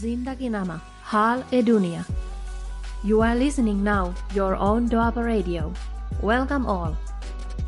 [0.00, 2.06] Zindagi Nama, Hal e Dunia.
[3.04, 5.74] You are listening now your own Doaba Radio.
[6.22, 6.96] Welcome all.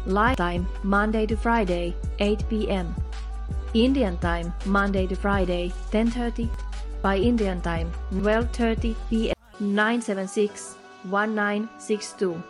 [0.07, 2.95] Live time Monday to Friday 8 p.m.
[3.75, 6.49] Indian time Monday to Friday 10:30
[7.05, 9.37] by Indian time 12:30 p.m.
[9.61, 10.77] 976
[11.13, 12.43] 1962.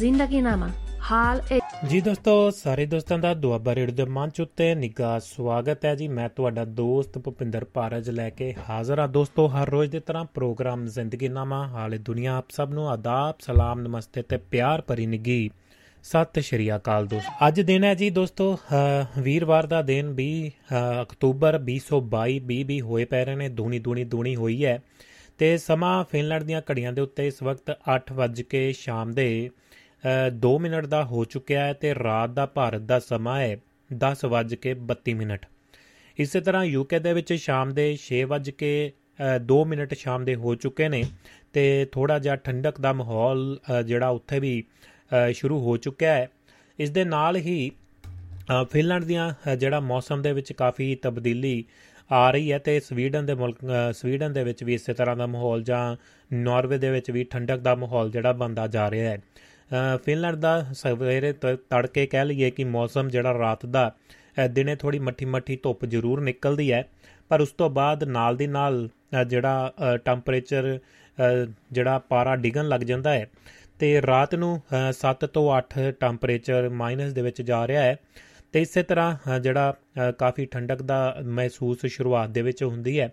[0.00, 0.68] Zindagi Nama
[1.10, 5.94] Hal e ਜੀ ਦੋਸਤੋ, ਸਾਰੇ ਦੋਸਤਾਂ ਦਾ Doaba raid ਦੇ ਮੰਚ ਉੱਤੇ ਨਿੱਘਾ ਸਵਾਗਤ ਹੈ
[5.94, 10.24] ਜੀ। ਮੈਂ ਤੁਹਾਡਾ ਦੋਸਤ ਭੁਪਿੰਦਰ ਭਾਰਜ ਲੈ ਕੇ ਹਾਜ਼ਰ ਹਾਂ। ਦੋਸਤੋ, ਹਰ ਰੋਜ਼ ਦੀ ਤਰ੍ਹਾਂ
[10.24, 15.50] ਪ੍ਰੋਗਰਾਮ ਜ਼ਿੰਦਗੀ ਨਾਮਾ, ਹਾਲੇ ਦੁਨੀਆ ਆਪ ਸਭ ਨੂੰ ਆਦਾਬ, ਸਲਾਮ, ਨਮਸਤੇ ਤੇ ਪਿਆਰ ਭਰੀ ਨਿੱਘੀ
[16.04, 21.02] ਸਤਿ ਸ਼੍ਰੀ ਅਕਾਲ ਦੋਸਤ। ਅੱਜ ਦਿਨ ਹੈ ਜੀ ਦੋਸਤੋ ਅਹ, ਵੀਰਵਾਰ ਦਾ ਦਿਨ 20 ਅਹ,
[21.02, 24.78] ਅਕਤੂਬਰ 2022 20 ਵੀ ਹੋਏ ਪੈ ਰਹੇ ਨੇ ਦੂਣੀ ਦੂਣੀ ਦੂਣੀ ਹੋਈ ਹੈ।
[25.38, 29.28] ਤੇ ਸਮਾਂ ਫਿਨਲੈਂਡ ਦੀਆਂ ਘੜੀਆਂ ਦੇ ਉੱਤੇ ਇਸ ਵਕਤ 8 ਵੱਜ ਕੇ ਸ਼ਾਮ ਦੇ
[30.40, 33.56] 2 ਮਿੰਟ ਦਾ ਹੋ ਚੁੱਕਿਆ ਹੈ ਤੇ ਰਾਤ ਦਾ ਭਾਰਤ ਦਾ ਸਮਾਂ ਹੈ
[33.90, 35.46] 10 ਵੱਜ ਕੇ 32 ਮਿੰਟ।
[36.18, 38.70] ਇਸੇ ਤਰ੍ਹਾਂ ਯੂਕੇ ਦੇ ਵਿੱਚ ਸ਼ਾਮ ਦੇ 6 ਵੱਜ ਕੇ
[39.46, 41.02] 2 ਮਿੰਟ ਸ਼ਾਮ ਦੇ ਹੋ ਚੁੱਕੇ ਨੇ
[41.52, 44.97] ਤੇ ਥੋੜਾ ਜਿਹਾ ਠੰਡਕ ਦਾ ਮਾਹੌਲ ਅ, ਜਿਹੜਾ ਉੱਥੇ ਵੀ ਅ,
[45.32, 46.28] ਸ਼ੁਰੂ ਹੋ ਚੁੱਕਿਆ ਹੈ।
[46.78, 51.64] ਇਸ ਦੇ ਨਾਲ ਹੀ ਅ, ਫਿਨਲੈਂਡ ਦੀਆਂ ਅ, ਜਿਹੜਾ ਮੌਸਮ ਦੇ ਵਿੱਚ ਕਾਫੀ ਤਬਦੀਲੀ
[52.12, 55.26] ਆ ਰਹੀ ਹੈ ਤੇ ਸਵੀਡਨ ਦੇ ਮੁਲਕ ਅ, ਸਵੀਡਨ ਦੇ ਵਿੱਚ ਵੀ ਇਸੇ ਤਰ੍ਹਾਂ ਦਾ
[55.26, 55.96] ਮਾਹੌਲ ਜਾਂ
[56.32, 60.66] ਨਾਰਵੇ ਦੇ ਵਿੱਚ ਵੀ ਠੰਡਕ ਦਾ ਮਾਹੌਲ ਜਿਹੜਾ ਬਣਦਾ ਜਾ ਰਿਹਾ ਹੈ। ਅ, ਫਿਨਲੈਂਡ ਦਾ
[60.72, 63.94] ਸਵੇਰੇ ਤ- ਤੜਕੇ ਕਹਿ ਲਈਏ ਕਿ ਮੌਸਮ ਜਿਹੜਾ ਰਾਤ ਦਾ
[64.44, 66.88] ਅ, ਦਿਨੇ ਥੋੜੀ ਮੱਠੀ ਮੱਠੀ ਧੁੱਪ ਜ਼ਰੂਰ ਨਿਕਲਦੀ ਹੈ
[67.28, 69.72] ਪਰ ਉਸ ਤੋਂ ਬਾਅਦ ਨਾਲ ਦੀ ਨਾਲ ਅ, ਜਿਹੜਾ
[70.04, 70.78] ਟੈਂਪਰੇਚਰ
[71.72, 73.26] ਜਿਹੜਾ ਪਾਰਾ ਡਿੱਗਣ ਲੱਗ ਜਾਂਦਾ ਹੈ।
[73.78, 74.62] ਤੇ ਰਾਤ ਨੂੰ
[74.92, 77.96] 7 ਤੋਂ 8 ਟੈਂਪਰੇਚਰ ਮਾਈਨਸ ਦੇ ਵਿੱਚ ਜਾ ਰਿਹਾ ਹੈ।
[78.52, 79.74] ਤੇ ਇਸੇ ਤਰ੍ਹਾਂ ਅ, ਜਿਹੜਾ
[80.08, 83.12] ਅ, ਕਾਫੀ ਠੰਡਕ ਦਾ ਮਹਿਸੂਸ ਸ਼ੁਰੂਆਤ ਦੇ ਵਿੱਚ ਹੁੰਦੀ ਹੈ।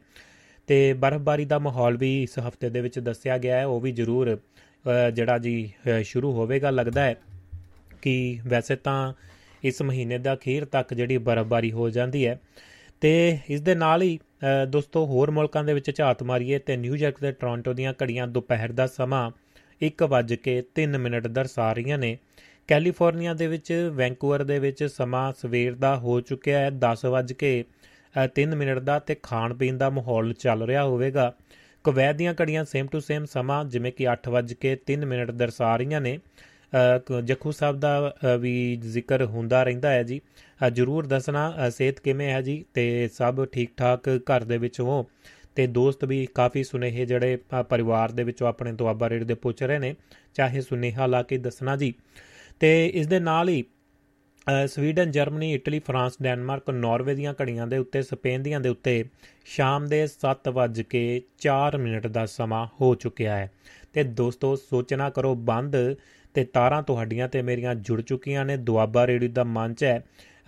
[0.68, 4.38] ਤੇ ਬਰਫ਼ਬਾਰੀ ਦਾ ਮਾਹੌਲ ਵੀ ਇਸ ਹਫ਼ਤੇ ਦੇ ਵਿੱਚ ਦੱਸਿਆ ਗਿਆ ਹੈ। ਉਹ ਵੀ ਜ਼ਰੂਰ
[4.38, 7.16] ਅ, ਜਿਹੜਾ ਜੀ ਅ, ਸ਼ੁਰੂ ਹੋਵੇਗਾ ਲੱਗਦਾ ਹੈ
[8.02, 9.14] ਕਿ ਵੈਸੇ ਤਾਂ
[9.64, 12.40] ਇਸ ਮਹੀਨੇ ਦਾ ਅਖੀਰ ਤੱਕ ਜਿਹੜੀ ਬਰਫ਼ਬਾਰੀ ਹੋ ਜਾਂਦੀ ਹੈ।
[13.02, 17.18] ਤੇ ਇਸ ਦੇ ਨਾਲ ਹੀ ਅ, ਦੋਸਤੋ ਹੋਰ ਮੁਲਕਾਂ ਦੇ ਵਿੱਚ ਝਾਤ ਮਾਰੀਏ ਤੇ ਨਿਊਯਾਰਕ
[17.20, 19.32] ਤੇ ਟੋਰਾਂਟੋ ਦੀਆਂ ਘੜੀਆਂ ਦੁਪਹਿਰ ਦਾ ਸਮਾਂ
[19.82, 22.18] 1:03 ਮਿੰਟ ਦਰਸਾ ਰਹੀਆਂ ਨੇ।
[22.68, 29.00] ਕੈਲੀਫੋਰਨੀਆ ਦੇ ਵਿੱਚ ਵੈਂਕੂਵਰ ਦੇ ਵਿੱਚ ਸਮਾਂ ਸਵੇਰ ਦਾ ਹੋ ਚੁੱਕਿਆ ਹੈ 10:03 ਮਿੰਟ ਦਾ
[29.00, 31.34] ਤੇ ਖਾਣ ਪੀਣ ਦਾ ਮਾਹੌਲ ਚੱਲ ਰਿਹਾ ਹੋਵੇਗਾ।
[31.84, 36.98] ਕੁਵੈਤ ਦੀਆਂ ਘੜੀਆਂ ਸੇਮ ਟੂ ਸੇਮ ਸਮਾਂ ਜਿਵੇਂ ਕਿ 8:03 ਮਿੰਟ ਦਰਸਾ ਰਹੀਆਂ ਨੇ। ਅ,
[36.98, 40.22] ਕ- ਜੱਖੂ ਸਾਹਿਬ ਦਾ ਅ, ਵੀ ਜ਼ਿਕਰ ਹੁੰਦਾ ਰਹਿੰਦਾ ਹੈ ਜੀ।
[40.68, 44.82] ਅ, ਜਰੂਰ ਦੱਸਣਾ ਅ, ਸਿਹਤ ਕਿਵੇਂ ਹੈ ਜੀ ਤੇ ਸਭ ਠੀਕ ਠਾਕ ਘਰ ਦੇ ਵਿੱਚ
[44.82, 45.06] ਹੋ?
[45.56, 49.64] ਤੇ ਦੋਸਤ ਵੀ ਕਾਫੀ ਸੁਨੇਹੇ ਜਿਹੜੇ ਅ, ਪਰਿਵਾਰ ਦੇ ਵਿੱਚੋਂ ਆਪਣੇ ਦੁਆਬਾ ਰੇਡ ਦੇ ਪੁੱਛ
[49.64, 49.96] ਰਹੇ ਨੇ
[50.34, 51.94] ਚਾਹੇ ਸੁਨੇਹਾ ਲਾ ਕੇ ਦੱਸਣਾ ਜੀ।
[52.60, 53.64] ਤੇ ਇਸ ਦੇ ਨਾਲ ਹੀ
[54.64, 59.06] ਅ, Sweden Germany Italy France Denmark Norway ਦੀਆਂ ਘੜੀਆਂ ਦੇ ਉੱਤੇ ਸਪੇਨ ਦੀਆਂ ਦੇ ਉੱਤੇ
[59.46, 63.52] ਸ਼ਾਮ ਦੇ 7:04 ਮਿੰਟ ਦਾ ਸਮਾਂ ਹੋ ਚੁੱਕਿਆ ਹੈ।
[63.94, 65.76] ਤੇ ਦੋਸਤੋ ਸੋਚਣਾ ਕਰੋ ਬੰਦ
[66.34, 70.06] ਤੇ ਤਾਰਾਂ ਤੁਹਾਡੀਆਂ ਤੇ ਮੇਰੀਆਂ ਜੁੜ ਚੁੱਕੀਆਂ ਨੇ। ਦੁਆਬਾ ਰੇਡੀਓ ਦਾ ਮੰਚ ਹੈ।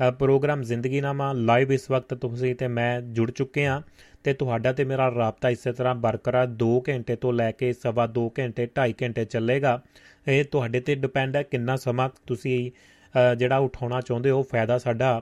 [0.09, 3.81] ਅ, ਪ੍ਰੋਗਰਾਮ ਜ਼ਿੰਦਗੀ ਨਾਮਾ ਲਾਈਵ ਇਸ ਵਕਤ ਤੁਸੀਂ ਤੇ ਮੈਂ ਜੁੜ ਚੁੱਕੇ ਹਾਂ।
[4.27, 8.23] ਤੇ ਤੁਹਾਡਾ ਤੇ ਮੇਰਾ ਰਾਬਤਾ ਇਸੇ ਤਰ੍ਹਾਂ ਬਰਕਰਾਰ 2 ਘੰਟੇ ਤੋਂ ਲੈ ਕੇ ਸਵਾ 2
[8.39, 9.81] ਘੰਟੇ 2.5 ਘੰਟੇ ਚੱਲੇਗਾ।
[10.27, 15.21] ਇਹ ਤੁਹਾਡੇ ਤੇ ਡਿਪੈਂਡ ਹੈ ਕਿੰਨਾ ਸਮਾਂ ਤੁਸੀਂ ਅ, ਜਿਹੜਾ ਉਠਾਉਣਾ ਚਾਹੁੰਦੇ ਹੋ ਫਾਇਦਾ ਸਾਡਾ।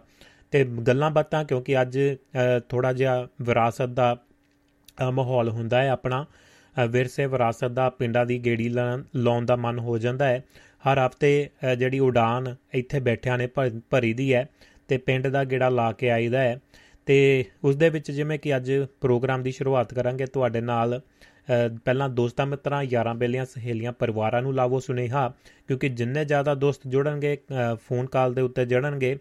[0.52, 2.00] ਤੇ ਗੱਲਾਂ ਬਾਤਾਂ ਕਿਉਂਕਿ ਅੱਜ
[2.70, 4.18] ਥੋੜਾ ਜਿਹਾ ਵਿਰਾਸਤ ਦਾ
[5.08, 9.56] ਅ, ਮਾਹੌਲ ਹੁੰਦਾ ਹੈ ਆਪਣਾ। ਅ, ਵਿਰਸੇ ਵਿਰਾਸਤ ਦਾ ਪਿੰਡਾਂ ਦੀ ਗੇੜੀ ਲਾ- ਲਾਉਣ ਦਾ
[9.56, 10.44] ਮਨ ਹੋ ਜਾਂਦਾ ਹੈ।
[10.92, 14.50] ਹਰ ਹਫ਼ਤੇ ਅ, ਜਿਹੜੀ ਉਡਾਨ ਇੱਥੇ ਬੈਠਿਆਂ ਨੇ ਭਰ- ਭਰੀ ਦੀ ਹੈ
[14.88, 16.60] ਤੇ ਪਿੰਡ ਦਾ ਗੇੜਾ ਲਾ ਕੇ ਆਈਦਾ ਹੈ।
[17.06, 18.72] ਤੇ ਉਸ ਦੇ ਵਿੱਚ ਜਿਵੇਂ ਕਿ ਅੱਜ
[19.02, 24.54] ਪ੍ਰੋਗਰਾਮ ਦੀ ਸ਼ੁਰੂਆਤ ਕਰਾਂਗੇ ਤੁਹਾਡੇ ਨਾਲ ਅ, ਪਹਿਲਾਂ ਦੋਸਤਾਂ ਮਿੱਤਰਾਂ ਯਾਰਾਂ ਬੇਲੀਆਂ ਸਹੇਲੀਆਂ ਪਰਿਵਾਰਾਂ ਨੂੰ
[24.56, 25.34] ਲਾਵੋ ਸੁਨੇਹਾ
[25.68, 29.18] ਕਿਉਂਕਿ ਜਿੰਨੇ ਜ਼ਿਆਦਾ ਦੋਸਤ ਜੁੜਨਗੇ ਅ, ਫੋਨ ਕਾਲ ਦੇ ਉੱਤੇ ਜੜਨਗੇ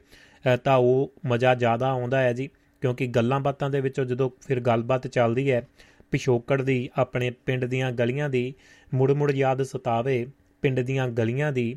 [0.55, 2.49] ਅ, ਤਾਂ ਉਹ ਮਜ਼ਾ ਜ਼ਿਆਦਾ ਆਉਂਦਾ ਹੈ ਜੀ
[2.81, 5.69] ਕਿਉਂਕਿ ਗੱਲਾਂ ਬਾਤਾਂ ਦੇ ਵਿੱਚੋਂ ਜਦੋਂ ਫਿਰ ਗੱਲਬਾਤ ਚੱਲਦੀ ਹੈ
[6.11, 8.55] ਪਿਛੋਕੜ ਦੀ ਆਪਣੇ ਪਿੰਡ ਦੀਆਂ ਗਲੀਆਂ ਦੀ
[8.95, 10.27] ਮੁੜ ਮੁੜ ਯਾਦ ਸਤਾਵੇ
[10.63, 11.77] ਪਿੰਡ ਦੀਆਂ ਗਲੀਆਂ ਦੀ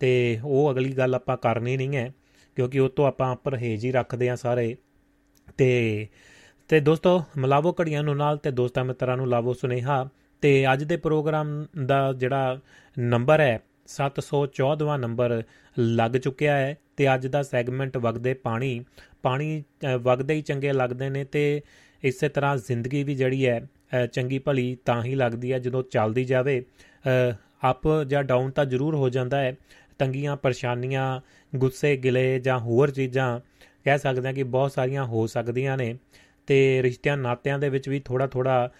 [0.00, 2.12] ਤੇ ਉਹ ਅਗਲੀ ਗੱਲ ਆਪਾਂ ਕਰਨੀ ਨਹੀਂ ਹੈ
[2.56, 4.76] ਕਿਉਂਕਿ ਉਹ ਤੋਂ ਆਪਾਂ ਪਰਹੇਜ਼ ਹੀ ਰੱਖਦੇ ਆ ਸਾਰੇ।
[5.58, 6.06] ਤੇ
[6.68, 10.08] ਤੇ ਦੋਸਤੋ ਮਿਲਾਵੋ ਘੜੀਆਂ ਨੂੰ ਨਾਲ ਤੇ ਦੋਸਤਾਂ ਮਿੱਤਰਾਂ ਨੂੰ ਲਾਵੋ ਸੁਨੇਹਾ।
[10.40, 12.58] ਤੇ ਅੱਜ ਦੇ ਪ੍ਰੋਗਰਾਮ ਦਾ ਜਿਹੜਾ
[12.98, 15.42] ਨੰਬਰ ਹੈ 714ਵਾਂ ਨੰਬਰ
[15.78, 18.84] ਲੱਗ ਚੁੱਕਿਆ ਹੈ ਤੇ ਅੱਜ ਦਾ ਸੈਗਮੈਂਟ ਵਗਦੇ ਪਾਣੀ।
[19.22, 21.60] ਪਾਣੀ ਅ, ਵਗਦੇ ਹੀ ਚੰਗੇ ਲੱਗਦੇ ਨੇ ਤੇ
[22.02, 23.60] ਇਸੇ ਤਰ੍ਹਾਂ ਜ਼ਿੰਦਗੀ ਵੀ ਜਿਹੜੀ ਹੈ
[24.04, 26.64] ਅ, ਚੰਗੀ ਭਲੀ ਤਾਂ ਹੀ ਲੱਗਦੀ ਹੈ ਜਦੋਂ ਚੱਲਦੀ ਜਾਵੇ।
[27.70, 29.56] ਅਪ ਜਾਂ ਡਾਊਨ ਤਾਂ ਜ਼ਰੂਰ ਹੋ ਜਾਂਦਾ ਹੈ
[29.98, 31.20] ਤੰਗੀਆਂ ਪਰੇਸ਼ਾਨੀਆਂ
[31.56, 33.40] ਗੁੱਸੇ ਗਿਲੇ ਜਾਂ ਹੋਰ ਚੀਜ਼ਾਂ
[33.88, 35.98] ਕਹਿ ਸਕਦੇ ਹਾਂ ਕਿ ਬਹੁਤ ਸਾਰੀਆਂ ਹੋ ਸਕਦੀਆਂ ਨੇ
[36.46, 38.70] ਤੇ ਰਿਸ਼ਤਿਆਂ ਨਾਤਿਆਂ ਦੇ ਵਿੱਚ ਵੀ ਥੋੜਾ ਥੋੜਾ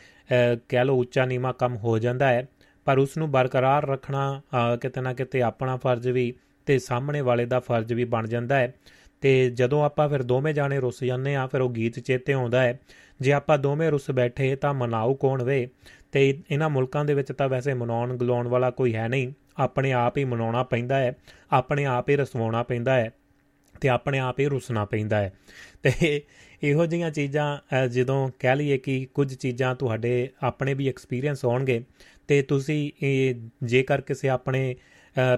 [0.69, 2.49] ਕਹਿ ਲਓ ਉੱਚਾ ਨੀਵਾ ਕੰਮ ਹੋ ਜਾਂਦਾ ਹੈ।
[2.85, 4.43] ਪਰ ਉਸ ਨੂੰ ਬਰਕਰਾਰ ਰੱਖਣਾ
[4.75, 6.35] ਅ, ਕਿਤੇ ਨਾ ਕਿਤੇ ਆਪਣਾ ਫਰਜ਼ ਵੀ
[6.67, 8.75] ਤੇ ਸਾਹਮਣੇ ਵਾਲੇ ਦਾ ਫਰਜ਼ ਵੀ ਬਣ ਜਾਂਦਾ ਹੈ।
[9.21, 12.81] ਤੇ ਜਦੋਂ ਆਪਾਂ ਫਿਰ ਦੋਵੇਂ ਜਾਣੇ ਰੁੱਸ ਜਾਂਦੇ ਆ ਫਿਰ ਉਹ ਗੀਤ ਚੇਤੇ ਆਉਂਦਾ ਹੈ।
[13.21, 15.69] ਜੇ ਆਪਾਂ ਦੋਵੇਂ ਰੁੱਸ ਬੈਠੇ ਤਾਂ ਮਨਾਉ ਕੌਣ ਵੇ?
[16.13, 20.19] ਤੇ ਇਹਨਾਂ ਮੁਲਕਾਂ ਦੇ ਵਿੱਚ ਤਾਂ ਵੈਸੇ ਮਨਾਉਣ ਗਲਾਉਣ ਵਾਲਾ ਕੋਈ ਹੈ ਨਹੀਂ। ਆਪਣੇ ਆਪ
[20.19, 21.17] ਹੀ ਮਨਾਉਣਾ ਪੈਂਦਾ ਹੈ
[21.53, 23.11] ਆਪਣੇ ਆਪ ਹੀ ਰਸਵਾਉਣਾ ਪੈਂਦਾ ਹੈ।
[23.81, 25.33] ਤੇ ਆਪਣੇ ਆਪ ਹੀ ਰੁੱਸਣਾ ਪੈਂਦਾ ਹੈ।
[25.83, 26.23] ਤੇ
[26.63, 31.83] ਇਹੋ ਜਿਹੀਆਂ ਚੀਜ਼ਾਂ ਜਦੋਂ ਕਹਿ ਲਈਏ ਕਿ ਕੁਝ ਚੀਜ਼ਾਂ ਤੁਹਾਡੇ ਆਪਣੇ ਵੀ ਐਕਸਪੀਰੀਅੰਸ ਹੋਣਗੇ,
[32.29, 32.91] ਤੇ ਤੁਸੀਂ
[33.65, 34.75] ਜੇਕਰ ਕਿਸੇ ਆਪਣੇ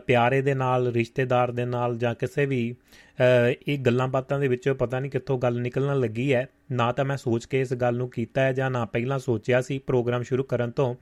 [0.07, 2.75] ਪਿਆਰੇ ਦੇ ਨਾਲ, ਰਿਸ਼ਤੇਦਾਰ ਦੇ ਨਾਲ ਜਾਂ ਕਿਸੇ ਵੀ
[3.19, 7.17] ਇਹ ਗੱਲਾਂ ਬਾਤਾਂ ਦੇ ਵਿੱਚੋਂ ਪਤਾ ਨਹੀਂ ਕਿੱਥੋਂ ਗੱਲ ਨਿਕਲਣ ਲੱਗੀ ਹੈ, ਨਾ ਤਾਂ ਮੈਂ
[7.17, 10.71] ਸੋਚ ਕੇ ਇਸ ਗੱਲ ਨੂੰ ਕੀਤਾ ਹੈ ਜਾਂ ਨਾ ਪਹਿਲਾਂ ਸੋਚਿਆ ਸੀ ਪ੍ਰੋਗਰਾਮ ਸ਼ੁਰੂ ਕਰਨ
[10.71, 10.95] ਤੋਂ।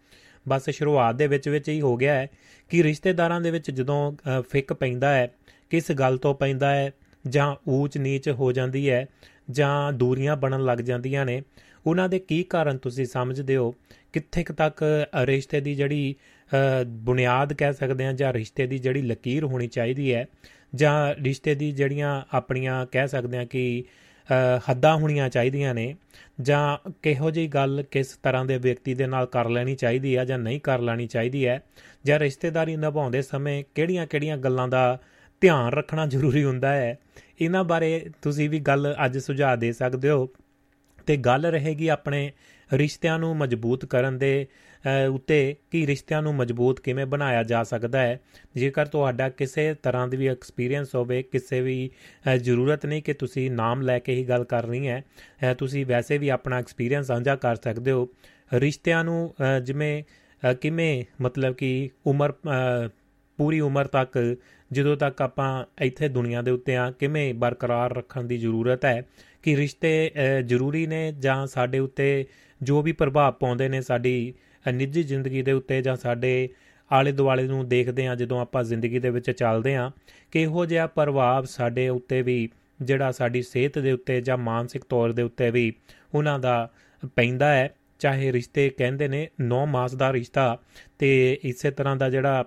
[0.47, 2.29] ਬਸ ਸ਼ੁਰੂਆਤ ਦੇ ਵਿੱਚ ਵਿੱਚ ਹੀ ਹੋ ਗਿਆ ਹੈ
[2.71, 5.31] ਕਿ ਰਿਸ਼ਤੇਦਾਰਾਂ ਦੇ ਵਿੱਚ ਜਦੋਂ ਫਿੱਕ ਪੈਂਦਾ ਹੈ,
[5.71, 6.91] ਕਿਸ ਗੱਲ ਤੋਂ ਪੈਂਦਾ ਹੈ
[7.29, 9.07] ਜਾਂ ਊਚ ਨੀਚ ਹੋ ਜਾਂਦੀ ਹੈ
[9.51, 11.43] ਜਾਂ ਦੂਰੀਆਂ ਬਣਨ ਲੱਗ ਜਾਂਦੀਆਂ ਨੇ,
[11.87, 13.75] ਉਹਨਾਂ ਦੇ ਕੀ ਕਾਰਨ ਤੁਸੀਂ ਸਮਝਦੇ ਹੋ?
[14.13, 16.15] ਕਿੱਥੇ ਤੱਕ ਰਿਸ਼ਤੇ ਦੀ ਜਿਹੜੀ
[16.87, 20.27] ਬੁਨਿਆਦ ਕਹਿ ਸਕਦੇ ਆ ਜਾਂ ਰਿਸ਼ਤੇ ਦੀ ਜਿਹੜੀ ਲਕੀਰ ਹੋਣੀ ਚਾਹੀਦੀ ਹੈ
[20.75, 23.85] ਜਾਂ ਰਿਸ਼ਤੇ ਦੀ ਜਿਹੜੀਆਂ ਆਪਣੀਆਂ ਕਹਿ ਸਕਦੇ ਆ ਕਿ
[24.71, 25.97] ਹੱਦਾਂ ਹੋਣੀਆਂ ਚਾਹੀਦੀਆਂ ਨੇ
[26.41, 30.39] ਜਾਂ ਕਿਹੋ ਜਿਹੀ ਗੱਲ ਕਿਸ ਤਰ੍ਹਾਂ ਦੇ ਵਿਅਕਤੀ ਦੇ ਨਾਲ ਕਰ ਲੈਣੀ ਚਾਹੀਦੀ ਹੈ ਜਾਂ
[30.39, 31.63] ਨਹੀਂ ਕਰ ਲੈਣੀ ਚਾਹੀਦੀ ਹੈ
[32.05, 34.99] ਜਾਂ ਰਿਸ਼ਤੇਦਾਰੀ ਨਿਭਾਉਂਦੇ ਸਮੇਂ ਕਿਹੜੀਆਂ-ਕਿਹੜੀਆਂ ਗੱਲਾਂ ਦਾ
[35.41, 36.99] ਧਿਆਨ ਰੱਖਣਾ ਜ਼ਰੂਰੀ ਹੁੰਦਾ ਹੈ।
[37.41, 40.29] ਇਹਨਾਂ ਬਾਰੇ ਤੁਸੀਂ ਵੀ ਗੱਲ ਅੱਜ ਸੁਝਾਅ ਦੇ ਸਕਦੇ ਹੋ।
[41.07, 42.31] ਤੇ ਗੱਲ ਰਹੇਗੀ ਆਪਣੇ
[42.73, 44.47] ਰਿਸ਼ਤਿਆਂ ਨੂੰ ਮਜ਼ਬੂਤ ਕਰਨ ਦੇ
[45.11, 48.21] ਉੱਤੇ ਕਿ ਰਿਸ਼ਤਿਆਂ ਨੂੰ ਮਜ਼ਬੂਤ ਕਿਵੇਂ ਬਣਾਇਆ ਜਾ ਸਕਦਾ ਹੈ।
[48.57, 51.91] ਜੇਕਰ ਤੁਹਾਡਾ ਕਿਸੇ ਤਰ੍ਹਾਂ ਦੀ ਵੀ ਐਕਸਪੀਰੀਅੰਸ ਹੋਵੇ, ਕਿਸੇ ਵੀ
[52.37, 55.05] ਜ਼ਰੂਰਤ ਨਹੀਂ ਕਿ ਤੁਸੀਂ ਨਾਮ ਲੈ ਕੇ ਹੀ ਗੱਲ ਕਰਨੀ ਹੈ
[55.59, 58.09] ਤੁਸੀਂ ਵੈਸੇ ਵੀ ਆਪਣਾ ਐਕਸਪੀਰੀਅੰਸ ਸਾਂਝਾ ਕਰ ਸਕਦੇ ਹੋ।
[58.55, 60.03] ਰਿਸ਼ਤਿਆਂ ਨੂੰ ਜਿਵੇਂ
[60.55, 62.33] ਕਿਵੇਂ ਮਤਲਬ ਕਿ ਉਮਰ
[63.39, 64.37] ਪੂਰੀ ਉਮਰ ਤੱਕ
[64.73, 69.03] ਜਦੋਂ ਤੱਕ ਆਪਾਂ ਇੱਥੇ ਦੁਨੀਆ ਦੇ ਉੱਤੇ ਆ, ਕਿਵੇਂ ਬਰਕਰਾਰ ਰੱਖਣ ਦੀ ਜ਼ਰੂਰਤ ਹੈ
[69.43, 70.11] ਕਿ ਰਿਸ਼ਤੇ
[70.45, 72.27] ਜ਼ਰੂਰੀ ਨੇ ਜਾਂ ਸਾਡੇ ਉੱਤੇ
[72.63, 74.35] ਜੋ ਵੀ ਪ੍ਰਭਾਵ ਪਾਉਂਦੇ ਨੇ ਸਾਡੀ
[74.73, 76.49] ਨਿੱਜੀ ਜ਼ਿੰਦਗੀ ਦੇ ਉੱਤੇ ਜਾਂ ਸਾਡੇ
[76.93, 79.91] ਆਲੇ ਦੁਆਲੇ ਨੂੰ ਦੇਖਦੇ ਆ ਜਦੋਂ ਆਪਾਂ ਜ਼ਿੰਦਗੀ ਦੇ ਵਿੱਚ ਚੱਲਦੇ ਆ
[80.31, 82.49] ਕਿ ਇਹੋ ਜਿਹਾ ਪ੍ਰਭਾਵ ਸਾਡੇ ਉੱਤੇ ਵੀ,
[82.83, 85.73] ਜਿਹੜਾ ਸਾਡੀ ਸਿਹਤ ਦੇ ਉੱਤੇ ਜਾਂ ਮਾਨਸਿਕ ਤੌਰ ਦੇ ਉੱਤੇ ਵੀ
[86.15, 86.71] ਉਹਨਾਂ ਦਾ
[87.17, 90.59] ਪੈਂਦਾ ਹੈ। ਚਾਹੇ ਰਿਸ਼ਤੇ ਕਹਿੰਦੇ ਨੇ 9 ਮਾਸ ਦਾ ਰਿਸ਼ਤਾ
[90.99, 92.45] ਤੇ ਇਸੇ ਤਰ੍ਹਾਂ ਦਾ ਜਿਹੜਾ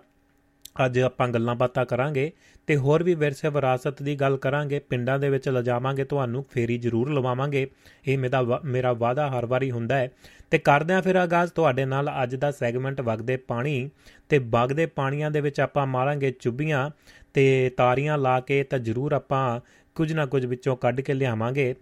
[0.86, 2.32] ਅੱਜ ਆਪਾਂ ਗੱਲਾਂ ਬਾਤਾਂ ਕਰਾਂਗੇ
[2.68, 7.10] ਤੇ ਹੋਰ ਵੀ ਵਿਰਸੇ ਵਿਰਾਸਤ ਦੀ ਗੱਲ ਕਰਾਂਗੇ, ਪਿੰਡਾਂ ਦੇ ਵਿੱਚ ਲਿਜਾਵਾਂਗੇ, ਤੁਹਾਨੂੰ ਫੇਰੀ ਜ਼ਰੂਰ
[7.10, 7.70] ਲਵਾਵਾਂਗੇ।
[8.08, 10.12] ਇਹ ਮੇਰਾ ਮੇਰਾ ਵਾਅਦਾ ਹਰ ਵਾਰੀ ਹੁੰਦਾ ਹੈ।
[10.52, 13.90] ਤੇ ਕਰਦੇ ਆ ਫਿਰ ਆਗਾਜ਼, ਤੁਹਾਡੇ ਨਾਲ ਅੱਜ ਦਾ ਸੈਗਮੈਂਟ ਵਗਦੇ ਪਾਣੀ
[14.30, 16.90] ਤੇ ਵਗਦੇ ਪਾਣੀਆਂ ਦੇ ਵਿੱਚ ਆਪਾਂ ਮਾਰਾਂਗੇ ਚੁੱਬੀਆਂ
[17.34, 19.60] ਤੇ ਤਾਰੀਆਂ ਲਾ ਕੇ ਤਾਂ ਜ਼ਰੂਰ ਆਪਾਂ
[19.96, 21.76] ਕੁਝ ਨਾ ਕੁਝ ਵਿੱਚੋਂ ਕੱਢ ਕੇ ਲਿਆਵਾਂਗੇ।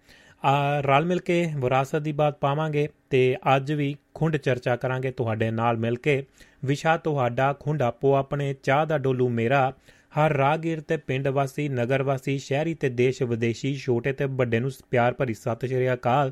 [0.45, 5.51] ਆ, ਰਲ ਮਿਲ ਕੇ ਵਿਰਾਸਤ ਦੀ ਬਾਤ ਪਾਵਾਂਗੇ ਤੇ ਅੱਜ ਵੀ ਖੁੰਡ ਚਰਚਾ ਕਰਾਂਗੇ ਤੁਹਾਡੇ
[5.51, 6.24] ਨਾਲ ਮਿਲ ਕੇ।
[6.66, 9.74] ਵਿਸ਼ਾ ਤੁਹਾਡਾ ਖੁੰਡ ਆਪੋ ਆਪਣੇ, ਚਾਹ ਦਾ ਡੋਲੂ ਮੇਰਾ।
[10.18, 14.72] ਹਰ ਰਾਗੀਰ ਤੇ ਪਿੰਡ ਵਾਸੀ, ਨਗਰ ਵਾਸੀ, ਸ਼ਹਿਰੀ ਤੇ ਦੇਸ਼ ਵਿਦੇਸ਼ੀ, ਛੋਟੇ ਤੇ ਵੱਡੇ ਨੂੰ
[14.92, 16.32] ਪਿਆਰ ਭਰੀ ਸਤਿ ਸ਼੍ਰੀ ਅਕਾਲ।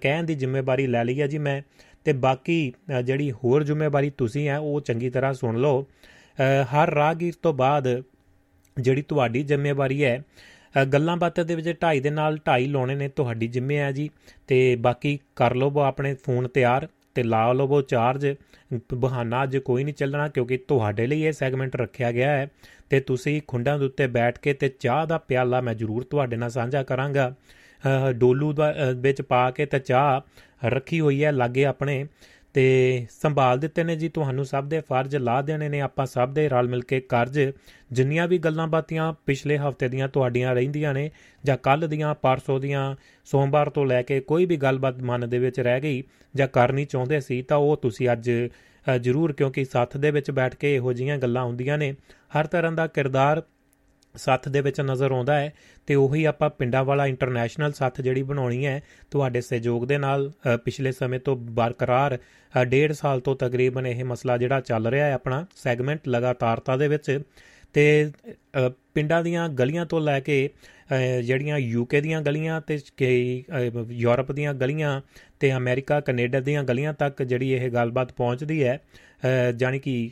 [0.00, 1.60] ਕਹਿਣ ਦੀ ਜ਼ਿੰਮੇਵਾਰੀ ਲੈ ਲਈ ਹੈ ਜੀ ਮੈਂ।
[2.04, 2.72] ਤੇ ਬਾਕੀ
[3.04, 5.86] ਜਿਹੜੀ ਹੋਰ ਜ਼ਿੰਮੇਵਾਰੀ ਤੁਸੀਂ ਹੈ, ਉਹ ਚੰਗੀ ਤਰ੍ਹਾਂ ਸੁਣ ਲਓ।
[6.74, 8.02] ਹਰ ਰਾਗੀਰ ਤੋਂ ਬਾਅਦ
[8.76, 10.22] ਜਿਹੜੀ ਤੁਹਾਡੀ ਜ਼ਿੰਮੇਵਾਰੀ ਹੈ
[10.92, 14.08] ਗੱਲਾਂ ਬਾਤਾਂ ਦੇ ਵਿੱਚ ਢਾਈ ਦੇ ਨਾਲ ਢਾਈ ਲਾਉਣੇ ਨੇ ਤੁਹਾਡੀ ਜ਼ਿੰਮੇ ਆ ਜੀ।
[14.46, 18.26] ਤੇ ਬਾਕੀ ਕਰ ਲਓ ਆਪਣੇ ਫੋਨ ਤਿਆਰ। ਤੇ ਲਾ ਲਓ ਚਾਰਜ,
[18.94, 22.48] ਬਹਾਨਾ ਅੱਜ ਕੋਈ ਨਹੀਂ ਚੱਲਣਾ ਕਿਉਂਕਿ ਤੁਹਾਡੇ ਲਈ ਇਹ ਸੈਗਮੈਂਟ ਰੱਖਿਆ ਗਿਆ ਹੈ
[22.90, 26.50] ਤੇ ਤੁਸੀਂ ਖੁੰਡਾਂ ਦੇ ਉੱਤੇ ਬੈਠ ਕੇ ਤੇ ਚਾਹ ਦਾ ਪਿਆਲਾ ਮੈਂ ਜ਼ਰੂਰ ਤੁਹਾਡੇ ਨਾਲ
[26.50, 27.34] ਸਾਂਝਾ ਕਰਾਂਗਾ।
[28.16, 32.06] ਡੋਲੂ ਦਾ ਵਿੱਚ ਪਾ ਕੇ ਤੇ ਚਾਹ ਰੱਖੀ ਹੋਈ ਹੈ ਲਾਗੇ ਆਪਣੇ।
[32.56, 36.48] ਤੇ ਸੰਭਾਲ ਦਿੱਤੇ ਨੇ ਜੀ। ਤੁਹਾਨੂੰ ਸਭ ਦੇ ਫਰਜ਼ ਲਾ ਦੇਣੇ ਨੇ। ਆਪਾਂ ਸਭ ਦੇ
[36.48, 37.38] ਰਲ ਮਿਲ ਕੇ ਕਰਜ਼,
[37.92, 41.10] ਜਿੰਨੀਆਂ ਵੀ ਗੱਲਾਂ ਬਾਤੀਆਂ ਪਿਛਲੇ ਹਫ਼ਤੇ ਦੀਆਂ ਤੁਹਾਡੀਆਂ ਰਹਿੰਦੀਆਂ ਨੇ
[41.44, 42.94] ਜਾਂ ਕੱਲ ਦੀਆਂ, ਪਰਸੋਂ ਦੀਆਂ,
[43.26, 46.02] ਸੋਮਵਾਰ ਤੋਂ ਲੈ ਕੇ ਕੋਈ ਵੀ ਗੱਲਬਾਤ ਮਨ ਦੇ ਵਿੱਚ ਰਹਿ ਗਈ
[46.34, 48.30] ਜਾਂ ਕਰਨੀ ਚਾਹੁੰਦੇ ਸੀ, ਤਾਂ ਉਹ ਤੁਸੀਂ ਅੱਜ
[49.00, 51.94] ਜ਼ਰੂਰ ਕਿਉਂਕਿ ਸਾਥ ਦੇ ਵਿੱਚ ਬੈਠ ਕੇ ਇਹੋ ਜੀਆਂ ਗੱਲਾਂ ਹੁੰਦੀਆਂ ਨੇ।
[52.38, 53.42] ਹਰ ਤਰ੍ਹਾਂ ਦਾ ਕਿਰਦਾਰ
[54.16, 55.52] ਸੱਥ ਦੇ ਵਿੱਚ ਨਜ਼ਰ ਆਉਂਦਾ ਹੈ
[55.86, 60.30] ਤੇ ਉਹੀ ਆਪਾਂ ਪਿੰਡਾਂ ਵਾਲਾ ਇੰਟਰਨੈਸ਼ਨਲ ਸੱਥ ਜਿਹੜੀ ਬਣਾਉਣੀ ਹੈ, ਤੁਹਾਡੇ ਸਹਿਯੋਗ ਦੇ ਨਾਲ
[60.64, 62.18] ਪਿਛਲੇ ਸਮੇਂ ਤੋਂ ਬਰਕਰਾਰ
[62.66, 67.20] ਡੇਢ ਸਾਲ ਤੋਂ ਤਕਰੀਬਨ ਇਹ ਮਸਲਾ ਜਿਹੜਾ ਚੱਲ ਰਿਹਾ ਹੈ ਆਪਣਾ ਸੈਗਮੈਂਟ ਲਗਾਤਾਰਤਾ ਦੇ ਵਿੱਚ
[67.72, 68.10] ਤੇ
[68.94, 70.48] ਪਿੰਡਾਂ ਦੀਆਂ ਗਲੀਆਂ ਤੋਂ ਲੈ ਕੇ
[71.24, 73.44] ਜਿਹੜੀਆਂ ਯੂਕੇ ਦੀਆਂ ਗਲੀਆਂ ਤੇ ਕਈ
[73.90, 75.00] ਯੂਰਪ ਦੀਆਂ ਗਲੀਆਂ
[75.40, 78.80] ਤੇ ਅਮਰੀਕਾ ਕੈਨੇਡਾ ਦੀਆਂ ਗਲੀਆਂ ਤੱਕ ਜਿਹੜੀ ਇਹ ਗੱਲਬਾਤ ਪਹੁੰਚਦੀ ਹੈ
[79.56, 80.10] ਜਾਨੀ ਕਿ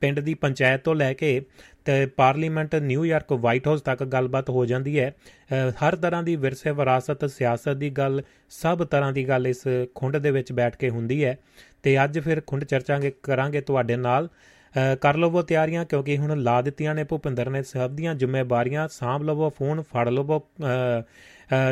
[0.00, 1.40] ਪਿੰਡ ਦੀ ਪੰਚਾਇਤ ਤੋਂ ਲੈ ਕੇ
[1.84, 5.12] ਤੇ ਪਾਰਲੀਮੈਂਟ ਨਿਊਯਾਰਕ ਵਾਈਟ ਹਾਊਸ ਤੱਕ ਗੱਲਬਾਤ ਹੋ ਜਾਂਦੀ ਹੈ।
[5.82, 9.62] ਹਰ ਤਰ੍ਹਾਂ ਦੀ ਵਿਰਸੇ ਵਿਰਾਸਤ, ਸਿਆਸਤ ਦੀ ਗੱਲ, ਸਭ ਤਰ੍ਹਾਂ ਦੀ ਗੱਲ ਇਸ
[9.94, 11.36] ਖੁੰਡ ਦੇ ਵਿੱਚ ਬੈਠ ਕੇ ਹੁੰਦੀ ਹੈ।
[11.82, 14.28] ਤੇ ਅੱਜ ਫਿਰ ਖੁੰਡ ਚਰਚਾਂਗੇ, ਕਰਾਂਗੇ ਤੁਹਾਡੇ ਨਾਲ।
[15.00, 19.48] ਕਰ ਲਵੋ ਤਿਆਰੀਆਂ, ਕਿਉਂਕਿ ਹੁਣ ਲਾ ਦਿੱਤੀਆਂ ਨੇ ਭੁਪਿੰਦਰ ਨੇ ਸਭ ਦੀਆਂ ਜ਼ਿੰਮੇਵਾਰੀਆਂ। ਸਾਂਭ ਲਵੋ
[19.50, 20.40] ਫੋਨ, ਫੜ ਲਵੋ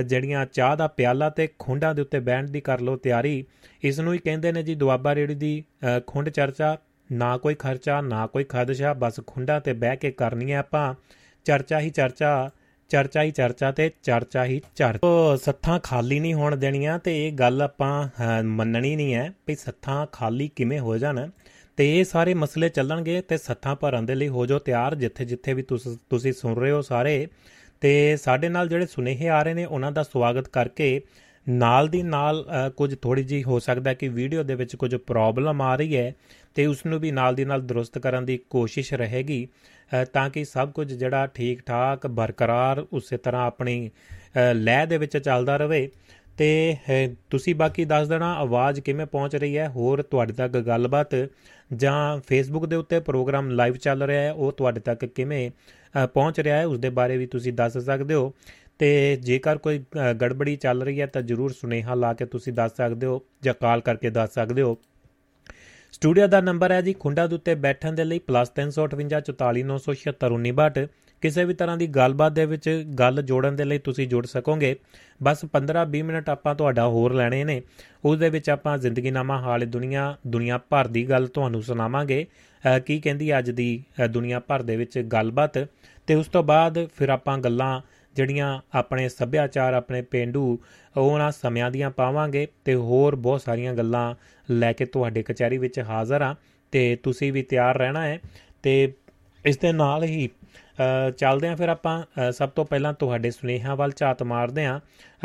[0.07, 3.45] ਜਿਹੜੀਆਂ ਚਾਹ ਦਾ ਪਿਆਲਾ ਤੇ ਖੁੰਡਾਂ ਦੇ ਉੱਤੇ ਬੈਠਣ ਦੀ ਕਰ ਲਓ ਤਿਆਰੀ।
[3.83, 5.63] ਇਸ ਨੂੰ ਹੀ ਕਹਿੰਦੇ ਨੇ ਜੀ ਦੁਆਬਾ ਰੇੜੀ ਦੀ
[6.07, 6.77] ਖੁੰਡ ਚਰਚਾ।
[7.13, 10.95] ਨਾ ਕੋਈ ਖਰਚਾ, ਨਾ ਕੋਈ ਖਦਸ਼ਾ, ਬਸ ਖੁੰਡਾਂ ਤੇ ਬਹਿ ਕੇ ਕਰਨੀ ਹੈ ਆਪਾਂ।
[11.47, 12.51] ਚਰਚਾ ਹੀ ਚਰਚਾ
[12.91, 17.63] ਚਰਚਾ ਹੀ ਚਰਚਾ ਤੇ ਚਰਚਾ ਹੀ ਚਰਚਾ। ਸੱਥਾਂ ਖਾਲੀ ਨਹੀਂ ਹੋਣ ਦੇਣੀਆਂ ਤੇ ਇਹ ਗੱਲ
[17.63, 21.29] ਆਪਾਂ ਮੰਨਣੀ ਨਹੀਂ ਹੈ ਵੀ ਸੱਥਾਂ ਖਾਲੀ ਕਿਵੇਂ ਹੋ ਜਾਣ।
[21.77, 25.55] ਤੇ ਇਹ ਸਾਰੇ ਮਸਲੇ ਚੱਲਣਗੇ ਤੇ ਸੱਥਾਂ ਭਰਨ ਦੇ ਲਈ ਹੋ ਜਾਓ ਤਿਆਰ, ਜਿੱਥੇ ਜਿੱਥੇ
[25.55, 27.27] ਵੀ ਤੁਸੀਂ ਸੁਣ ਰਹੇ ਹੋ ਸਾਰੇ।
[27.81, 31.01] ਤੇ ਸਾਡੇ ਨਾਲ ਜਿਹੜੇ ਸੁਨੇਹੇ ਆ ਰਹੇ ਨੇ, ਉਹਨਾਂ ਦਾ ਸਵਾਗਤ ਕਰਕੇ
[31.47, 32.45] ਨਾਲ ਦੀ ਨਾਲ
[32.77, 36.15] ਕੁਝ ਥੋੜੀ ਜੀ ਹੋ ਸਕਦਾ ਕਿ ਵੀਡੀਓ ਦੇ ਵਿੱਚ ਕੁਝ ਪ੍ਰੋਬਲਮ ਆ ਰਹੀ ਹੈ।
[36.57, 39.47] ਤੇ ਉਸ ਨੂੰ ਵੀ ਨਾਲ ਦੀ ਨਾਲ ਦਰੁਸਤ ਕਰਨ ਦੀ ਕੋਸ਼ਿਸ਼ ਰਹੇਗੀ
[40.13, 43.91] ਤਾਂ ਕਿ ਸਭ ਕੁਝ ਜਿਹੜਾ ਠੀਕ ਠਾਕ ਬਰਕਰਾਰ ਉਸੇ ਤਰ੍ਹਾਂ ਆਪਣੀ
[44.55, 45.89] ਲੈਅ ਦੇ ਵਿੱਚ ਚੱਲਦਾ ਰਹੇ
[46.39, 46.77] ਤੇ
[47.31, 49.69] ਤੁਸੀਂ ਬਾਕੀ ਦੱਸ ਦੇਣਾ, ਆਵਾਜ਼ ਕਿਵੇਂ ਪਹੁੰਚ ਰਹੀ ਹੈ?
[49.69, 51.15] ਹੋਰ ਤੁਹਾਡੇ ਤੱਕ ਗੱਲਬਾਤ
[51.71, 55.51] ਜਾਂ ਫੇਸਬੁੱਕ ਦੇ ਉੱਤੇ ਪ੍ਰੋਗਰਾਮ ਲਾਈਵ ਚੱਲ ਰਿਹਾ ਹੈ, ਉਹ ਤੁਹਾਡੇ ਤੱਕ ਕਿਵੇਂ
[56.15, 58.33] ਪਹੁੰਚ ਰਿਹਾ ਹੈ ਉਸ ਦੇ ਬਾਰੇ ਵੀ ਤੁਸੀਂ ਦੱਸ ਸਕਦੇ ਹੋ।
[58.79, 59.83] ਤੇ ਜੇਕਰ ਕੋਈ
[60.21, 63.81] ਗੜਬੜੀ ਚੱਲ ਰਹੀ ਹੈ ਤਾਂ ਜਰੂਰ ਸੁਨੇਹਾ ਲਾ ਕੇ ਤੁਸੀਂ ਦੱਸ ਸਕਦੇ ਹੋ ਜਾਂ ਕਾਲ
[63.81, 64.77] ਕਰਕੇ ਦੱਸ ਸਕਦੇ ਹੋ।
[65.93, 70.89] ਸਟੂਡੀਓ ਦਾ ਨੰਬਰ ਹੈ ਜੀ, ਖੁੰਡਾ ਦੇ ਉੱਤੇ ਬੈਠਣ ਦੇ ਲਈ +358
[71.23, 74.77] ਕਿਸੇ ਵੀ ਤਰ੍ਹਾਂ ਦੀ ਗੱਲਬਾਤ ਦੇ ਵਿੱਚ ਗੱਲ ਜੋੜਨ ਦੇ ਲਈ ਤੁਸੀਂ ਜੁੜ ਸਕੋਗੇ।
[75.21, 77.63] ਬਸ 15-20 ਮਿੰਟ ਆਪਾਂ ਤੁਹਾਡਾ ਹੋਰ ਲੈਣੇ ਨੇ।
[78.05, 82.27] ਉਸ ਦੇ ਵਿੱਚ ਆਪਾਂ ਜ਼ਿੰਦਗੀਨਾਮਾ, ਹਾਲ, ਦੁਨੀਆ ਦੁਨੀਆ ਭਰ ਦੀ ਗੱਲ ਤੁਹਾਨੂੰ ਸੁਣਾਵਾਂਗੇ।
[82.87, 85.69] ਕੀ ਕਹਿੰਦੀ ਅੱਜ ਦੀ ਦੁਨੀਆ ਭਰ ਦੇ ਵਿੱਚ ਗੱਲਬਾਤ।
[86.09, 87.81] ਤੇ ਉਸ ਤੋਂ ਬਾਅਦ ਫਿਰ ਆਪਾਂ ਗੱਲਾਂ
[88.15, 90.59] ਜਿਹੜੀਆਂ ਆਪਣੇ ਸੱਭਿਆਚਾਰ, ਆਪਣੇ ਪਿੰਡੂ
[90.97, 94.15] ਉਹਨਾਂ ਸਮਿਆਂ ਦੀਆਂ ਪਾਵਾਂਗੇ ਤੇ ਹੋਰ ਬਹੁਤ ਸਾਰੀਆਂ ਗੱਲਾਂ
[94.49, 96.35] ਲੈ ਕੇ ਤੁਹਾਡੇ ਕਚਹਿਰੀ ਵਿੱਚ ਹਾਜ਼ਰ ਆ
[96.73, 98.19] ਤੇ ਤੁਸੀਂ ਵੀ ਤਿਆਰ ਰਹਿਣਾ ਹੈ
[98.63, 98.93] ਤੇ
[99.45, 100.29] ਇਸ ਦੇ ਨਾਲ ਹੀ
[101.19, 104.79] ਚੱਲਦੇ ਆਂ ਫਿਰ ਆਪਾਂ ਸਭ ਤੋਂ ਪਹਿਲਾਂ ਤੁਹਾਡੇ ਸੁਨੇਹਾਂ ਵੱਲ ਝਾਤ ਮਾਰਦੇ ਆਂ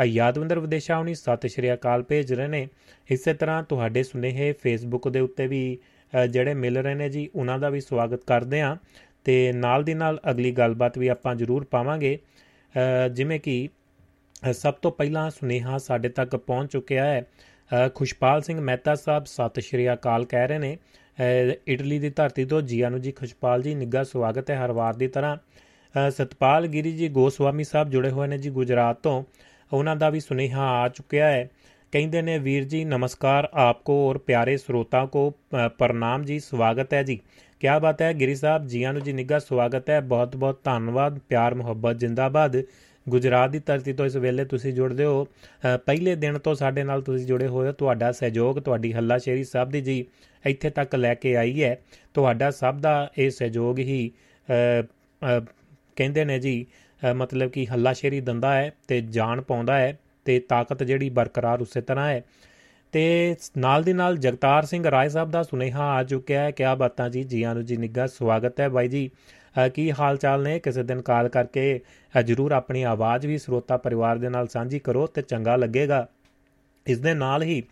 [0.04, 2.66] ਯਾਦਵਿੰਦਰ ਵਿਦੇਸ਼ਾ ਹੁਣੀ ਸਤਿ ਸ਼੍ਰੀ ਅਕਾਲ ਭੇਜ ਰਹੇ ਨੇ।
[3.08, 5.78] ਇਸੇ ਤਰ੍ਹਾਂ ਤੁਹਾਡੇ ਸੁਨੇਹੇ ਫੇਸਬੁੱਕ ਦੇ ਉੱਤੇ ਵੀ
[6.30, 8.76] ਜਿਹੜੇ ਮਿਲ ਰਹੇ ਨੇ ਜੀ, ਉਹਨਾਂ ਦਾ ਵੀ ਸਵਾਗਤ ਕਰਦੇ ਆਂ
[9.24, 12.18] ਤੇ ਨਾਲ ਦੀ ਨਾਲ ਅਗਲੀ ਗੱਲਬਾਤ ਵੀ ਆਪਾਂ ਜ਼ਰੂਰ ਪਾਵਾਂਗੇ।
[13.12, 13.68] ਜਿਵੇਂ ਕਿ
[14.52, 17.22] ਸਭ ਤੋਂ ਪਹਿਲਾਂ ਸੁਨੇਹਾ ਸਾਡੇ ਤੱਕ ਪਹੁੰਚ ਚੁੱਕਿਆ ਹੈ।
[17.94, 20.76] ਖੁਸ਼ਪਾਲ ਸਿੰਘ ਮਹਿਤਾ ਸਾਹਿਬ, ਸਤਿ ਸ਼੍ਰੀ ਅਕਾਲ ਕਹਿ ਰਹੇ ਨੇ।
[21.68, 25.08] ਇਟਲੀ ਦੀ ਧਰਤੀ ਤੋਂ ਜੀਆ ਨੂੰ ਜੀ ਖੁਸ਼ਪਾਲ ਜੀ, ਨਿੱਘਾ ਸਵਾਗਤ ਹੈ ਹਰ ਵਾਰ ਦੀ
[25.08, 25.36] ਤਰ੍ਹਾਂ।
[26.10, 29.22] ਸਤਪਾਲ ਗਿਰੀ ਜੀ ਗੋਸਵਾਮੀ ਸਾਹਿਬ ਜੁੜੇ ਹੋਏ ਨੇ ਜੀ ਗੁਜਰਾਤ ਤੋਂ।
[29.72, 31.48] ਉਹਨਾਂ ਦਾ ਵੀ ਸੁਨੇਹਾ ਆ ਚੁੱਕਿਆ ਹੈ।
[31.92, 35.30] ਕਹਿੰਦੇ ਨੇ, ਵੀਰ ਜੀ, ਨਮਸਕਾਰ ਆਪਕੋ ਔਰ ਪਿਆਰੇ ਸਰੋਤਾ ਕੋ
[35.78, 37.18] ਪ੍ਰਣਾਮ ਜੀ, ਸਵਾਗਤ ਹੈ ਜੀ।
[37.60, 41.54] ਕੀ ਬਾਤ ਹੈ, ਗਿਰੀ ਸਾਹਿਬ, ਜੀਆਂ ਨੂੰ ਜੀ ਨਿੱਘਾ ਸਵਾਗਤ ਹੈ। ਬਹੁਤ ਬਹੁਤ ਧੰਨਵਾਦ, ਪਿਆਰ,
[41.54, 42.56] ਮੁਹੱਬਤ, ਜਿੰਦਾਬਾਦ।
[43.06, 45.26] ਗੁਜਰਾਤ ਦੀ ਧਰਤੀ ਤੋਂ ਇਸ ਵੇਲੇ ਤੁਸੀਂ ਜੁੜਦੇ ਹੋ।
[45.86, 49.80] ਪਹਿਲੇ ਦਿਨ ਤੋਂ ਸਾਡੇ ਨਾਲ ਤੁਸੀਂ ਜੁੜੇ ਹੋਏ ਹੋ। ਤੁਹਾਡਾ ਸਹਿਯੋਗ, ਤੁਹਾਡੀ ਹੱਲਾਸ਼ੇਰੀ ਸਭ ਦੀ
[49.80, 50.04] ਜੀ
[50.44, 51.76] ਇੱਥੇ ਤੱਕ ਲੈ ਕੇ ਆਈ ਹੈ।
[52.14, 54.10] ਤੁਹਾਡਾ ਸਭ ਦਾ ਇਹ ਸਹਿਯੋਗ ਹੀ
[54.48, 56.64] ਕਹਿੰਦੇ ਨੇ ਜੀ
[57.14, 62.08] ਮਤਲਬ ਕਿ ਹੱਲਾਸ਼ੇਰੀ ਦੰਦਾ ਹੈ ਤੇ ਜਾਨ ਪਾਉਂਦਾ ਹੈ ਤੇ ਤਾਕਤ ਜਿਹੜੀ ਬਰਕਰਾਰ ਉਸੇ ਤਰ੍ਹਾਂ
[62.10, 62.22] ਹੈ।
[62.92, 67.08] ਤੇ ਨਾਲ ਦੀ ਨਾਲ ਜਗਤਾਰ ਸਿੰਘ ਰਾਏ ਸਾਹਿਬ ਦਾ ਸੁਨੇਹਾ ਆ ਚੁੱਕਿਆ ਹੈ। ਕਿਆ ਬਾਤਾਂ
[67.10, 67.22] ਜੀ?
[67.24, 69.10] ਜੀਆਂ ਨੂੰ ਜੀ, ਨਿੱਘਾ ਸਵਾਗਤ ਹੈ ਬਾਈ ਜੀ।
[69.74, 70.58] ਕੀ ਹਾਲ ਚਾਲ ਨੇ?
[70.58, 71.80] ਕਿਸੇ ਦਿਨ ਕਾਲ ਕਰਕੇ
[72.24, 76.06] ਜਰੂਰ ਆਪਣੀ ਆਵਾਜ਼ ਵੀ ਸਰੋਤਾ ਪਰਿਵਾਰ ਦੇ ਨਾਲ ਸਾਂਝੀ ਕਰੋ ਤੇ ਚੰਗਾ ਲੱਗੇਗਾ।
[76.86, 77.62] ਇਸ ਦੇ ਨਾਲ ਹੀ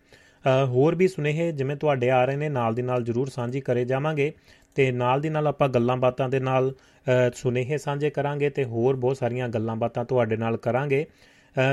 [0.66, 4.32] ਹੋਰ ਵੀ ਸੁਨੇਹੇ ਜਿਵੇਂ ਤੁਹਾਡੇ ਆ ਰਹੇ ਨੇ, ਨਾਲ ਦੀ ਨਾਲ ਜਰੂਰ ਸਾਂਝੀ ਕਰੇ ਜਾਵਾਂਗੇ
[4.74, 6.72] ਤੇ ਨਾਲ ਦੀ ਨਾਲ ਆਪਾਂ ਗੱਲਾਂ ਬਾਤਾਂ ਦੇ ਨਾਲ
[7.34, 11.06] ਸੁਨੇਹੇ ਸਾਂਝੇ ਕਰਾਂਗੇ ਤੇ ਹੋਰ ਬਹੁਤ ਸਾਰੀਆਂ ਗੱਲਾਂ ਬਾਤਾਂ ਤੁਹਾਡੇ ਨਾਲ ਕਰਾਂਗੇ।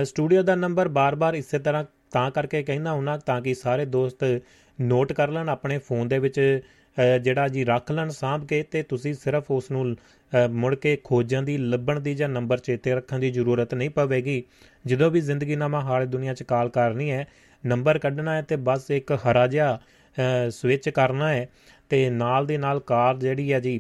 [0.04, 4.24] ਸਟੂਡੀਓ ਦਾ ਨੰਬਰ ਬਾਰ-ਬਾਰ ਇਸੇ ਤਰ੍ਹਾਂ ਤਾਂ ਕਰਕੇ ਕਹਿਣਾ ਹੁਣਾ ਤਾਂ ਕਿ ਸਾਰੇ ਦੋਸਤ
[4.80, 6.40] ਨੋਟ ਕਰ ਲੈਣ ਆਪਣੇ ਫੋਨ ਦੇ ਵਿੱਚ
[7.22, 9.96] ਜਿਹੜਾ ਜੀ ਰੱਖ ਲੈਣ ਸਾਂਭ ਕੇ ਤੇ ਤੁਸੀਂ ਸਿਰਫ ਉਸ ਨੂੰ
[10.52, 14.44] ਮੁੜ ਕੇ ਖੋਜਾਂ ਦੀ, ਲੱਭਣ ਦੀ ਜਾਂ ਨੰਬਰ ਚੇਤੇ ਰੱਖਣ ਦੀ ਜ਼ਰੂਰਤ ਨਹੀਂ ਪਵੇਗੀ।
[14.86, 17.28] ਜਦੋਂ ਵੀ ਜ਼ਿੰਦਗੀ ਨਾਮਾ ਹਾਲ ਦੁਨੀਆ 'ਚ ਕਾਲ ਕਰਨੀ ਹੈ,
[17.64, 19.80] ਨੰਬਰ ਕੱਢਣਾ ਹੈ ਤੇ ਬਸ ਇੱਕ ਹਰਾ ਜਿਹਾ
[20.50, 21.48] ਸਵਿਚ ਕਰਨਾ ਹੈ
[21.90, 23.80] ਤੇ ਨਾਲ ਦੇ ਨਾਲ ਕਾਰ ਜਿਹੜੀ ਹੈ ਜੀ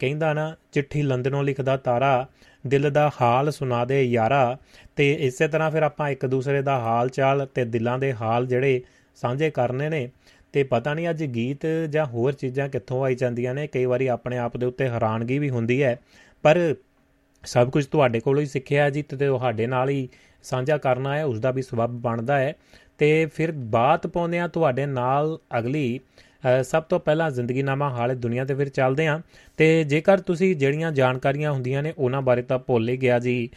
[0.00, 2.26] ਕਹਿੰਦਾ ਨਾ, ਚਿੱਠੀ ਲੰਦਨੋਂ ਲਿਖਦਾ ਤਾਰਾ
[2.66, 4.58] ਦਿਲ ਦਾ ਹਾਲ ਸੁਣਾ ਦੇ ਯਾਰਾ।
[4.96, 8.82] ਤੇ ਇਸੇ ਤਰ੍ਹਾਂ ਫਿਰ ਆਪਾਂ ਇੱਕ ਦੂਸਰੇ ਦਾ ਹਾਲ ਚਾਲ ਤੇ ਦਿਲਾਂ ਦੇ ਹਾਲ ਜਿਹੜੇ
[9.14, 10.10] ਸਾਂਝੇ ਕਰਨੇ ਨੇ।
[10.52, 14.38] ਤੇ ਪਤਾ ਨਹੀਂ ਅੱਜ ਗੀਤ ਜਾਂ ਹੋਰ ਚੀਜ਼ਾਂ ਕਿੱਥੋਂ ਆਈ ਜਾਂਦੀਆਂ ਨੇ। ਕਈ ਵਾਰੀ ਆਪਣੇ
[14.38, 15.98] ਆਪ ਦੇ ਉੱਤੇ ਹੈਰਾਨਗੀ ਵੀ ਹੁੰਦੀ ਹੈ।
[16.42, 16.74] ਪਰ
[17.44, 20.08] ਸਭ ਕੁਝ ਤੁਹਾਡੇ ਕੋਲੋਂ ਹੀ ਸਿੱਖਿਆ ਜੀ ਤੇ ਤੁਹਾਡੇ ਨਾਲ ਹੀ
[20.42, 22.54] ਸਾਂਝਾ ਕਰਨਾ ਹੈ ਉਸ ਦਾ ਵੀ ਸਬਬ ਬਣਦਾ ਹੈ।
[22.98, 26.00] ਤੇ ਫਿਰ ਬਾਤ ਪਾਉਂਦੇ ਆ ਤੁਹਾਡੇ ਨਾਲ ਅਗਲੀ
[26.62, 29.18] ਸਭ ਤੋਂ ਪਹਿਲਾਂ ਜ਼ਿੰਦਗੀਨਾਮਾ ਹਾਲੇ ਦੁਨੀਆ ਤੇ ਫਿਰ ਚੱਲਦੇ ਆਂ।
[29.56, 33.48] ਤੇ ਜੇਕਰ ਤੁਸੀਂ ਜਿਹੜੀਆਂ ਜਾਣਕਾਰੀਆਂ ਹੁੰਦੀਆਂ ਨੇ ਉਹਨਾਂ ਬਾਰੇ ਤਾਂ ਭੁੱਲ ਹੀ ਗਿਆ ਜੀ।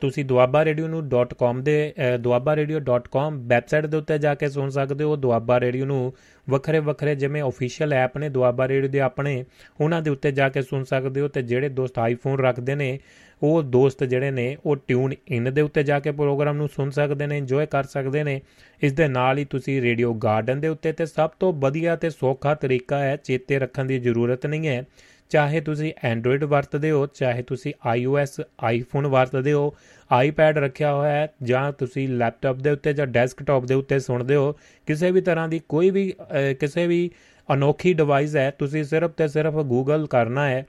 [0.00, 1.92] ਤੁਸੀਂ duabarradio.com ਦੇ
[2.26, 6.12] duabarradio.com ਵੈਬਸਾਈਟ ਦੇ ਉੱਤੇ ਜਾ ਕੇ ਸੁਣ ਸਕਦੇ ਹੋ। ਦੁਆਬਾ ਰੇਡੀਓ ਨੂੰ
[6.50, 9.44] ਵੱਖਰੇ ਵੱਖਰੇ ਜਿਵੇਂ ਅਫੀਸ਼ੀਅਲ ਐਪ ਨੇ, ਦੁਆਬਾ ਰੇਡੀਓ ਦੇ ਆਪਣੇ,
[9.80, 12.98] ਉਹਨਾਂ ਦੇ ਉੱਤੇ ਜਾ ਕੇ ਸੁਣ ਸਕਦੇ ਹੋ ਤੇ ਜਿਹੜੇ ਦੋਸਤ ਆਈਫੋਨ ਰੱਖਦੇ ਨੇ,
[13.42, 17.26] ਉਹ ਦੋਸਤ ਜਿਹੜੇ ਨੇ, ਉਹ ਟਿਊਨ ਇਨ ਦੇ ਉੱਤੇ ਜਾ ਕੇ ਪ੍ਰੋਗਰਾਮ ਨੂੰ ਸੁਣ ਸਕਦੇ
[17.26, 18.40] ਨੇ ਇੰਜੋਏ ਕਰ ਸਕਦੇ ਨੇ।
[18.82, 22.54] ਇਸ ਦੇ ਨਾਲ ਹੀ ਤੁਸੀਂ ਰੇਡੀਓ ਗਾਰਡਨ ਦੇ ਉੱਤੇ ਤੇ ਸਭ ਤੋਂ ਵਧੀਆ ਤੇ ਸੌਖਾ
[22.54, 24.84] ਤਰੀਕਾ ਹੈ, ਚੇਤੇ ਰੱਖਣ ਦੀ ਜ਼ਰੂਰਤ ਨਹੀਂ ਹੈ।
[25.30, 29.74] ਚਾਹੇ ਤੁਸੀਂ ਐਂਡਰੋਇਡ ਵਰਤਦੇ ਹੋ, ਚਾਹੇ ਤੁਸੀਂ ਆਈਓਐਸ ਆਈਫੋਨ ਵਰਤਦੇ ਹੋ
[30.10, 34.52] ਆਈਪੈਡ ਰੱਖਿਆ ਹੋਇਆ ਹੈ, ਜਾਂ ਤੁਸੀਂ ਲੈਪਟਾਪ ਦੇ ਉੱਤੇ ਜਾਂ ਡੈਸਕਟਾਪ ਦੇ ਉੱਤੇ ਸੁਣਦੇ ਹੋ,
[34.86, 36.12] ਕਿਸੇ ਵੀ ਤਰ੍ਹਾਂ ਦੀ ਕੋਈ ਵੀ
[36.60, 37.10] ਕਿਸੇ ਵੀ
[37.48, 40.66] ਅਨੋਖੀ ਡਿਵਾਈਸ ਹੈ, ਤੁਸੀਂ ਸਿਰਫ ਤੇ ਸਿਰਫ ਗੂਗਲ ਕਰਨਾ ਹੈ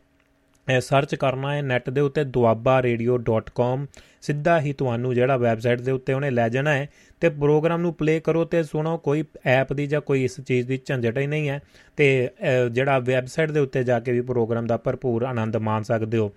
[0.67, 3.85] ਸਰਚ ਕਰਨਾ ਹੈ ਨੈਟ ਦੇ ਉੱਤੇ duabbaradio.com
[4.21, 6.87] ਸਿੱਧਾ ਹੀ ਤੁਹਾਨੂੰ ਜਿਹੜਾ ਵੈਬਸਾਈਟ ਦੇ ਉੱਤੇ ਉਹਨੇ ਲੈ ਜਾਣਾ ਹੈ,
[7.21, 10.79] ਤੇ ਪ੍ਰੋਗਰਾਮ ਨੂੰ ਪਲੇ ਕਰੋ ਤੇ ਸੁਣੋ, ਕੋਈ ਐਪ ਦੀ ਜਾਂ ਕੋਈ ਇਸ ਚੀਜ਼ ਦੀ
[10.85, 11.59] ਝੰਜਟ ਹੀ ਨਹੀਂ ਹੈ,
[11.97, 12.29] ਤੇ
[12.71, 16.31] ਜਿਹੜਾ ਵੈਬਸਾਈਟ ਦੇ ਉੱਤੇ ਜਾ ਕੇ ਵੀ ਪ੍ਰੋਗਰਾਮ ਦਾ ਭਰਪੂਰ ਆਨੰਦ ਮਾਣ ਸਕਦੇ ਹੋ।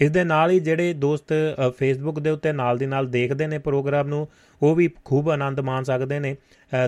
[0.00, 1.32] ਇਸ ਦੇ ਨਾਲ ਹੀ ਜਿਹੜੇ ਦੋਸਤ
[1.78, 4.26] ਫੇਸਬੁੱਕ ਦੇ ਉੱਤੇ ਨਾਲ ਦੀ ਨਾਲ ਦੇਖਦੇ ਨੇ ਪ੍ਰੋਗਰਾਮ ਨੂੰ,
[4.60, 6.36] ਉਹ ਵੀ ਖੂਬ ਆਨੰਦ ਮਾਣ ਸਕਦੇ ਨੇ।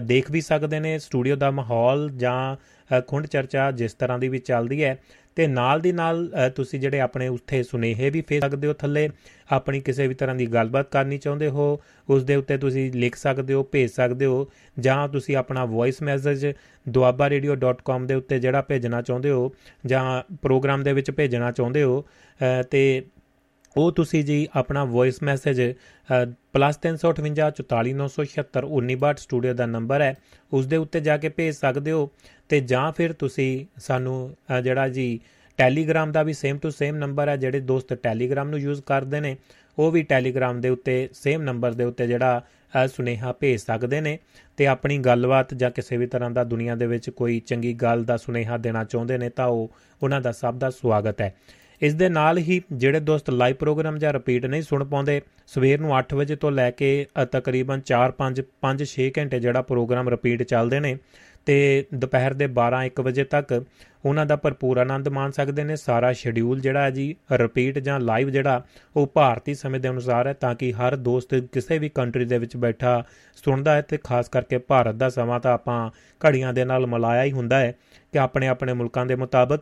[0.03, 4.83] ਦੇਖ ਵੀ ਸਕਦੇ ਨੇ ਸਟੂਡੀਓ ਦਾ ਮਾਹੌਲ ਜਾਂ ਖੁੰਡ ਚਰਚਾ ਜਿਸ ਤਰ੍ਹਾਂ ਦੀ ਵੀ ਚੱਲਦੀ
[4.85, 4.97] ਹੈ।
[5.37, 9.11] ਤੇ ਨਾਲ ਦੀ ਨਾਲ ਤੁਸੀਂ ਜਿਹੜੇ ਆਪਣੇ ਉੱਥੇ ਸੁਨੇਹੇ ਵੀ ਭੇਜ ਸਕਦੇ ਹੋ ਥੱਲੇ,
[9.53, 13.55] ਆਪਣੀ ਕਿਸੇ ਵੀ ਤਰ੍ਹਾਂ ਦੀ ਗੱਲਬਾਤ ਕਰਨੀ ਚਾਹੁੰਦੇ ਹੋ ਉਸ ਦੇ ਉੱਤੇ ਤੁਸੀਂ ਲਿਖ ਸਕਦੇ
[13.55, 16.47] ਹੋ, ਭੇਜ ਸਕਦੇ ਹੋ, ਜਾਂ ਤੁਸੀਂ ਆਪਣਾ ਵੌਇਸ ਮੈਸੇਜ
[16.87, 19.55] duabarradio.com ਦੇ ਉੱਤੇ ਜਿਹੜਾ ਭੇਜਣਾ ਚਾਹੁੰਦੇ ਹੋ,
[19.87, 22.05] ਜਾਂ ਪ੍ਰੋਗਰਾਮ ਦੇ ਵਿੱਚ ਭੇਜਣਾ ਚਾਹੁੰਦੇ ਹੋ
[22.71, 23.03] ਤੇ
[23.77, 25.75] ਉਹ ਤੁਸੀਂ ਜੀ ਆਪਣਾ ਵੌਇਸ ਮੈਸੇਜ
[26.57, 30.17] +358 ਸਟੂਡੀਓ ਦਾ ਨੰਬਰ ਹੈ
[30.53, 32.11] ਉਸ ਦੇ ਉੱਤੇ ਜਾ ਕੇ ਭੇਜ ਸਕਦੇ ਹੋ
[32.53, 34.15] ਤੇ ਜਾਂ ਫਿਰ ਤੁਸੀਂ ਸਾਨੂੰ
[34.65, 35.21] ਜਿਹੜਾ ਜੀ
[35.59, 39.37] ਟੈਲੀਗ੍ਰਾਮ ਦਾ ਵੀ ਸੇਮ ਟੂ ਸੇਮ ਨੰਬਰ ਹੈ ਜਿਹੜੇ ਦੋਸਤ ਟੈਲੀਗ੍ਰਾਮ ਨੂੰ ਯੂਜ਼ ਕਰਦੇ ਨੇ,
[39.79, 42.43] ਉਹ ਵੀ ਟੈਲੀਗ੍ਰਾਮ ਦੇ ਉੱਤੇ ਸੇਮ ਨੰਬਰ ਦੇ ਉੱਤੇ ਜਿਹੜਾ
[42.87, 44.19] ਸੁਨੇਹਾ ਭੇਜ ਸਕਦੇ ਨੇ
[44.59, 48.17] ਤੇ ਆਪਣੀ ਗੱਲਬਾਤ ਜਾਂ ਕਿਸੇ ਵੀ ਤਰ੍ਹਾਂ ਦਾ ਦੁਨੀਆ ਦੇ ਵਿੱਚ ਕੋਈ ਚੰਗੀ ਗੱਲ ਦਾ
[48.17, 49.71] ਸੁਨੇਹਾ ਦੇਣਾ ਚਾਹੁੰਦੇ ਨੇ ਤਾਂ ਉਹ,
[50.03, 51.35] ਉਹਨਾਂ ਦਾ ਸਭ ਦਾ ਸਵਾਗਤ ਹੈ।
[51.83, 55.99] ਇਸ ਦੇ ਨਾਲ ਹੀ ਜਿਹੜੇ ਦੋਸਤ ਲਾਈਵ ਪ੍ਰੋਗਰਾਮ ਜਾਂ ਰਿਪੀਟ ਨਹੀਂ ਸੁਣ ਪਾਉਂਦੇ, ਸਵੇਰ ਨੂੰ
[55.99, 56.95] 8 ਵਜੇ ਤੋਂ ਲੈ ਕੇ
[57.33, 60.97] ਤਕਰੀਬਨ 4 5 5 6 ਘੰਟੇ ਜਿਹੜਾ ਪ੍ਰੋਗਰਾਮ ਰਿਪੀਟ ਚੱਲਦੇ ਨੇ
[61.47, 63.65] ਤੇ ਦੁਪਹਿਰ ਦੇ 12 1 ਵਜੇ ਤੱਕ
[64.05, 68.31] ਉਹਨਾਂ ਦਾ ਭਰਪੂਰ ਆਨੰਦ ਮਾਣ ਸਕਦੇ ਨੇ। ਸਾਰਾ ਸ਼ਡਿਊਲ ਜਿਹੜਾ ਹੈ ਜੀ ਰਿਪੀਟ ਜਾਂ ਲਾਈਵ
[68.31, 68.63] ਜਿਹੜਾ,
[68.97, 72.57] ਉਹ ਭਾਰਤੀ ਸਮੇਂ ਦੇ ਅਨੁਸਾਰ ਹੈ ਤਾਂ ਕਿ ਹਰ ਦੋਸਤ ਕਿਸੇ ਵੀ ਕੰਟਰੀ ਦੇ ਵਿੱਚ
[72.57, 73.05] ਬੈਠਾ
[73.45, 75.91] ਸੁਣਦਾ ਹੈ ਤੇ ਖਾਸ ਕਰਕੇ ਭਾਰਤ ਦਾ ਸਮਾਂ ਤਾਂ ਆਪਾਂ
[76.27, 77.73] ਘੜੀਆਂ ਦੇ ਨਾਲ ਮਲਾਇਆ ਹੀ ਹੁੰਦਾ ਹੈ
[78.13, 79.61] ਕਿ ਆਪਣੇ ਆਪਣੇ ਮੁਲਕਾਂ ਦੇ ਮੁਤਾਬਕ।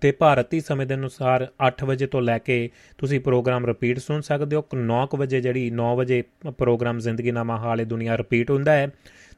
[0.00, 4.56] ਤੇ ਭਾਰਤੀ ਸਮੇਂ ਦੇ ਅਨੁਸਾਰ 8 ਵਜੇ ਤੋਂ ਲੈ ਕੇ ਤੁਸੀਂ ਪ੍ਰੋਗਰਾਮ ਰਿਪੀਟ ਸੁਣ ਸਕਦੇ
[4.56, 6.22] ਹੋ। 9 ਵਜੇ ਜਿਹੜੀ 9 ਵਜੇ
[6.58, 8.88] ਪ੍ਰੋਗਰਾਮ ਜ਼ਿੰਦਗੀ ਨਾਮਾ ਹਾਲੇ ਦੁਨੀਆ ਰਿਪੀਟ ਹੁੰਦਾ ਹੈ।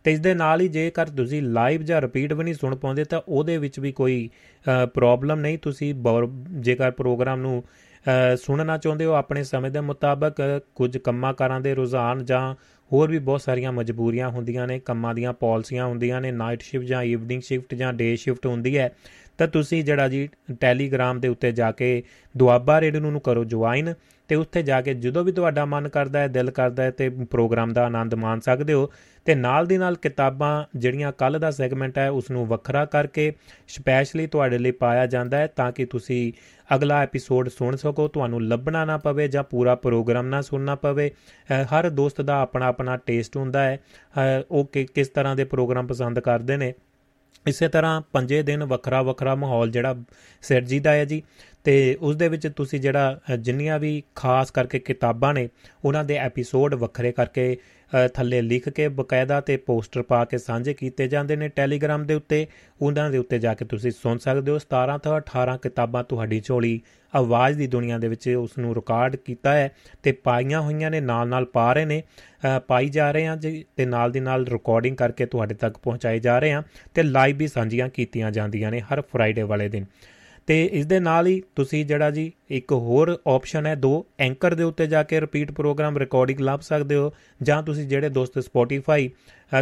[0.05, 3.21] ਤੇ ਇਸ ਦੇ ਨਾਲ ਹੀ ਜੇਕਰ ਤੁਸੀਂ ਲਾਈਵ ਜਾਂ ਰਿਪੀਟ ਵੀ ਨਹੀਂ ਸੁਣ ਪਾਉਂਦੇ, ਤਾਂ
[3.29, 4.29] ਉਹਦੇ ਵਿੱਚ ਵੀ ਕੋਈ
[4.95, 5.95] ਪ੍ਰੋਬਲਮ ਨਹੀਂ। ਤੁਸੀਂ
[6.61, 7.63] ਜੇਕਰ ਪ੍ਰੋਗਰਾਮ ਨੂੰ
[8.37, 10.41] ਸੁਣਨਾ ਚਾਹੁੰਦੇ ਹੋ ਆਪਣੇ ਸਮੇਂ ਦੇ ਮੁਤਾਬਕ,
[10.75, 12.55] ਕੁਝ ਕੰਮਾਂ ਕਾਰਾਂ ਦੇ ਰੁਝਾਨ ਜਾਂ
[12.91, 17.03] ਹੋਰ ਵੀ ਬਹੁਤ ਸਾਰੀਆਂ ਮਜਬੂਰੀਆਂ ਹੁੰਦੀਆਂ ਨੇ, ਕੰਮਾਂ ਦੀਆਂ ਪਾਲਿਸੀਆਂ ਹੁੰਦੀਆਂ ਨੇ ਨਾਈਟ ਸ਼ਿਫਟ ਜਾਂ
[17.03, 18.91] ਈਵਨਿੰਗ ਸ਼ਿਫਟ ਜਾਂ ਡੇ ਸ਼ਿਫਟ ਹੁੰਦੀ ਹੈ,
[19.39, 20.29] ਤਾਂ ਤੁਸੀਂ ਜਿਹੜਾ ਜੀ
[20.61, 22.03] ਟੈਲੀਗ੍ਰਾਮ ਦੇ ਉੱਤੇ ਜਾ ਕੇ
[22.35, 23.95] ਦੁਆਬਾ ਰੇਡੀਓ ਨੂੰ ਕਰੋ ਜੁਆਇਨ
[24.33, 27.73] ਤੇ ਉੱਥੇ ਜਾ ਕੇ ਜਦੋਂ ਵੀ ਤੁਹਾਡਾ ਮਨ ਕਰਦਾ ਹੈ, ਦਿਲ ਕਰਦਾ ਹੈ ਤੇ ਪ੍ਰੋਗਰਾਮ
[27.73, 28.89] ਦਾ ਆਨੰਦ ਮਾਣ ਸਕਦੇ ਹੋ।
[29.25, 33.33] ਤੇ ਨਾਲ ਦੀ ਨਾਲ ਕਿਤਾਬਾਂ ਜਿਹੜੀਆਂ ਕੱਲ ਦਾ ਸੈਗਮੈਂਟ ਹੈ ਉਸ ਨੂੰ ਵੱਖਰਾ ਕਰਕੇ
[33.69, 36.33] ਸਪੈਸ਼ਲੀ ਤੁਹਾਡੇ ਲਈ ਪਾਇਆ ਜਾਂਦਾ ਹੈ ਤਾਂ ਕਿ ਤੁਸੀਂ
[36.75, 41.11] ਅਗਲਾ ਐਪੀਸੋਡ ਸੁਣ ਸਕੋ। ਤੁਹਾਨੂੰ ਲੱਭਣਾ ਨਾ ਪਵੇ ਜਾਂ ਪੂਰਾ ਪ੍ਰੋਗਰਾਮ ਨਾ ਸੁਣਨਾ ਪਵੇ।
[41.53, 43.79] ਹਰ ਦੋਸਤ ਦਾ ਆਪਣਾ ਆਪਣਾ ਟੇਸਟ ਹੁੰਦਾ ਹੈ।
[44.51, 46.73] ਉਹ ਕਿਸ ਤਰ੍ਹਾਂ ਦੇ ਪ੍ਰੋਗਰਾਮ ਪਸੰਦ ਕਰਦੇ ਨੇ।
[47.47, 49.97] ਇਸੇ ਤਰ੍ਹਾਂ ਪੰਜੇ ਦਿਨ ਵੱਖਰਾ ਵੱਖਰਾ ਮਾਹੌਲ ਜਿਹੜਾ
[50.43, 51.23] ਸਿਰਜੀਦਾ ਹੈ ਜੀ।
[51.65, 55.49] ਤੇ ਉਸ ਦੇ ਵਿੱਚ ਤੁਸੀਂ ਜਿਹੜਾ ਜਿੰਨੀਆਂ ਵੀ ਖਾਸ ਕਰਕੇ ਕਿਤਾਬਾਂ ਨੇ,
[55.85, 57.57] ਉਹਨਾਂ ਦੇ ਐਪੀਸੋਡ ਵੱਖਰੇ ਕਰਕੇ
[58.15, 62.47] ਥੱਲੇ ਲਿਖ ਕੇ ਬਕਾਇਦਾ ਤੇ ਪੋਸਟਰ ਪਾ ਕੇ ਸਾਂਝੇ ਕੀਤੇ ਜਾਂਦੇ ਨੇ ਟੈਲੀਗ੍ਰਾਮ ਦੇ ਉੱਤੇ।
[62.81, 66.81] ਉਹਨਾਂ ਦੇ ਉੱਤੇ ਜਾ ਕੇ ਤੁਸੀਂ ਸੁਣ ਸਕਦੇ ਹੋ 17 ਤੋਂ 18 ਕਿਤਾਬਾਂ ਤੁਹਾਡੀ ਝੋਲੀ
[67.15, 69.71] ਆਵਾਜ਼ ਦੀ ਦੁਨੀਆ ਦੇ ਵਿੱਚ ਉਸ ਨੂੰ ਰਿਕਾਰਡ ਕੀਤਾ ਹੈ
[70.03, 72.03] ਤੇ ਪਾਈਆਂ ਹੋਈਆਂ ਨੇ ਨਾਲ ਨਾਲ ਪਾ ਰਹੇ ਨੇ।
[72.67, 73.37] ਪਾਈ ਜਾ ਰਹੇ ਆ
[73.77, 76.63] ਤੇ ਨਾਲ ਦੀ ਨਾਲ ਰਿਕਾਰਡਿੰਗ ਕਰਕੇ ਤੁਹਾਡੇ ਤੱਕ ਪਹੁੰਚਾਏ ਜਾ ਰਹੇ ਆ
[76.95, 79.85] ਤੇ ਲਾਈਵ ਵੀ ਸਾਂਝੀਆਂ ਕੀਤੀਆਂ ਜਾਂਦੀਆਂ ਨੇ ਹਰ ਫਰਾਈਡੇ ਵਾਲੇ ਦਿਨ।
[80.47, 84.63] ਤੇ ਇਸ ਦੇ ਨਾਲ ਹੀ ਤੁਸੀਂ ਜਿਹੜਾ ਜੀ ਇੱਕ ਹੋਰ ਆਪਸ਼ਨ ਹੈ, ਦੋ ਐਂਕਰ ਦੇ
[84.63, 89.11] ਉੱਤੇ ਜਾ ਕੇ ਰਿਪੀਟ ਪ੍ਰੋਗਰਾਮ ਰਿਕਾਰਡਿੰਗ ਲੱਭ ਸਕਦੇ ਹੋ, ਜਾਂ ਤੁਸੀਂ ਜਿਹੜੇ ਦੋਸਤ ਸਪੋਟੀਫਾਈ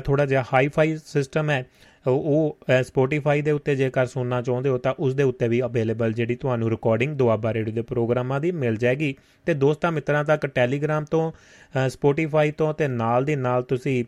[0.04, 1.66] ਥੋੜਾ ਜਿਹਾ ਹਾਈ-ਫਾਈ ਸਿਸਟਮ ਹੈ,
[2.06, 6.36] ਉਹ ਸਪੋਟੀਫਾਈ ਦੇ ਉੱਤੇ ਜੇਕਰ ਸੁਣਨਾ ਚਾਹੁੰਦੇ ਹੋ, ਤਾਂ ਉਸ ਦੇ ਉੱਤੇ ਵੀ ਅਵੇਲੇਬਲ ਜਿਹੜੀ
[6.36, 9.14] ਤੁਹਾਨੂੰ ਰਿਕਾਰਡਿੰਗ ਦੁਆਬਾ ਰੇਡੀਓ ਦੇ ਪ੍ਰੋਗਰਾਮਾਂ ਦੀ ਮਿਲ ਜਾਏਗੀ।
[9.46, 11.32] ਤੇ ਦੋਸਤਾਂ ਮਿੱਤਰਾਂ ਤੱਕ ਟੈਲੀਗ੍ਰਾਮ ਤੋਂ
[11.88, 14.04] ਸਪੋਟੀਫਾਈ ਤੋਂ ਤੇ ਨਾਲ ਦੀ ਨਾਲ ਤੁਸੀਂ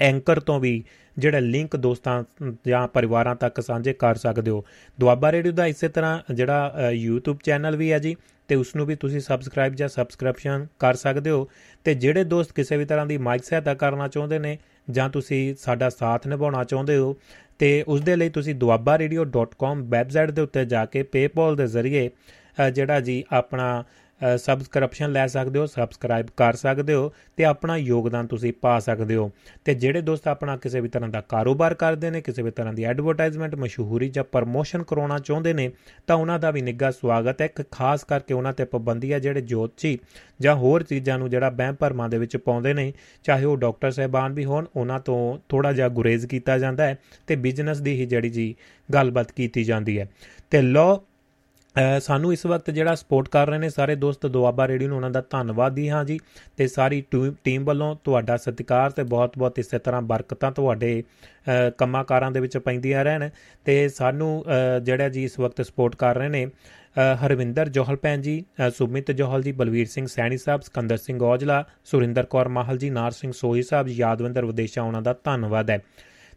[0.00, 0.84] ਐਂਕਰ ਤੋਂ ਵੀ
[1.18, 2.22] ਜਿਹੜਾ ਲਿੰਕ ਦੋਸਤਾਂ
[2.68, 4.64] ਜਾਂ ਪਰਿਵਾਰਾਂ ਤੱਕ ਸਾਂਝੇ ਕਰ ਸਕਦੇ ਹੋ।
[5.00, 8.16] ਦੁਆਬਾ ਰੇਡੀਓ ਦਾ ਇਸੇ ਤਰ੍ਹਾਂ ਜਿਹੜਾ YouTube ਚੈਨਲ ਵੀ ਹੈ ਜੀ,
[8.48, 11.48] ਤੇ ਉਸ ਨੂੰ ਵੀ ਤੁਸੀਂ ਸਬਸਕ੍ਰਾਈਬ ਜਾਂ ਸਬਸਕ੍ਰਿਪਸ਼ਨ ਕਰ ਸਕਦੇ ਹੋ।
[11.84, 14.58] ਤੇ ਜਿਹੜੇ ਦੋਸਤ ਕਿਸੇ ਵੀ ਤਰ੍ਹਾਂ ਦੀ ਮਾਈਕ ਸਹਾਇਤਾ ਕਰਨਾ ਚਾਹੁੰਦੇ ਨੇ
[14.90, 17.16] ਜਾਂ ਤੁਸੀਂ ਸਾਡਾ ਸਾਥ ਨਿਭਾਉਣਾ ਚਾਹੁੰਦੇ ਹੋ,
[17.58, 22.10] ਤੇ ਉਸ ਦੇ ਲਈ ਤੁਸੀਂ duabarradio.com ਵੈਬਸਾਈਟ ਦੇ ਉੱਤੇ ਜਾ ਕੇ PayPal ਦੇ ਜ਼ਰੀਏ
[22.74, 23.84] ਜਿਹੜਾ ਜੀ ਆਪਣਾ
[24.38, 29.30] ਸਬਸਕ੍ਰਿਪਸ਼ਨ ਲੈ ਸਕਦੇ ਹੋ ਸਬਸਕ੍ਰਾਈਬ ਕਰ ਸਕਦੇ ਹੋ ਤੇ ਆਪਣਾ ਯੋਗਦਾਨ ਤੁਸੀਂ ਪਾ ਸਕਦੇ ਹੋ।
[29.64, 32.84] ਤੇ ਜਿਹੜੇ ਦੋਸਤ ਆਪਣਾ ਕਿਸੇ ਵੀ ਤਰ੍ਹਾਂ ਦਾ ਕਾਰੋਬਾਰ ਕਰਦੇ ਨੇ, ਕਿਸੇ ਵੀ ਤਰ੍ਹਾਂ ਦੀ
[32.84, 35.70] ਐਡਵਰਟਾਈਜ਼ਮੈਂਟ ਮਸ਼ਹੂਰੀ ਜਾਂ ਪ੍ਰਮੋਸ਼ਨ ਕਰਾਉਣਾ ਚਾਹੁੰਦੇ ਨੇ,
[36.06, 39.40] ਤਾਂ ਉਹਨਾਂ ਦਾ ਵੀ ਨਿੱਘਾ ਸਵਾਗਤ ਹੈ। ਇੱਕ ਖਾਸ ਕਰਕੇ ਉਹਨਾਂ ਤੇ ਪਾਬੰਦੀ ਹੈ ਜਿਹੜੇ
[39.40, 39.98] ਜੋਤਸ਼ੀ
[40.40, 42.92] ਜਾਂ ਹੋਰ ਚੀਜ਼ਾਂ ਨੂੰ ਜਿਹੜਾ ਬਹਿਮ ਭਰਮਾਂ ਦੇ ਵਿੱਚ ਪਾਉਂਦੇ ਨੇ,
[43.24, 47.36] ਚਾਹੇ ਉਹ ਡਾਕਟਰ ਸਹਿਬਾਨ ਵੀ ਹੋਣ, ਉਹਨਾਂ ਤੋਂ ਥੋੜਾ ਜਿਹਾ ਗੁਰੇਜ਼ ਕੀਤਾ ਜਾਂਦਾ ਹੈ ਤੇ
[47.36, 48.54] ਬਿਜ਼ਨਸ ਦੀ ਹੀ ਜਿਹੜੀ ਜੀ
[48.94, 50.08] ਗੱਲਬਾਤ ਕੀਤੀ ਜਾਂਦੀ ਹੈ।
[50.50, 51.04] ਤੇ ਲੋ
[52.00, 55.22] ਸਾਨੂੰ ਇਸ ਵਕਤ ਜਿਹੜਾ ਸਪੋਰਟ ਕਰ ਰਹੇ ਨੇ ਸਾਰੇ ਦੋਸਤ ਦੁਆਬਾ ਰੇਡੀਓ ਨੂੰ ਉਹਨਾਂ ਦਾ
[55.30, 56.18] ਧੰਨਵਾਦੀ ਹਾਂ ਜੀ।
[56.56, 57.02] ਤੇ ਸਾਰੀ
[57.44, 61.02] ਟੀਮ ਵੱਲੋਂ ਤੁਹਾਡਾ ਸਤਿਕਾਰ ਤੇ ਬਹੁਤ-ਬਹੁਤ ਇਸੇ ਤਰ੍ਹਾਂ ਬਰਕਤਾਂ ਤੁਹਾਡੇ
[61.78, 63.28] ਕੰਮਾਂ ਦੇ ਵਿੱਚ ਪੈਂਦੀਆਂ ਰਹਿਣ।
[63.64, 64.44] ਤੇ ਸਾਨੂੰ
[64.84, 66.46] ਜਿਹੜਾ ਜੀ ਇਸ ਵਕਤ ਸਪੋਰਟ ਕਰ ਰਹੇ ਨੇ
[67.24, 68.44] ਹਰਵਿੰਦਰ ਜੋਹਲ ਭੈਣ ਜੀ
[68.76, 73.10] ਸੁਮਿਤ ਜੋਹਲ ਜੀ, ਬਲਵੀਰ ਸਿੰਘ ਸੈਣੀ ਸਾਹਿਬ, ਸਕੰਦਰ ਸਿੰਘ ਔਜਲਾ, ਸੁਰਿੰਦਰ ਕੌਰ ਮਾਹਲ ਜੀ, ਨਾਰ
[73.10, 75.78] ਸਿੰਘ ਸੋਹੀ ਸਾਹਿਬ, ਯਾਦਵਿੰਦਰ ਵਿਦੇਸ਼ਾ, ਉਹਨਾਂ ਦਾ ਧੰਨਵਾਦ ਹੈ।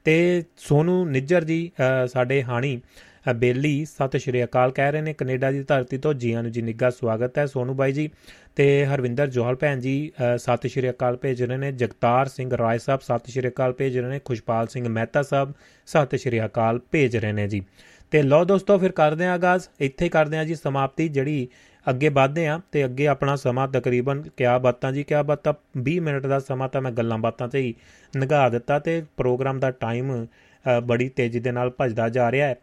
[0.05, 1.71] ਤੇ ਸੋਨੂ ਨਿੱਜਰ ਜੀ
[2.07, 2.79] ਸਾਡੇ ਹਾਣੀ
[3.25, 6.89] ਬੇਲੀ ਸਤਿ ਸ਼੍ਰੀ ਅਕਾਲ ਕਹਿ ਰਹੇ ਨੇ, ਕੈਨੇਡਾ ਦੀ ਧਰਤੀ ਤੋਂ ਜੀਆਂ ਨੂੰ ਜੀ ਨਿੱਘਾ
[6.89, 8.09] ਸਵਾਗਤ ਹੈ ਸੋਨੂ ਬਾਈ ਜੀ
[8.55, 13.01] ਤੇ ਹਰਵਿੰਦਰ ਜੋਹਲ ਭੈਣ ਜੀ ਸਤਿ ਸ਼੍ਰੀ ਅਕਾਲ ਭੇਜ ਰਹੇ ਨੇ, ਜਗਤਾਰ ਸਿੰਘ ਰਾਏ ਸਾਹਿਬ
[13.01, 15.53] ਸਤਿ ਸ਼੍ਰੀ ਅਕਾਲ ਭੇਜ ਰਹੇ ਨੇ, ਖੁਸ਼ਪਾਲ ਸਿੰਘ ਮਹਿਤਾ ਸਾਹਿਬ
[15.87, 17.61] ਸਤਿ ਸ਼੍ਰੀ ਅਕਾਲ ਭੇਜ ਰਹੇ ਨੇ ਜੀ।
[18.11, 21.47] ਤੇ ਲੋ ਦੋਸਤੋ ਫਿਰ ਕਰਦੇ ਆਂ ਆਗਾਜ਼, ਇੱਥੇ ਕਰਦੇ ਆਂ ਜੀ ਸਮਾਪਤੀ ਜਿਹੜੀ
[21.85, 26.27] ਅੱਗੇ ਵਧਦੇ ਆਂ ਤੇ ਅੱਗੇ ਆਪਣਾ ਸਮਾਂ ਤਕਰੀਬਨ ਕਿਆ ਬਾਤਾਂ ਜੀ, ਕਿਆ ਬਾਤਾਂ 20 ਮਿੰਟ
[26.27, 27.73] ਦਾ ਸਮਾਂ ਤਾਂ ਮੈਂ ਗੱਲਾਂ ਬਾਤਾਂ ਤੇ ਹੀ
[28.13, 30.25] ਨਿਗਾਹ ਦਿੱਤਾ ਤੇ ਪ੍ਰੋਗਰਾਮ ਦਾ ਟਾਈਮ
[30.83, 32.55] ਬੜੀ ਤੇਜ਼ੀ ਦੇ ਨਾਲ ਭੱਜਦਾ ਜਾ ਰਿਹਾ ਹੈ।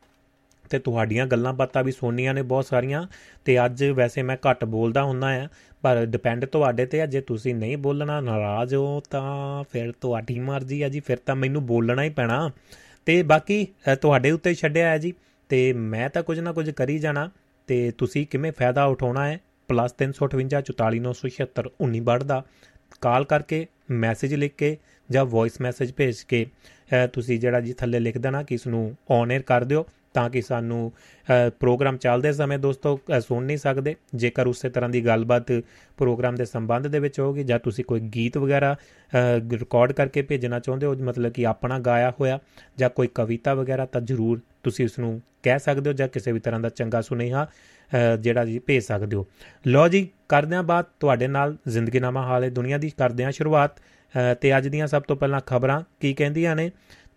[0.70, 3.06] ਤੇ ਤੁਹਾਡੀਆਂ ਗੱਲਾਂ ਬਾਤਾਂ ਵੀ ਸੁਣਨੀਆਂ ਨੇ ਬਹੁਤ ਸਾਰੀਆਂ
[3.44, 5.48] ਤੇ ਅੱਜ ਵੈਸੇ ਮੈਂ ਘੱਟ ਬੋਲਦਾ ਹੁੰਦਾ ਆ,
[5.82, 10.82] ਪਰ ਡਿਪੈਂਡ ਤੁਹਾਡੇ ਤੇ ਆ, ਜੇ ਤੁਸੀਂ ਨਹੀਂ ਬੋਲਣਾ, ਨਾਰਾਜ਼ ਹੋ ਤਾਂ ਫਿਰ ਤੁਹਾਡੀ ਮਰਜ਼ੀ
[10.82, 12.50] ਆ ਜੀ, ਫਿਰ ਤਾਂ ਮੈਨੂੰ ਬੋਲਣਾ ਹੀ ਪੈਣਾ।
[13.06, 13.66] ਤੇ ਬਾਕੀ
[14.02, 15.12] ਤੁਹਾਡੇ ਉੱਤੇ ਛੱਡਿਆ ਹੈ ਜੀ,
[15.50, 17.30] ਤੇ ਮੈਂ ਤਾਂ ਕੁਝ ਨਾ ਕੁਝ ਕਰੀ ਜਾਣਾ,
[17.68, 19.38] ਤੇ ਤੁਸੀਂ ਕਿਵੇਂ ਫਾਇਦਾ ਉਠਾਉਣਾ ਹੈ?
[19.68, 22.42] +358 44976 ਦਾ
[23.00, 24.76] ਕਾਲ ਕਰਕੇ ਮੈਸੇਜ ਲਿਖ ਕੇ
[25.08, 26.46] ਜਾਂ ਵੌਇਸ ਮੈਸੇਜ ਭੇਜ ਕੇ
[27.12, 30.42] ਤੁਸੀਂ ਜਿਹੜਾ ਜੀ ਥੱਲੇ ਲਿਖ ਦੇਣਾ ਕਿ ਇਸ ਨੂੰ ਔਨ 에ਅਰ ਕਰ ਦਿਓ। ਤਾਂ ਕਿ
[30.42, 30.92] ਸਾਨੂੰ
[31.60, 35.52] ਪ੍ਰੋਗਰਾਮ ਚੱਲਦੇ ਸਮੇਂ ਦੋਸਤੋ ਸੁਣ ਨਹੀਂ ਸਕਦੇ। ਜੇਕਰ ਉਸੇ ਤਰ੍ਹਾਂ ਦੀ ਗੱਲਬਾਤ
[35.96, 38.76] ਪ੍ਰੋਗਰਾਮ ਦੇ ਸੰਬੰਧ ਦੇ ਵਿੱਚ ਹੋਗੀ ਜਾਂ ਤੁਸੀਂ ਕੋਈ ਗੀਤ ਵਗੈਰਾ
[39.50, 42.38] ਰਿਕਾਰਡ ਕਰਕੇ ਭੇਜਣਾ ਚਾਹੁੰਦੇ ਹੋ, ਮਤਲਬ ਕਿ ਆਪਣਾ ਗਾਇਆ ਹੋਇਆ
[42.78, 46.40] ਜਾਂ ਕੋਈ ਕਵਿਤਾ ਵਗੈਰਾ, ਤਾਂ ਜ਼ਰੂਰ ਤੁਸੀਂ ਉਸ ਨੂੰ ਕਹਿ ਸਕਦੇ ਹੋ ਜਾਂ ਕਿਸੇ ਵੀ
[46.40, 47.46] ਤਰ੍ਹਾਂ ਦਾ ਚੰਗਾ ਸੁਨੇਹਾ
[48.20, 49.26] ਜਿਹੜਾ ਜੀ ਭੇਜ ਸਕਦੇ ਹੋ।
[49.66, 53.80] ਲੋ ਜੀ, ਕਰਦੇ ਆਂ ਬਾਤ। ਤੁਹਾਡੇ ਨਾਲ ਜ਼ਿੰਦਗੀਨਾਮਾ ਹਾਲੇ ਦੁਨੀਆ ਦੀ। ਕਰਦੇ ਆਂ ਸ਼ੁਰੂਆਤ।
[54.40, 56.70] ਤੇ ਅੱਜ ਦੀਆਂ ਸਭ ਤੋਂ ਪਹਿਲਾਂ ਖਬਰਾਂ ਕੀ ਕਹਿੰਦੀਆਂ ਨੇ?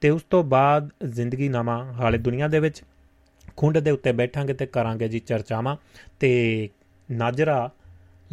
[0.04, 2.84] ਤੇ ਉਸ ਤੋਂ ਬਾਅਦ ਜ਼ਿੰਦਗੀਨਾਮਾ ਹਾਲੇ ਦੁਨੀਆ ਦੇ ਵਿੱਚ,
[3.58, 5.76] ਖੁੰਡ ਦੇ ਉੱਤੇ ਬੈਠਾਂਗੇ ਤੇ ਕਰਾਂਗੇ ਜੀ ਚਰਚਾਵਾਂ
[6.20, 6.70] ਤੇ
[7.12, 7.70] ਨਾਜਰਾ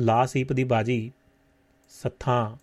[0.00, 1.12] ਲਾਸੀਪ ਦੀ ਬਾਜੀ
[1.90, 2.56] ਸੱਥਾਂ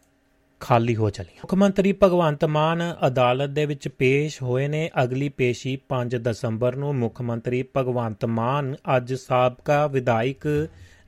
[0.59, 5.77] ਖਾਲੀ ਹੋ ਚਲੀ ਮੁੱਖ ਮੰਤਰੀ ਭਗਵੰਤ ਮਾਨ ਅਦਾਲਤ ਦੇ ਵਿੱਚ ਪੇਸ਼ ਹੋਏ ਨੇ ਅਗਲੀ ਪੇਸ਼ੀ
[5.89, 10.47] 5 ਦਸੰਬਰ ਨੂੰ। ਮੁੱਖ ਮੰਤਰੀ ਭਗਵੰਤ ਮਾਨ ਅੱਜ ਸਾਬਕਾ ਵਿਧਾਇਕ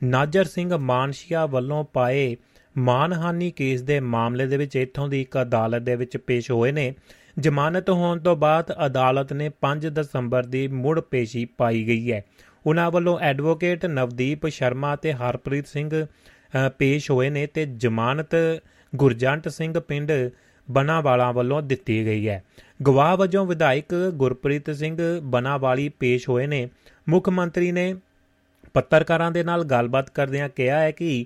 [0.04, 2.38] ਨਾਜਰ ਸਿੰਘ ਮਾਨਸ਼ੀਆ ਵੱਲੋਂ ਪਾਏ
[2.78, 6.94] ਮਾਨਹਾਨੀ ਕੇਸ ਦੇ ਮਾਮਲੇ ਦੇ ਵਿੱਚ ਇੱਥੋਂ ਦੀ ਇੱਕ ਅਦਾਲਤ ਦੇ ਵਿੱਚ ਪੇਸ਼ ਹੋਏ ਨੇ।
[7.40, 12.24] ਜ਼ਮਾਨਤ ਹੋਣ ਤੋਂ ਬਾਅਦ ਅਦਾਲਤ ਨੇ 5 ਦਸੰਬਰ ਦੀ ਮੁੜ ਪੇਸ਼ੀ ਪਾਈ ਗਈ ਹੈ।
[12.66, 16.06] ਉਹਨਾਂ ਵੱਲੋਂ ਐਡਵੋਕੇਟ ਨਵਦੀਪ ਸ਼ਰਮਾ ਤੇ ਹਰਪ੍ਰੀਤ ਸਿੰਘ
[16.78, 18.36] ਪੇਸ਼ ਹੋਏ ਨੇ ਤੇ ਜ਼ਮਾਨਤ
[18.96, 20.12] ਗੁਰਜੰਟ ਸਿੰਘ ਪਿੰਡ
[20.68, 22.44] ਬਨਾਵਾਲਾ ਵੱਲੋਂ ਦਿੱਤੀ ਗਈ ਹੈ।
[22.86, 26.70] ਗਵਾਹ ਵਜੋਂ ਵਿਧਾਇਕ ਗੁਰਪ੍ਰੀਤ ਸਿੰਘ ਬਨਾਵਾਲੀ ਪੇਸ਼ ਹੋਏ ਨੇ।
[27.10, 27.94] ਮੁੱਖ ਮੰਤਰੀ ਨੇ
[28.74, 31.26] ਪੱਤਰਕਾਰਾਂ ਦੇ ਨਾਲ ਗੱਲਬਾਤ ਕਰਦਿਆਂ ਕਿਹਾ ਹੈ ਕਿ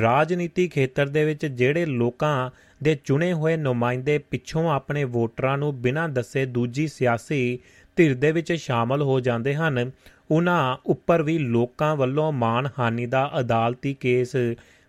[0.00, 2.50] ਰਾਜਨੀਤੀ ਖੇਤਰ ਦੇ ਵਿੱਚ ਜਿਹੜੇ ਲੋਕਾਂ
[2.82, 7.58] ਦੇ ਚੁਣੇ ਹੋਏ ਨੁਮਾਇੰਦੇ ਪਿੱਛੋਂ ਆਪਣੇ ਵੋਟਰਾਂ ਨੂੰ ਬਿਨਾਂ ਦੱਸੇ ਦੂਜੀ ਸਿਆਸੀ
[7.96, 9.90] ਧਿਰ ਦੇ ਵਿੱਚ ਸ਼ਾਮਲ ਹੋ ਜਾਂਦੇ ਹਨ।
[10.30, 14.36] ਉਹਨਾਂ ਉੱਪਰ ਵੀ ਲੋਕਾਂ ਵੱਲੋਂ ਮਾਨਹਾਨੀ ਦਾ ਅਦਾਲਤੀ ਕੇਸ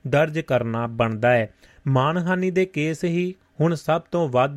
[0.08, 1.50] ਦਰਜ ਕਰਨਾ ਬਣਦਾ ਹੈ।
[1.88, 4.56] ਮਾਨਹਾਨੀ ਦੇ ਕੇਸ ਹੀ ਹੁਣ ਸਭ ਤੋਂ ਵੱਧ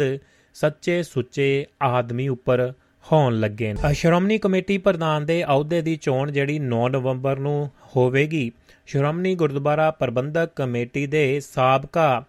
[0.54, 2.72] ਸੱਚੇ ਸੁੱਚੇ ਆਦਮੀ ਉੱਪਰ
[3.12, 8.52] ਹੋਣ ਲੱਗੇ ਨੇ। ਸ਼੍ਰੋਮਣੀ ਕਮੇਟੀ ਪ੍ਰਧਾਨ ਦੇ ਅਹੁਦੇ ਦੀ ਚੋਣ ਜਿਹੜੀ 9 ਨਵੰਬਰ ਨੂੰ ਹੋਵੇਗੀ।
[8.86, 12.24] ਸ਼੍ਰੋਮਣੀ ਗੁਰਦੁਆਰਾ ਪ੍ਰਬੰਧਕ ਕਮੇਟੀ ਦੇ ਸਾਬਕਾ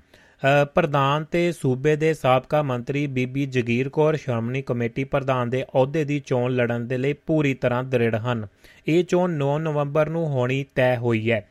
[0.73, 6.19] ਪ੍ਰਧਾਨ ਤੇ ਸੂਬੇ ਦੇ ਸਾਬਕਾ ਮੰਤਰੀ ਬੀਬੀ ਜਗੀਰ ਕੌਰ ਸ਼੍ਰੋਮਣੀ ਕਮੇਟੀ ਪ੍ਰਧਾਨ ਦੇ ਅਹੁਦੇ ਦੀ
[6.25, 8.47] ਚੋਣ ਲੜਨ ਦੇ ਲਈ ਪੂਰੀ ਤਰ੍ਹਾਂ ਦ੍ਰਿੜ ਹਨ।
[8.87, 11.47] ਇਹ ਚੋਣ 9 ਨਵੰਬਰ ਨੂੰ ਹੋਣੀ ਤੈਅ ਹੋਈ ਹੈ।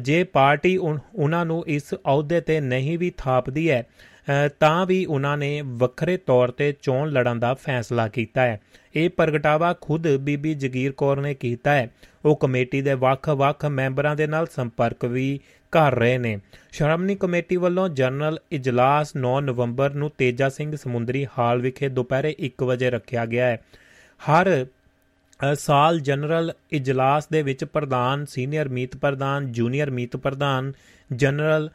[0.00, 3.86] ਜੇ ਪਾਰਟੀ ਉਹਨਾਂ ਨੂੰ ਇਸ ਅਹੁਦੇ ਤੇ ਨਹੀਂ ਵੀ ਥਾਪਦੀ ਹੈ
[4.60, 8.60] ਤਾਂ ਵੀ ਉਹਨਾਂ ਨੇ ਵੱਖਰੇ ਤੌਰ ਤੇ ਚੋਣ ਲੜਨ ਦਾ ਫੈਸਲਾ ਕੀਤਾ ਹੈ।
[8.94, 11.90] ਇਹ ਪ੍ਰਗਟਾਵਾ ਖੁਦ ਬੀਬੀ ਜਗੀਰ ਕੌਰ ਨੇ ਕੀਤਾ ਹੈ।
[12.24, 15.38] ਉਹ ਕਮੇਟੀ ਦੇ ਵੱਖ-ਵੱਖ ਮੈਂਬਰਾਂ ਦੇ ਨਾਲ ਸੰਪਰਕ ਵੀ
[15.72, 16.38] ਕਰ ਰਹੇ ਨੇ।
[16.72, 22.64] ਸ਼੍ਰੋਮਣੀ ਕਮੇਟੀ ਵੱਲੋਂ ਜਨਰਲ ਇਜਲਾਸ 9 ਨਵੰਬਰ ਨੂੰ ਤੇਜਾ ਸਿੰਘ ਸਮੁੰਦਰੀ ਹਾਲ ਵਿਖੇ ਦੁਪਹਿਰੇ 1
[22.64, 23.60] ਵਜੇ ਰੱਖਿਆ ਗਿਆ ਹੈ।
[24.20, 24.66] ਹਰ
[25.58, 30.72] ਸਾਲ ਜਨਰਲ ਇਜਲਾਸ ਦੇ ਵਿੱਚ ਪ੍ਰਧਾਨ, ਸੀਨੀਅਰ ਮੀਤ ਪ੍ਰਧਾਨ, ਜੂਨੀਅਰ ਮੀਤ ਪ੍ਰਧਾਨ,
[31.10, 31.68] ਜਨਰਲ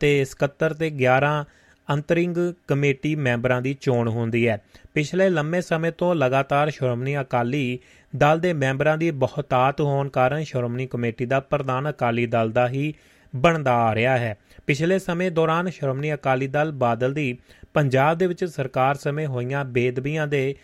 [0.00, 1.44] ਤੇ ਸਕੱਤਰ ਤੇ 11
[1.88, 2.36] ਅੰਤਰਿੰਗ
[2.68, 4.56] ਕਮੇਟੀ ਮੈਂਬਰਾਂ ਦੀ ਚੋਣ ਹੁੰਦੀ ਹੈ।
[4.94, 7.78] ਪਿਛਲੇ ਲੰਮੇ ਸਮੇਂ ਤੋਂ ਲਗਾਤਾਰ ਸ਼੍ਰੋਮਣੀ ਅਕਾਲੀ
[8.12, 12.92] ਦਲ ਦੇ ਮੈਂਬਰਾਂ ਦੀ ਬਹੁਤਾਤ ਹੋਣ ਕਾਰਨ ਸ਼੍ਰੋਮਣੀ ਕਮੇਟੀ ਦਾ ਪ੍ਰਧਾਨ ਅਕਾਲੀ ਦਲ ਦਾ ਹੀ
[13.36, 17.36] ਬਣਦਾ ਆ ਰਿਹਾ ਹੈ। ਪਿਛਲੇ ਸਮੇਂ ਦੌਰਾਨ ਸ਼੍ਰੋਮਣੀ ਅਕਾਲੀ ਦਲ ਬਾਦਲ ਦੀ
[17.74, 20.54] ਪੰਜਾਬ ਦੇ ਵਿੱਚ ਸਰਕਾਰ ਸਮੇਂ ਹੋਈਆਂ ਬੇਦਬੀਆਂ ਦੇ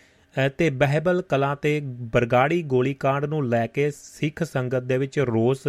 [0.57, 5.67] ਤੇ ਬਹਿਬਲ ਕਲਾ ਤੇ ਬਰਗਾੜੀ ਗੋਲੀकांड ਨੂੰ ਲੈ ਕੇ ਸਿੱਖ ਸੰਗਤ ਦੇ ਵਿੱਚ ਰੋਸ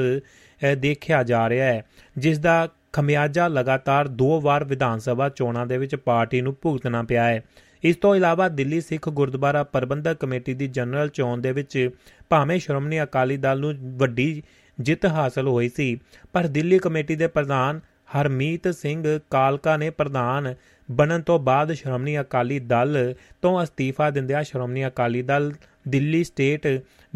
[0.79, 1.85] ਦੇਖਿਆ ਜਾ ਰਿਹਾ ਹੈ,
[2.19, 7.25] ਜਿਸ ਦਾ ਖਮਿਆਜਾ ਲਗਾਤਾਰ ਦੋ ਵਾਰ ਵਿਧਾਨ ਸਭਾ ਚੋਣਾਂ ਦੇ ਵਿੱਚ ਪਾਰਟੀ ਨੂੰ ਭੁਗਤਣਾ ਪਿਆ
[7.25, 7.43] ਹੈ।
[7.85, 11.91] ਇਸ ਤੋਂ ਇਲਾਵਾ ਦਿੱਲੀ ਸਿੱਖ ਗੁਰਦੁਆਰਾ ਪ੍ਰਬੰਧਕ ਕਮੇਟੀ ਦੀ ਜਨਰਲ ਚੋਣ ਦੇ ਵਿੱਚ
[12.29, 14.43] ਭਾਵੇਂ ਸ਼੍ਰੋਮਣੀ ਅਕਾਲੀ ਦਲ ਨੂੰ ਵੱਡੀ
[14.79, 15.97] ਜਿੱਤ ਹਾਸਲ ਹੋਈ ਸੀ।
[16.33, 17.81] ਪਰ ਦਿੱਲੀ ਕਮੇਟੀ ਦੇ ਪ੍ਰਧਾਨ
[18.17, 20.55] ਹਰਮੀਤ ਸਿੰਘ ਕਾਲਕਾ ਨੇ ਪ੍ਰਧਾਨ
[20.89, 25.53] ਬਣਨ ਤੋਂ ਬਾਅਦ ਸ਼੍ਰੋਮਣੀ ਅਕਾਲੀ ਦਲ ਤੋਂ ਅਸਤੀਫਾ ਦਿੰਦਿਆਂ ਸ਼੍ਰੋਮਣੀ ਅਕਾਲੀ ਦਲ
[25.89, 26.67] ਦਿੱਲੀ ਸਟੇਟ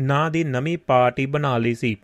[0.01, 1.97] ਨਾਂ ਦੀ ਨਵੀਂ ਪਾਰਟੀ ਬਣਾ ਲਈ ਸੀ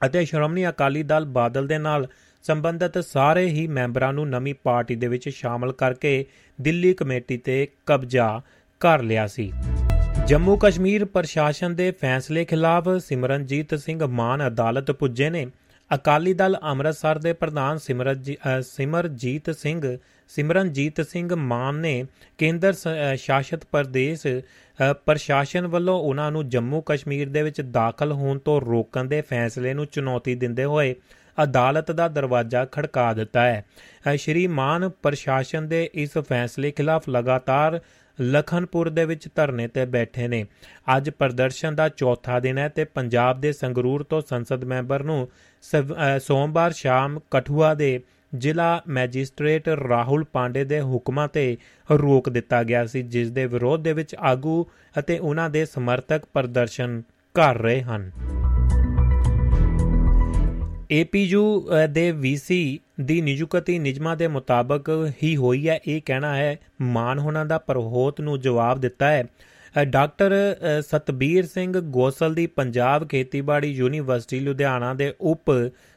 [0.00, 2.06] ਅਤੇ ਸ਼੍ਰੋਮਣੀ ਅਕਾਲੀ ਦਲ ਬਾਦਲ ਦੇ ਨਾਲ
[2.44, 6.24] ਸੰਬੰਧਿਤ ਸਾਰੇ ਹੀ ਮੈਂਬਰਾਂ ਨੂੰ ਨਵੀਂ ਪਾਰਟੀ ਦੇ ਵਿੱਚ ਸ਼ਾਮਲ ਕਰਕੇ
[6.58, 8.40] ਦਿੱਲੀ ਕਮੇਟੀ ਤੇ ਕਬਜ਼ਾ
[8.80, 9.52] ਕਰ ਲਿਆ ਸੀ।
[10.28, 15.46] ਜੰਮੂ ਕਸ਼ਮੀਰ ਪ੍ਰਸ਼ਾਸਨ ਦੇ ਫੈਸਲੇ ਖਿਲਾਫ ਸਿਮਰਨਜੀਤ ਸਿੰਘ ਮਾਨ ਅਦਾਲਤ ਪੁੱਜੇ ਨੇ।
[15.90, 17.78] ਅਕਾਲੀ ਦਲ ਅੰਮ੍ਰਿਤਸਰ ਦੇ ਪ੍ਰਧਾਨ
[18.62, 19.96] ਸਿਮਰਜੀਤ ਸਿੰਘ,
[20.30, 22.04] ਸਿਮਰਨਜੀਤ ਸਿੰਘ ਮਾਨ ਨੇ
[22.38, 22.74] ਕੇਂਦਰ
[23.16, 24.26] ਸ਼ਾਸਿਤ ਪ੍ਰਦੇਸ਼
[25.06, 29.86] ਪ੍ਰਸ਼ਾਸਨ ਵੱਲੋਂ ਉਹਨਾਂ ਨੂੰ ਜੰਮੂ ਕਸ਼ਮੀਰ ਦੇ ਵਿੱਚ ਦਾਖਲ ਹੋਣ ਤੋਂ ਰੋਕਣ ਦੇ ਫੈਸਲੇ ਨੂੰ
[29.86, 30.94] ਚੁਣੌਤੀ ਦਿੰਦੇ ਹੋਏ
[31.42, 33.64] ਅਦਾਲਤ ਦਾ ਦਰਵਾਜ਼ਾ ਖੜਕਾ ਦਿੱਤਾ ਹੈ।
[34.16, 37.80] ਸ਼੍ਰੀ ਮਾਨ ਪ੍ਰਸ਼ਾਸਨ ਦੇ ਇਸ ਫੈਸਲੇ ਖਿਲਾਫ ਲਗਾਤਾਰ
[38.18, 40.44] ਲਖਨਪੁਰ ਦੇ ਵਿੱਚ ਧਰਨੇ ਤੇ ਬੈਠੇ ਨੇ।
[40.96, 45.28] ਅੱਜ ਪ੍ਰਦਰਸ਼ਨ ਦਾ ਚੌਥਾ ਦਿਨ ਹੈ ਤੇ ਪੰਜਾਬ ਦੇ ਸੰਗਰੂਰ ਤੋਂ ਸੰਸਦ ਮੈਂਬਰ ਨੂੰ
[46.18, 48.00] ਸੋਮਵਾਰ ਸ਼ਾਮ ਕਠੂਆ ਦੇ
[48.32, 51.56] ਜ਼ਿਲ੍ਹਾ ਮੈਜਿਸਟ੍ਰੇਟ ਰਾਹੁਲ ਪਾਂਡੇ ਦੇ ਹੁਕਮਾਂ ਤੇ
[51.90, 54.66] ਰੋਕ ਦਿੱਤਾ ਗਿਆ ਸੀ, ਜਿਸ ਦੇ ਵਿਰੋਧ ਦੇ ਵਿੱਚ ਆਗੂ
[54.98, 57.02] ਅਤੇ ਉਹਨਾਂ ਦੇ ਸਮਰਥਕ ਪ੍ਰਦਰਸ਼ਨ
[57.34, 58.10] ਕਰ ਰਹੇ ਹਨ।
[60.90, 61.42] ਏਪੀਯੂ
[61.90, 64.90] ਦੇ ਵੀਸੀ ਦੀ ਨਿਯੁਕਤੀ ਨਿਯਮਾਂ ਦੇ ਮੁਤਾਬਕ
[65.22, 69.24] ਹੀ ਹੋਈ ਹੈ। ਇਹ ਕਹਿਣਾ ਹੈ, ਮਾਨ ਹੋਣਾ ਦਾ ਪ੍ਰਹੋਤ ਨੂੰ ਜਵਾਬ ਦਿੱਤਾ ਹੈ।
[69.84, 70.32] ਡਾਕਟਰ
[70.80, 75.50] ਸਤਬੀਰ ਸਿੰਘ ਗੋਸਲ ਦੀ ਪੰਜਾਬ ਖੇਤੀਬਾੜੀ ਯੂਨੀਵਰਸਿਟੀ, ਲੁਧਿਆਣਾ ਦੇ ਉਪ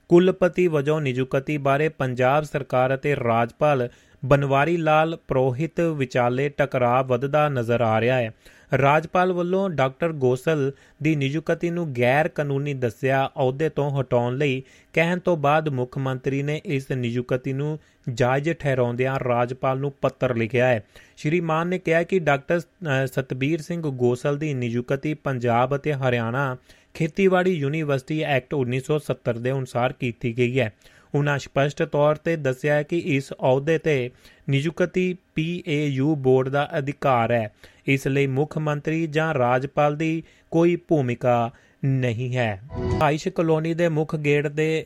[0.09, 3.87] ਕੁਲਪਤੀ ਵਜੋਂ ਨਿਯੁਕਤੀ ਬਾਰੇ ਪੰਜਾਬ ਸਰਕਾਰ ਅਤੇ ਰਾਜਪਾਲ
[4.25, 8.31] ਬਨਵਾਰੀ ਲਾਲ ਪ੍ਰੋਹਿਤ ਵਿਚਾਲੇ ਟਕਰਾਅ ਵੱਧਦਾ ਨਜ਼ਰ ਆ ਰਿਹਾ ਹੈ।
[8.71, 10.71] ਰਾਜਪਾਲ ਵੱਲੋਂ ਡਾਕਟਰ ਗੋਸਲ
[11.03, 16.43] ਦੀ ਨਿਯੁਕਤੀ ਨੂੰ ਗੈਰ ਕਾਨੂੰਨੀ ਦੱਸਿਆ ਅਹੁਦੇ ਤੋਂ ਹਟਾਉਣ ਲਈ ਕਹਿਣ ਤੋਂ ਬਾਅਦ ਮੁੱਖ ਮੰਤਰੀ
[16.43, 17.79] ਨੇ ਇਸ ਨਿਯੁਕਤੀ ਨੂੰ
[18.13, 20.83] ਜਾਇਜ਼ ਠਹਿਰਾਉਂਦਿਆਂ ਰਾਜਪਾਲ ਨੂੰ ਪੱਤਰ ਲਿਖਿਆ ਹੈ।
[21.17, 22.59] ਸ਼੍ਰੀ ਮਾਨ ਨੇ ਕਿਹਾ ਕਿ ਡਾਕਟਰ
[23.05, 26.57] ਸਤਬੀਰ ਸਿੰਘ ਗੋਸਲ ਦੀ ਨਿਯੁਕਤੀ ਪੰਜਾਬ ਅਤੇ ਹਰਿਆਣਾ
[26.93, 30.73] ਖੇਤੀਬਾੜੀ ਯੂਨੀਵਰਸਿਟੀ ਐਕਟ 1970 ਦੇ ਅਨੁਸਾਰ ਕੀਤੀ ਗਈ ਹੈ।
[31.17, 34.09] ਉਹਨਾਂ ਸਪਸ਼ਟ ਤੌਰ ਤੇ ਦੱਸਿਆ ਕਿ ਇਸ ਅਹੁਦੇ ਤੇ
[34.49, 37.51] ਨਿਯੁਕਤੀ ਪੀਏਯੂ ਬੋਰਡ ਦਾ ਅਧਿਕਾਰ ਹੈ।
[37.87, 41.49] ਇਸ ਲਈ ਮੁੱਖ ਮੰਤਰੀ ਜਾਂ ਰਾਜਪਾਲ ਦੀ ਕੋਈ ਭੂਮਿਕਾ
[41.85, 42.61] ਨਹੀਂ ਹੈ।
[43.03, 44.85] ਆਇਸ਼ ਕਲੋਨੀ ਦੇ ਮੁੱਖ ਗੇਟ ਦੇ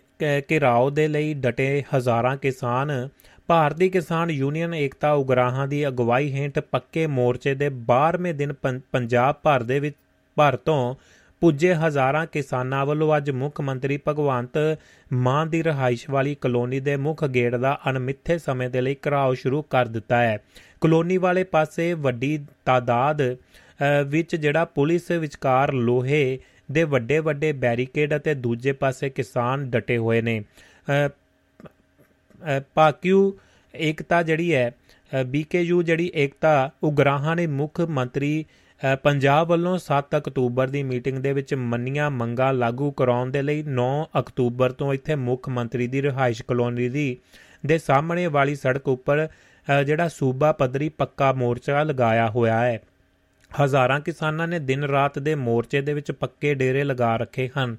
[0.52, 2.92] ਘਿਰਾਓ ਦੇ ਲਈ ਡਟੇ ਹਜ਼ਾਰਾਂ ਕਿਸਾਨ,
[3.48, 8.54] ਭਾਰਤੀ ਕਿਸਾਨ ਯੂਨੀਅਨ ਏਕਤਾ ਉਗਰਾਹਾਂ ਦੀ ਅਗਵਾਈ ਹੇਠ ਪੱਕੇ ਮੋਰਚੇ ਦੇ 12ਵੇਂ ਦਿਨ
[8.92, 9.96] ਪੰਜਾਬ ਭਰ ਦੇ ਵਿੱਚ,
[10.38, 10.96] ਭਰ ਤੋਂ
[11.42, 14.58] ਪੁੱਜੇ ਹਜ਼ਾਰਾਂ ਕਿਸਾਨਾਂ ਵੱਲੋਂ ਅੱਜ ਮੁੱਖ ਮੰਤਰੀ ਭਗਵੰਤ
[15.12, 19.62] ਮਾਨ ਦੀ ਰਹਾਇਸ਼ ਵਾਲੀ ਕਲੋਨੀ ਦੇ ਮੁੱਖ ਗੇਟ ਦਾ ਅਣਮਿੱਥੇ ਸਮੇਂ ਦੇ ਲਈ ਘਰਾਓ ਸ਼ੁਰੂ
[19.62, 20.38] ਕਰ ਦਿੱਤਾ ਹੈ।
[20.82, 23.22] ਕਲੋਨੀ ਵਾਲੇ ਪਾਸੇ ਵੱਡੀ ਤਾਦਾਦ
[24.08, 26.40] ਵਿੱਚ ਜਿਹੜਾ ਪੁਲਿਸ ਵਿਚਕਾਰ ਲੋਹੇ
[26.72, 30.44] ਦੇ ਵੱਡੇ ਵੱਡੇ ਬੈਰੀਕੇਡ ਅਤੇ ਦੂਜੇ ਪਾਸੇ ਕਿਸਾਨ ਡਟੇ ਹੋਏ ਨੇ।
[32.74, 33.32] ਪਾਕਿਊ
[33.74, 34.72] ਏਕਤਾ ਜਿਹੜੀ ਹੈ
[35.28, 38.46] ਬੀਕੇਯੂ ਜਿਹੜੀ ਏਕਤਾ ਉਗਰਾਹਾਂ ਨੇ ਮੁੱਖ ਮੰਤਰੀ
[39.04, 43.90] ਪੰਜਾਬ ਵੱਲੋਂ 7 ਅਕਤੂਬਰ ਦੀ ਮੀਟਿੰਗ ਦੇ ਵਿੱਚ ਮੰਨੀਆਂ ਮੰਗਾਂ ਲਾਗੂ ਕਰਾਉਣ ਦੇ ਲਈ 9
[44.20, 47.18] ਅਕਤੂਬਰ ਤੋਂ ਇੱਥੇ ਮੁੱਖ ਮੰਤਰੀ ਦੀ ਰਿਹਾਇਸ਼ ਕਲੋਨੀ ਦੀ
[47.66, 49.28] ਦੇ ਸਾਹਮਣੇ ਵਾਲੀ ਸੜਕ ਉੱਪਰ
[49.86, 52.80] ਜਿਹੜਾ ਸੂਬਾ ਪੱਧਰੀ ਪੱਕਾ ਮੋਰਚਾ ਲਗਾਇਆ ਹੋਇਆ ਹੈ।
[53.52, 57.78] ਹਜ਼ਾਰਾਂ ਕਿਸਾਨਾਂ ਨੇ ਦਿਨ ਰਾਤ ਦੇ ਮੋਰਚੇ ਦੇ ਵਿੱਚ ਪੱਕੇ ਡੇਰੇ ਲਗਾ ਰੱਖੇ ਹਨ।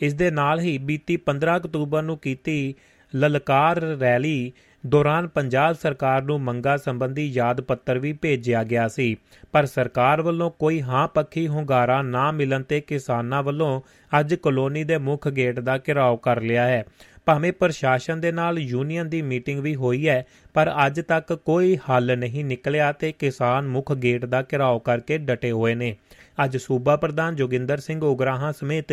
[0.00, 2.74] ਇਸ ਦੇ ਨਾਲ ਹੀ ਬੀਤੀ 15 ਅਕਤੂਬਰ ਨੂੰ ਕੀਤੀ
[3.14, 4.52] ਲਲਕਾਰ ਰੈਲੀ
[4.86, 9.16] ਦੌਰਾਨ ਪੰਜਾਬ ਸਰਕਾਰ ਨੂੰ ਮੰਗਾ ਸੰਬੰਧੀ ਯਾਦ ਪੱਤਰ ਵੀ ਭੇਜਿਆ ਗਿਆ ਸੀ।
[9.52, 13.80] ਪਰ ਸਰਕਾਰ ਵੱਲੋਂ ਕੋਈ ਹਾਂ ਪੱਖੀ ਹੁੰਗਾਰਾ ਨਾ ਮਿਲਣ ਤੇ ਕਿਸਾਨਾਂ ਵੱਲੋਂ
[14.20, 16.84] ਅੱਜ ਕਲੋਨੀ ਦੇ ਮੁੱਖ ਗੇਟ ਦਾ ਘਿਰਾਓ ਕਰ ਲਿਆ ਹੈ।
[17.26, 22.18] ਭਾਵੇਂ ਪ੍ਰਸ਼ਾਸਨ ਦੇ ਨਾਲ ਯੂਨੀਅਨ ਦੀ ਮੀਟਿੰਗ ਵੀ ਹੋਈ ਹੈ, ਪਰ ਅੱਜ ਤੱਕ ਕੋਈ ਹੱਲ
[22.18, 25.96] ਨਹੀਂ ਨਿਕਲਿਆ ਤੇ ਕਿਸਾਨ ਮੁੱਖ ਗੇਟ ਦਾ ਘਿਰਾਓ ਕਰਕੇ ਡਟੇ ਹੋਏ ਨੇ।
[26.44, 28.92] ਅੱਜ ਸੂਬਾ ਪ੍ਰਧਾਨ ਜੋਗਿੰਦਰ ਸਿੰਘ ਉਗਰਾਹਾਂ ਸਮੇਤ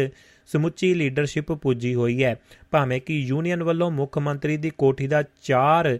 [0.49, 2.35] ਸਮੁੱਚੀ ਲੀਡਰਸ਼ਿਪ ਪੁੱਜੀ ਹੋਈ ਹੈ।
[2.71, 5.97] ਭਾਵੇਂ ਕਿ ਯੂਨੀਅਨ ਵੱਲੋਂ ਮੁੱਖ ਮੰਤਰੀ ਦੀ ਕੋਠੀ ਦਾ ਚਾਰ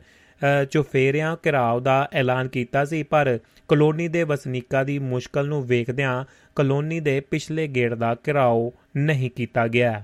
[0.72, 6.24] ਚੁਫੇਰਿਆਂ ਘਿਰਾਓ ਦਾ ਐਲਾਨ ਕੀਤਾ ਸੀ, ਪਰ ਕਲੋਨੀ ਦੇ ਵਸਨੀਕਾਂ ਦੀ ਮੁਸ਼ਕਲ ਨੂੰ ਵੇਖਦਿਆਂ
[6.56, 10.04] ਕਲੋਨੀ ਦੇ ਪਿਛਲੇ ਗੇੜ ਦਾ ਘਿਰਾਓ ਨਹੀਂ ਕੀਤਾ ਗਿਆ।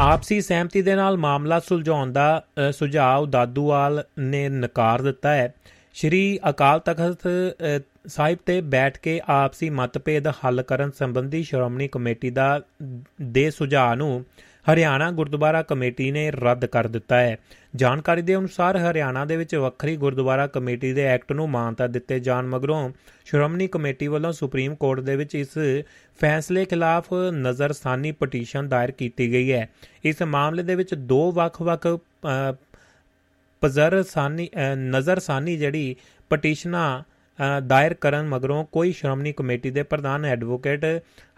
[0.00, 2.42] ਆਪਸੀ ਸਹਿਮਤੀ ਦੇ ਨਾਲ ਮਾਮਲਾ ਸੁਲਝਾਉਣ ਦਾ
[2.72, 5.54] ਸੁਝਾਅ ਦਾਦੂਵਾਲ ਨੇ ਨਕਾਰ ਦਿੱਤਾ ਹੈ।
[5.94, 7.26] ਸ਼੍ਰੀ ਅਕਾਲ ਤਖਤ
[8.06, 12.60] ਸਾਹਿਬ ਤੇ ਬੈਠ ਕੇ ਆਪਸੀ ਮਤਭੇਦ ਹੱਲ ਕਰਨ ਸੰਬੰਧੀ ਸ਼੍ਰੋਮਣੀ ਕਮੇਟੀ ਦਾ,
[13.22, 14.24] ਦੇ ਸੁਝਾਅ ਨੂੰ
[14.72, 17.36] ਹਰਿਆਣਾ ਗੁਰਦੁਆਰਾ ਕਮੇਟੀ ਨੇ ਰੱਦ ਕਰ ਦਿੱਤਾ ਹੈ।
[17.76, 22.46] ਜਾਣਕਾਰੀ ਦੇ ਅਨੁਸਾਰ ਹਰਿਆਣਾ ਦੇ ਵਿੱਚ ਵੱਖਰੀ ਗੁਰਦੁਆਰਾ ਕਮੇਟੀ ਦੇ ਐਕਟ ਨੂੰ ਮਾਨਤਾ ਦਿੱਤੇ ਜਾਣ
[22.46, 22.90] ਮਗਰੋਂ
[23.26, 25.58] ਸ਼੍ਰੋਮਣੀ ਕਮੇਟੀ ਵੱਲੋਂ ਸੁਪਰੀਮ ਕੋਰਟ ਦੇ ਵਿੱਚ ਇਸ
[26.18, 29.68] ਫੈਸਲੇ ਖਿਲਾਫ ਨਜ਼ਰਸਾਨੀ ਪਟੀਸ਼ਨ ਦਾਇਰ ਕੀਤੀ ਗਈ ਹੈ।
[30.04, 31.86] ਇਸ ਮਾਮਲੇ ਦੇ ਵਿੱਚ ਦੋ ਵੱਖ-ਵੱਖ
[33.62, 35.94] ਪਜ਼ਰਸਾਨੀ ਨਜ਼ਰਸਾਨੀ ਜਿਹੜੀ
[36.30, 37.02] ਪਟੀਸ਼ਨਾਂ
[37.66, 40.84] ਦਾਇਰ ਕਰਨ ਮਗਰੋਂ ਕੋਈ ਸ਼੍ਰੋਮਣੀ ਕਮੇਟੀ ਦੇ ਪ੍ਰਧਾਨ ਐਡਵੋਕੇਟ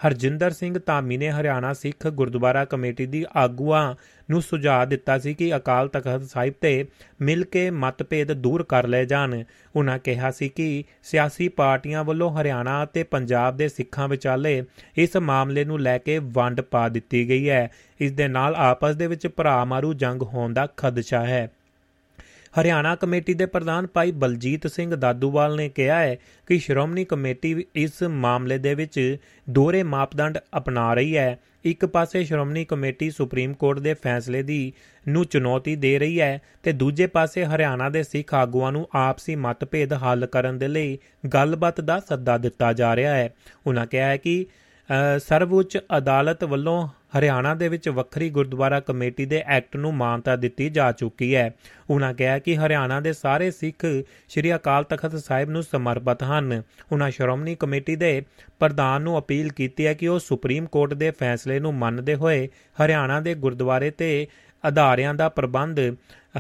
[0.07, 3.95] ਹਰਜਿੰਦਰ ਸਿੰਘ ਧਾਮੀ ਨੇ ਹਰਿਆਣਾ ਸਿੱਖ ਗੁਰਦੁਆਰਾ ਕਮੇਟੀ ਦੀ ਆਗੂਆਂ
[4.31, 6.85] ਨੂੰ ਸੁਝਾਅ ਦਿੱਤਾ ਸੀ ਕਿ ਅਕਾਲ ਤਖਤ ਸਾਹਿਬ ਤੇ
[7.21, 9.43] ਮਿਲ ਕੇ ਮਤਭੇਦ ਦੂਰ ਕਰ ਲਏ ਜਾਣ।
[9.77, 14.63] ਉਹਨਾਂ ਕਿਹਾ ਸੀ ਕਿ ਸਿਆਸੀ ਪਾਰਟੀਆਂ ਵੱਲੋਂ ਹਰਿਆਣਾ ਅਤੇ ਪੰਜਾਬ ਦੇ ਸਿੱਖਾਂ ਵਿਚਾਲੇ
[14.97, 19.07] ਇਸ ਮਾਮਲੇ ਨੂੰ ਲੈ ਕੇ ਵੰਡ ਪਾ ਦਿੱਤੀ ਗਈ ਹੈ। ਇਸ ਦੇ ਨਾਲ ਆਪਸ ਦੇ
[19.07, 21.49] ਵਿੱਚ ਭਰਾ ਮਾਰੂ ਜੰਗ ਹੋਣ ਦਾ ਖਦਸ਼ਾ ਹੈ।
[22.61, 26.17] ਹਰਿਆਣਾ ਕਮੇਟੀ ਦੇ ਪ੍ਰਧਾਨ ਭਾਈ ਬਲਜੀਤ ਸਿੰਘ ਦਾਦੂਵਾਲ ਨੇ ਕਿਹਾ ਹੈ
[26.47, 29.17] ਕਿ ਸ਼੍ਰੋਮਣੀ ਕਮੇਟੀ ਇਸ ਮਾਮਲੇ ਦੇ ਵਿੱਚ
[29.51, 34.73] ਦੋਰੇ ਮਾਪਦੰਡ ਅਪਣਾ ਰਹੀ ਹੈ। ਇੱਕ ਪਾਸੇ ਸ਼੍ਰੋਮਣੀ ਕਮੇਟੀ ਸੁਪਰੀਮ ਕੋਰਟ ਦੇ ਫੈਸਲੇ ਦੀ
[35.09, 39.93] ਨੂੰ ਚੁਣੌਤੀ ਦੇ ਰਹੀ ਹੈ ਤੇ ਦੂਜੇ ਪਾਸੇ ਹਰਿਆਣਾ ਦੇ ਸਿੱਖ ਆਗੂਆਂ ਨੂੰ ਆਪਸੀ ਮਤਭੇਦ
[39.93, 40.99] ਹੱਲ ਕਰਨ ਦੇ ਲਈ
[41.35, 43.35] ਗੱਲਬਾਤ ਦਾ ਸੱਦਾ ਦਿੱਤਾ ਜਾ ਰਿਹਾ ਹੈ।
[43.67, 44.47] ਉਹਨਾਂ ਕਿਹਾ ਹੈ ਕਿ
[45.19, 50.93] ਸਰਵਉੱਚ ਅਦਾਲਤ ਵੱਲੋਂ ਹਰਿਆਣਾ ਦੇ ਵਿੱਚ ਵੱਖਰੀ ਗੁਰਦੁਆਰਾ ਕਮੇਟੀ ਦੇ ਐਕਟ ਨੂੰ ਮਾਨਤਾ ਦਿੱਤੀ ਜਾ
[50.93, 51.55] ਚੁੱਕੀ ਹੈ।
[51.91, 53.85] ਉਹਨਾਂ ਕਿਹਾ ਕਿ ਹਰਿਆਣਾ ਦੇ ਸਾਰੇ ਸਿੱਖ
[54.29, 58.23] ਸ੍ਰੀ ਅਕਾਲ ਤਖਤ ਸਾਹਿਬ ਨੂੰ ਸਮਰਪਿਤ ਹਨ। ਉਹਨਾਂ ਸ਼੍ਰੋਮਣੀ ਕਮੇਟੀ ਦੇ
[58.59, 62.49] ਪ੍ਰਧਾਨ ਨੂੰ ਅਪੀਲ ਕੀਤੀ ਹੈ ਕਿ ਉਹ ਸੁਪਰੀਮ ਕੋਰਟ ਦੇ ਫੈਸਲੇ ਨੂੰ ਮੰਨਦੇ ਹੋਏ
[62.85, 64.27] ਹਰਿਆਣਾ ਦੇ ਗੁਰਦੁਆਰੇ ਤੇ
[64.69, 65.81] ਅਧਾਰਿਆਂ ਦਾ ਪ੍ਰਬੰਧ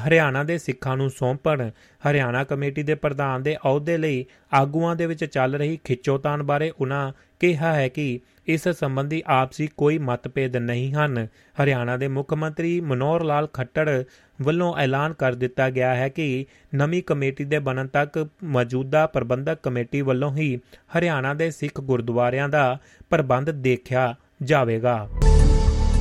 [0.06, 1.70] ਹਰਿਆਣਾ ਦੇ ਸਿੱਖਾਂ ਨੂੰ ਸੌਂਪਣ।
[2.11, 7.12] ਹਰਿਆਣਾ ਕਮੇਟੀ ਦੇ ਪ੍ਰਧਾਨ ਦੇ ਅਹੁਦੇ ਲਈ ਆਗੂਆਂ ਦੇ ਵਿੱਚ ਚੱਲ ਰਹੀ ਖਿੱਚੋਤਾਣ ਬਾਰੇ ਉਹਨਾਂ
[7.40, 11.26] ਕਿਹਾ ਹੈ ਕਿ ਇਸ ਸੰਬੰਧੀ ਆਪਸੀ ਕੋਈ ਮਤਭੇਦ ਨਹੀਂ ਹਨ।
[11.62, 14.04] ਹਰਿਆਣਾ ਦੇ ਮੁੱਖ ਮੰਤਰੀ ਮਨੋਹਰ ਲਾਲ ਖੱਟੜ
[14.42, 20.00] ਵੱਲੋਂ ਐਲਾਨ ਕਰ ਦਿੱਤਾ ਗਿਆ ਹੈ ਕਿ ਨਵੀਂ ਕਮੇਟੀ ਦੇ ਬਣਨ ਤੱਕ ਮੌਜੂਦਾ ਪ੍ਰਬੰਧਕ ਕਮੇਟੀ
[20.02, 20.56] ਵੱਲੋਂ ਹੀ
[20.98, 22.78] ਹਰਿਆਣਾ ਦੇ ਸਿੱਖ ਗੁਰਦੁਆਰਿਆਂ ਦਾ
[23.11, 25.08] ਪ੍ਰਬੰਧ ਦੇਖਿਆ ਜਾਵੇਗਾ।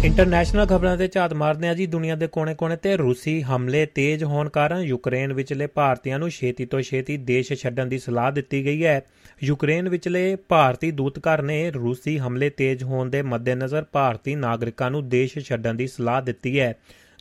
[0.04, 4.50] ਇੰਟਰਨੈਸ਼ਨਲ ਖਬਰਾਂ ਤੇ ਝਾਤ ਮਾਰਦੇ ਆ ਜੀ ਦੁਨੀਆ ਦੇ ਕੋਨੇ-ਕੋਨੇ ਤੇ ਰੂਸੀ ਹਮਲੇ ਤੇਜ਼ ਹੋਣ
[4.50, 9.02] ਕਾਰਨ ਯੂਕਰੇਨ ਵਿਚਲੇ ਭਾਰਤੀਆਂ ਨੂੰ ਛੇਤੀ ਤੋਂ ਛੇਤੀ ਦੇਸ਼ ਛੱਡਣ ਦੀ ਸਲਾਹ ਦਿੱਤੀ ਗਈ ਹੈ।
[9.44, 15.40] ਯੂਕਰੇਨ ਵਿਚਲੇ ਭਾਰਤੀ ਦੂਤਘਰ ਨੇ ਰੂਸੀ ਹਮਲੇ ਤੇਜ਼ ਹੋਣ ਦੇ ਮੱਦੇਨਜ਼ਰ ਭਾਰਤੀ ਨਾਗਰਿਕਾਂ ਨੂੰ ਦੇਸ਼
[15.40, 16.74] ਛੱਡਣ ਦੀ ਸਲਾਹ ਦਿੱਤੀ ਹੈ।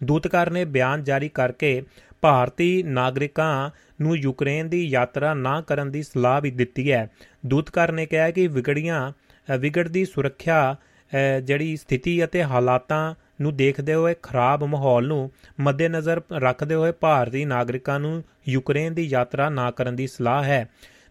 [0.05, 1.83] ਦੂਤਘਰ ਨੇ ਬਿਆਨ ਜਾਰੀ ਕਰਕੇ
[2.21, 7.11] ਭਾਰਤੀ ਨਾਗਰਿਕਾਂ ਨੂੰ ਯੂਕਰੇਨ ਦੀ ਯਾਤਰਾ ਨਾ ਕਰਨ ਦੀ ਸਲਾਹ ਵੀ ਦਿੱਤੀ ਹੈ।
[7.47, 9.13] ਦੂਤਘਰ ਨੇ ਕਿਹਾ ਕਿ ਵਿਗੜੀਆਂ
[9.59, 10.77] ਵਿਗੜਦੀ ਸੁਰੱਖਿਆ
[11.45, 18.01] ਜਿਹੜੀ ਸਥਿਤੀ ਅਤੇ ਹਾਲਾਤਾਂ ਨੂੰ ਦੇਖਦੇ ਹੋਏ ਖਰਾਬ ਮਾਹੌਲ ਨੂੰ ਮੱਦੇਨਜ਼ਰ ਰੱਖਦੇ ਹੋਏ ਭਾਰਤੀ ਨਾਗਰਿਕਾਂ
[18.01, 20.69] ਨੂੰ ਯੂਕਰੇਨ ਦੀ ਯਾਤਰਾ ਨਾ ਕਰਨ ਦੀ ਸਲਾਹ ਹੈ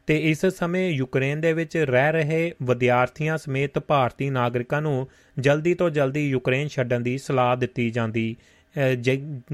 [0.08, 5.08] ਤੇ ਇਸ ਸਮੇਂ ਯੂਕਰੇਨ ਦੇ ਵਿੱਚ ਰਹਿ ਰਹੇ ਵਿਦਿਆਰਥੀਆਂ ਸਮੇਤ ਭਾਰਤੀ ਨਾਗਰਿਕਾਂ ਨੂੰ
[5.40, 8.36] ਜਲਦੀ ਤੋਂ ਜਲਦੀ ਯੂਕਰੇਨ ਛੱਡਣ ਦੀ ਸਲਾਹ ਦਿੱਤੀ ਜਾਂਦੀ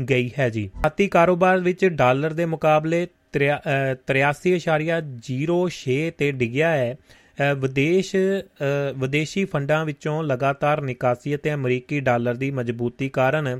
[0.09, 3.07] ਗਈ ਹੈ ਜੀ। ਆਤੀ ਕਾਰੋਬਾਰ ਵਿੱਚ ਡਾਲਰ ਦੇ ਮੁਕਾਬਲੇ
[4.07, 6.97] 83.06 ਤੇ ਡਿੱਗਿਆ ਹੈ।
[7.57, 8.15] ਵਿਦੇਸ਼
[8.97, 13.59] ਵਿਦੇਸ਼ੀ ਫੰਡਾਂ ਵਿੱਚੋਂ ਲਗਾਤਾਰ ਨਿਕਾਸੀ ਅਤੇ ਅਮਰੀਕੀ ਡਾਲਰ ਦੀ ਮਜ਼ਬੂਤੀ ਕਾਰਨ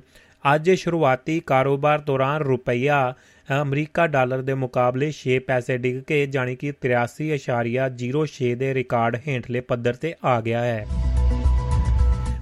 [0.55, 3.13] ਅੱਜ ਸ਼ੁਰੂਆਤੀ ਕਾਰੋਬਾਰ ਦੌਰਾਨ ਰੁਪਈਆ
[3.61, 9.93] ਅਮਰੀਕਾ ਡਾਲਰ ਦੇ ਮੁਕਾਬਲੇ 6 ਪੈਸੇ ਡਿੱਗ ਕੇ ਜਾਨੀ ਕਿ 83.06 ਦੇ ਰਿਕਾਰਡ ਹੇਠਲੇ ਪੱਧਰ
[9.93, 10.85] ਤੇ ਆ ਗਿਆ ਹੈ।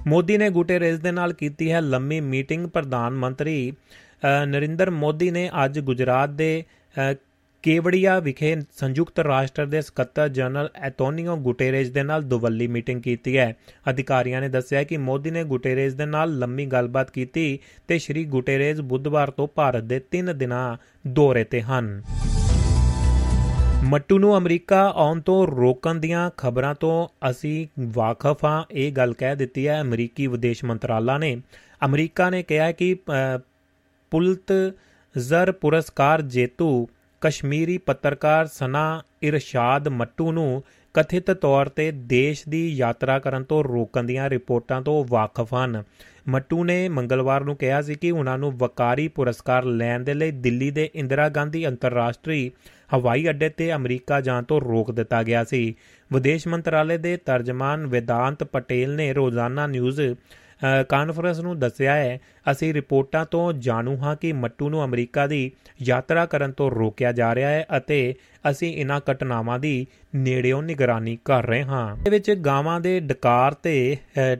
[0.06, 3.72] ਮੋਦੀ ਨੇ ਗੁਟੇਰੇਸ ਦੇ ਨਾਲ ਕੀਤੀ ਹੈ ਲੰਮੀ ਮੀਟਿੰਗ ਪ੍ਰਧਾਨ ਮੰਤਰੀ
[4.46, 6.64] ਨਰਿੰਦਰ ਮੋਦੀ ਨੇ ਅੱਜ ਗੁਜਰਾਤ ਦੇ
[7.62, 13.54] ਕੇਵੜੀਆ ਵਿਖੇ ਸੰਯੁਕਤ ਰਾਸ਼ਟਰ ਦੇ ਸਕੱਤਰ ਜਨਰਲ ਐਟੋਨੀਓ ਗੁਟੇਰੇਸ ਦੇ ਨਾਲ ਦੁਵੱਲੀ ਮੀਟਿੰਗ ਕੀਤੀ ਹੈ।
[13.90, 18.80] ਅਧਿਕਾਰੀਆਂ ਨੇ ਦੱਸਿਆ ਕਿ ਮੋਦੀ ਨੇ ਗੁਟੇਰੇਸ ਦੇ ਨਾਲ ਲੰਮੀ ਗੱਲਬਾਤ ਕੀਤੀ ਤੇ ਸ਼੍ਰੀ ਗੁਟੇਰੇਸ
[18.82, 20.76] ਬੁੱਧਵਾਰ ਤੋਂ ਭਾਰਤ ਦੇ 3 ਦਿਨਾਂ
[21.08, 22.02] ਦੌਰੇ ਤੇ ਹਨ।
[23.84, 29.36] ਮੱਟੂ ਨੂੰ ਅਮਰੀਕਾ ਆਉਣ ਤੋਂ ਰੋਕਣ ਦੀਆਂ ਖਬਰਾਂ ਤੋਂ ਅਸੀਂ ਵਾਕਫ ਹਾਂ। ਇਹ ਗੱਲ ਕਹਿ
[29.36, 31.36] ਦਿੱਤੀ ਹੈ ਅਮਰੀਕੀ ਵਿਦੇਸ਼ ਮੰਤਰਾਲਾ ਨੇ।
[31.84, 32.94] ਅਮਰੀਕਾ ਨੇ ਕਿਹਾ ਕਿ
[34.12, 34.52] ਪੁਲਤ
[35.14, 36.88] ਜ਼ਰ ਪੁਰਸਕਾਰ ਜੇਤੂ
[37.20, 40.62] ਕਸ਼ਮੀਰੀ ਪੱਤਰਕਾਰ ਸਨਾ ਇਰਸ਼ਾਦ ਮੱਟੂ ਨੂੰ
[40.94, 45.82] ਕਥਿਤ ਤੌਰ ਤੇ ਦੇਸ਼ ਦੀ ਯਾਤਰਾ ਕਰਨ ਤੋਂ ਰੋਕਣ ਦੀਆਂ ਰਿਪੋਰਟਾਂ ਤੋਂ ਵਾਕਫ ਹਨ।
[46.28, 50.70] ਮੱਟੂ ਨੇ ਮੰਗਲਵਾਰ ਨੂੰ ਕਿਹਾ ਸੀ ਕਿ ਉਹਨਾਂ ਨੂੰ ਵਕਾਰੀ ਪੁਰਸਕਾਰ ਲੈਣ ਦੇ ਲਈ ਦਿੱਲੀ
[50.70, 52.50] ਦੇ ਇੰਦਰਾ ਗਾਂਧੀ ਅੰਤਰਰਾਸ਼ਟਰੀ
[52.94, 55.74] ਹਵਾਈ ਅੱਡੇ ਤੇ ਅਮਰੀਕਾ ਜਾਣ ਤੋਂ ਰੋਕ ਦਿੱਤਾ ਗਿਆ ਸੀ।
[56.12, 60.00] ਵਿਦੇਸ਼ ਮੰਤਰਾਲੇ ਦੇ ਤਰਜਮਾਨ ਵਿਦਾਂਤ ਪਟੇਲ ਨੇ ਰੋਜ਼ਾਨਾ ਨਿਊਜ਼
[60.88, 62.18] ਕਾਨਫਰੰਸ ਨੂੰ ਦੱਸਿਆ ਹੈ,
[62.50, 65.50] ਅਸੀਂ ਰਿਪੋਰਟਾਂ ਤੋਂ ਜਾਣੂ ਹਾਂ ਕਿ ਮੱਟੂ ਨੂੰ ਅਮਰੀਕਾ ਦੀ
[65.82, 71.46] ਯਾਤਰਾ ਕਰਨ ਤੋਂ ਰੋਕਿਆ ਜਾ ਰਿਹਾ ਹੈ ਅਤੇ ਅਸੀਂ ਇਹਨਾਂ ਘਟਨਾਵਾਂ ਦੀ ਨੇੜਿਓਂ ਨਿਗਰਾਨੀ ਕਰ
[71.46, 73.96] ਰਹੇ ਹਾਂ। ਇਹ ਵਿੱਚ ਗਾਵਾਂ ਦੇ ਡਕਾਰ ਤੇ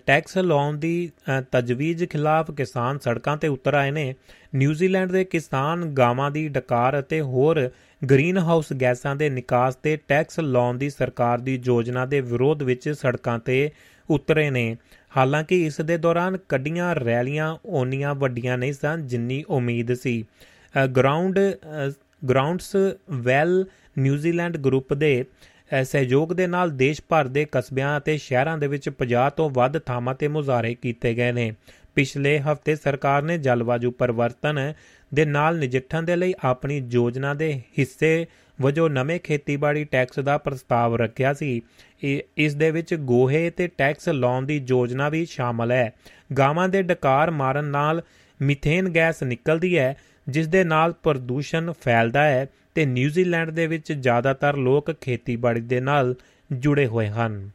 [0.07, 1.11] ਟੈਕਸ ਲਾਉਣ ਦੀ
[1.53, 4.15] ਤਜਵੀਜ਼ ਖਿਲਾਫ ਕਿਸਾਨ ਸੜਕਾਂ ਤੇ ਉਤਰ ਆਏ ਨੇ।
[4.55, 7.69] ਨਿਊਜ਼ੀਲੈਂਡ ਦੇ ਕਿਸਾਨ ਗਾਵਾਂ ਦੀ ਡਕਾਰ ਅਤੇ ਹੋਰ
[8.03, 12.89] ਗ੍ਰੀਨ ਹਾਊਸ ਗੈਸਾਂ ਦੇ ਨਿਕਾਸ ਤੇ ਟੈਕਸ ਲਾਉਣ ਦੀ ਸਰਕਾਰ ਦੀ ਯੋਜਨਾ ਦੇ ਵਿਰੋਧ ਵਿੱਚ
[12.91, 13.71] ਸੜਕਾਂ ਤੇ
[14.09, 14.77] ਉਤਰੇ ਨੇ।
[15.13, 20.25] ਹਾਲਾਂਕਿ ਇਸ ਦੇ ਦੌਰਾਨ ਕੱਡੀਆਂ ਰੈਲੀਆਂ ਓਨੀਆਂ ਵੱਡੀਆਂ ਨਹੀਂ ਸਨ ਜਿੰਨੀ ਉਮੀਦ ਸੀ।
[20.97, 21.39] Ground
[22.23, 22.77] grounds
[23.11, 23.65] well
[23.99, 25.25] New Zealand group ਦੇ
[25.85, 30.15] ਸਹਿਯੋਗ ਦੇ ਨਾਲ ਦੇਸ਼ ਭਰ ਦੇ ਕਸਬਿਆਂ ਅਤੇ ਸ਼ਹਿਰਾਂ ਦੇ ਵਿੱਚ 50 ਤੋਂ ਵੱਧ ਥਾਵਾਂ
[30.15, 31.53] ਤੇ ਮੁਜ਼ਾਹਰੇ ਕੀਤੇ ਗਏ ਨੇ।
[31.95, 34.59] ਪਿਛਲੇ ਹਫ਼ਤੇ ਸਰਕਾਰ ਨੇ ਜਲਵਾਯੂ ਪਰਿਵਰਤਨ
[35.13, 38.27] ਦੇ ਨਾਲ ਨਜਿੱਠਣ ਦੇ ਲਈ ਆਪਣੀ ਯੋਜਨਾ ਦੇ ਹਿੱਸੇ
[38.61, 41.61] ਵਜੋਂ ਨਵੇਂ ਖੇਤੀਬਾੜੀ ਟੈਕਸ ਦਾ ਪ੍ਰਸਤਾਵ ਰੱਖਿਆ ਸੀ।
[42.37, 45.93] ਇਸ ਦੇ ਵਿੱਚ ਗੋਹੇ ਤੇ ਟੈਕਸ ਲਾਉਣ ਦੀ ਯੋਜਨਾ ਵੀ ਸ਼ਾਮਲ ਹੈ।
[46.39, 48.03] ਗਾਵਾਂ ਦੇ ਡਕਾਰ ਮਾਰਨ ਨਾਲ
[48.41, 49.97] ਮੀਥੇਨ ਗੈਸ ਨਿਕਲਦੀ ਹੈ,
[50.27, 56.15] ਜਿਸ ਦੇ ਨਾਲ ਪ੍ਰਦੂਸ਼ਣ ਫੈਲਦਾ ਹੈ ਤੇ ਨਿਊਜ਼ੀਲੈਂਡ ਦੇ ਵਿੱਚ ਜ਼ਿਆਦਾਤਰ ਲੋਕ ਖੇਤੀਬਾੜੀ ਦੇ ਨਾਲ
[56.51, 57.51] ਜੁੜੇ ਹੋਏ ਹਨ।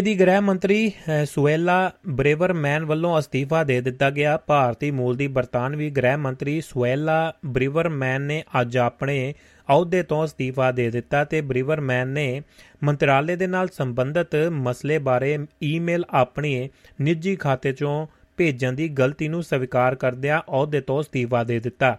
[0.00, 0.92] ਦੀ ਗ੍ਰਹਿ ਮੰਤਰੀ
[1.26, 8.22] ਸੁਏਲਾ ਬ੍ਰੇਵਰਮੈਨ ਵੱਲੋਂ ਅਸਤੀਫਾ ਦੇ ਦਿੱਤਾ ਗਿਆ। ਭਾਰਤੀ ਮੂਲ ਦੀ ਬਰਤਾਨਵੀ ਗ੍ਰਹਿ ਮੰਤਰੀ ਸੁਏਲਾ ਬ੍ਰੇਵਰਮੈਨ
[8.22, 9.34] ਨੇ ਅੱਜ ਆਪਣੇ
[9.68, 12.40] ਅਹੁਦੇ ਤੋਂ ਅਸਤੀਫਾ ਦੇ ਦਿੱਤਾ ਤੇ ਬ੍ਰੇਵਰਮੈਨ ਨੇ
[12.84, 16.68] ਮੰਤਰਾਲੇ ਦੇ ਨਾਲ ਸੰਬੰਧਿਤ ਮਸਲੇ ਬਾਰੇ ਈਮੇਲ ਆਪਣੇ
[17.00, 18.06] ਨਿੱਜੀ ਖਾਤੇ 'ਚੋਂ
[18.38, 21.96] ਭੇਜਣ ਦੀ ਗਲਤੀ ਨੂੰ ਸਵੀਕਾਰ ਕਰਦਿਆਂ ਅਹੁਦੇ ਤੋਂ ਅਸਤੀਫਾ ਦੇ ਦਿੱਤਾ।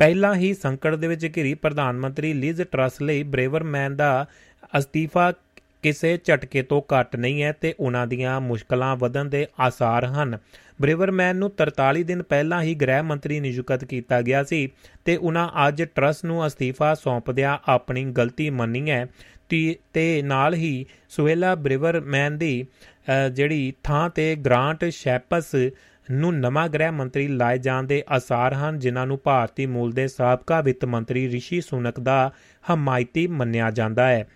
[0.00, 4.26] ਪਹਿਲਾਂ ਹੀ ਸੰਕਟ ਦੇ ਵਿੱਚ ਘਿਰੀ ਪ੍ਰਧਾਨ ਮੰਤਰੀ ਲਿਜ਼ ਟਰਸ ਲਈ ਬ੍ਰੇਵਰਮੈਨ ਦਾ
[4.78, 5.32] ਅਸਤੀਫਾ
[5.82, 10.38] ਕਿਸੇ ਝਟਕੇ ਤੋਂ ਘੱਟ ਨਹੀਂ ਹੈ ਤੇ ਉਹਨਾਂ ਦੀਆਂ ਮੁਸ਼ਕਲਾਂ ਵਧਣ ਦੇ ਆਸਾਰ ਹਨ।
[10.80, 14.68] ਬ੍ਰੇਵਰਮੈਨ ਨੂੰ 43 ਦਿਨ ਪਹਿਲਾਂ ਹੀ ਗ੍ਰਹਿ ਮੰਤਰੀ ਨਿਯੁਕਤ ਕੀਤਾ ਗਿਆ ਸੀ
[15.04, 19.06] ਤੇ ਉਹਨਾਂ ਅੱਜ ਟਰਸ ਨੂੰ ਅਸਤੀਫਾ ਸੌਂਪਦਿਆਂ ਆਪਣੀ ਗਲਤੀ ਮੰਨੀ ਹੈ।
[19.94, 22.66] ਤੇ ਨਾਲ ਹੀ ਸੁਵੇਲਾ ਬ੍ਰੇਵਰਮੈਨ ਦੀ
[23.32, 25.54] ਜਿਹੜੀ ਥਾਂ ਤੇ ਗ੍ਰਾਂਟ ਸ਼ੈਪਸ
[26.08, 30.60] ਨੂੰ ਨਵਾਂ ਗ੍ਰਹਿ ਮੰਤਰੀ ਲਾਏ ਜਾਣ ਦੇ ਆਸਾਰ ਹਨ, ਜਿਨ੍ਹਾਂ ਨੂੰ ਭਾਰਤੀ ਮੂਲ ਦੇ ਸਾਬਕਾ
[30.60, 32.30] ਵਿੱਤ ਮੰਤਰੀ ਰਿਸ਼ੀ ਸੁਨਕ ਦਾ
[32.64, 34.26] ਹਮਾਇਤੀ ਮੰਨਿਆ ਜਾਂਦਾ ਹੈ।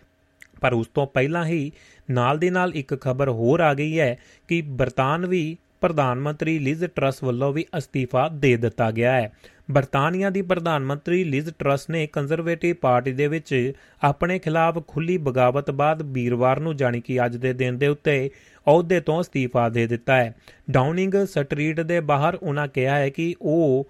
[0.63, 1.71] ਪਰ ਉਸ ਤੋਂ ਪਹਿਲਾਂ ਹੀ
[2.11, 4.17] ਨਾਲ ਦੇ ਨਾਲ ਇੱਕ ਖਬਰ ਹੋਰ ਆ ਗਈ ਹੈ
[4.49, 9.33] ਕਿ ਬਰਤਾਨਵੀ ਪ੍ਰਧਾਨ ਮੰਤਰੀ ਲਿਜ਼ ਟਰਸ ਵੱਲੋਂ ਵੀ ਅਸਤੀਫਾ ਦੇ ਦਿੱਤਾ ਗਿਆ ਹੈ।
[9.71, 15.71] ਬਰਤਾਨੀਆ ਦੀ ਪ੍ਰਧਾਨ ਮੰਤਰੀ ਲਿਜ਼ ਟਰਸ ਨੇ ਕੰਜ਼ਰਵੇਟਿਵ ਪਾਰਟੀ ਦੇ ਵਿੱਚ ਆਪਣੇ ਖਿਲਾਫ ਖੁੱਲੀ ਬਗਾਵਤ
[15.71, 18.31] ਬਾਅਦ ਵੀਰਵਾਰ ਨੂੰ ਜਾਣੀ ਕਿ ਅੱਜ ਦੇ ਦਿਨ ਦੇ ਉੱਤੇ
[18.67, 20.35] ਅਹੁਦੇ ਤੋਂ ਅਸਤੀਫਾ ਦੇ ਦਿੱਤਾ ਹੈ।
[20.71, 23.87] ਡਾਊਨਿੰਗ ਸਟਰੀਟ ਦੇ ਬਾਹਰ ਉਹਨਾਂ ਕਿਹਾ ਹੈ ਕਿ ਉਹ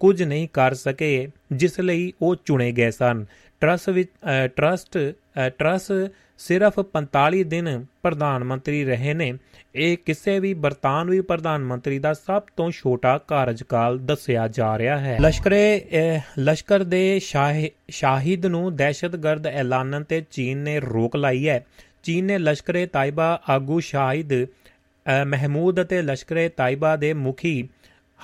[0.00, 3.24] ਕੁਝ ਨਹੀਂ ਕਰ ਸਕੇ, ਜਿਸ ਲਈ ਉਹ ਚੁਣੇ ਗਏ ਸਨ।
[3.60, 4.10] ਟਰਸ ਵਿੱਚ
[4.44, 5.92] ਅ, ਟਰਸਟ ਅ, ਟਰਸ
[6.38, 9.32] ਸਿਰਫ 45 ਦਿਨ ਪ੍ਰਧਾਨ ਮੰਤਰੀ ਰਹੇ ਨੇ।
[9.74, 15.18] ਇਹ ਕਿਸੇ ਵੀ ਬਰਤਾਨਵੀ ਪ੍ਰਧਾਨ ਮੰਤਰੀ ਦਾ ਸਭ ਤੋਂ ਛੋਟਾ ਕਾਰਜਕਾਲ ਦੱਸਿਆ ਜਾ ਰਿਹਾ ਹੈ।
[15.20, 15.84] ਲਸ਼ਕਰੇ
[16.16, 21.66] ਅ, ਲਸ਼ਕਰ ਦੇ ਸ਼ਾਹਿ- ਸ਼ਾਹਿਦ ਨੂੰ ਦਹਿਸ਼ਤਗਰਦ ਐਲਾਨਣ ਤੇ ਚੀਨ ਨੇ ਰੋਕ ਲਾਈ ਹੈ।
[22.02, 27.68] ਚੀਨ ਨੇ ਲਸ਼ਕਰੇ ਤਾਇਬਾ ਆਗੂ ਸ਼ਾਹਿਦ ਅ, ਮਹਿਮੂਦ ਅਤੇ ਲਸ਼ਕਰੇ ਤਾਇਬਾ ਦੇ ਮੁਖੀ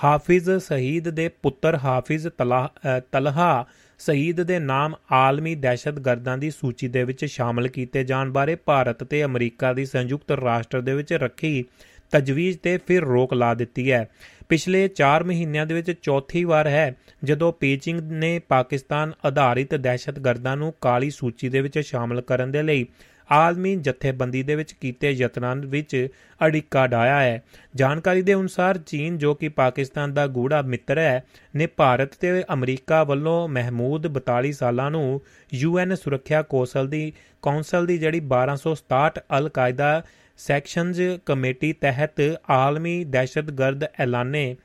[0.03, 3.65] ਹਾਫਿਜ਼ ਸਹੀਦ ਦੇ ਪੁੱਤਰ ਹਾਫਿਜ਼ ਤਲਾ- ਅ, ਤਲਹਾ
[3.99, 9.23] ਸਹੀਦ ਦੇ ਨਾਮ ਆਲਮੀ ਦਹਿਸ਼ਤਗਰਦਾਂ ਦੀ ਸੂਚੀ ਦੇ ਵਿੱਚ ਸ਼ਾਮਲ ਕੀਤੇ ਜਾਣ ਬਾਰੇ ਭਾਰਤ ਤੇ
[9.23, 11.63] ਅਮਰੀਕਾ ਦੀ ਸੰਯੁਕਤ ਰਾਸ਼ਟਰ ਦੇ ਵਿੱਚ ਰੱਖੀ
[12.11, 14.07] ਤਜਵੀਜ਼ ਤੇ ਫਿਰ ਰੋਕ ਲਾ ਦਿੱਤੀ ਹੈ।
[14.49, 20.73] ਪਿਛਲੇ 4 ਮਹੀਨਿਆਂ ਦੇ ਵਿੱਚ ਚੌਥੀ ਵਾਰ ਹੈ, ਜਦੋਂ ਪੀਚਿੰਗ ਨੇ ਪਾਕਿਸਤਾਨ ਆਧਾਰਿਤ ਦਹਿਸ਼ਤਗਰਦਾਂ ਨੂੰ
[20.81, 22.85] ਕਾਲੀ ਸੂਚੀ ਦੇ ਵਿੱਚ ਸ਼ਾਮਲ ਕਰਨ ਦੇ ਲਈ
[23.31, 26.07] ਆਲਮੀ ਜਥੇਬੰਦੀ ਦੇ ਵਿੱਚ ਕੀਤੇ ਯਤਨਾਂ ਵਿੱਚ
[26.45, 27.43] ਅੜਿੱਕਾ ਡਾਇਆ ਹੈ।
[27.75, 31.23] ਜਾਣਕਾਰੀ ਦੇ ਅਨੁਸਾਰ ਚੀਨ, ਜੋ ਕਿ ਪਾਕਿਸਤਾਨ ਦਾ ਗੂੜਾ ਮਿੱਤਰ ਹੈ,
[31.55, 35.21] ਨੇ ਭਾਰਤ ਤੇ ਅਮਰੀਕਾ ਵੱਲੋਂ ਮਹਿਮੂਦ 42 ਸਾਲਾਂ ਨੂੰ
[35.53, 40.03] ਯੂਐਨ ਸੁਰੱਖਿਆ ਕੌਂਸਲ ਦੀ ਕੌਂਸਲ ਦੀ ਜਿਹੜੀ 1267 ਅਲ ਕਾਇਦਾ
[40.37, 44.55] ਸੈਕਸ਼ਨਜ਼ ਕਮੇਟੀ ਤਹਿਤ ਆਲਮੀ ਦਹਿਸ਼ਤਗਰਦ ਐਲਾਨੇ।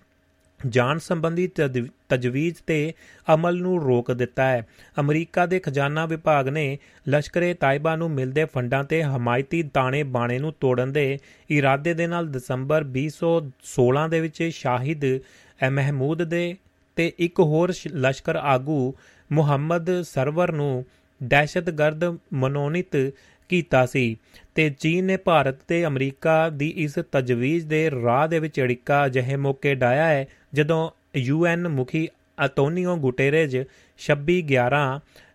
[0.68, 2.92] ਜਾਣ ਸੰਬੰਧੀ ਤਜ- ਤਜਵੀਜ਼ ਤੇ
[3.34, 4.66] ਅਮਲ ਨੂੰ ਰੋਕ ਦਿੱਤਾ ਹੈ।
[5.00, 10.54] ਅਮਰੀਕਾ ਦੇ ਖਜ਼ਾਨਾ ਵਿਭਾਗ ਨੇ ਲਸ਼ਕਰੇ ਤਾਇਬਾ ਨੂੰ ਮਿਲਦੇ ਫੰਡਾਂ ਤੇ ਹਮਾਇਤੀ ਤਾਣੇ ਬਾਣੇ ਨੂੰ
[10.60, 11.18] ਤੋੜਨ ਦੇ
[11.50, 16.56] ਇਰਾਦੇ ਦੇ ਨਾਲ ਦਸੰਬਰ 2016 ਦੇ ਵਿੱਚ ਸ਼ਾਹਿਦ ਅ, ਮਹਿਮੂਦ ਦੇ
[16.96, 18.94] ਤੇ ਇੱਕ ਹੋਰ ਸ਼- ਲਸ਼ਕਰ ਆਗੂ
[19.32, 20.84] ਮੁਹੰਮਦ ਸਰਵਰ ਨੂੰ
[21.22, 23.12] ਦਹਿਸ਼ਤਗਰਦ ਮਨੋਨੀਤ
[23.48, 24.16] ਕੀਤਾ ਸੀ।
[24.56, 29.36] ਤੇ ਚੀਨ ਨੇ ਭਾਰਤ ਤੇ ਅਮਰੀਕਾ ਦੀ ਇਸ ਤਜਵੀਜ਼ ਦੇ ਰਾਹ ਦੇ ਵਿੱਚ ਅੜਿੱਕਾ ਅਜਿਹੇ
[29.36, 32.08] ਮੌਕੇ ਡਾਇਆ ਹੈ ਜਦੋਂ ਯੂਐਨ ਮੁਖੀ
[32.44, 33.56] ਅਤੋਨੀਓ ਗੁਟੇਰੇਜ
[34.00, 34.82] 26 11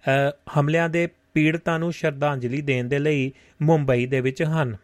[0.06, 3.32] ਅ, ਹਮਲਿਆਂ ਦੇ ਪੀੜਤਾਂ ਨੂੰ ਸ਼ਰਧਾਂਜਲੀ ਦੇਣ ਦੇ ਲਈ
[3.62, 4.76] ਮੁੰਬਈ ਦੇ ਵਿੱਚ ਹਨ।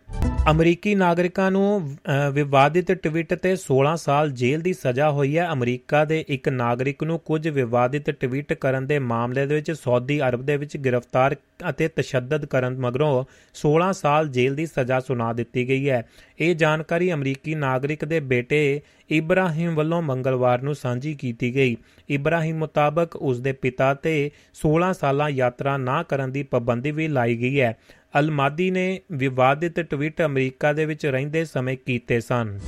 [0.52, 6.06] ਅਮਰੀਕੀ ਨਾਗਰਿਕਾਂ ਨੂੰ ਅ, ਵਿਵਾਦਿਤ ਟਵੀਟ ਤੇ 16 ਸਾਲ ਜੇਲ੍ਹ ਦੀ ਸਜ਼ਾ ਹੋਈ ਹੈ। ਅਮਰੀਕਾ
[6.06, 10.58] ਦੇ ਇੱਕ ਨਾਗਰਿਕ ਨੂੰ ਕੁਝ ਵਿਵਾਦਿਤ ਟਵੀਟ ਕਰਨ ਦੇ ਮਾਮਲੇ ਦੇ ਵਿੱਚ ਸਾਊਦੀ ਅਰਬ ਦੇ
[10.58, 11.36] ਵਿੱਚ ਗ੍ਰਿਫਤਾਰ
[11.70, 16.10] ਅਤੇ ਤਸ਼ੱਦਦ ਕਰਨ ਮਗਰੋਂ 16 ਸਾਲ ਜੇਲ੍ਹ ਦੀ ਸਜ਼ਾ ਸੁਣਾ ਦਿੱਤੀ ਗਈ ਹੈ।
[16.40, 21.78] ਇਹ ਜਾਣਕਾਰੀ ਅਮਰੀਕੀ ਨਾਗਰਿਕ ਦੇ ਬੇਟੇ ਇਬਰਾਹਿਮ ਵੱਲੋਂ ਮੰਗਲਵਾਰ ਨੂੰ ਸਾਂਝੀ ਕੀਤੀ ਗਈ।
[22.10, 27.38] ਇਬਰਾਹਿਮ ਮੁਤਾਬਕ ਉਸ ਦੇ ਪਿਤਾ ਤੇ 16 ਸਾਲਾਂ ਯਾਤਰਾ ਨਾ ਕਰਨ ਦੀ ਪਾਬੰਦੀ ਵੀ ਲਾਈ
[27.38, 27.78] ਗਈ ਹੈ।
[28.20, 32.60] ਅਲਮਾਦੀ ਨੇ ਵਿਵਾਦਿਤ ਟਵੀਟ ਅਮਰੀਕਾ ਦੇ ਵਿੱਚ ਰਹਿੰਦੇ ਸਮੇਂ ਕੀਤੇ ਸਨ।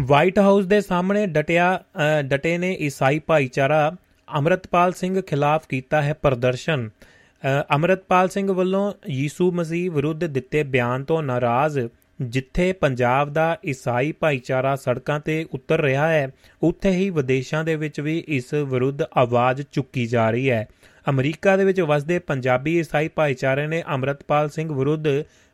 [0.00, 3.96] ਵਾਈਟ ਹਾਊਸ ਦੇ ਸਾਹਮਣੇ ਡਟਿਆ ਅ, ਡਟੇ ਨੇ ਈਸਾਈ ਭਾਈਚਾਰਾ
[4.38, 11.04] ਅਮਰਤਪਾਲ ਸਿੰਘ ਖਿਲਾਫ ਕੀਤਾ ਹੈ ਪ੍ਰਦਰਸ਼ਨ। ਅ, ਅਮਰਤਪਾਲ ਸਿੰਘ ਵੱਲੋਂ ਯੀਸੂ ਮਸੀਹ ਵਿਰੁੱਧ ਦਿੱਤੇ ਬਿਆਨ
[11.04, 11.78] ਤੋਂ ਨਾਰਾਜ਼
[12.22, 16.28] ਜਿੱਥੇ ਪੰਜਾਬ ਦਾ ਈਸਾਈ ਭਾਈਚਾਰਾ ਸੜਕਾਂ ਤੇ ਉਤਰ ਰਿਹਾ ਹੈ
[16.62, 20.68] ਉੱਥੇ ਹੀ ਵਿਦੇਸ਼ਾਂ ਦੇ ਵਿੱਚ ਵੀ ਇਸ ਵਿਰੁੱਧ ਆਵਾਜ਼ ਚੁੱਕੀ ਜਾ ਰਹੀ ਹੈ।
[21.10, 25.08] ਅਮਰੀਕਾ ਦੇ ਵਿੱਚ ਵਸਦੇ ਪੰਜਾਬੀ ਈਸਾਈ ਭਾਈਚਾਰੇ ਨੇ ਅਮਰਤਪਾਲ ਸਿੰਘ ਵਿਰੁੱਧ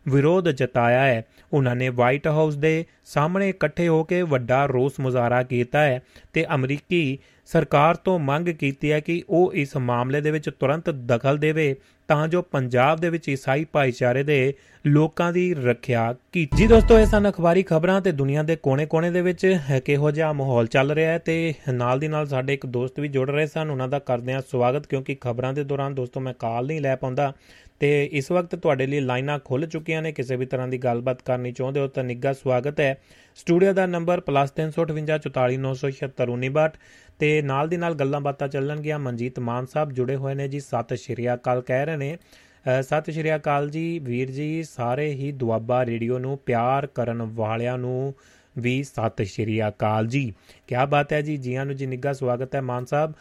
[0.09, 5.43] ਵਿਰੋਧ ਜਤਾਇਆ ਹੈ। ਉਹਨਾਂ ਨੇ ਵਾਈਟ ਹਾਊਸ ਦੇ ਸਾਹਮਣੇ ਇਕੱਠੇ ਹੋ ਕੇ ਵੱਡਾ ਰੋਸ ਮੁਜ਼ਾਹਰਾ
[5.43, 10.51] ਕੀਤਾ ਹੈ ਤੇ ਅਮਰੀਕੀ ਸਰਕਾਰ ਤੋਂ ਮੰਗ ਕੀਤੀ ਹੈ ਕਿ ਉਹ ਇਸ ਮਾਮਲੇ ਦੇ ਵਿੱਚ
[10.51, 11.77] ਤੁਰੰਤ ਦਖਲ ਦੇਵੇ
[12.09, 14.55] ਤਾਂ ਜੋ ਪੰਜਾਬ ਦੇ ਵਿੱਚ ਈਸਾਈ ਭਾਈਚਾਰੇ ਦੇ
[14.87, 19.21] ਲੋਕਾਂ ਦੀ ਰੱਖਿਆ ਕੀਤੀ। ਜੀ ਦੋਸਤੋ, ਇਹ ਸਨ ਅਖਬਾਰੀ ਖਬਰਾਂ ਤੇ ਦੁਨੀਆ ਦੇ ਕੋਨੇ-ਕੋਨੇ ਦੇ
[19.21, 23.01] ਵਿੱਚ। ਹੈ ਕਿਹੋ ਜਿਹਾ ਮਾਹੌਲ ਚੱਲ ਰਿਹਾ ਹੈ ਤੇ ਨਾਲ ਦੀ ਨਾਲ ਸਾਡੇ ਇੱਕ ਦੋਸਤ
[23.01, 26.35] ਵੀ ਜੁੜ ਰਹੇ ਸਨ। ਉਹਨਾਂ ਦਾ ਕਰਦੇ ਹਾਂ ਸਵਾਗਤ, ਕਿਉਂਕਿ ਖਬਰਾਂ ਦੇ ਦੌਰਾਨ ਦੋਸਤੋ ਮੈਂ
[26.39, 27.35] ਕਾਲ ਨਹੀਂ ਲੈ ਪਾਉਂਦਾ।
[27.81, 31.53] ਤੇ ਇਸ ਵਕਤ ਤੁਹਾਡੇ ਲਈ ਲਾਈਨਾਂ ਖੁੱਲ ਚੁੱਕੀਆਂ ਨੇ। ਕਿਸੇ ਵੀ ਤਰ੍ਹਾਂ ਦੀ ਗੱਲਬਾਤ ਕਰਨੀ
[31.53, 32.99] ਚਾਹੁੰਦੇ ਹੋ ਤਾਂ ਨਿੱਘਾ ਸਵਾਗਤ ਹੈ।
[33.37, 36.79] ਸਟੂਡੀਓ ਦਾ ਨੰਬਰ +358
[37.19, 40.97] ਤੇ ਨਾਲ ਦੀ ਨਾਲ ਗੱਲਾਂ ਬਾਤਾਂ ਚੱਲਣਗੀਆਂ। ਮਨਜੀਤ ਮਾਨ ਸਾਹਿਬ ਜੁੜੇ ਹੋਏ ਨੇ ਜੀ। ਸਤਿ
[40.97, 45.87] ਸ਼੍ਰੀ ਅਕਾਲ ਕਹਿ ਰਹੇ ਨੇ। ਅ, ਸਤਿ ਸ਼੍ਰੀ ਅਕਾਲ ਜੀ। ਵੀਰ ਜੀ ਸਾਰੇ ਹੀ ਦੁਆਬਾ
[45.87, 48.15] ਰੇਡੀਓ ਨੂੰ ਪਿਆਰ ਕਰਨ ਵਾਲਿਆਂ ਨੂੰ
[48.59, 50.35] ਵੀ ਸਤਿ ਸ਼੍ਰੀ ਅਕਾਲ ਜੀ।
[50.67, 53.17] ਕੀ ਬਾਤ ਹੈ ਜੀ। ਜੀਆਂ ਨੂੰ ਜੀ ਨਿੱਘਾ ਸਵਾਗਤ ਹੈ ਮਾਨ ਸਾਹਿਬ। ਅ,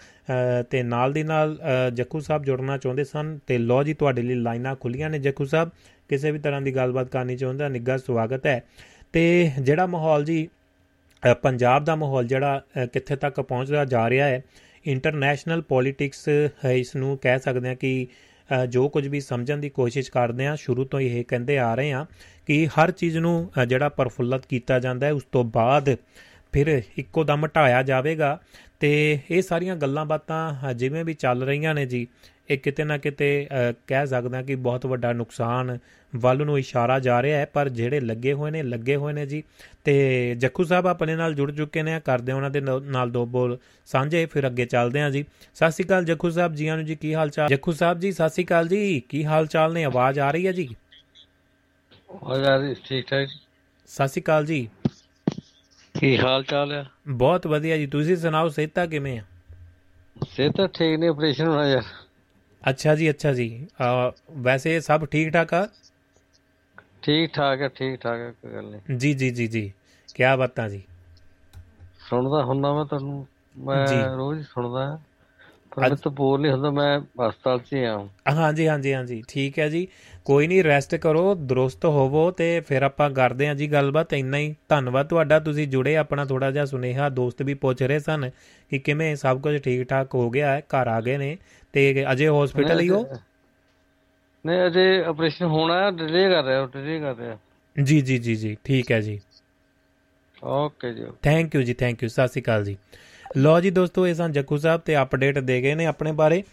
[0.69, 4.35] ਤੇ ਨਾਲ ਦੀ ਨਾਲ ਅ, ਜੱਖੂ ਸਾਹਿਬ ਜੁੜਨਾ ਚਾਹੁੰਦੇ ਸਨ ਤੇ ਲੋ ਜੀ ਤੁਹਾਡੇ ਲਈ
[4.35, 5.69] ਲਾਈਨਾਂ ਖੁੱਲੀਆਂ ਨੇ ਜੱਖੂ ਸਾਹਿਬ।
[6.09, 8.63] ਕਿਸੇ ਵੀ ਤਰ੍ਹਾਂ ਦੀ ਗੱਲਬਾਤ ਕਰਨੀ ਚਾਹੁੰਦਾ ਨਿੱਘਾ ਸਵਾਗਤ ਹੈ।
[9.13, 10.47] ਤੇ ਜਿਹੜਾ ਮਾਹੌਲ ਜੀ
[11.23, 14.41] ਅ, ਪੰਜਾਬ ਦਾ ਮਾਹੌਲ ਜਿਹੜਾ ਅ, ਕਿੱਥੇ ਤੱਕ ਪਹੁੰਚਦਾ ਜਾ ਰਿਹਾ ਹੈ
[14.85, 16.27] ਇੰਟਰਨੈਸ਼ਨਲ ਪੋਲਿਟਿਕਸ
[16.71, 18.07] ਇਸ ਨੂੰ ਕਹਿ ਸਕਦੇ ਹਾਂ ਕਿ
[18.49, 21.73] ਅ, ਜੋ ਕੁਝ ਵੀ ਸਮਝਣ ਦੀ ਕੋਸ਼ਿਸ਼ ਕਰਦੇ ਆ ਸ਼ੁਰੂ ਤੋਂ ਹੀ ਇਹ ਕਹਿੰਦੇ ਆ
[21.75, 22.05] ਰਹੇ ਆ
[22.47, 25.95] ਕਿ ਹਰ ਚੀਜ਼ ਨੂੰ ਅ, ਜਿਹੜਾ ਪ੍ਰਫੁੱਲਤ ਕੀਤਾ ਜਾਂਦਾ ਹੈ ਉਸ ਤੋਂ ਬਾਅਦ
[26.53, 28.39] ਫਿਰ ਇੱਕੋ ਦਮ ਹਟਾਇਆ ਜਾਵੇਗਾ।
[28.79, 32.07] ਤੇ ਇਹ ਸਾਰੀਆਂ ਗੱਲਾਂ ਬਾਤਾਂ ਜਿਵੇਂ ਵੀ ਚੱਲ ਰਹੀਆਂ ਨੇ ਜੀ
[32.49, 33.47] ਇਹ ਕਿਤੇ ਨਾ ਕਿਤੇ
[33.87, 35.77] ਕਹਿ ਸਕਦਾ ਕਿ ਬਹੁਤ ਵੱਡਾ ਨੁਕਸਾਨ
[36.15, 39.43] ਵੱਲ ਨੂੰ ਇਸ਼ਾਰਾ ਜਾ ਰਿਹਾ ਹੈ ਪਰ ਜਿਹੜੇ ਲੱਗੇ ਹੋਏ ਨੇ ਲੱਗੇ ਹੋਏ ਨੇ ਜੀ।
[39.83, 43.57] ਤੇ ਜੱਖੂ ਸਾਹਿਬ ਆਪਣੇ ਨਾਲ ਜੁੜ ਚੁੱਕੇ ਨੇ ਕਰਦੇ ਉਹਨਾਂ ਦੇ ਨਾਲ- ਦੋ ਬੋਲ
[43.87, 47.13] ਸਾਂਝੇ ਫਿਰ ਅੱਗੇ ਚੱਲਦੇ ਹਾਂ ਜੀ। ਸਤਿ ਸ਼੍ਰੀ ਅਕਾਲ ਜੱਖੂ ਸਾਹਿਬ ਜੀਆਂ ਨੂੰ ਜੀ ਕੀ
[47.13, 47.47] ਹਾਲ ਚਾਲ?
[47.49, 49.83] ਜੱਖੂ ਸਾਹਿਬ ਜੀ ਸਤਿ ਸ਼੍ਰੀ ਅਕਾਲ ਜੀ ਕੀ ਹਾਲ ਚਾਲ ਨੇ?
[49.83, 50.67] ਆਵਾਜ਼ ਆ ਰਹੀ ਹੈ ਜੀ?
[52.23, 53.27] ਹੋ ਯਾਰ ਠੀਕ ਠਾਕ
[53.89, 54.67] ਸਤਿ ਸ਼੍ਰੀ ਅਕਾਲ ਜੀ।
[55.99, 56.85] ਕੀ ਹਾਲ ਚਾਲ ਆ?
[57.07, 59.23] ਬਹੁਤ ਵਧੀਆ ਜੀ। ਤੁਸੀਂ ਸੁਣਾਓ ਸਿਹਤਾਂ ਕਿਵੇਂ ਆ?
[60.27, 61.83] ਸਿਹਤ ਠੀਕ ਨਹੀਂ ਆਪਰੇਸ਼ਨ ਹੋਣਾ ਯਾਰ
[62.69, 63.67] ਅੱਛਾ ਜੀ ਅੱਛਾ ਜੀ।
[64.37, 65.67] ਵੈਸੇ ਸਭ ਠੀਕ ਠਾਕ ਆ?
[67.03, 69.71] ਠੀਕ ਠਾਕ ਹੈ ਠੀਕ ਠਾਕ ਹੈ ਕੋਈ ਗੱਲ ਨਹੀਂ ਜੀ ਜੀ ਜੀ ਜੀ।
[70.15, 70.81] ਕੀ ਬਾਤਾਂ ਜੀ।
[72.09, 73.27] ਸੁਣਦਾ ਹੁੰਦਾ ਮੈਂ ਤੁਹਾਨੂੰ।
[73.57, 74.99] ਮੈਂ। ਰੋਜ਼ ਸੁਣਦਾ।
[75.75, 77.97] ਪਰ ਮੈਂ ਤਾਂ ਬੋਲ ਨਹੀਂ ਹੁੰਦਾ ਮੈਂ ਹਸਪਤਾਲ 'ਚ ਹੀ ਆ।
[78.33, 79.87] ਹਾਂਜੀ ਹਾਂਜੀ ਹਾਂਜੀ। ਠੀਕ ਹੈ ਜੀ।
[80.25, 84.55] ਕੋਈ ਨਹੀਂ ਰੈਸਟ ਕਰੋ ਦਰੁਸਤ ਹੋਵੋ ਤੇ ਫਿਰ ਆਪਾਂ ਕਰਦੇ ਹਾਂ ਜੀ ਗੱਲਬਾਤ। ਇੰਨਾ ਹੀ।
[84.69, 88.29] ਧੰਨਵਾਦ ਤੁਹਾਡਾ ਤੁਸੀਂ ਜੁੜੇ ਆਪਣਾ ਥੋੜਾ ਜਿਹਾ ਸੁਨੇਹਾ। ਦੋਸਤ ਵੀ ਪੁੱਛ ਰਹੇ ਸਨ
[88.69, 91.37] ਕਿ ਕਿਵੇਂ ਸਭ ਕੁਝ ਠੀਕ ਠਾਕ ਹੋ ਗਿਆ ਹੈ ਘਰ ਆ ਗਏ ਨੇ
[91.73, 93.05] ਤੇ ਅਜੇ ਹਸਪੀਟਲ ਹੀ ਹੋ?
[94.45, 97.37] ਨਹੀਂ ਅਜੇ ਆਪਰੇਸ਼ਨ ਹੋਣਾ ਹੈ ਡਿਲੇ ਕਰ ਰਿਹਾ ਡਿਲੇ ਕਰ ਰਿਹਾ।
[97.83, 99.19] ਜੀ ਜੀ ਜੀ ਜੀ। ਠੀਕ ਹੈ ਜੀ।
[100.43, 102.77] ਓਕੇ ਜੀ ਥੈਂਕ ਯੂ ਜੀ ਥੈਂਕ ਯੂ ਸਤਿ ਸ਼੍ਰੀ ਅਕਾਲ ਜੀ।
[103.37, 106.43] ਲੋ ਜੀ ਦੋਸਤੋ, ਇਹ ਸਨ ਜੱਕੂ ਸਾਹਿਬ ਤੇ ਅਪਡੇਟ ਦੇ ਗਏ ਨੇ ਆਪਣੇ ਬਾਰੇ।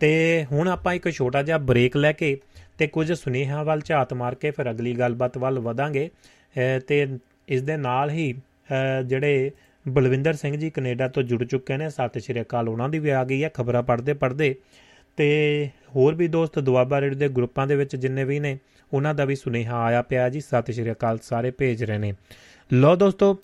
[0.00, 2.36] ਤੇ ਹੁਣ ਆਪਾਂ ਇੱਕ ਛੋਟਾ ਜਿਹਾ ਬ੍ਰੇਕ ਲੈ ਕੇ
[2.78, 6.08] ਤੇ ਕੁਝ ਸੁਨੇਹਾ ਵੱਲ ਝਾਤ ਮਾਰ ਕੇ ਫਿਰ ਅਗਲੀ ਗੱਲਬਾਤ ਵੱਲ ਵਧਾਂਗੇ।
[6.86, 7.06] ਤੇ
[7.48, 8.34] ਇਸ ਦੇ ਨਾਲ ਹੀ
[9.06, 9.50] ਜਿਹੜੇ
[9.86, 13.24] ਬਲਵਿੰਦਰ ਸਿੰਘ ਜੀ ਕੈਨੇਡਾ ਤੋਂ ਜੁੜ ਚੁੱਕੇ ਨੇ, ਸਤਿ ਸ਼੍ਰੀ ਅਕਾਲ, ਉਹਨਾਂ ਦੀ ਵੀ ਆ
[13.24, 14.54] ਗਈ ਹੈ ਖਬਰਾਂ ਪੜ੍ਹਦੇ ਪੜ੍ਹਦੇ
[15.18, 18.58] ਤੇ ਹੋਰ ਵੀ ਦੋਸਤ ਦੁਆਬਾ ਰੇਡ ਦੇ ਗਰੁੱਪਾਂ ਦੇ ਵਿੱਚ ਜਿੰਨੇ ਵੀ ਨੇ,
[18.92, 22.12] ਉਹਨਾਂ ਦਾ ਵੀ ਸੁਨੇਹਾ ਆਇਆ ਪਿਆ ਜੀ। ਸਤਿ ਸ਼੍ਰੀ ਅਕਾਲ, ਸਾਰੇ ਭੇਜ ਰਹੇ ਨੇ।
[22.72, 23.34] ਲੋ ਦੋਸਤੋ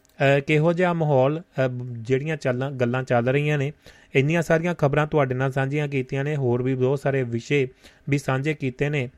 [0.47, 3.73] ਕਿਹੋ ਜਿਹਾ ਮਾਹੌਲ ਜਿਹੜੀਆਂ ਚੱਲਾਂ, ਗੱਲਾਂ ਚੱਲ ਰਹੀਆਂ ਨੇ,
[4.15, 7.69] ਇੰਨੀਆਂ ਸਾਰੀਆਂ ਖਬਰਾਂ ਤੁਹਾਡੇ ਨਾਲ ਸਾਂਝੀਆਂ ਕੀਤੀਆਂ ਨੇ, ਹੋਰ ਵੀ ਬਹੁਤ ਸਾਰੇ ਵਿਸ਼ੇ
[8.09, 9.09] ਵੀ ਸਾਂਝੇ ਕੀਤੇ ਨੇ,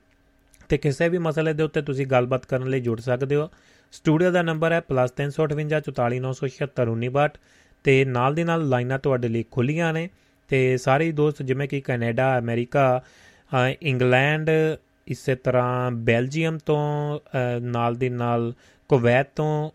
[0.68, 3.50] ਤੇ ਕਿਸੇ ਵੀ ਮਸਲੇ ਦੇ ਉੱਤੇ ਤੁਸੀਂ ਗੱਲਬਾਤ ਕਰਨ ਲਈ ਜੁੜ ਸਕਦੇ ਹੋ।
[3.92, 7.38] ਸਟੂਡੀਓ ਦਾ ਨੰਬਰ ਹੈ +358
[7.84, 10.08] ਤੇ ਨਾਲ ਦੀ ਨਾਲ ਲਾਈਨਾਂ ਤੁਹਾਡੇ ਲਈ ਖੁੱਲੀਆਂ ਨੇ,
[10.50, 13.02] ਤੇ ਸਾਰੇ ਦੋਸਤ, ਜਿਵੇਂ ਕਿ ਕੈਨੇਡਾ, ਅਮਰੀਕਾ
[13.82, 14.50] ਇੰਗਲੈਂਡ,
[15.06, 17.20] ਇਸੇ ਤਰ੍ਹਾਂ ਬੈਲਜੀਅਮ ਤੋਂ
[17.62, 18.52] ਨਾਲ ਦੀ ਨਾਲ
[18.90, 19.70] ਕੁਵੈਤ ਤੋਂ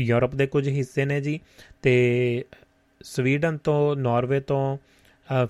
[0.00, 1.38] ਯੂਰਪ ਦੇ ਕੁਝ ਹਿੱਸੇ ਨੇ ਜੀ,
[1.82, 2.44] ਤੇ
[3.02, 4.76] ਸਵੀਡਨ ਤੋਂ, ਨਾਰਵੇ ਤੋਂ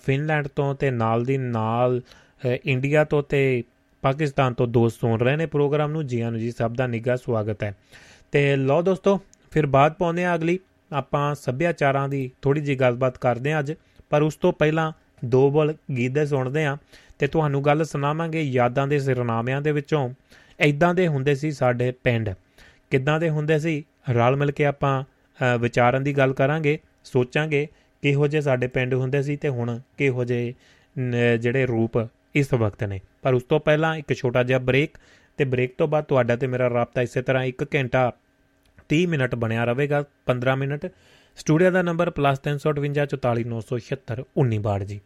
[0.02, 2.00] ਫਿਨਲੈਂਡ ਤੋਂ ਤੇ ਨਾਲ ਦੀ ਨਾਲ
[2.64, 3.62] ਇੰਡੀਆ ਤੋਂ ਤੇ
[4.02, 7.62] ਪਾਕਿਸਤਾਨ ਤੋਂ ਦੋਸਤ ਸੁਣ ਰਹੇ ਨੇ ਪ੍ਰੋਗਰਾਮ ਨੂੰ। ਜੀ ਆਨ ਜੀ, ਸਭ ਦਾ ਨਿੱਘਾ ਸਵਾਗਤ
[7.62, 7.76] ਹੈ।
[8.32, 10.58] ਤੇ ਲੋ ਦੋਸਤੋ, ਫਿਰ ਬਾਤ ਪਾਉਂਦੇ ਆ ਅਗਲੀ।
[10.92, 13.72] ਆਪਾਂ ਸੱਭਿਆਚਾਰਾਂ ਦੀ ਥੋੜੀ ਜੀ ਗੱਲਬਾਤ ਕਰਦੇ ਆ ਅੱਜ,
[14.10, 14.92] ਪਰ ਉਸ ਤੋਂ ਪਹਿਲਾਂ
[15.24, 16.76] ਦੋ ਬੋਲ ਗੀਤ ਦੇ ਸੁਣਦੇ ਆ
[17.18, 20.08] ਤੇ ਤੁਹਾਨੂੰ ਗੱਲ ਸੁਣਾਵਾਂਗੇ ਯਾਦਾਂ ਦੇ ਸਿਰਨਾਮਿਆਂ ਦੇ ਵਿੱਚੋਂ।
[20.60, 22.30] ਐਦਾਂ ਦੇ ਹੁੰਦੇ ਸੀ ਸਾਡੇ ਪਿੰਡ।
[22.92, 25.04] ਕਿੱਦਾਂ ਦੇ ਹੁੰਦੇ ਸੀ, ਰਲ ਮਿਲ ਕੇ ਆਪਾਂ
[25.58, 27.68] ਵਿਚਾਰਨ ਦੀ ਗੱਲ ਕਰਾਂਗੇ, ਸੋਚਾਂਗੇ
[28.02, 30.54] ਕਿਹੋ ਜਿਹੇ ਸਾਡੇ ਪਿੰਡ ਹੁੰਦੇ ਸੀ ਤੇ ਹੁਣ ਕਿਹੋ ਜਿਹੇ
[31.38, 34.90] ਜਿਹੜੇ ਰੂਪ ਇਸ ਵਕਤ ਨੇ। ਪਰ ਉਸ ਤੋਂ ਪਹਿਲਾਂ ਇੱਕ ਛੋਟਾ ਜਿਹਾ ਬ੍ਰੇਕ
[35.38, 38.12] ਤੇ ਬ੍ਰੇਕ ਤੋਂ ਬਾਅਦ ਤੁਹਾਡਾ ਤੇ ਮੇਰਾ ਰਾਬਤਾ ਇਸੇ ਤਰ੍ਹਾਂ 1 ਘੰਟਾ
[38.90, 40.86] 30 ਮਿੰਟ ਬਣਿਆ ਰਹੇਗਾ 15 ਮਿੰਟ।
[41.38, 45.00] ਸਟੂਡੀਓ ਦਾ ਨੰਬਰ +35844971962 ਜੀ।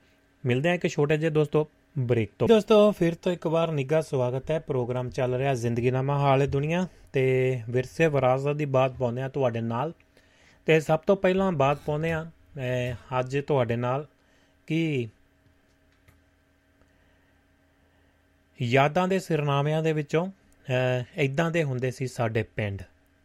[0.45, 1.69] ਮਿਲਦੇ ਆ ਇੱਕ ਛੋਟੇ ਜਿਹੇ ਦੋਸਤੋ।
[1.99, 6.19] ਬ੍ਰੇਕ ਤੋਂ ਦੋਸਤੋ, ਫਿਰ ਤੋਂ ਇੱਕ ਵਾਰ ਨਿੱਘਾ ਸਵਾਗਤ ਹੈ। ਪ੍ਰੋਗਰਾਮ ਚੱਲ ਰਿਹਾ ਜ਼ਿੰਦਗੀ ਨਾਮਾ
[6.19, 9.93] ਹਾਲੇ ਦੁਨੀਆ। ਤੇ ਵਿਰਸੇ ਵਿਰਾਸਤ ਦੀ ਬਾਤ ਪਾਉਂਦੇ ਆ ਤੁਹਾਡੇ ਨਾਲ।
[10.67, 12.27] ਤੇ ਸਭ ਤੋਂ ਪਹਿਲਾਂ ਬਾਤ ਪਾਉਂਦੇ ਆ
[13.21, 14.07] ਅੱਜ ਤੁਹਾਡੇ ਨਾਲ
[14.67, 15.09] ਕਿ
[18.63, 20.27] ਯਾਦਾਂ ਦੇ ਸਿਰਨਾਮਿਆਂ ਦੇ ਵਿੱਚੋਂ
[21.17, 22.83] ਇਦਾਂ ਦੇ ਹੁੰਦੇ ਸੀ ਸਾਡੇ ਪਿੰਡ।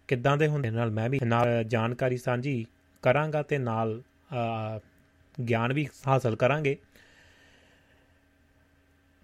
[0.07, 0.69] ਕਿੱਦਾਂ ਦੇ ਹੁੰਦੇ?
[0.69, 2.65] ਨਾਲ ਮੈਂ ਵੀ, ਨਾਲ ਜਾਣਕਾਰੀ ਸਾਂਝੀ
[3.01, 4.01] ਕਰਾਂਗਾ ਤੇ ਨਾਲ
[5.49, 6.78] ਗਿਆਨ ਵੀ ਹਾਸਲ ਕਰਾਂਗੇ।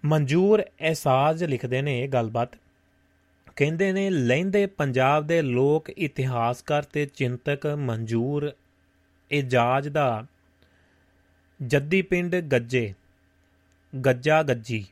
[0.04, 2.48] ਮਨਜੂਰ ਅਹਿਸਾਜ ਲਿਖਦੇ ਨੇ ਇਹ ਗੱਲਬਾਤ।
[3.56, 8.52] ਕਹਿੰਦੇ ਨੇ, ਲੈਂਦੇ ਪੰਜਾਬ ਦੇ ਲੋਕ ਇਤਿਹਾਸਕਾਰ ਤੇ ਚਿੰਤਕ ਮਨਜੂਰ
[9.30, 10.24] ਇਜਾਜ਼ ਦਾ
[11.62, 12.94] ਜੱਦੀ ਪਿੰਡ ਗੱਜੇ,
[14.04, 14.86] ਗੱਜਾ ਗੱਜੀ,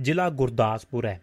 [0.00, 1.20] ਜ਼ਿਲ੍ਹਾ ਗੁਰਦਾਸਪੁਰ ਹੈ।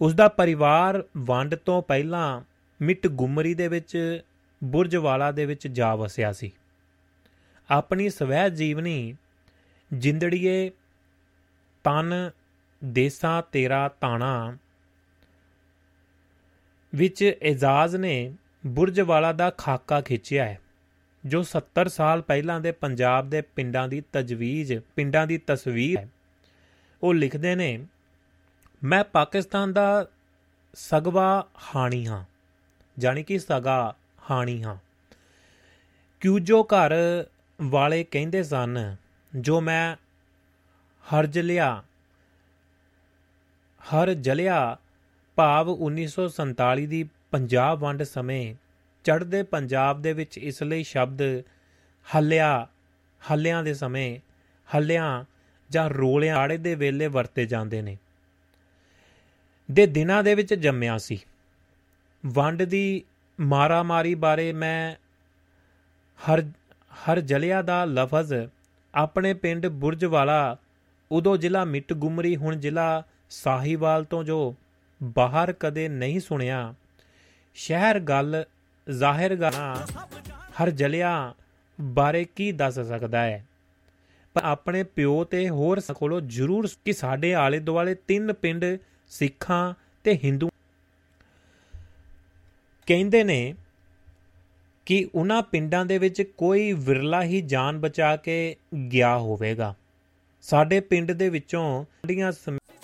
[0.00, 2.42] ਉਸ ਦਾ ਪਰਿਵਾਰ ਵੰਡ ਤੋਂ ਪਹਿਲਾਂ
[2.82, 4.20] ਮਿੱਟ ਗੁਮਰੀ ਦੇ ਵਿੱਚ,
[4.64, 6.52] ਬੁਰਜਵਾਲਾ ਦੇ ਵਿੱਚ ਜਾ ਵਸਿਆ ਸੀ।
[7.70, 9.14] ਆਪਣੀ ਸਵੈ ਜੀਵਨੀ
[9.92, 10.70] ਜਿੰਦੜੀਏ
[11.84, 12.30] ਤਨ
[12.84, 14.56] ਦੇਸਾਂ ਤੇਰਾ ਤਾਣਾ
[16.94, 18.32] ਵਿੱਚ ਇਜਾਜ਼ ਨੇ
[18.66, 20.60] ਬੁਰਜਵਾਲਾ ਦਾ ਖਾਕਾ ਖਿੱਚਿਆ ਹੈ,
[21.26, 26.08] ਜੋ 70 ਸਾਲ ਪਹਿਲਾਂ ਦੇ ਪੰਜਾਬ ਦੇ ਪਿੰਡਾਂ ਦੀ ਤਜਵੀਜ਼, ਪਿੰਡਾਂ ਦੀ ਤਸਵੀਰ ਹੈ।
[27.02, 27.86] ਉਹ ਲਿਖਦੇ ਨੇ,
[28.84, 30.06] ਮੈਂ ਪਾਕਿਸਤਾਨ ਦਾ
[30.74, 32.24] ਸਗਵਾ ਹਾਣੀ ਹਾਂ
[32.98, 33.94] ਜਾਨੀ ਕਿ ਸਗਾ
[34.30, 34.76] ਹਾਣੀ ਹਾਂ।
[36.20, 37.24] ਕਿਉਜੋ ਘਰ
[37.62, 38.96] ਵਾਲੇ ਕਹਿੰਦੇ ਸਨ,
[39.36, 39.96] ਜੋ ਮੈਂ
[41.14, 41.84] ਹਰ ਜਲਿਆ
[43.80, 44.76] ਹਰ ਜਲਿਆ,
[45.36, 48.54] ਭਾਵ 1947 ਦੀ ਪੰਜਾਬ ਵੰਡ ਸਮੇਂ
[49.04, 51.22] ਚੜ੍ਹਦੇ ਪੰਜਾਬ ਦੇ ਵਿੱਚ ਇਸ ਲਈ ਸ਼ਬਦ
[52.16, 52.66] ਹੱਲਿਆ,
[53.30, 54.18] ਹੱਲਿਆਂ ਦੇ ਸਮੇਂ,
[54.76, 55.24] ਹੱਲਿਆਂ
[55.70, 57.98] ਜਾਂ ਰੋਲਿਆਂ ਆੜੇ ਦੇ ਵੇਲੇ ਵਰਤੇ ਜਾਂਦੇ ਨੇ।
[59.70, 61.18] ਦੇ ਦਿਨਾਂ ਦੇ ਵਿੱਚ ਜੰਮਿਆ ਸੀ।
[62.26, 63.04] ਵੰਡ ਦੀ
[63.40, 64.96] ਮਾਰਾਮਾਰੀ ਬਾਰੇ ਮੈਂ
[66.18, 66.42] ਹਰ
[66.92, 68.48] ਹਰ ਜਲਿਆ ਦਾ ਲਫ਼ਜ਼
[68.94, 70.56] ਆਪਣੇ ਪਿੰਡ ਬੁਰਜ ਵਾਲਾ
[71.12, 74.54] ਉਦੋਂ ਜ਼ਿਲ੍ਹਾ ਮਿੱਟ ਗੁਮਰੀ, ਹੁਣ ਜ਼ਿਲ੍ਹਾ ਸਾਹੀਵਾਲ ਤੋਂ ਜੋ
[75.02, 76.74] ਬਾਹਰ ਕਦੇ ਨਹੀਂ ਸੁਣਿਆ।
[77.54, 78.44] ਸ਼ਹਿਰ ਗੱਲ
[78.90, 79.86] ਜ਼ਾਹਿਰ ਗਾਣਾ
[80.62, 81.34] ਹਰ ਜਲਿਆ
[81.80, 83.46] ਬਾਰੇ ਕੀ ਦੱਸ ਸਕਦਾ ਹੈ?
[84.34, 88.64] ਪਰ ਆਪਣੇ ਪਿਓ ਤੇ ਹੋਰ ਕੋਲੋਂ ਜ਼ਰੂਰ ਕਿ ਸਾਡੇ ਆਲੇ ਦੁਆਲੇ ਤਿੰਨ ਪਿੰਡ
[89.08, 90.48] ਸਿੱਖਾਂ ਤੇ ਹਿੰਦੂ
[92.86, 93.54] ਕਹਿੰਦੇ ਨੇ
[94.86, 98.56] ਕਿ ਉਹਨਾਂ ਪਿੰਡਾਂ ਦੇ ਵਿੱਚ ਕੋਈ ਵਿਰਲਾ ਹੀ ਜਾਨ ਬਚਾ ਕੇ
[98.92, 99.74] ਗਿਆ ਹੋਵੇਗਾ।
[100.44, 102.32] ਸਾਡੇ ਪਿੰਡ ਦੇ ਵਿੱਚੋਂ ਡੀਆਂ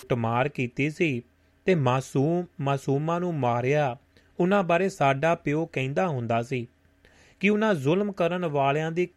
[0.08, 1.22] ਟਮਾਰ ਕੀਤੀ ਸੀ
[1.66, 3.96] ਤੇ ਮਾਸੂਮ, ਮਾਸੂਮਾਂ ਨੂੰ ਮਾਰਿਆ।
[4.40, 6.66] ਉਹਨਾਂ ਬਾਰੇ ਸਾਡਾ ਪਿਓ ਕਹਿੰਦਾ ਹੁੰਦਾ ਸੀ
[7.40, 9.08] ਕਿ ਉਹਨਾਂ ਜ਼ੁਲਮ ਕਰਨ ਵਾਲਿਆਂ ਦੀ,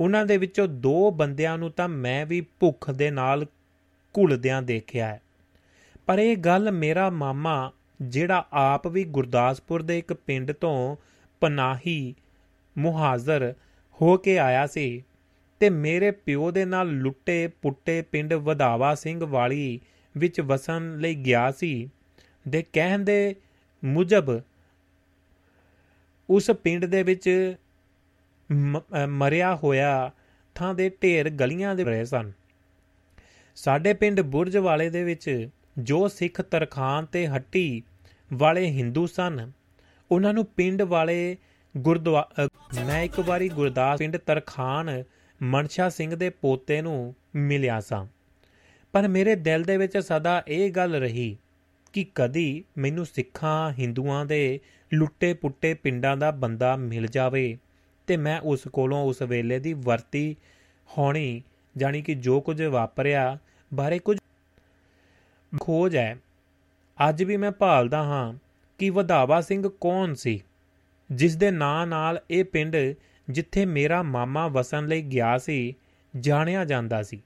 [0.00, 3.46] ਉਹਨਾਂ ਦੇ ਵਿੱਚੋਂ ਦੋ ਬੰਦਿਆਂ ਨੂੰ ਤਾਂ ਮੈਂ ਵੀ ਭੁੱਖ ਦੇ ਨਾਲ
[4.14, 5.20] ਘੁਲਦਿਆਂ ਦੇਖਿਆ ਹੈ।
[6.06, 7.72] ਪਰ ਇਹ ਗੱਲ ਮੇਰਾ ਮਾਮਾ,
[8.02, 10.96] ਜਿਹੜਾ ਆਪ ਵੀ ਗੁਰਦਾਸਪੁਰ ਦੇ ਇੱਕ ਪਿੰਡ ਤੋਂ
[11.42, 12.14] ਪਨਾਹੀ,
[12.76, 13.52] ਮੁਹਾਜ਼ਰ
[14.00, 15.02] ਹੋ ਕੇ ਆਇਆ ਸੀ
[15.60, 19.80] ਤੇ ਮੇਰੇ ਪਿਓ ਦੇ ਨਾਲ ਲੁੱਟੇ ਪੁੱਟੇ ਪਿੰਡ ਵਧਾਵਾ ਸਿੰਘ ਵਾਲੀ
[20.16, 21.88] ਵਿੱਚ ਵਸਣ ਲਈ ਗਿਆ ਸੀ
[22.48, 23.34] ਦੇ ਕਹਿਣ ਦੇ
[23.84, 24.40] ਮੁਜਬ
[26.30, 27.54] ਉਸ ਪਿੰਡ ਦੇ ਵਿੱਚ
[28.52, 30.10] ਮ- ਅ, ਮਰਿਆ ਹੋਇਆ
[30.54, 32.32] ਥਾਂ ਦੇ ਢੇਰ ਗਲੀਆਂ ਦੇ ਰਹੇ ਸਨ।
[33.54, 35.48] ਸਾਡੇ ਪਿੰਡ ਬੁਰਜ ਵਾਲੇ ਦੇ ਵਿੱਚ
[35.78, 37.82] ਜੋ ਸਿੱਖ ਤਰਖਾਨ ਤੇ ਹੱਟੀ
[38.34, 39.52] ਵਾਲੇ ਹਿੰਦੂ ਸਨ
[40.10, 41.36] ਉਹਨਾਂ ਨੂੰ ਪਿੰਡ ਵਾਲੇ
[41.76, 42.48] ਗੁਰਦੁਆ ਅ,
[42.86, 45.02] ਮੈਂ ਇੱਕ ਵਾਰੀ ਗੁਰਦਾਸ ਪਿੰਡ ਤਰਖਾਨ
[45.42, 48.06] ਮਨਸ਼ਾ ਸਿੰਘ ਦੇ ਪੋਤੇ ਨੂੰ ਮਿਲਿਆ ਸਾਂ।
[48.92, 51.36] ਪਰ ਮੇਰੇ ਦਿਲ ਦੇ ਵਿੱਚ ਸਦਾ ਇਹ ਗੱਲ ਰਹੀ
[51.92, 54.60] ਕਿ ਕਦੀ ਮੈਨੂੰ ਸਿੱਖਾਂ, ਹਿੰਦੂਆਂ ਦੇ
[54.94, 57.58] ਲੁੱਟੇ ਪੁੱਟੇ ਪਿੰਡਾਂ ਦਾ ਬੰਦਾ ਮਿਲ ਜਾਵੇ
[58.06, 60.36] ਤੇ ਮੈਂ ਉਸ ਕੋਲੋਂ ਉਸ ਵੇਲੇ ਦੀ ਵਰਤੀ
[60.98, 61.42] ਹੋਣੀ,
[61.76, 63.38] ਜਾਣੀ ਕਿ ਜੋ ਕੁਝ ਵਾਪਰਿਆ
[63.74, 64.18] ਬਾਰੇ ਕੁਝ
[65.60, 66.18] ਖੋਜ ਹੈ।
[67.08, 68.34] ਅੱਜ ਵੀ ਮੈਂ ਭਾਲਦਾ ਹਾਂ
[68.78, 70.40] ਕਿ ਵਧਾਵਾ ਸਿੰਘ ਕੌਣ ਸੀ,
[71.12, 72.76] ਜਿਸ ਦੇ ਨਾਂ ਨਾਲ ਇਹ ਪਿੰਡ
[73.30, 75.74] ਜਿੱਥੇ ਮੇਰਾ ਮਾਮਾ ਵਸਣ ਲਈ ਗਿਆ ਸੀ,
[76.16, 77.22] ਜਾਣਿਆ ਜਾਂਦਾ ਸੀ।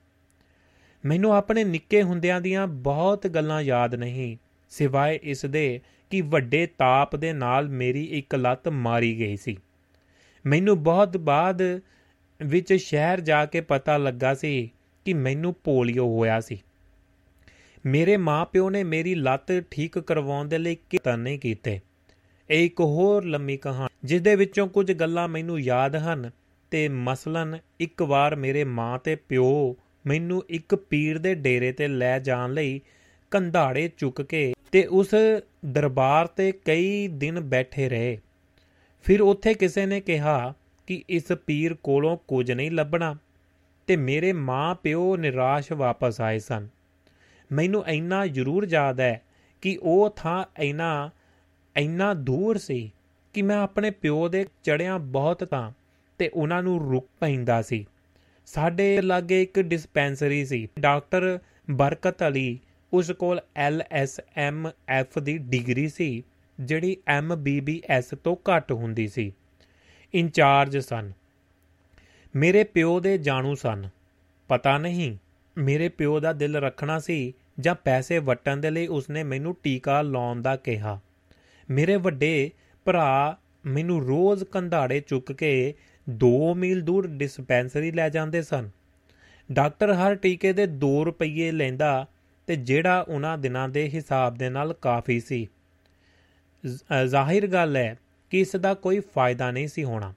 [1.05, 4.36] ਮੈਨੂੰ ਆਪਣੇ ਨਿੱਕੇ ਹੁੰਦਿਆਂ ਦੀਆਂ ਬਹੁਤ ਗੱਲਾਂ ਯਾਦ ਨਹੀਂ,
[4.70, 5.80] ਸਿਵਾਏ ਇਸ ਦੇ
[6.11, 9.57] ਕਿ ਵੱਡੇ ਤਾਪ ਦੇ ਨਾਲ ਮੇਰੀ ਇੱਕ ਲੱਤ ਮਾਰੀ ਗਈ ਸੀ।
[10.46, 11.62] ਮੈਨੂੰ ਬਹੁਤ ਬਾਅਦ
[12.42, 14.72] ਵਿੱਚ ਸ਼ਹਿਰ ਜਾ ਕੇ ਪਤਾ ਲੱਗਾ ਸੀ
[15.05, 16.62] ਕਿ ਮੈਨੂੰ ਪੋਲੀਓ ਹੋਇਆ ਸੀ।
[17.86, 21.80] ਮੇਰੇ ਮਾਪਿਓ ਨੇ ਮੇਰੀ ਲੱਤ ਠੀਕ ਕਰਵਾਉਣ ਦੇ ਲਈ ਕਿਤਨ ਨਹੀਂ ਕੀਤੇ।
[22.51, 26.30] ਇਹ ਇੱਕ ਹੋਰ ਲੰਮੀ ਕਹਾਣੀ ਜਿਸ ਦੇ ਵਿੱਚੋਂ ਕੁਝ ਗੱਲਾਂ ਮੈਨੂੰ ਯਾਦ ਹਨ
[26.70, 29.76] ਤੇ ਮਸਲਨ ਇੱਕ ਵਾਰ ਮੇਰੇ ਮਾਂ ਤੇ ਪਿਓ
[30.07, 32.80] ਮੈਨੂੰ ਇੱਕ ਪੀਰ ਦੇ ਡੇਰੇ ਤੇ ਲੈ ਜਾਣ ਲਈ
[33.30, 35.14] ਕੰਧਾੜੇ ਚੁੱਕ ਕੇ ਤੇ ਉਸ
[35.64, 38.18] ਦਰਬਾਰ ਤੇ ਕਈ ਦਿਨ ਬੈਠੇ ਰਹੇ।
[39.03, 40.55] ਫਿਰ ਉੱਥੇ ਕਿਸੇ ਨੇ ਕਿਹਾ
[40.86, 43.16] ਕਿ ਇਸ ਪੀਰ ਕੋਲੋਂ ਕੁਝ ਨਹੀਂ ਲੱਭਣਾ
[43.86, 46.68] ਤੇ ਮੇਰੇ ਮਾਂ ਪਿਓ ਨਿਰਾਸ਼ ਵਾਪਸ ਆਏ ਸਨ।
[47.53, 49.22] ਮੈਨੂੰ ਇੰਨਾ ਜ਼ਰੂਰ ਯਾਦ ਹੈ
[49.62, 51.11] ਕਿ ਉਹ ਥਾਂ ਇੰਨਾ
[51.77, 52.93] ਇੰਨਾ ਦੂਰ ਸੀ
[53.33, 55.73] ਕਿ ਮੈਂ ਆਪਣੇ ਪਿਓ ਦੇ ਚੜਿਆਂ ਬਹੁਤ ਤਾਂ
[56.18, 57.87] ਤੇ ਉਹਨਾਂ ਨੂੰ ਰੁਕ ਪੈਂਦਾ ਸੀ।
[58.47, 61.39] ਸਾਡੇ ਲਾਗੇ ਇੱਕ ਡਿਸਪੈਂਸਰੀ ਸੀ। ਡਾਕਟਰ
[61.71, 62.59] ਬਰਕਤ ਅਲੀ
[62.93, 66.23] ਉਸ ਕੋਲ ਐਲ ਐਸ ਐਮ ਐਫ ਦੀ ਡਿਗਰੀ ਸੀ,
[66.61, 69.33] ਜਿਹੜੀ ਐਮ ਬੀ ਬੀ ਐਸ ਤੋਂ ਘੱਟ ਹੁੰਦੀ ਸੀ।
[70.14, 71.12] ਇੰਚਾਰਜ ਸਨ।
[72.37, 73.89] ਮੇਰੇ ਪਿਓ ਦੇ ਜਾਣੂ ਸਨ।
[74.49, 75.16] ਪਤਾ ਨਹੀਂ
[75.59, 80.43] ਮੇਰੇ ਪਿਓ ਦਾ ਦਿਲ ਰੱਖਣਾ ਸੀ ਜਾਂ ਪੈਸੇ ਵਟਣ ਦੇ ਲਈ ਉਸਨੇ ਮੈਨੂੰ ਟੀਕਾ ਲਾਉਣ
[80.43, 81.01] ਦਾ ਕਿਹਾ।
[81.71, 82.51] ਮੇਰੇ ਵੱਡੇ
[82.85, 85.75] ਭਰਾ ਮੈਨੂੰ ਰੋਜ਼ ਕੰਧਾੜੇ ਚੁੱਕ ਕੇ
[86.27, 88.71] 2 ਮੀਲ ਦੂਰ ਡਿਸਪੈਂਸਰੀ ਲੈ ਜਾਂਦੇ ਸਨ।
[89.53, 92.07] ਡਾਕਟਰ ਹਰ ਟੀਕੇ ਦੇ 2 ਰੁਪਏ ਲੈਂਦਾ
[92.47, 95.49] ਤੇ ਜਿਹੜਾ ਉਹਨਾਂ ਦਿਨਾਂ ਦੇ ਹਿਸਾਬ ਦੇ ਨਾਲ ਕਾਫੀ ਸੀ।
[96.66, 97.99] ਜ਼- ਜ਼ਾਹਿਰ ਗੱਲ ਹੈ
[98.31, 100.14] ਕਿ ਇਸ ਦਾ ਕੋਈ ਫਾਇਦਾ ਨਹੀਂ ਸੀ ਹੋਣਾ।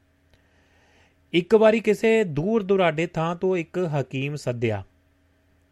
[1.33, 4.83] ਇੱਕ ਵਾਰੀ ਕਿਸੇ ਦੂਰ ਦੁਰਾਡੇ ਥਾਂ ਤੋਂ ਇੱਕ ਹਕੀਮ ਸੱਦਿਆ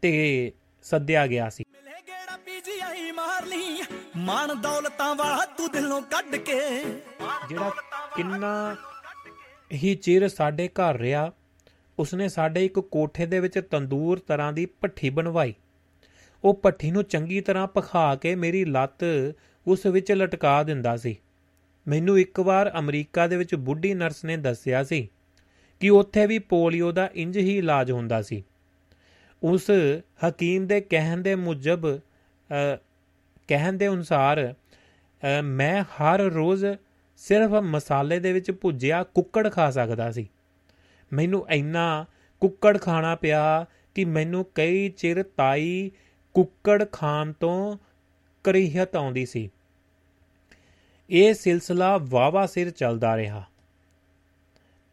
[0.02, 0.52] ਤੇ
[0.82, 1.64] ਸੱਦਿਆ ਗਿਆ ਸੀ।
[2.32, 3.82] ਮਿਲੇ ਗੇੜਾ ਪੀਜੀਆਈ ਮਾਰ ਲਈ
[4.16, 6.84] ਮਾਣ ਦੌਲਤਾਂ ਵਾਲਾ ਤੂੰ ਦਿਲੋਂ ਕੱਢ ਕੇ।
[7.48, 7.70] ਜਿਹੜਾ
[8.16, 8.76] ਕਿੰਨਾ
[9.72, 11.32] ਹੀ ਚਿਰ ਸਾਡੇ ਘਰ ਰਿਹਾ
[11.98, 15.54] ਉਸਨੇ ਸਾਡੇ ਇੱਕ ਕੋਠੇ ਦੇ ਵਿੱਚ ਤੰਦੂਰ ਤਰ੍ਹਾਂ ਦੀ ਭੱਠੀ ਬਣਵਾਈ।
[16.44, 19.04] ਉਹ ਭੱਠੀ ਨੂੰ ਚੰਗੀ ਤਰ੍ਹਾਂ ਪਖਾ ਕੇ ਮੇਰੀ ਲੱਤ
[19.66, 21.16] ਉਸ ਵਿੱਚ ਲਟਕਾ ਦਿੰਦਾ ਸੀ।
[21.88, 25.08] ਮੈਨੂੰ ਇੱਕ ਵਾਰ ਅਮਰੀਕਾ ਦੇ ਵਿੱਚ ਬੁੱਢੀ ਨਰਸ ਨੇ ਦੱਸਿਆ ਸੀ
[25.80, 28.44] ਕਿ ਉੱਥੇ ਵੀ ਪੋਲੀਓ ਦਾ ਇੰਜ ਹੀ ਇਲਾਜ ਹੁੰਦਾ ਸੀ।
[29.42, 29.70] ਉਸ
[30.28, 32.00] ਹਕੀਮ ਦੇ ਕਹਿਣ ਦੇ ਮੁਜਬ ਅ,
[33.48, 34.54] ਕਹਿਣ ਦੇ ਅਨੁਸਾਰ
[35.40, 36.64] ਅ, ਮੈਂ ਹਰ ਰੋਜ਼
[37.16, 40.28] ਸਿਰਫ ਮਸਾਲੇ ਦੇ ਵਿੱਚ ਭੁੱਜਿਆ ਕੁੱਕੜ ਖਾ ਸਕਦਾ ਸੀ।
[41.12, 42.06] ਮੈਨੂੰ ਇੰਨਾ
[42.40, 45.90] ਕੁੱਕੜ ਖਾਣਾ ਪਿਆ ਕਿ ਮੈਨੂੰ ਕਈ ਚਿਰ ਤਾਈ
[46.34, 47.76] ਕੁੱਕੜ ਖਾਣ ਤੋਂ
[48.44, 49.50] ਕਰੀਹਤ ਆਉਂਦੀ ਸੀ।
[51.10, 53.44] ਇਹ ਸਿਲਸਿਲਾ ਵਾਵਾ ਸਿਰ ਚੱਲਦਾ ਰਿਹਾ।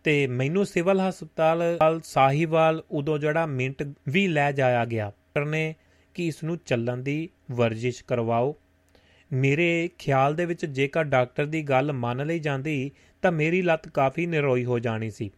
[0.03, 1.62] ਤੇ ਮੈਨੂੰ ਸਿਵਲ ਹਸਪਤਾਲ
[2.03, 5.76] ਸਾਹੀਵਾਲ ਉਦੋਂ ਜਿਹੜਾ ਮਿੰਟ ਵੀ ਲੈ ਜਾਇਆ ਗਿਆ ਕਰਨੇ
[6.20, 8.55] ਕਿ ਇਸ ਨੂੰ ਚੱਲਣ ਦੀ ਵਰਜਿਸ਼ ਕਰਵਾਓ।
[9.34, 12.91] ਮੇਰੇ ਖਿਆਲ ਦੇ ਵਿੱਚ ਜੇਕਰ ਡਾਕਟਰ ਦੀ ਗੱਲ ਮੰਨ ਲਈ ਜਾਂਦੀ,
[13.22, 15.32] ਤਾਂ ਮੇਰੀ ਲੱਤ ਕਾਫੀ ਨਿਰੋਈ ਹੋ ਜਾਣੀ ਸੀ।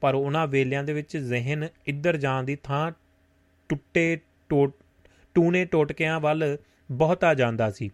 [0.00, 2.92] ਪਰ ਉਹਨਾਂ ਵੇਲਿਆਂ ਦੇ ਵਿੱਚ ਜ਼ਿਹਨ ਇੱਧਰ ਜਾਣ ਦੀ ਥਾਂ
[3.68, 4.18] ਟੁੱਟੇ
[4.48, 4.74] ਟੋਟ
[5.34, 6.58] ਟੂਨੇ ਟੋਟਕਿਆਂ ਵੱਲ
[6.90, 7.90] ਬਹੁਤਾ ਜਾਂਦਾ ਸੀ।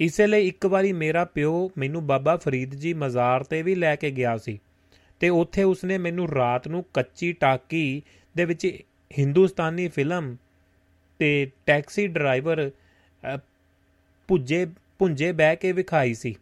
[0.00, 4.10] ਇਸੇ ਲਈ ਇੱਕ ਵਾਰੀ ਮੇਰਾ ਪਿਓ ਮੈਨੂੰ ਬਾਬਾ ਫਰੀਦ ਜੀ ਮਜ਼ਾਰ ਤੇ ਵੀ ਲੈ ਕੇ
[4.10, 4.60] ਗਿਆ ਸੀ
[5.20, 8.02] ਤੇ ਉੱਥੇ ਉਸਨੇ ਮੈਨੂੰ ਰਾਤ ਨੂੰ ਕੱਚੀ ਟਾਕੀ
[8.36, 8.78] ਦੇ ਵਿੱਚ
[9.18, 10.36] ਹਿੰਦੁਸਤਾਨੀ ਫਿਲਮ
[11.18, 12.70] ਤੇ ਟੈਕਸੀ ਡਰਾਈਵਰ
[13.34, 13.38] ਅ,
[14.28, 14.66] ਪੁੱਜੇ
[14.98, 16.34] ਪੁੰਜੇ ਬਹਿ ਕੇ ਵਿਖਾਈ ਸੀ।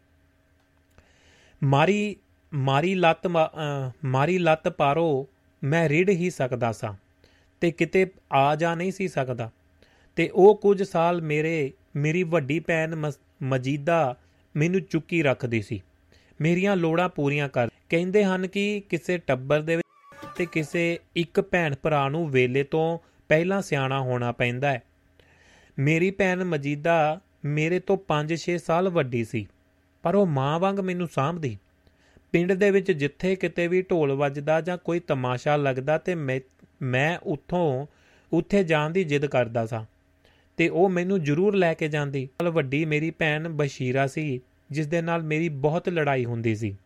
[1.63, 2.17] ਮਾਰੀ
[2.55, 5.29] ਮਾਰੀ ਲੱਤ ਮਾ- ਅ, ਮਾਰੀ ਲੱਤ ਪਾਰੋ
[5.65, 6.95] ਮੈਂ ਰਿੜ ਹੀ ਸਕਦਾ ਸਾਂ
[7.61, 9.51] ਤੇ ਕਿਤੇ ਆ ਜਾ ਨਹੀਂ ਸੀ ਸਕਦਾ।
[10.17, 14.17] ਤੇ ਉਹ ਕੁਝ ਸਾਲ ਮੇਰੇ ਮੇਰੀ ਵੱਡੀ ਭੈਣ ਮਸ- ਮਜੀਦਾ
[14.57, 15.83] ਮੈਨੂੰ ਚੁੱਕੀ ਰੱਖਦੀ ਸੀ।
[16.41, 21.75] ਮੇਰੀਆਂ ਲੋੜਾਂ ਪੂਰੀਆਂ ਕਰ ਕਹਿੰਦੇ ਹਨ ਕਿ ਕਿਸੇ ਟੱਬਰ ਦੇ ਵਿੱਚ ਤੇ ਕਿਸੇ ਇੱਕ ਭੈਣ
[21.83, 22.99] ਭਰਾ ਨੂੰ ਵੇਲੇ ਤੋਂ
[23.33, 24.83] ਪਹਿਲਾਂ ਸਿਆਣਾ ਹੋਣਾ ਪੈਂਦਾ ਹੈ।
[25.79, 29.47] ਮੇਰੀ ਭੈਣ ਮਜੀਦਾ ਮੇਰੇ ਤੋਂ 5-6 ਸਾਲ ਵੱਡੀ ਸੀ,
[30.03, 31.59] ਪਰ ਉਹ ਮਾਂ ਵਾਂਗ ਮੈਨੂੰ ਸਾਂਭਦੀ।
[32.33, 36.41] ਪਿੰਡ ਦੇ ਵਿੱਚ ਜਿੱਥੇ ਕਿਤੇ ਵੀ ਢੋਲ ਵੱਜਦਾ ਜਾਂ ਕੋਈ ਤਮਾਸ਼ਾ ਲੱਗਦਾ ਤੇ ਮੈਂ
[36.83, 37.87] ਮੈਂ ਉੱਥੋਂ,
[38.33, 39.85] ਉੱਥੇ ਜਾਣ ਦੀ ਜਿੱਦ ਕਰਦਾ ਸਾਂ।
[40.57, 45.03] ਤੇ ਉਹ ਮੈਨੂੰ ਜ਼ਰੂਰ ਲੈ ਕੇ ਜਾਂਦੀ। ਨਾਲ ਵੱਡੀ ਮੇਰੀ ਭੈਣ ਬਸ਼ੀਰਾ ਸੀ, ਜਿਸ ਦੇ
[45.03, 46.77] ਨਾਲ ਮੇਰੀ ਬਹੁਤ ਲੜਾਈ ਹੁੰਦੀ ਸੀ।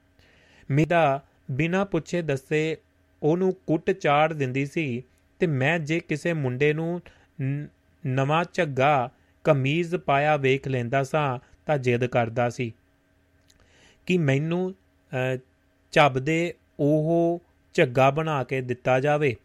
[0.71, 2.77] ਮੇਰਾ ਬਿਨਾਂ ਪੁੱਛੇ ਦੱਸੇ
[3.23, 5.03] ਉਹਨੂੰ ਕੁੱਟ ਚਾੜ ਦਿੰਦੀ ਸੀ
[5.39, 7.03] ਤੇ ਮੈਂ ਜੇ ਕਿਸੇ ਮੁੰਡੇ ਨੂੰ
[7.43, 7.67] ਨ-
[8.07, 9.11] ਨਵਾਂ ਝੱਗਾ
[9.45, 12.73] ਕਮੀਜ਼ ਪਾਇਆ ਵੇਖ ਲੈਂਦਾ ਸਾਂ ਤਾਂ ਜਿੱਦ ਕਰਦਾ ਸੀ।
[14.07, 14.75] ਕਿ ਮੈਨੂੰ
[15.35, 15.39] ਅ,
[15.93, 17.43] ਚੱਬਦੇ ਉਹ
[17.75, 19.37] ਝੱਗਾ ਬਣਾ ਕੇ ਦਿੱਤਾ ਜਾਵੇ।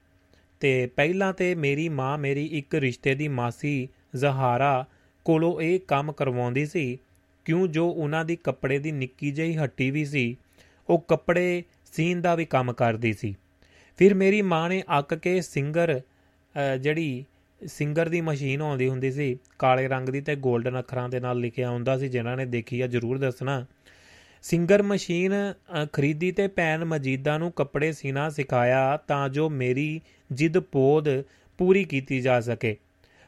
[0.59, 4.85] ਤੇ ਪਹਿਲਾਂ ਤੇ ਮੇਰੀ ਮਾਂ ਮੇਰੀ ਇੱਕ ਰਿਸ਼ਤੇ ਦੀ ਮਾਸੀ ਜ਼ਹਾਰਾ
[5.25, 6.97] ਕੋਲੋਂ ਇਹ ਕੰਮ ਕਰਵਾਉਂਦੀ ਸੀ।
[7.45, 10.37] ਕਿਉਂ ਜੋ ਉਹਨਾਂ ਦੀ ਕੱਪੜੇ ਦੀ ਨਿੱਕੀ ਜਿਹੀ ਹੱਟੀ ਵੀ ਸੀ
[10.89, 11.63] ਉਹ ਕੱਪੜੇ
[11.93, 13.35] ਸੀਨ ਦਾ ਵੀ ਕੰਮ ਕਰਦੀ ਸੀ।
[14.02, 16.02] ਫਿਰ ਮੇਰੀ ਮਾਂ ਨੇ ਅੱਕ ਕੇ ਸਿੰਗਰ
[16.74, 17.26] ਅ, ਜਿਹੜੀ
[17.68, 21.70] ਸਿੰਗਰ ਦੀ ਮਸ਼ੀਨ ਆਉਂਦੀ ਹੁੰਦੀ ਸੀ ਕਾਲੇ ਰੰਗ ਦੀ ਤੇ 골ਡਨ ਅੱਖਰਾਂ ਦੇ ਨਾਲ ਲਿਖਿਆ
[21.70, 23.66] ਹੁੰਦਾ ਸੀ ਜਿਨ੍ਹਾਂ ਨੇ ਦੇਖੀ ਆ ਜਰੂਰ ਦੱਸਣਾ।
[24.41, 30.60] ਸਿੰਗਰ ਮਸ਼ੀਨ ਅ, ਖਰੀਦੀ ਤੇ ਭੈਣ ਮਜੀਦਾ ਨੂੰ ਕੱਪੜੇ ਸੀਨਾ ਸਿਖਾਇਆ ਤਾਂ ਜੋ ਮੇਰੀ ਜਿੱਦ
[30.60, 31.10] ਪੋਦ
[31.58, 32.78] ਪੂਰੀ ਕੀਤੀ ਜਾ ਸਕੇ।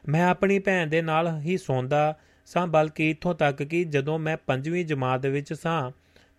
[0.08, 4.84] ਮੈਂ ਆਪਣੀ ਭੈਣ ਦੇ ਨਾਲ ਹੀ ਸੌਂਦਾ ਸਾਂ ਬਲਕਿ ਇੱਥੋਂ ਤੱਕ ਕਿ ਜਦੋਂ ਮੈਂ ਪੰਜਵੀਂ
[4.84, 5.90] ਜਮਾਤ ਵਿੱਚ ਸਾਂ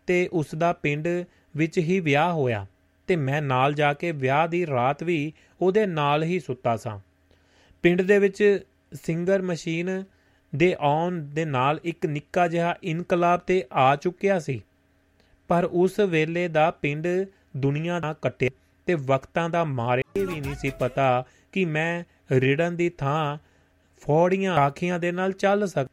[0.08, 1.08] ਤੇ ਉਸ ਦਾ ਪਿੰਡ
[1.56, 2.66] ਵਿੱਚ ਹੀ ਵਿਆਹ ਹੋਇਆ।
[3.08, 7.00] ਤੇ ਮੈਂ ਨਾਲ ਜਾ ਕੇ ਵਿਆਹ ਦੀ ਰਾਤ ਵੀ ਉਹਦੇ ਨਾਲ ਹੀ ਸੁੱਤਾ ਸਾਂ।
[7.82, 10.04] ਪਿੰਡ ਦੇ ਵਿੱਚ ਸਿੰਗਰ ਮਸ਼ੀਨ
[10.56, 14.62] ਦੇ ਆਉਣ ਦੇ ਨਾਲ ਇੱਕ ਨਿੱਕਾ ਜਿਹਾ ਇਨਕਲਾਬ ਤੇ ਆ ਚੁੱਕਿਆ ਸੀ।
[15.48, 17.08] ਪਰ ਉਸ ਵੇਲੇ ਦਾ ਪਿੰਡ
[17.58, 18.50] ਦੁਨੀਆ ਦਾ ਕੱਟਿਆ
[18.86, 23.38] ਤੇ ਵਕਤਾਂ ਦਾ ਮਾਰੇ ਵੀ ਨਹੀਂ ਸੀ ਪਤਾ ਕਿ ਮੈਂ ਰਿੜਨ ਦੀ ਥਾਂ
[24.02, 25.88] ਫੌੜੀਆਂ ਆਖੀਆਂ ਦੇ ਨਾਲ ਚੱਲ ਸਕ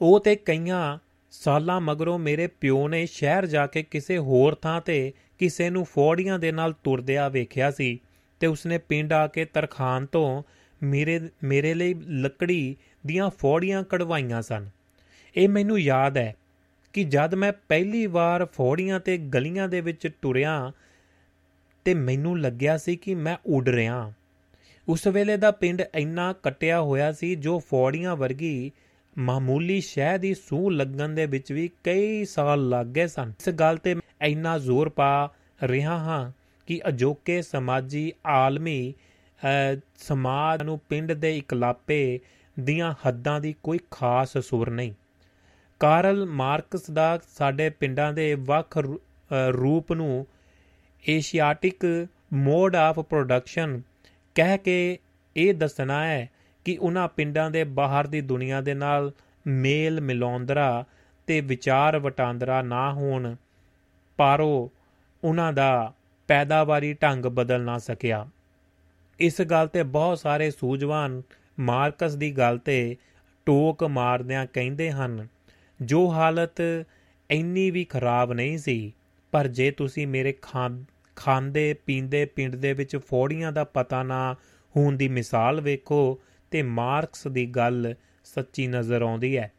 [0.00, 0.98] ਉਹ ਤੇ ਕਈਆਂ
[1.30, 6.38] ਸਾਲਾਂ ਮਗਰੋਂ ਮੇਰੇ ਪਿਓ ਨੇ ਸ਼ਹਿਰ ਜਾ ਕੇ ਕਿਸੇ ਹੋਰ ਥਾਂ ਤੇ ਕਿਸੇ ਨੂੰ ਫੌੜੀਆਂ
[6.38, 7.98] ਦੇ ਨਾਲ ਤੁਰਦਿਆਂ ਵੇਖਿਆ ਸੀ
[8.40, 10.42] ਤੇ ਉਸਨੇ ਪਿੰਡ ਆ ਕੇ ਤਰਖਾਨ ਤੋਂ
[10.82, 12.76] ਮੇਰੇ ਮੇਰੇ ਲਈ ਲੱਕੜੀ
[13.06, 14.68] ਦੀਆਂ ਫੌੜੀਆਂ ਕਢਵਾਈਆਂ ਸਨ।
[15.36, 16.36] ਇਹ ਮੈਨੂੰ ਯਾਦ ਹੈ
[16.92, 20.72] ਕਿ ਜਦ ਮੈਂ ਪਹਿਲੀ ਵਾਰ ਫੌੜੀਆਂ ਤੇ ਗਲੀਆਂ ਦੇ ਵਿੱਚ ਟੁਰਿਆ
[21.84, 24.12] ਤੇ ਮੈਨੂੰ ਲੱਗਿਆ ਸੀ ਕਿ ਮੈਂ ਉੱਡ ਰਿਹਾ।
[24.88, 28.72] ਉਸ ਵੇਲੇ ਦਾ ਪਿੰਡ ਇੰਨਾ ਕੱਟਿਆ ਹੋਇਆ ਸੀ ਜੋ ਫੌੜੀਆਂ ਵਰਗੀ
[29.18, 33.76] ਮਾਮੂਲੀ ਸ਼ਹਿ ਦੀ ਸੂਹ ਲੱਗਣ ਦੇ ਵਿੱਚ ਵੀ ਕਈ ਸਾਲ ਲੱਗ ਗਏ ਸਨ। ਇਸ ਗੱਲ
[33.76, 36.32] ਤੇ ਮੈਂ ਇੰਨਾ ਜ਼ੋਰ ਪਾ ਰਿਹਾ ਹਾਂ
[36.66, 42.20] ਕਿ ਅਜੋਕੇ ਸਮਾਜੀ ਆਲਮੀ ਅ, ਸਮਾਜ ਨੂੰ ਪਿੰਡ ਦੇ ਇਕਲਾਪੇ
[42.60, 44.92] ਦੀਆਂ ਹੱਦਾਂ ਦੀ ਕੋਈ ਖਾਸ ਸੁਰ ਨਹੀਂ।
[45.80, 50.26] ਕਾਰਲ ਮਾਰਕਸ ਦਾ ਸਾਡੇ ਪਿੰਡਾਂ ਦੇ ਵੱਖ ਰੂ- ਅ, ਰੂਪ ਨੂੰ
[51.08, 53.82] ਏਸ਼ੀਆਟਿਕ ਮੋਡ ਆਫ ਪ੍ਰੋਡਕਸ਼ਨ
[54.34, 54.98] ਕਹਿ ਕੇ
[55.36, 56.30] ਇਹ ਦੱਸਣਾ ਹੈ
[56.64, 59.12] ਕਿ ਉਹਨਾਂ ਪਿੰਡਾਂ ਦੇ ਬਾਹਰ ਦੀ ਦੁਨੀਆ ਦੇ ਨਾਲ
[59.46, 60.84] ਮੇਲ ਮਿਲਾਉਂਦਰਾ
[61.26, 63.34] ਤੇ ਵਿਚਾਰ ਵਟਾਂਦਰਾ ਨਾ ਹੋਣ,
[64.18, 64.70] ਪਾਰੋ
[65.24, 65.92] ਉਹਨਾਂ ਦਾ
[66.28, 68.28] ਪੈਦਾਵਾਰੀ ਢੰਗ ਬਦਲ ਨਾ ਸਕਿਆ।
[69.20, 71.22] ਇਸ ਗੱਲ ਤੇ ਬਹੁਤ ਸਾਰੇ ਸੂਝਵਾਨ
[71.60, 72.96] ਮਾਰਕਸ ਦੀ ਗੱਲ ਤੇ
[73.46, 75.26] ਟੋਕ ਮਾਰਦਿਆਂ ਕਹਿੰਦੇ ਹਨ,
[75.82, 76.60] ਜੋ ਹਾਲਤ
[77.30, 78.92] ਇੰਨੀ ਵੀ ਖਰਾਬ ਨਹੀਂ ਸੀ,
[79.32, 80.70] ਪਰ ਜੇ ਤੁਸੀਂ ਮੇਰੇ ਖਾਂ,
[81.16, 84.34] ਖਾਂਦੇ ਪੀਂਦੇ ਪਿੰਡ ਦੇ ਵਿੱਚ ਫੌੜੀਆਂ ਦਾ ਪਤਾ ਨਾ
[84.76, 86.20] ਹੋਣ ਦੀ ਮਿਸਾਲ ਵੇਖੋ
[86.50, 87.94] ਤੇ ਮਾਰਕਸ ਦੀ ਗੱਲ
[88.24, 89.52] ਸੱਚੀ ਨਜ਼ਰ ਆਉਂਦੀ ਹੈ।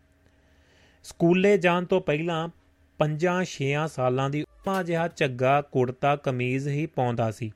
[1.03, 2.49] ਸਕੂਲੇ ਜਾਣ ਤੋਂ ਪਹਿਲਾਂ
[2.97, 7.51] ਪੰਜਾਂ ਛੇਆਂ ਸਾਲਾਂ ਦੀ ਉਪਾ ਜਿਹਾ ਝੱਗਾ ਕੁੜਤਾ ਕਮੀਜ਼ ਹੀ ਪਾਉਂਦਾ ਸੀ।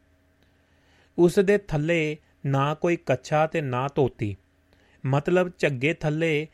[1.17, 4.35] ਉਸ ਦੇ ਥੱਲੇ ਨਾ ਕੋਈ ਕੱਛਾ ਤੇ ਨਾ ਧੋਤੀ।
[5.05, 6.47] ਮਤਲਬ ਝੱਗੇ ਥੱਲੇ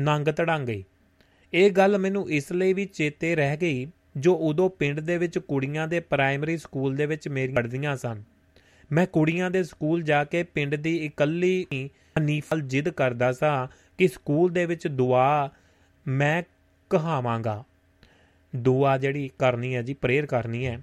[0.00, 0.84] ਨੰਗ ਤੜਾਂਗੇ
[1.52, 3.86] ਇਹ ਗੱਲ ਮੈਨੂੰ ਇਸ ਲਈ ਵੀ ਚੇਤੇ ਰਹਿ ਗਈ
[4.16, 8.22] ਜੋ ਉਦੋਂ ਪਿੰਡ ਦੇ ਵਿੱਚ ਕੁੜੀਆਂ ਦੇ ਪ੍ਰਾਇਮਰੀ ਸਕੂਲ ਦੇ ਵਿੱਚ ਮੇਰੀ ਪੜ੍ਹਦੀਆਂ ਸਨ।
[8.92, 11.66] ਮੈਂ ਕੁੜੀਆਂ ਦੇ ਸਕੂਲ ਜਾ ਕੇ ਪਿੰਡ ਦੀ ਇਕੱਲੀ
[12.18, 15.50] ਹਨੀਫਲ ਜਿੱਦ ਕਰਦਾ ਸਾਂ ਕਿ ਸਕੂਲ ਦੇ ਵਿੱਚ ਦੁਆ
[16.08, 16.42] ਮੈਂ
[16.90, 17.64] ਕਹਾਵਾਂਗਾ।
[18.56, 20.80] ਦੁਆ ਜਿਹੜੀ ਕਰਨੀ ਹੈ ਜੀ, ਪ੍ਰੇਅਰ ਕਰਨੀ ਹੈ।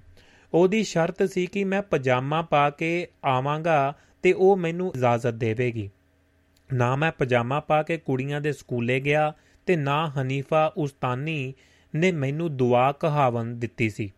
[0.54, 5.90] ਉਹਦੀ ਸ਼ਰਤ ਸੀ ਕਿ ਮੈਂ ਪਜਾਮਾ ਪਾ ਕੇ ਆਵਾਂਗਾ ਤੇ ਉਹ ਮੈਨੂੰ ਇਜਾਜ਼ਤ ਦੇਵੇਗੀ।
[6.72, 9.34] ਨਾ ਮੈਂ ਪਜਾਮਾ ਪਾ ਕੇ ਕੁੜੀਆਂ ਦੇ ਸਕੂਲੇ ਗਿਆ
[9.66, 11.54] ਤੇ ਨਾ ਹਨੀਫਾ ਉਸਤਾਨੀ
[11.94, 14.12] ਨੇ ਮੈਨੂੰ ਦੁਆ ਕਹਾਵਨ ਦਿੱਤੀ ਸੀ।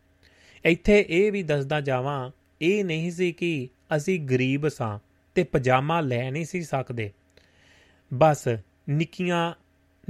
[0.64, 2.30] ਇੱਥੇ ਇਹ ਵੀ ਦੱਸਦਾ ਜਾਵਾਂ,
[2.62, 4.98] ਇਹ ਨਹੀਂ ਸੀ ਕਿ ਅਸੀਂ ਗਰੀਬ ਸਾਂ।
[5.34, 7.10] ਤੇ ਪਜਾਮਾ ਲੈ ਨਹੀਂ ਸੀ ਸਕਦੇ।
[8.14, 8.48] ਬਸ
[8.88, 9.52] ਨਿੱਕੀਆਂ,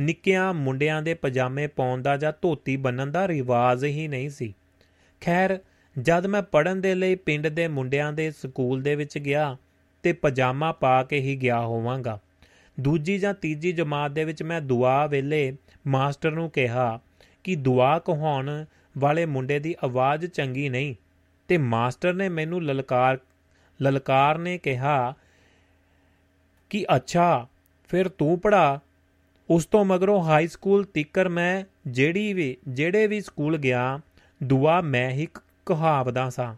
[0.00, 4.54] ਨਿੱਕਿਆਂ ਮੁੰਡਿਆਂ ਦੇ ਪਜਾਮੇ ਪਾਉਣ ਦਾ ਜਾਂ ਧੋਤੀ ਬੰਨਣ ਦਾ ਰਿਵਾਜ ਹੀ ਨਹੀਂ ਸੀ।
[5.20, 5.58] ਖੈਰ,
[5.98, 9.56] ਜਦ ਮੈਂ ਪੜਨ ਦੇ ਲਈ ਪਿੰਡ ਦੇ ਮੁੰਡਿਆਂ ਦੇ ਸਕੂਲ ਦੇ ਵਿੱਚ ਗਿਆ
[10.02, 12.18] ਤੇ ਪਜਾਮਾ ਪਾ ਕੇ ਹੀ ਗਿਆ ਹੋਵਾਂਗਾ।
[12.80, 15.56] ਦੂਜੀ ਜਾਂ ਤੀਜੀ ਜਮਾਤ ਦੇ ਵਿੱਚ ਮੈਂ ਦੁਆ ਵੇਲੇ
[15.86, 17.00] ਮਾਸਟਰ ਨੂੰ ਕਿਹਾ
[17.44, 18.64] ਕਿ ਦੁਆ ਕਹਾਉਣ
[18.98, 20.94] ਵਾਲੇ ਮੁੰਡੇ ਦੀ ਆਵਾਜ਼ ਚੰਗੀ ਨਹੀਂ
[21.48, 23.18] ਤੇ ਮਾਸਟਰ ਨੇ ਮੈਨੂੰ ਲਲਕਾਰ
[23.84, 25.14] ਲਲਕਾਰ ਨੇ ਕਿਹਾ
[26.70, 27.46] ਕਿ ਅੱਛਾ,
[27.88, 28.80] ਫਿਰ ਤੂੰ ਪੜਾ
[29.50, 34.00] ਉਸ ਤੋਂ ਮਗਰੋਂ ਹਾਈ ਸਕੂਲ ਤੀਕਰ ਮੈਂ ਜਿਹੜੀ ਵੀ, ਜਿਹੜੇ ਵੀ ਸਕੂਲ ਗਿਆ,
[34.42, 36.54] ਦੁਆ ਮੈਂ ਹੀ ਕ- ਕਹਾਵਦਾ ਸਾਂ।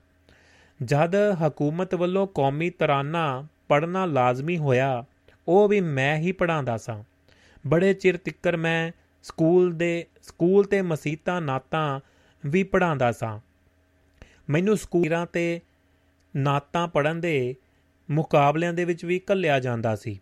[0.85, 5.05] ਜਦ ਹਕੂਮਤ ਵੱਲੋਂ ਕੌਮੀ ਤਰਾਨਾ ਪੜ੍ਹਨਾ ਲਾਜ਼ਮੀ ਹੋਇਆ,
[5.49, 7.05] ਉਹ ਵੀ ਮੈਂ ਹੀ ਪੜਾਉਂਦਾ ਸਾਂ।
[7.67, 12.01] ਬੜੇ ਚਿਰ ਤਿੱਕਰ ਮੈਂ ਸਕੂਲ ਦੇ ਸਕੂਲ ਤੇ ਮਸੀਤਾਂ ਨਾਤਾਂ
[12.47, 13.41] ਵੀ ਪੜਾਉਂਦਾ ਸਾਂ।
[14.51, 15.61] ਮੈਨੂੰ ਸਕੂਲਾਂ ਤੇ
[16.37, 17.55] ਨਾਤਾਂ ਪੜਨ ਦੇ
[18.11, 20.21] ਮੁਕਾਬਲਿਆਂ ਦੇ ਵਿੱਚ ਵੀ ਕੱਲਿਆ ਜਾਂਦਾ ਸੀ।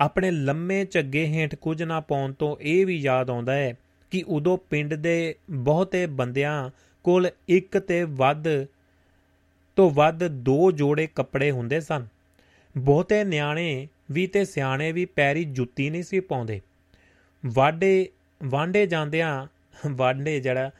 [0.00, 3.74] ਆਪਣੇ ਲੰਮੇ ਝੱਗੇ ਹੇਠ ਕੁਝ ਨਾ ਪਾਉਣ ਤੋਂ ਇਹ ਵੀ ਯਾਦ ਆਉਂਦਾ ਹੈ
[4.10, 6.70] ਕਿ ਉਦੋਂ ਪਿੰਡ ਦੇ ਬਹੁਤੇ ਬੰਦਿਆਂ
[7.04, 8.44] ਕੋਲ ਇੱਕ ਤੇ ਵੱਧ
[9.76, 12.06] ਤੋਂ ਵੱਧ ਦੋ ਜੋੜੇ ਕੱਪੜੇ ਹੁੰਦੇ ਸਨ।
[12.76, 16.60] ਬਹੁਤੇ ਨਿਆਣੇ ਵੀ ਤੇ ਸਿਆਣੇ ਵੀ ਪੈਰੀ ਜੁੱਤੀ ਨਹੀਂ ਸੀ ਪਾਉਂਦੇ।
[17.46, 18.08] ਵਾਡੇ
[18.44, 19.46] ਵਾਂਡੇ ਜਾਂਦਿਆਂ
[19.90, 20.70] ਵਾਂਡੇ ਜਿਹੜਾ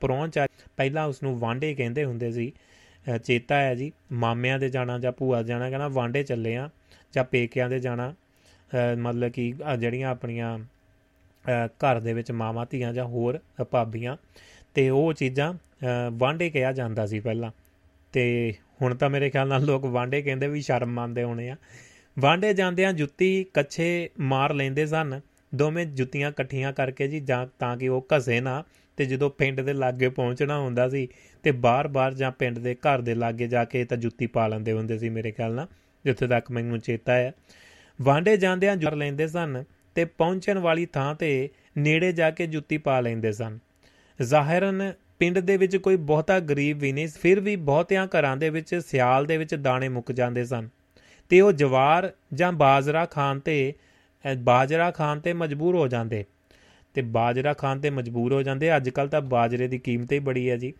[0.00, 0.38] ਪਰੌਂਚ
[0.76, 2.65] ਪਹਿਲਾਂ ਉਸ ਨੂੰ ਵਾਂਡੇ ਕਹਿੰਦੇ ਹੁੰਦੇ ਸੀ। ਅ,
[3.24, 6.70] ਚੇਤਾ ਹੈ ਜੀ ਮਾਮਿਆਂ ਦੇ ਜਾਣਾ ਜਾਂ ਭੂਆ ਦੇ ਜਾਣਾ ਕਹਿੰਦਾ ਵਾਂਡੇ ਚੱਲੇ ਆ
[7.12, 12.66] ਜਾਂ ਪੇਕਿਆਂ ਦੇ ਜਾਣਾ ਅ, ਮਤਲਬ ਕਿ ਆਹ ਜਿਹੜੀਆਂ ਆਪਣੀਆਂ ਅ, ਘਰ ਦੇ ਵਿੱਚ ਮਾਵਾਂ
[12.70, 14.16] ਧੀਆਂ ਜਾਂ ਹੋਰ ਅ, ਭਾਬੀਆਂ
[14.74, 15.56] ਤੇ ਉਹ ਚੀਜ਼ਾਂ ਅ,
[16.12, 17.50] ਵਾਂਡੇ ਕਿਹਾ ਜਾਂਦਾ ਸੀ ਪਹਿਲਾਂ।
[18.12, 21.56] ਤੇ ਹੁਣ ਤਾਂ ਮੇਰੇ ਖਿਆਲ ਨਾਲ ਲੋਕ ਵਾਂਡੇ ਕਹਿੰਦੇ ਵੀ ਸ਼ਰਮ ਮੰਨਦੇ ਹੋਣੇ ਆ।
[22.18, 25.20] ਵਾਂਡੇ ਜਾਂਦਿਆਂ ਜੁੱਤੀ ਕੱਛੇ ਮਾਰ ਲੈਂਦੇ ਸਨ
[25.54, 28.64] ਦੋਵੇਂ ਜੁੱਤੀਆਂ ਇਕੱਠੀਆਂ ਕਰਕੇ ਜੀ ਜਾਂ ਤਾਂ ਕਿ ਉਹ ਘਸੇ ਨਾ
[28.96, 31.08] ਤੇ ਜਦੋਂ ਪਿੰਡ ਦੇ ਲਾਗੇ ਪਹੁੰਚਣਾ ਹੁੰਦਾ ਸੀ
[31.46, 34.98] ਤੇ ਬਾਰ-ਬਾਰ ਜਾਂ ਪਿੰਡ ਦੇ ਘਰ ਦੇ ਲਾਗੇ ਜਾ ਕੇ ਤਾਂ ਜੁੱਤੀ ਪਾ ਲੈਂਦੇ ਹੁੰਦੇ
[34.98, 35.66] ਸੀ ਮੇਰੇ ਖਿਆਲ ਨਾਲ
[36.04, 37.32] ਜਿੱਥੇ ਤੱਕ ਮੈਨੂੰ ਚੇਤਾ ਹੈ।
[38.02, 43.00] ਵਾਂਡੇ ਜਾਂਦਿਆਂ ਜੁਰ ਲੈਂਦੇ ਸਨ ਤੇ ਪਹੁੰਚਣ ਵਾਲੀ ਥਾਂ ਤੇ ਨੇੜੇ ਜਾ ਕੇ ਜੁੱਤੀ ਪਾ
[43.00, 43.58] ਲੈਂਦੇ ਸਨ।
[44.22, 48.74] ਜ਼ਾਹਿਰਨ ਪਿੰਡ ਦੇ ਵਿੱਚ ਕੋਈ ਬਹੁਤਾ ਗਰੀਬ ਵੀ ਨਹੀਂ ਫਿਰ ਵੀ ਬਹੁਤਿਆਂ ਘਰਾਂ ਦੇ ਵਿੱਚ
[48.74, 50.68] ਸਿਆਲ ਦੇ ਵਿੱਚ ਦਾਣੇ ਮੁੱਕ ਜਾਂਦੇ ਸਨ।
[51.28, 53.74] ਤੇ ਉਹ ਜਵਾਰ ਜਾਂ ਬਾਜਰਾ ਖਾਣ ਤੇ
[54.32, 56.24] ਅ, ਬਾਜਰਾ ਖਾਣ ਤੇ ਮਜਬੂਰ ਹੋ ਜਾਂਦੇ।
[56.94, 60.50] ਤੇ ਬਾਜਰਾ ਖਾਣ ਤੇ ਮਜਬੂਰ ਹੋ ਜਾਂਦੇ ਅੱਜ ਕੱਲ ਤਾਂ ਬਾਜਰੇ ਦੀ ਕੀਮਤ ਹੀ ਬੜੀ
[60.50, 60.72] ਹੈ ਜੀ।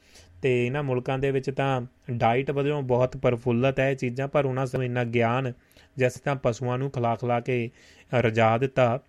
[0.42, 4.66] ਤੇ ਇਹਨਾਂ ਮੁਲਕਾਂ ਦੇ ਵਿੱਚ ਤਾਂ ਡਾਈਟ ਵਜੋਂ ਬਹੁਤ ਪਰਫੁੱਲਤ ਹੈ ਇਹ ਚੀਜ਼ਾਂ ਪਰ ਉਹਨਾਂ
[4.66, 5.52] ਸਮੇਂ ਇੰਨਾ ਗਿਆਨ
[5.96, 7.70] ਜਿਸ ਤਾਂ ਪਸ਼ੂਆਂ ਨੂੰ ਖਿਲਾ ਖਿਲਾ ਕੇ
[8.14, 9.00] ਰਜਾ ਦਿੱਤਾ।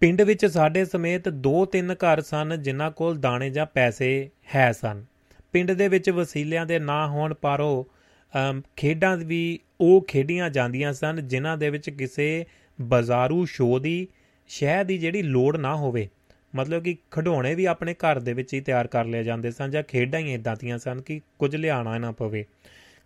[0.00, 5.04] ਪਿੰਡ ਵਿੱਚ ਸਾਡੇ ਸਮੇਤ ਦੋ ਤਿੰਨ ਘਰ ਸਨ ਜਿਨ੍ਹਾਂ ਕੋਲ ਦਾਣੇ ਜਾਂ ਪੈਸੇ ਹੈ ਸਨ।
[5.52, 7.88] ਪਿੰਡ ਦੇ ਵਿੱਚ ਵਸੀਲਿਆਂ ਦੇ ਨਾ ਹੋਣ ਪਰ ਉਹ
[8.32, 12.46] ਅਮ, ਖੇਡਾਂ ਵੀ ਉਹ ਖੇਡੀਆਂ ਜਾਂਦੀਆਂ ਸਨ ਜਿਨ੍ਹਾਂ ਦੇ ਵਿੱਚ ਕਿਸੇ
[12.80, 14.08] ਬਾਜ਼ਾਰੂ ਸ਼ੋਅ ਦੀ
[14.48, 16.08] ਸ਼ਹਿ ਦੀ ਜਿਹੜੀ ਲੋੜ ਨਾ ਹੋਵੇ।
[16.56, 19.82] ਮਤਲਬ ਕਿ ਖਿਡੌਣੇ ਵੀ ਆਪਣੇ ਘਰ ਦੇ ਵਿੱਚ ਹੀ ਤਿਆਰ ਕਰ ਲਿਆ ਜਾਂਦੇ ਸਨ ਜਾਂ
[19.82, 22.44] ਖੇਡਾਂ ਹੀ ਇਦਾਂ ਦੀਆਂ ਸਨ ਕਿ ਕੁਝ ਲਿਆਣਾ ਨਾ ਪਵੇ।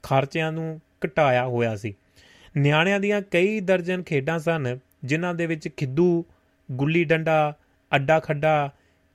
[0.02, 1.94] ਖਰਚਿਆਂ ਨੂੰ ਘਟਾਇਆ ਹੋਇਆ ਸੀ।
[2.56, 6.24] ਨਿਆਣਿਆਂ ਦੀਆਂ ਕਈ ਦਰਜਨ ਖੇਡਾਂ ਸਨ, ਜਿਨ੍ਹਾਂ ਦੇ ਵਿੱਚ ਖਿੱਦੂ,
[6.72, 7.56] ਗੁੱਲੀ ਡੰਡਾ,
[7.94, 8.70] ਅੱਡਾ ਖੱਡਾ,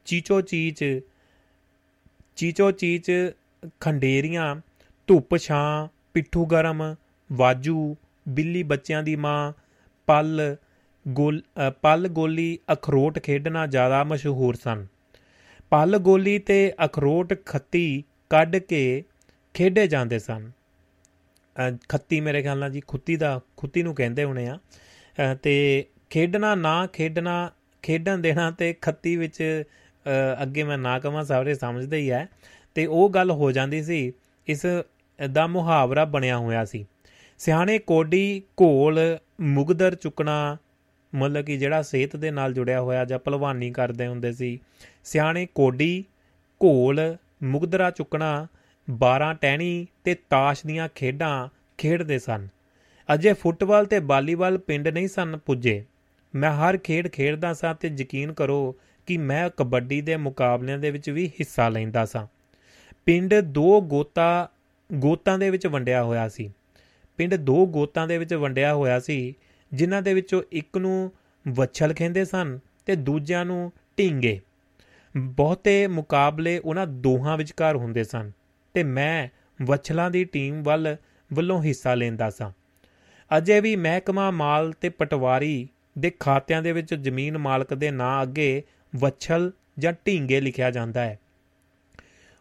[0.05, 1.01] ਚੀਚੋ ਚੀਚ
[2.36, 3.11] ਚੀਚੋ ਚੀਚ,
[3.79, 4.55] ਖੰਡੇਰੀਆਂ,
[5.07, 6.95] ਧੁੱਪ ਛਾਂ, ਪਿੱਠੂ ਗਰਮ,
[7.32, 7.95] ਵਾਜੂ,
[8.29, 9.53] ਬਿੱਲੀ ਬੱਚਿਆਂ ਦੀ ਮਾਂ,
[10.05, 10.55] ਪਲ
[11.08, 14.88] ਗੋਲ ਅ, ਪਲ ਗੋਲੀ ਅਖਰੋਟ ਖੇਡਣਾ ਜ਼ਿਆਦਾ ਮਸ਼ਹੂਰ ਸਨ।
[15.70, 19.04] ਪਲ ਗੋਲੀ ਤੇ ਅਖਰੋਟ ਖੱਤੀ ਕੱਢ ਕੇ
[19.54, 20.52] ਖੇਡੇ ਜਾਂਦੇ ਸਨ।
[21.72, 25.86] ਅ, ਖੱਤੀ ਮੇਰੇ ਖਿਆਲ ਨਾਲ ਜੀ ਖੁੱਤੀ ਦਾ ਖੁੱਤੀ ਨੂੰ ਕਹਿੰਦੇ ਹੋਣੇ ਆ। ਅ, ਤੇ
[26.10, 29.64] ਖੇਡਣਾ ਨਾ ਖੇਡਣਾ ਖੇਡਣ ਦੇਣਾ ਤੇ ਖੱਤੀ ਵਿੱਚ
[30.06, 32.30] ਅ, ਅੱਗੇ ਮੈਂ ਨਾ ਕਵਾਂ ਸਾਰੇ ਸਮਝਦੇ ਹੀ ਹੈ
[32.76, 34.14] ਤੇ ਉਹ ਗੱਲ ਹੋ ਜਾਂਦੀ ਸੀ
[34.47, 34.66] ਇਸ
[35.32, 36.86] ਦਾ ਮੁਹਾਵਰਾ ਬਣਿਆ ਹੋਇਆ ਸੀ।
[37.38, 40.58] ਸਿਆਣੇ ਕੋਡੀ ਘੋਲ ਮੁਗਦਰ ਚੁੱਕਣਾ
[41.16, 44.59] ਮਤਲਬ ਕਿ ਜਿਹੜਾ ਸਿਹਤ ਦੇ ਨਾਲ ਜੁੜਿਆ ਹੋਇਆ ਜਾਂ ਭਲਵਾਨੀ ਕਰਦੇ ਹੁੰਦੇ ਸੀ।
[45.03, 46.05] ਸਿਆਣੇ ਕੋਡੀ,
[46.64, 48.47] ਘੋਲ ਮੁਗਦਰਾ ਚੁੱਕਣਾ
[48.91, 51.47] 12 ਟਹਿਣੀ ਤੇ ਤਾਸ਼ ਦੀਆਂ ਖੇਡਾਂ
[51.78, 52.47] ਖੇਡਦੇ ਸਨ।
[53.14, 55.86] ਅਜੇ ਫੁੱਟਬਾਲ ਤੇ ਵਾਲੀਬਾਲ ਪਿੰਡ ਨਹੀਂ ਸਨ ਪੁੱਜੇ।
[56.36, 61.09] ਮੈਂ ਹਰ ਖੇਡ ਖੇਡਦਾ ਸਾਂ ਤੇ ਯਕੀਨ ਕਰੋ ਕਿ ਮੈਂ ਕਬੱਡੀ ਦੇ ਮੁਕਾਬਲਿਆਂ ਦੇ ਵਿੱਚ
[61.09, 62.28] ਵੀ ਹਿੱਸਾ ਲੈਂਦਾ ਸਾਂ।
[63.05, 64.49] ਪਿੰਡ ਦੋ ਗੋਤਾ,
[64.93, 66.53] ਗੋਤਾਂ ਦੇ ਵਿੱਚ ਵੰਡਿਆ ਹੋਇਆ ਸੀ।
[67.18, 69.36] ਪਿੰਡ ਦੋ ਗੋਤਾਂ ਦੇ ਵਿੱਚ ਵੰਡਿਆ ਹੋਇਆ ਸੀ
[69.74, 71.11] ਜਿਨ੍ਹਾਂ ਦੇ ਵਿੱਚੋਂ ਇੱਕ ਨੂੰ
[71.47, 74.39] ਵੱਛਲ ਕਹਿੰਦੇ ਸਨ ਤੇ ਦੂਜਿਆਂ ਨੂੰ ਢੀਂਗੇ।
[75.17, 78.32] ਬਹੁਤੇ ਮੁਕਾਬਲੇ ਉਹਨਾਂ ਦੋਹਾਂ ਵਿਚਕਾਰ ਹੁੰਦੇ ਸਨ
[78.74, 79.28] ਤੇ ਮੈਂ
[79.63, 80.97] ਵੱਛਲਾਂ ਦੀ ਟੀਮ ਵੱਲ
[81.34, 82.51] ਵੱਲੋਂ ਹਿੱਸਾ ਲੈਂਦਾ ਸਾਂ।
[83.38, 85.69] ਅਜੇ ਵੀ ਮਹਿਕਮਾ ਮਾਲ ਤੇ ਪਟਵਾਰੀ
[85.99, 88.63] ਦੇ ਖਾਤਿਆਂ ਦੇ ਵਿੱਚ ਜ਼ਮੀਨ ਮਾਲਕ ਦੇ ਨਾਂ ਅੱਗੇ
[88.95, 91.19] ਵੱਛਲ ਜਾਂ ਢੀਂਗੇ ਲਿਖਿਆ ਜਾਂਦਾ ਹੈ।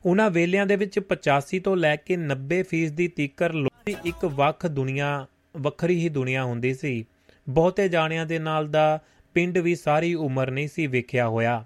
[0.06, 4.66] ਉਹਨਾਂ ਵੇਲਿਆਂ ਦੇ ਵਿੱਚ 85 ਤੋਂ ਲੈ ਕੇ 90% ਦੀ ਤੀਕਰ ਲੋਕਾਂ ਦੀ ਇੱਕ ਵੱਖ
[4.66, 5.26] ਦੁਨੀਆ,
[5.56, 7.06] ਵੱਖਰੀ ਹੀ ਦੁਨੀਆ ਹੁੰਦੀ ਸੀ।
[7.50, 9.00] ਬਹੁਤੇ ਜਾਣਿਆਂ ਦੇ ਨਾਲ ਦਾ
[9.34, 11.64] ਪਿੰਡ ਵੀ ਸਾਰੀ ਉਮਰ ਨਹੀਂ ਸੀ ਵੇਖਿਆ ਹੋਇਆ।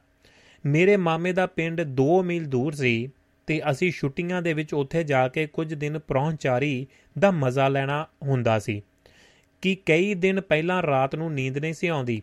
[0.66, 3.09] ਮੇਰੇ ਮਾਮੇ ਦਾ ਪਿੰਡ 2 ਮੀਲ ਦੂਰ ਸੀ
[3.47, 6.87] ਤੇ ਅਸੀਂ ਛੁੱਟੀਆਂ ਦੇ ਵਿੱਚ ਉੱਥੇ ਜਾ ਕੇ ਕੁਝ ਦਿਨ ਪਹੁੰਚਾਰੀ
[7.18, 8.82] ਦਾ ਮਜ਼ਾ ਲੈਣਾ ਹੁੰਦਾ ਸੀ।
[9.62, 12.22] ਕਿ ਕਈ ਦਿਨ ਪਹਿਲਾਂ ਰਾਤ ਨੂੰ ਨੀਂਦ ਨਹੀਂ ਸੀ ਆਉਂਦੀ।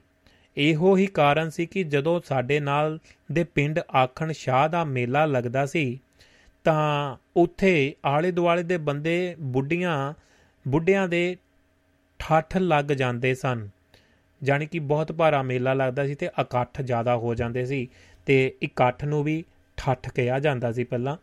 [0.57, 2.99] ਇਹੋ ਹੀ ਕਾਰਨ ਸੀ ਕਿ ਜਦੋਂ ਸਾਡੇ ਨਾਲ
[3.31, 5.99] ਦੇ ਪਿੰਡ ਆਖਣ ਸ਼ਾਹ ਦਾ ਮੇਲਾ ਲੱਗਦਾ ਸੀ,
[6.63, 10.13] ਤਾਂ ਉੱਥੇ ਆਲੇ ਦੁਆਲੇ ਦੇ ਬੰਦੇ ਬੁੱਢੀਆਂ
[10.67, 11.37] ਬੁੱਢਿਆਂ ਦੇ
[12.21, 13.69] ਠੱਠ ਲੱਗ ਜਾਂਦੇ ਸਨ।
[14.43, 17.87] ਜਾਣੀ ਕਿ ਬਹੁਤ ਭਾਰਾ ਮੇਲਾ ਲੱਗਦਾ ਸੀ ਤੇ ਇਕੱਠ ਜ਼ਿਆਦਾ ਹੋ ਜਾਂਦੇ ਸੀ
[18.25, 19.43] ਤੇ ਇਕੱਠ ਨੂੰ ਵੀ
[19.77, 21.17] ਠੱਠ ਕਿਹਾ ਜਾਂਦਾ ਸੀ ਪਹਿਲਾਂ।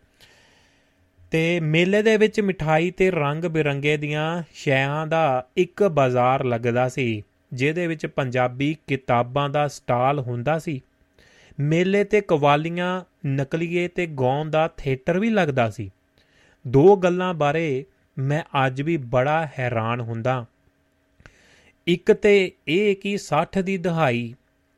[1.31, 7.23] ਤੇ ਮੇਲੇ ਦੇ ਵਿੱਚ ਮਿਠਾਈ ਤੇ ਰੰਗ ਬਿਰੰਗੇ ਦੀਆਂ ਸ਼ੈਆਂ ਦਾ ਇੱਕ ਬਾਜ਼ਾਰ ਲੱਗਦਾ ਸੀ,
[7.53, 10.81] ਜਿਹਦੇ ਵਿੱਚ ਪੰਜਾਬੀ ਕਿਤਾਬਾਂ ਦਾ ਸਟਾਲ ਹੁੰਦਾ ਸੀ।
[11.61, 15.91] ਮੇਲੇ ਤੇ ਕਵਾਲੀਆਂ, ਨਕਲੀਏ ਤੇ ਗਾਉਣ ਦਾ ਥੀਏਟਰ ਵੀ ਲੱਗਦਾ ਸੀ।
[16.67, 17.85] ਦੋ ਗੱਲਾਂ ਬਾਰੇ
[18.19, 20.47] ਮੈਂ ਅੱਜ ਵੀ ਬੜਾ ਹੈਰਾਨ ਹੁੰਦਾ।
[21.89, 22.33] ਇੱਕ ਤੇ
[22.69, 24.25] ਇਹ ਕਿ 60 ਦੀ ਦਹਾਈ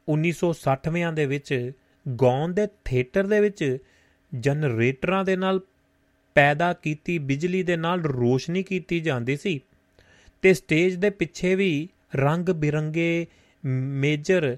[0.08, 1.70] 1960ਵਿਆਂ ਦੇ ਵਿੱਚ
[2.06, 3.62] ਗੌਨ ਦੇ ਥੀਏਟਰ ਦੇ ਵਿੱਚ
[4.32, 5.60] ਜਨਰੇਟਰਾਂ ਦੇ ਨਾਲ
[6.36, 9.60] ਪੈਦਾ ਕੀਤੀ, ਬਿਜਲੀ ਦੇ ਨਾਲ ਰੋਸ਼ਨੀ ਕੀਤੀ ਜਾਂਦੀ ਸੀ
[10.42, 13.26] ਤੇ ਸਟੇਜ ਦੇ ਪਿੱਛੇ ਵੀ ਰੰਗ ਬਿਰੰਗੇ
[13.64, 14.56] ਮੇਜਰ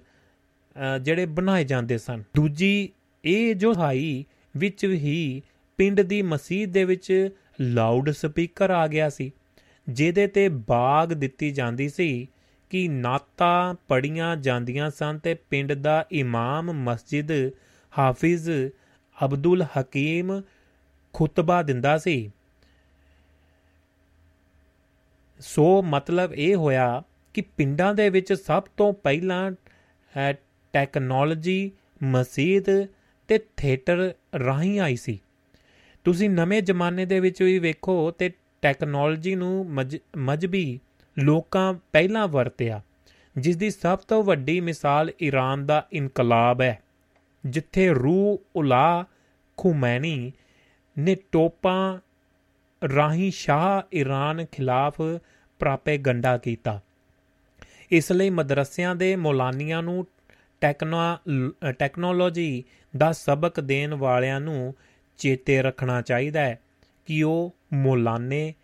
[1.02, 2.88] ਜਿਹੜੇ ਬਣਾਏ ਜਾਂਦੇ ਸਨ। ਦੂਜੀ
[3.24, 4.24] ਇਹ ਜੋ ਹਾਈ
[4.56, 5.42] ਵਿੱਚ ਹੀ
[5.78, 7.30] ਪਿੰਡ ਦੀ ਮਸਜਿਦ ਦੇ ਵਿੱਚ
[7.60, 9.30] ਲਾਊਡ ਸਪੀਕਰ ਆ ਗਿਆ ਸੀ,
[9.88, 12.28] ਜਿਹਦੇ ਤੇ ਬਾਗ ਦਿੱਤੀ ਜਾਂਦੀ ਸੀ।
[12.72, 17.50] ਕਿ ਨਾਤਾ ਪੜੀਆਂ ਜਾਂਦੀਆਂ ਸਨ ਤੇ ਪਿੰਡ ਦਾ ਇਮਾਮ ਮਸਜਿਦ
[17.98, 18.50] ਹਾਫਿਜ਼
[19.24, 20.42] ਅਬਦੁਲ ਹਕੀਮ
[21.12, 22.32] ਖੁਤਬਾ ਦਿੰਦਾ ਸੀ।
[25.40, 27.02] ਸੋ ਮਤਲਬ ਇਹ ਹੋਇਆ
[27.34, 29.52] ਕਿ ਪਿੰਡਾਂ ਦੇ ਵਿੱਚ ਸਭ ਤੋਂ ਪਹਿਲਾਂ
[30.72, 31.70] ਟੈਕਨੋਲੋਜੀ
[32.02, 32.86] ਮਸਜਿਦ
[33.28, 34.12] ਤੇ ਥੀਏਟਰ
[34.46, 35.20] ਰਾਹੀਂ ਆਈ ਸੀ।
[36.04, 38.30] ਤੁਸੀਂ ਨਵੇਂ ਜ਼ਮਾਨੇ ਦੇ ਵਿੱਚ ਵੀ ਵੇਖੋ ਤੇ
[38.62, 39.70] ਟੈਕਨੋਲੋਜੀ ਨੂੰ
[40.16, 40.80] ਮਜਬੀ
[41.16, 42.80] ਲੋਕਾਂ ਪਹਿਲਾਂ ਵਰਤਿਆ
[43.36, 46.82] ਜਿਸ ਦੀ ਸਭ ਤੋਂ ਵੱਡੀ ਮਿਸਾਲ ਈਰਾਨ ਦਾ ਇਨਕਲਾਬ ਹੈ,
[47.46, 49.04] ਜਿੱਥੇ ਰੂ ਉਲਾ
[49.56, 50.32] ਖੁਮੈਨੀ
[50.98, 51.98] ਨੇ ਟੋਪਾਂ
[52.96, 55.00] ਰਾਹੀਂ ਸ਼ਾਹ ਈਰਾਨ ਖਿਲਾਫ
[55.60, 56.80] ਪ੍ਰਾਪੇਗੰਡਾ ਕੀਤਾ।
[57.90, 60.06] ਇਸ ਲਈ ਮਦਰਸਿਆਂ ਦੇ ਮੌਲਾਨੀਆਂ ਨੂੰ
[61.78, 62.64] ਟੈਕਨੋਲੋਜੀ
[62.96, 64.74] ਦਾ ਸਬਕ ਦੇਣ ਵਾਲਿਆਂ ਨੂੰ
[65.18, 66.58] ਚੇਤੇ ਰੱਖਣਾ ਚਾਹੀਦਾ ਹੈ
[67.06, 68.54] ਕਿ ਉਹ ਮੌਲਾਨੇ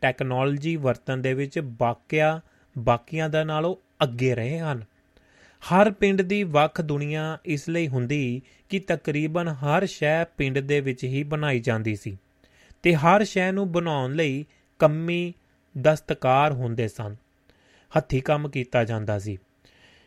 [0.00, 2.40] ਟੈਕਨੋਲੋਜੀ ਵਰਤਨ ਦੇ ਵਿੱਚ ਬਾਕਿਆ
[2.78, 4.84] ਬਾਕੀਆਂ ਦਾ ਨਾਲੋਂ ਅੱਗੇ ਰਹੇ ਹਨ।
[5.62, 11.04] ਹਰ ਪਿੰਡ ਦੀ ਵੱਖ ਦੁਨੀਆ ਇਸ ਲਈ ਹੁੰਦੀ ਕਿ ਤਕਰੀਬਨ ਹਰ ਸ਼ੈ ਪਿੰਡ ਦੇ ਵਿੱਚ
[11.04, 12.16] ਹੀ ਬਣਾਈ ਜਾਂਦੀ ਸੀ
[12.82, 14.44] ਤੇ ਹਰ ਸ਼ੈ ਨੂੰ ਬਣਾਉਣ ਲਈ
[14.78, 15.34] ਕੰਮੀ
[15.74, 17.16] ਦਸਤਕਾਰ ਹੁੰਦੇ ਸਨ।
[17.92, 19.38] ਹੱਥੀ ਕੰਮ ਕੀਤਾ ਜਾਂਦਾ ਸੀ।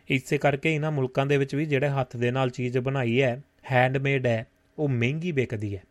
[0.09, 3.41] ਇਸੇ ਕਰਕੇ ਇਹਨਾਂ ਮੁਲਕਾਂ ਦੇ ਵਿੱਚ ਵੀ ਜਿਹੜੇ ਹੱਥ ਦੇ ਨਾਲ ਚੀਜ਼ ਬਣਾਈ ਹੈ
[3.71, 4.45] ਹੈਂਡਮੇਡ ਹੈ,
[4.77, 5.83] ਉਹ ਮਹਿੰਗੀ ਵਿਕਦੀ ਹੈ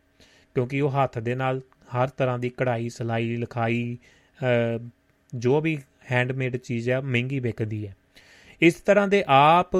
[0.55, 1.61] ਕਿਉਂਕਿ ਉਹ ਹੱਥ ਦੇ ਨਾਲ
[1.95, 3.97] ਹਰ ਤਰ੍ਹਾਂ ਦੀ ਕਢਾਈ, ਸਲਾਈ, ਲਿਖਾਈ
[5.33, 5.77] ਜੋ ਵੀ
[6.11, 7.95] ਹੈਂਡਮੇਡ ਚੀਜ਼ ਹੈ, ਮਹਿੰਗੀ ਵਿਕਦੀ ਹੈ।
[8.61, 9.75] ਇਸ ਤਰ੍ਹਾਂ ਦੇ ਆਪ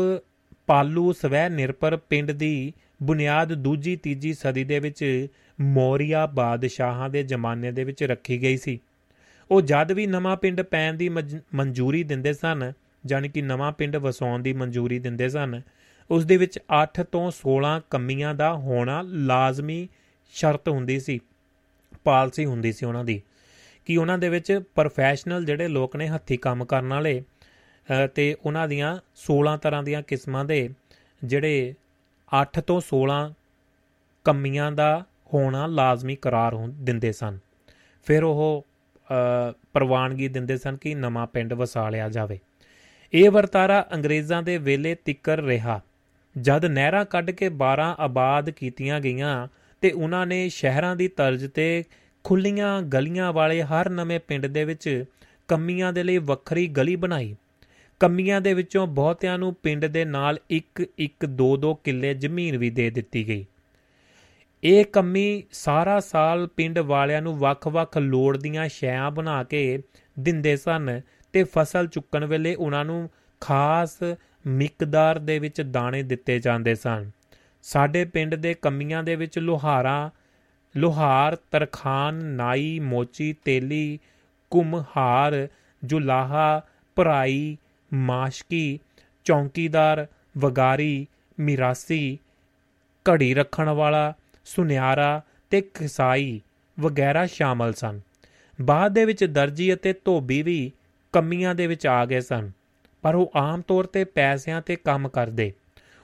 [0.68, 5.28] ਪਾਲੂ ਸਵੈ ਨਿਰਪਰ ਪਿੰਡ ਦੀ ਬੁਨਿਆਦ ਦੂਜੀ, ਤੀਜੀ ਸਦੀ ਦੇ ਵਿੱਚ
[5.60, 8.80] ਮੌਰੀਆ ਬਾਦਸ਼ਾਹਾਂ ਦੇ ਜ਼ਮਾਨੇ ਦੇ ਵਿੱਚ ਰੱਖੀ ਗਈ ਸੀ।
[9.50, 12.72] ਉਹ ਜਦ ਵੀ ਨਵਾਂ ਪਿੰਡ ਪੈਣ ਦੀ ਮਨਜ਼ੂਰੀ ਦਿੰਦੇ ਸਨ
[13.06, 15.62] ਜਾਨੀ ਕਿ ਨਵਾਂ ਪਿੰਡ ਵਸਾਉਣ ਦੀ ਮਨਜ਼ੂਰੀ ਦਿੰਦੇ ਸਨ,
[16.10, 19.88] ਉਸ ਦੇ ਵਿੱਚ 8 ਤੋਂ 16 ਕਮੀਆਂ ਦਾ ਹੋਣਾ ਲਾਜ਼ਮੀ
[20.34, 21.20] ਸ਼ਰਤ ਹੁੰਦੀ ਸੀ।
[22.04, 23.22] ਪਾਲਸੀ ਹੁੰਦੀ ਸੀ ਉਹਨਾਂ ਦੀ,
[23.86, 27.24] ਕਿ ਉਹਨਾਂ ਦੇ ਵਿੱਚ ਪ੍ਰੋਫੈਸ਼ਨਲ ਜਿਹੜੇ ਲੋਕ ਨੇ ਹੱਥੀ ਕੰਮ ਕਰਨ ਵਾਲੇ
[28.16, 30.70] ਤੇ ਉਹਨਾਂ ਦੀਆਂ 16 ਤਰ੍ਹਾਂ ਦੀਆਂ ਕਿਸਮਾਂ ਦੇ
[31.24, 31.74] ਜਿਹੜੇ
[32.32, 33.22] 8 ਤੋਂ 16
[34.26, 34.92] ਕਮੀਆਂ ਦਾ
[35.34, 37.38] ਹੋਣਾ ਲਾਜ਼ਮੀ ਕਰਾਰ ਦਿੰਦੇ ਸਨ।
[38.06, 38.66] ਫਿਰ ਉਹ
[39.74, 42.40] ਪ੍ਰਵਾਨਗੀ ਦਿੰਦੇ ਸਨ ਕਿ ਨਵਾਂ ਪਿੰਡ ਵਸਾ ਲਿਆ ਜਾਵੇ।
[43.14, 45.80] ਇਹ ਵਰਤਾਰਾ ਅੰਗਰੇਜ਼ਾਂ ਦੇ ਵੇਲੇ ਤਿੱਕਰ ਰਿਹਾ।
[46.36, 49.48] ਜਦ ਨਹਿਰਾਂ ਕੱਢ ਕੇ 12 ਆਬਾਦ ਕੀਤੀਆਂ ਗਈਆਂ
[49.82, 51.84] ਤੇ ਉਹਨਾਂ ਨੇ ਸ਼ਹਿਰਾਂ ਦੀ ਤਰਜ਼ ਤੇ
[52.24, 55.06] ਖੁੱਲੀਆਂ ਗਲੀਆਂ ਵਾਲੇ ਹਰ ਨਵੇਂ ਪਿੰਡ ਦੇ ਵਿੱਚ
[55.48, 57.36] ਕੰਮੀਆਂ ਦੇ ਲਈ ਵੱਖਰੀ ਗਲੀ ਬਣਾਈ।
[58.00, 62.70] ਕੰਮੀਆਂ ਦੇ ਵਿੱਚੋਂ ਬਹੁਤਿਆਂ ਨੂੰ ਪਿੰਡ ਦੇ ਨਾਲ ਇੱਕ ਇੱਕ ਦੋ ਦੋ ਕਿੱਲੇ ਜ਼ਮੀਨ ਵੀ
[62.70, 63.46] ਦੇ ਦਿੱਤੀ ਗਈ।
[64.64, 69.82] ਇਹ ਕੰਮੀ ਸਾਰਾ ਸਾਲ ਪਿੰਡ ਵਾਲਿਆਂ ਨੂੰ ਵੱਖ-ਵੱਖ ਲੋੜ ਦੀਆਂ ਸ਼ੈਆਂ ਬਣਾ ਕੇ
[70.20, 71.02] ਦਿੰਦੇ ਸਨ
[71.34, 73.10] ਤੇ ਫਸਲ ਚੁੱਕਣ ਵੇਲੇ ਉਹਨਾਂ ਨੂੰ
[73.42, 73.98] ਖਾਸ
[74.48, 77.12] ਮਿਕਦਾਰ ਦੇ ਵਿੱਚ ਦਾਣੇ ਦਿੱਤੇ ਜਾਂਦੇ ਸਨ।
[77.64, 80.10] ਸਾਡੇ ਪਿੰਡ ਦੇ ਕੰਮੀਆਂ ਦੇ ਵਿੱਚ ਲੋਹਾਰਾ,
[80.76, 84.00] ਲੋਹਾਰ, ਤਰਖਾਨ, ਨਾਈ, ਮੋਚੀ, ਤੇਲੀ
[84.52, 85.48] ਕੁਮਹਾਰ
[85.84, 86.62] ਜੁਲਾਹਾ,
[86.96, 87.58] ਭਰਾਈ,
[87.94, 88.80] ਮਾਸ਼ਕੀ,
[89.26, 90.06] ਚੌਂਕੀਦਾਰ,
[90.38, 91.08] ਵਗਾਰੀ,
[91.40, 92.18] ਮਿਰਾਸੀ,
[93.06, 94.14] ਘੜੀ ਰੱਖਣ ਵਾਲਾ,
[94.46, 96.42] ਸੁਨਿਆਰਾ ਤੇ ਖਸਾਈ
[96.80, 98.00] ਵਗੈਰਾ ਸ਼ਾਮਲ ਸਨ।
[98.62, 100.72] ਬਾਅਦ ਦੇ ਵਿੱਚ ਦਰਜੀ ਅਤੇ ਧੋਬੀ ਵੀ
[101.14, 102.52] ਕੰਮੀਆਂ ਦੇ ਵਿੱਚ ਆ ਗਏ ਸਨ,
[103.02, 105.52] ਪਰ ਉਹ ਆਮ ਤੌਰ ਤੇ ਪੈਸਿਆਂ ਤੇ ਕੰਮ ਕਰਦੇ।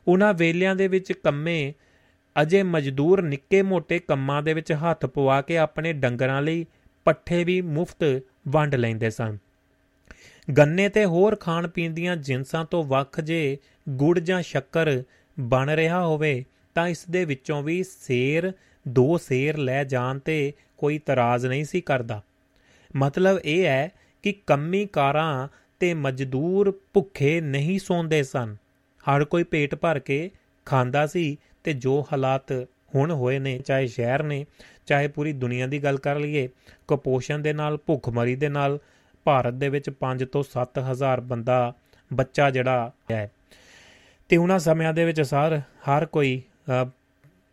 [0.07, 1.73] ਉਹਨਾਂ ਵੇਲਿਆਂ ਦੇ ਵਿੱਚ ਕੰਮੇ
[2.41, 6.65] ਅਜੇ ਮਜ਼ਦੂਰ ਨਿੱਕੇ ਮੋਟੇ ਕੰਮਾਂ ਦੇ ਵਿੱਚ ਹੱਥ ਪਵਾ ਕੇ ਆਪਣੇ ਡੰਗਰਾਂ ਲਈ
[7.05, 9.37] ਪੱਠੇ ਵੀ ਮੁਫਤ ਵੰਡ ਲੈਂਦੇ ਸਨ।
[10.57, 13.57] ਗੰਨੇ ਤੇ ਹੋਰ ਖਾਣ ਪੀਣ ਦੀਆਂ ਜਿੰਸਾਂ ਤੋਂ ਵੱਖ ਜੇ
[13.89, 15.03] ਗੁੜ ਜਾਂ ਸ਼ੱਕਰ
[15.39, 16.45] ਬਣ ਰਿਹਾ ਹੋਵੇ,
[16.75, 18.51] ਤਾਂ ਇਸ ਦੇ ਵਿੱਚੋਂ ਵੀ ਸੇਰ,
[18.87, 22.21] ਦੋ ਸੇਰ ਲੈ ਜਾਣ ਤੇ ਕੋਈ ਇਤਰਾਜ਼ ਨਹੀਂ ਸੀ ਕਰਦਾ।
[22.95, 23.91] ਮਤਲਬ ਇਹ ਹੈ
[24.23, 25.47] ਕਿ ਕੰਮੀ ਕਾਰਾਂ
[25.79, 28.55] ਤੇ ਮਜ਼ਦੂਰ ਭੁੱਖੇ ਨਹੀਂ ਸੌਂਦੇ ਸਨ।
[29.07, 30.29] ਹਰ ਕੋਈ ਪੇਟ ਭਰ ਕੇ
[30.65, 32.51] ਖਾਂਦਾ ਸੀ ਤੇ ਜੋ ਹਾਲਾਤ
[32.95, 34.45] ਹੁਣ ਹੋਏ ਨੇ, ਚਾਹੇ ਸ਼ਹਿਰ ਨੇ,
[34.85, 36.47] ਚਾਹੇ ਪੂਰੀ ਦੁਨੀਆ ਦੀ ਗੱਲ ਕਰ ਲਈਏ,
[36.87, 38.79] ਕੁਪੋਸ਼ਣ ਦੇ ਨਾਲ, ਭੁੱਖਮਰੀ ਦੇ ਨਾਲ,
[39.25, 41.73] ਭਾਰਤ ਦੇ ਵਿੱਚ 5 ਤੋਂ 7000 ਬੰਦਾ
[42.11, 43.31] ਬੱਚਾ ਜਿਹੜਾ ਹੈ।
[44.29, 46.41] ਤੇ ਉਹਨਾਂ ਸਮਿਆਂ ਦੇ ਵਿੱਚ ਸਰ ਹਰ ਕੋਈ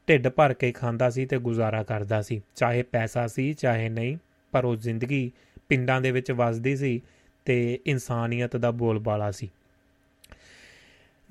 [0.09, 4.17] ਢਿੱਡ ਭਰ ਕੇ ਖਾਂਦਾ ਸੀ ਤੇ ਗੁਜ਼ਾਰਾ ਕਰਦਾ ਸੀ, ਚਾਹੇ ਪੈਸਾ ਸੀ, ਚਾਹੇ ਨਹੀਂ,
[4.53, 5.31] ਪਰ ਉਹ ਜ਼ਿੰਦਗੀ
[5.69, 7.01] ਪਿੰਡਾਂ ਦੇ ਵਿੱਚ ਵਸਦੀ ਸੀ
[7.45, 9.51] ਤੇ ਇਨਸਾਨੀਅਤ ਦਾ ਬੋਲਬਾਲਾ ਸੀ।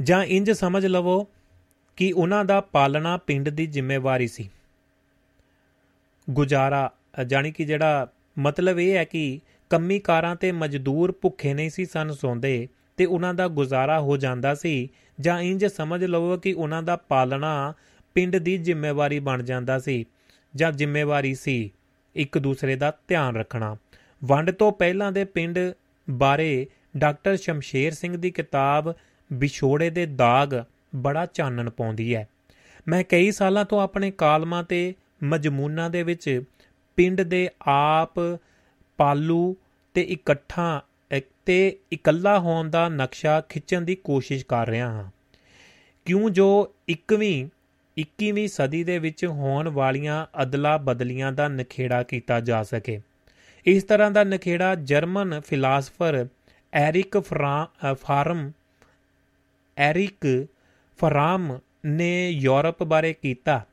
[0.01, 1.27] ਜਾਂ ਇੰਜ ਸਮਝ ਲਵੋ
[1.95, 4.49] ਕਿ ਉਹਨਾਂ ਦਾ ਪਾਲਣਾ ਪਿੰਡ ਦੀ ਜ਼ਿੰਮੇਵਾਰੀ ਸੀ।
[6.29, 6.91] ਗੁਜ਼ਾਰਾ
[7.21, 8.07] ਅ, ਜਾਣੀ ਕਿ ਜਿਹੜਾ
[8.39, 9.39] ਮਤਲਬ ਇਹ ਹੈ ਕਿ
[9.69, 12.67] ਕੰਮੀ ਕਾਰਾਂ ਤੇ ਮਜ਼ਦੂਰ ਭੁੱਖੇ ਨਹੀਂ ਸੀ ਸਨ ਸੌਂਦੇ
[12.97, 14.89] ਤੇ ਉਹਨਾਂ ਦਾ ਗੁਜ਼ਾਰਾ ਹੋ ਜਾਂਦਾ ਸੀ
[15.19, 17.73] ਜਾਂ ਇੰਜ ਸਮਝ ਲਵੋ ਕਿ ਉਹਨਾਂ ਦਾ ਪਾਲਣਾ
[18.13, 20.05] ਪਿੰਡ ਦੀ ਜ਼ਿੰਮੇਵਾਰੀ ਬਣ ਜਾਂਦਾ ਸੀ
[20.55, 21.73] ਜਾਂ ਜ਼ਿੰਮੇਵਾਰੀ ਸੀ
[22.15, 23.77] ਇੱਕ ਦੂਸਰੇ ਦਾ ਧਿਆਨ ਰੱਖਣਾ।
[24.23, 25.59] ਵੰਡ ਤੋਂ ਪਹਿਲਾਂ ਦੇ ਪਿੰਡ
[26.09, 26.67] ਬਾਰੇ
[26.97, 28.93] ਡਾਕਟਰ ਸ਼ਮਸ਼ੇਰ ਸਿੰਘ ਦੀ ਕਿਤਾਬ
[29.33, 30.63] ਵਿਛੋੜੇ ਦੇ ਦਾਗ
[30.95, 32.29] ਬੜਾ ਚਾਨਣ ਪਾਉਂਦੀ ਹੈ।
[32.87, 34.93] ਮੈਂ ਕਈ ਸਾਲਾਂ ਤੋਂ ਆਪਣੇ ਕਾਲਮਾਂ ਤੇ
[35.23, 36.43] ਮਜਮੂਨਾਂ ਦੇ ਵਿੱਚ
[36.95, 38.39] ਪਿੰਡ ਦੇ ਆਪ
[38.97, 39.55] ਪਾਲੂ
[39.93, 40.81] ਤੇ ਇਕੱਠਾ
[41.45, 45.11] ਤੇ ਇਕੱਲਾ ਹੋਣ ਦਾ ਨਕਸ਼ਾ ਖਿੱਚਣ ਦੀ ਕੋਸ਼ਿਸ਼ ਕਰ ਰਿਹਾ ਹਾਂ।
[46.05, 47.49] ਕਿਉਂ ਜੋ 21ਵੀਂ
[48.01, 53.01] 21ਵੀਂ ਸਦੀ ਦੇ ਵਿੱਚ ਹੋਣ ਵਾਲੀਆਂ ਅਦਲਾ ਬਦਲੀਆਂ ਦਾ ਨਖੇੜਾ ਕੀਤਾ ਜਾ ਸਕੇ।
[53.65, 56.27] ਇਸ ਤਰ੍ਹਾਂ ਦਾ ਨਖੇੜਾ ਜਰਮਨ ਫਿਲਾਸਫਰ
[56.73, 58.51] ਐਰਿਕ ਫਰਾ- ਅ, ਫਾਰਮ
[59.77, 60.47] ਐਰਿਕ
[60.97, 63.65] ਫਰਾਮ ਨੇ ਯੂਰਪ ਬਾਰੇ ਕੀਤਾ।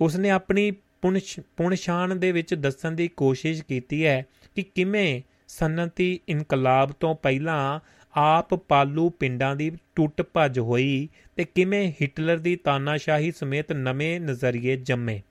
[0.00, 6.92] ਉਸਨੇ ਆਪਣੀ ਪੁਣਛ- ਪੁਣਛਾਣ ਦੇ ਵਿੱਚ ਦੱਸਣ ਦੀ ਕੋਸ਼ਿਸ਼ ਕੀਤੀ ਹੈ ਕਿ ਕਿਵੇਂ ਸਨਅਤੀ ਇਨਕਲਾਬ
[6.92, 7.80] ਤੋਂ ਪਹਿਲਾਂ
[8.16, 14.76] ਆਪ ਪਾਲੂ ਪਿੰਡਾਂ ਦੀ ਟੁੱਟ ਭੱਜ ਹੋਈ ਤੇ ਕਿਵੇਂ ਹਿਟਲਰ ਦੀ ਤਾਨਾਸ਼ਾਹੀ ਸਮੇਤ ਨਵੇਂ ਨਜ਼ਰੀਏ
[14.76, 15.22] ਜੰਮੇ।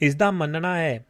[0.00, 1.06] ਇਸ ਦਾ ਮੰਨਣਾ ਹੈ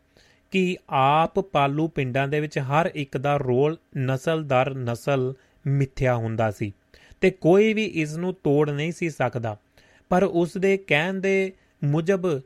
[0.51, 5.35] ਕਿ ਆਪ ਪਾਲੂ ਪਿੰਡਾਂ ਦੇ ਵਿੱਚ ਹਰ ਇੱਕ ਦਾ ਰੋਲ ਨਸਲ ਦਰ ਨਸਲ
[5.67, 6.73] ਮਿੱਥਿਆ ਹੁੰਦਾ ਸੀ।
[7.21, 9.57] ਤੇ ਕੋਈ ਵੀ ਇਸ ਨੂੰ ਤੋੜ ਨਹੀਂ ਸੀ ਸਕਦਾ।
[10.09, 11.53] ਪਰ ਉਸ ਦੇ ਕਹਿਣ ਦੇ
[11.85, 12.41] ਮੁਜਬ ਅ,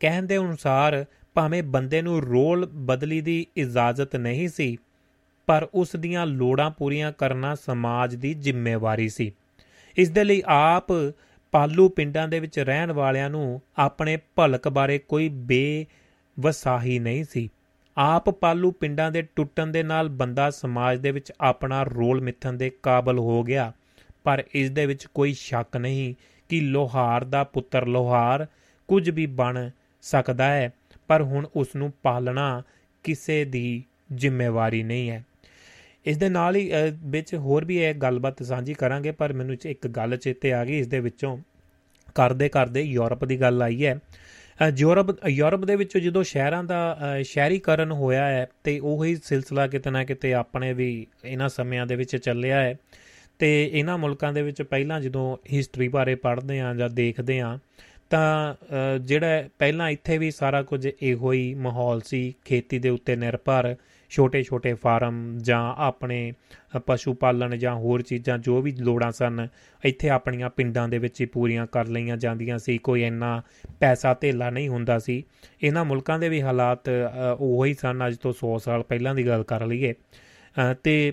[0.00, 4.76] ਕਹਿਣ ਦੇ ਅਨੁਸਾਰ ਭਾਵੇਂ ਬੰਦੇ ਨੂੰ ਰੋਲ ਬਦਲੀ ਦੀ ਇਜਾਜ਼ਤ ਨਹੀਂ ਸੀ
[5.46, 9.32] ਪਰ ਉਸ ਦੀਆਂ ਲੋੜਾਂ ਪੂਰੀਆਂ ਕਰਨਾ ਸਮਾਜ ਦੀ ਜ਼ਿੰਮੇਵਾਰੀ ਸੀ।
[9.96, 10.86] ਇਸ ਦੇ ਲਈ ਆਪ
[11.52, 17.48] ਪਾਲੂ ਪਿੰਡਾਂ ਦੇ ਵਿੱਚ ਰਹਿਣ ਵਾਲਿਆਂ ਨੂੰ ਆਪਣੇ ਭਲਕ ਬਾਰੇ ਕੋਈ ਬੇਵਸਾਹੀ ਨਹੀਂ ਸੀ।
[17.98, 22.70] ਆਪ ਪਾਲੂ ਪਿੰਡਾਂ ਦੇ ਟੁੱਟਣ ਦੇ ਨਾਲ ਬੰਦਾ ਸਮਾਜ ਦੇ ਵਿੱਚ ਆਪਣਾ ਰੋਲ ਮਿੱਥਣ ਦੇ
[22.82, 23.72] ਕਾਬਲ ਹੋ ਗਿਆ
[24.24, 26.14] ਪਰ ਇਸ ਦੇ ਵਿੱਚ ਕੋਈ ਸ਼ੱਕ ਨਹੀਂ
[26.48, 28.46] ਕਿ ਲੋਹਾਰ ਦਾ ਪੁੱਤਰ ਲੋਹਾਰ
[28.88, 29.70] ਕੁਝ ਵੀ ਬਣ
[30.02, 30.72] ਸਕਦਾ ਹੈ
[31.08, 32.62] ਪਰ ਹੁਣ ਉਸ ਨੂੰ ਪਾਲਣਾ
[33.02, 33.84] ਕਿਸੇ ਦੀ
[34.14, 35.24] ਜ਼ਿੰਮੇਵਾਰੀ ਨਹੀਂ ਹੈ।
[36.04, 36.74] ਇਸ ਦੇ ਨਾਲ ਹੀ ਅ,
[37.04, 40.78] ਵਿੱਚ ਹੋਰ ਵੀ ਇਹ ਗੱਲਬਾਤ ਸਾਂਝੀ ਕਰਾਂਗੇ ਪਰ ਮੈਨੂੰ ਚ- ਇੱਕ ਗੱਲ ਚੇਤੇ ਆ ਗਈ
[40.78, 41.38] ਇਸ ਦੇ ਵਿੱਚੋਂ
[42.14, 43.98] ਕਰਦੇ ਕਰਦੇ ਯੂਰਪ ਦੀ ਗੱਲ ਆਈ ਹੈ। ਅ,
[44.76, 49.90] ਯੂਰਪ ਯੂਰਪ ਦੇ ਵਿੱਚੋਂ ਜਦੋਂ ਸ਼ਹਿਰਾਂ ਦਾ ਅ, ਸ਼ਹਿਰੀਕਰਨ ਹੋਇਆ ਹੈ ਤੇ ਉਹੀ ਸਿਲਸਿਲਾ ਕਿਤੇ
[49.90, 52.74] ਨਾ ਕਿਤੇ ਆਪਣੇ ਵੀ ਇਹਨਾਂ ਸਮਿਆਂ ਦੇ ਵਿੱਚ ਚੱਲਿਆ ਹੈ।
[53.38, 57.58] ਤੇ ਇਹਨਾਂ ਮੁਲਕਾਂ ਦੇ ਵਿੱਚ ਪਹਿਲਾਂ ਜਦੋਂ ਹਿਸਟਰੀ ਬਾਰੇ ਪੜ੍ਹਦੇ ਆ ਜਾਂ ਦੇਖਦੇ ਆ
[58.10, 63.16] ਤਾਂ ਅ, ਜਿਹੜਾ ਪਹਿਲਾਂ ਇੱਥੇ ਵੀ ਸਾਰਾ ਕੁਝ ਇਹੋ ਹੀ ਮਾਹੌਲ ਸੀ ਖੇਤੀ ਦੇ ਉੱਤੇ
[63.16, 63.74] ਨਿਰਭਰ
[64.10, 66.32] ਛੋਟੇ-ਛੋਟੇ ਫਾਰਮ ਜਾਂ ਆਪਣੇ
[66.76, 69.48] ਅ, ਪਸ਼ੂ ਪਾਲਣ ਜਾਂ ਹੋਰ ਚੀਜ਼ਾਂ ਜੋ ਵੀ ਲੋੜਾਂ ਸਨ
[69.84, 73.42] ਇੱਥੇ ਆਪਣੀਆਂ ਪਿੰਡਾਂ ਦੇ ਵਿੱਚ ਹੀ ਪੂਰੀਆਂ ਕਰ ਲਈਆਂ ਜਾਂਦੀਆਂ ਸੀ। ਕੋਈ ਇੰਨਾ
[73.80, 75.24] ਪੈਸਾ ਧੇਲਾ ਨਹੀਂ ਹੁੰਦਾ ਸੀ।
[75.62, 76.92] ਇਹਨਾਂ ਮੁਲਕਾਂ ਦੇ ਵੀ ਹਾਲਾਤ ਅ,
[77.40, 81.12] ਉਹੋ ਹੀ ਸਨ ਅੱਜ ਤੋਂ 100 ਸਾਲ ਪਹਿਲਾਂ ਦੀ ਗੱਲ ਕਰ ਲਈਏ। ਅ, ਤੇ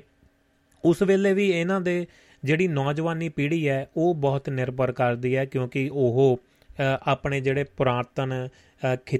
[0.85, 2.07] ਉਸ ਵੇਲੇ ਵੀ ਇਹਨਾਂ ਦੇ
[2.43, 8.47] ਜਿਹੜੀ ਨੌਜਵਾਨੀ ਪੀੜ੍ਹੀ ਹੈ ਉਹ ਬਹੁਤ ਨਿਰਭਰ ਕਰਦੀ ਹੈ ਕਿਉਂਕਿ ਉਹ ਅ, ਆਪਣੇ ਜਿਹੜੇ ਪੁਰਾਤਨ
[8.47, 9.19] ਅ, ਖਿ-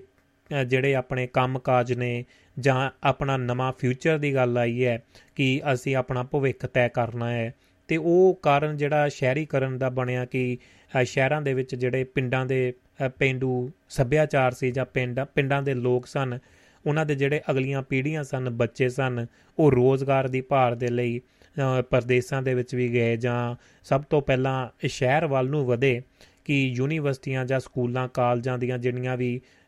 [0.62, 2.26] ਅ, ਜਿਹੜੇ ਆਪਣੇ ਕੰਮਕਾਜ ਨੇ
[2.60, 5.04] ਜਾਂ ਆਪਣਾ ਨਵਾਂ ਫਿਊਚਰ ਦੀ ਗੱਲ ਆਈ ਹੈ
[5.36, 7.54] ਕਿ ਅਸੀਂ ਆਪਣਾ ਭਵਿੱਖ ਤੈਅ ਕਰਨਾ ਹੈ
[7.88, 10.58] ਤੇ ਉਹ ਕਾਰਨ ਜਿਹੜਾ ਸ਼ਹਿਰੀਕਰਨ ਦਾ ਬਣਿਆ ਕਿ
[10.92, 12.74] ਅ, ਸ਼ਹਿਰਾਂ ਦੇ ਵਿੱਚ ਜਿਹੜੇ ਪਿੰਡਾਂ ਦੇ
[13.06, 16.40] ਅ, ਪੇਂਡੂ ਸੱਭਿਆਚਾਰ ਸੀ ਜਾਂ ਪਿੰਡ ਪਿੰਡਾਂ ਦੇ ਲੋਕ ਸਨ
[16.86, 19.26] ਉਹਨਾਂ ਦੇ ਜਿਹੜੇ ਅਗਲੀਆਂ ਪੀੜ੍ਹੀਆਂ ਸਨ ਬੱਚੇ ਸਨ
[19.58, 24.22] ਉਹ ਰੋਜ਼ਗਾਰ ਦੀ ਭਾਰ ਦੇ ਲਈ ਅ, ਪ੍ਰਦੇਸਾਂ ਦੇ ਵਿੱਚ ਵੀ ਗਏ ਜਾਂ ਸਭ ਤੋਂ
[24.22, 26.02] ਪਹਿਲਾਂ ਸ਼ਹਿਰ ਵੱਲ ਨੂੰ ਵਧੇ
[26.46, 29.63] ਕਿ ਯੂਨੀਵਰਸਿਟੀਆਂ ਜਾਂ ਸਕੂਲਾਂ ਕਾਲਜਾਂ ਦੀਆਂ ਜਿਹੜੀਆਂ ਵੀ ਅ,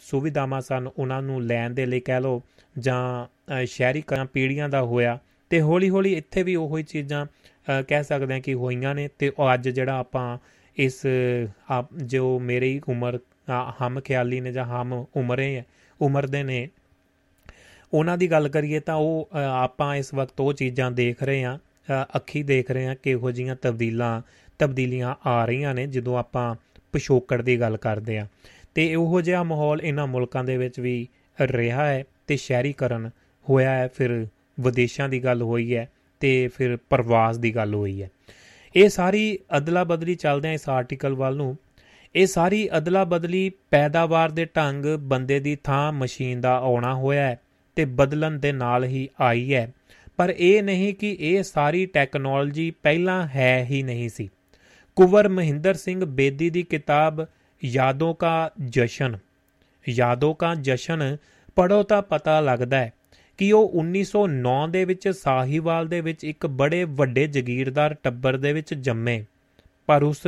[0.00, 2.40] ਸੁਵਿਧਾਵਾਂ ਸਨ ਉਹਨਾਂ ਨੂੰ ਲੈਣ ਦੇ ਲਈ ਕਹਿ ਲਓ
[2.76, 5.18] ਜਾਂ ਅ, ਸ਼ਹਿਰੀਕਰਨ ਪੀੜ੍ਹੀਆਂ ਦਾ ਹੋਇਆ
[5.50, 9.28] ਤੇ ਹੌਲੀ ਹੌਲੀ ਇੱਥੇ ਵੀ ਉਹੀ ਚੀਜ਼ਾਂ ਅ, ਕਹਿ ਸਕਦੇ ਹਾਂ ਕਿ ਹੋਈਆਂ ਨੇ ਤੇ
[9.30, 10.38] ਉਹ ਅੱਜ ਜਿਹੜਾ ਆਪਾਂ
[10.76, 11.00] ਇਸ
[11.70, 15.62] ਆਪ- ਜੋ ਮੇਰੀ ਉਮਰ ਅ, ਹਮ ਖਿਆਲੀ ਨੇ ਜਾਂ ਹਮ ਉਮਰੇ
[16.00, 16.68] ਉਮਰ ਦੇ ਨੇ
[17.92, 21.56] ਉਹਨਾਂ ਦੀ ਗੱਲ ਕਰੀਏ ਤਾਂ ਉਹ ਅ, ਆਪਾਂ ਇਸ ਵਕਤ ਉਹ ਚੀਜ਼ਾਂ ਦੇਖ ਰਹੇ ਹਾਂ
[21.58, 24.20] ਅ, ਅੱਖੀ ਦੇਖ ਰਹੇ ਹਾਂ ਕਿਹੋ ਜੀਆਂ ਤਬਦੀਲਾਂ
[24.60, 26.54] ਤਬਦੀਲੀਆਂ ਆ ਰਹੀਆਂ ਨੇ ਜਦੋਂ ਆਪਾਂ
[26.92, 28.26] ਪਿਛੋਕੜ ਦੀ ਗੱਲ ਕਰਦੇ ਹਾਂ।
[28.74, 31.08] ਤੇ ਉਹੋ ਜਿਹਾ ਮਾਹੌਲ ਇਹਨਾਂ ਮੁਲਕਾਂ ਦੇ ਵਿੱਚ ਵੀ
[31.40, 33.10] ਰਿਹਾ ਹੈ ਤੇ ਸ਼ਹਿਰੀਕਰਨ
[33.48, 34.26] ਹੋਇਆ ਹੈ, ਫਿਰ
[34.60, 35.88] ਵਿਦੇਸ਼ਾਂ ਦੀ ਗੱਲ ਹੋਈ ਹੈ
[36.20, 38.10] ਤੇ ਫਿਰ ਪ੍ਰਵਾਸ ਦੀ ਗੱਲ ਹੋਈ ਹੈ।
[38.76, 41.56] ਇਹ ਸਾਰੀ ਅਦਲਾ ਬਦਲੀ ਚੱਲਦੇ ਆ ਇਸ ਆਰਟੀਕਲ ਵੱਲ ਨੂੰ,
[42.16, 47.40] ਇਹ ਸਾਰੀ ਅਦਲਾ ਬਦਲੀ ਪੈਦਾਵਾਰ ਦੇ ਢੰਗ ਬੰਦੇ ਦੀ ਥਾਂ ਮਸ਼ੀਨ ਦਾ ਆਉਣਾ ਹੋਇਆ ਹੈ
[47.76, 49.72] ਤੇ ਬਦਲਣ ਦੇ ਨਾਲ ਹੀ ਆਈ ਹੈ।
[50.16, 54.28] ਪਰ ਇਹ ਨਹੀਂ ਕਿ ਇਹ ਸਾਰੀ ਟੈਕਨੋਲੋਜੀ ਪਹਿਲਾਂ ਹੈ ਹੀ ਨਹੀਂ ਸੀ।
[54.96, 57.26] ਕੁਵਰ ਮਹਿੰਦਰ ਸਿੰਘ ਬੇਦੀ ਦੀ ਕਿਤਾਬ
[57.64, 59.18] ਯਾਦੋਂ ਕਾ ਜਸ਼ਨ।
[59.88, 61.16] ਯਾਦੋਂ ਕਾ ਜਸ਼ਨ,
[61.56, 62.92] ਪੜੋ ਤਾਂ ਪਤਾ ਲੱਗਦਾ ਹੈ
[63.38, 68.74] ਕਿ ਉਹ 1909 ਦੇ ਵਿੱਚ ਸਾਹੀਵਾਲ ਦੇ ਵਿੱਚ ਇੱਕ ਬੜੇ ਵੱਡੇ ਜ਼ਗੀਰਦਾਰ ਟੱਬਰ ਦੇ ਵਿੱਚ
[68.74, 69.24] ਜੰਮੇ।
[69.86, 70.26] ਪਰ ਉਸ